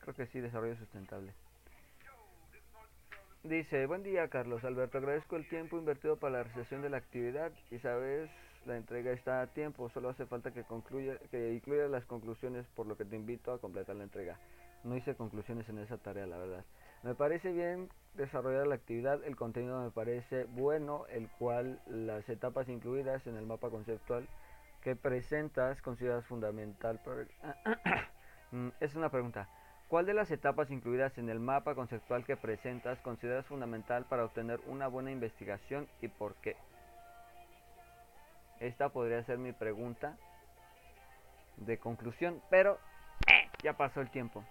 [0.00, 1.32] Creo que sí, desarrollo sustentable.
[3.48, 7.52] Dice, buen día Carlos Alberto, agradezco el tiempo invertido para la realización de la actividad
[7.70, 8.28] y sabes,
[8.66, 12.88] la entrega está a tiempo, solo hace falta que concluya, que incluya las conclusiones, por
[12.88, 14.36] lo que te invito a completar la entrega.
[14.82, 16.64] No hice conclusiones en esa tarea, la verdad.
[17.04, 22.68] Me parece bien desarrollar la actividad, el contenido me parece bueno, el cual las etapas
[22.68, 24.26] incluidas en el mapa conceptual
[24.82, 26.98] que presentas consideras fundamental.
[27.04, 27.54] para-
[28.52, 29.48] Mm, es una pregunta.
[29.88, 34.60] ¿Cuál de las etapas incluidas en el mapa conceptual que presentas consideras fundamental para obtener
[34.66, 36.56] una buena investigación y por qué?
[38.58, 40.16] Esta podría ser mi pregunta
[41.56, 42.78] de conclusión, pero
[43.28, 44.42] eh, ya pasó el tiempo.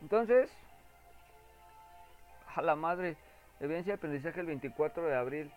[0.00, 0.50] Entonces,
[2.54, 3.16] a la madre,
[3.60, 5.52] evidencia de aprendizaje el 24 de abril.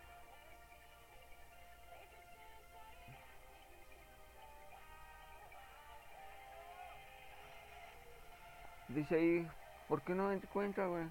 [8.94, 9.48] Dice ahí,
[9.88, 11.06] ¿por qué no encuentra, güey?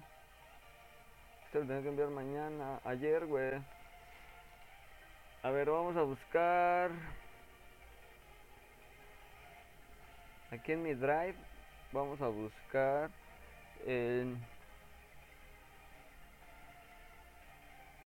[1.51, 3.61] Te lo tengo que enviar mañana, ayer, güey.
[5.41, 6.91] A ver, vamos a buscar.
[10.51, 11.35] Aquí en mi drive,
[11.91, 13.09] vamos a buscar
[13.85, 14.41] en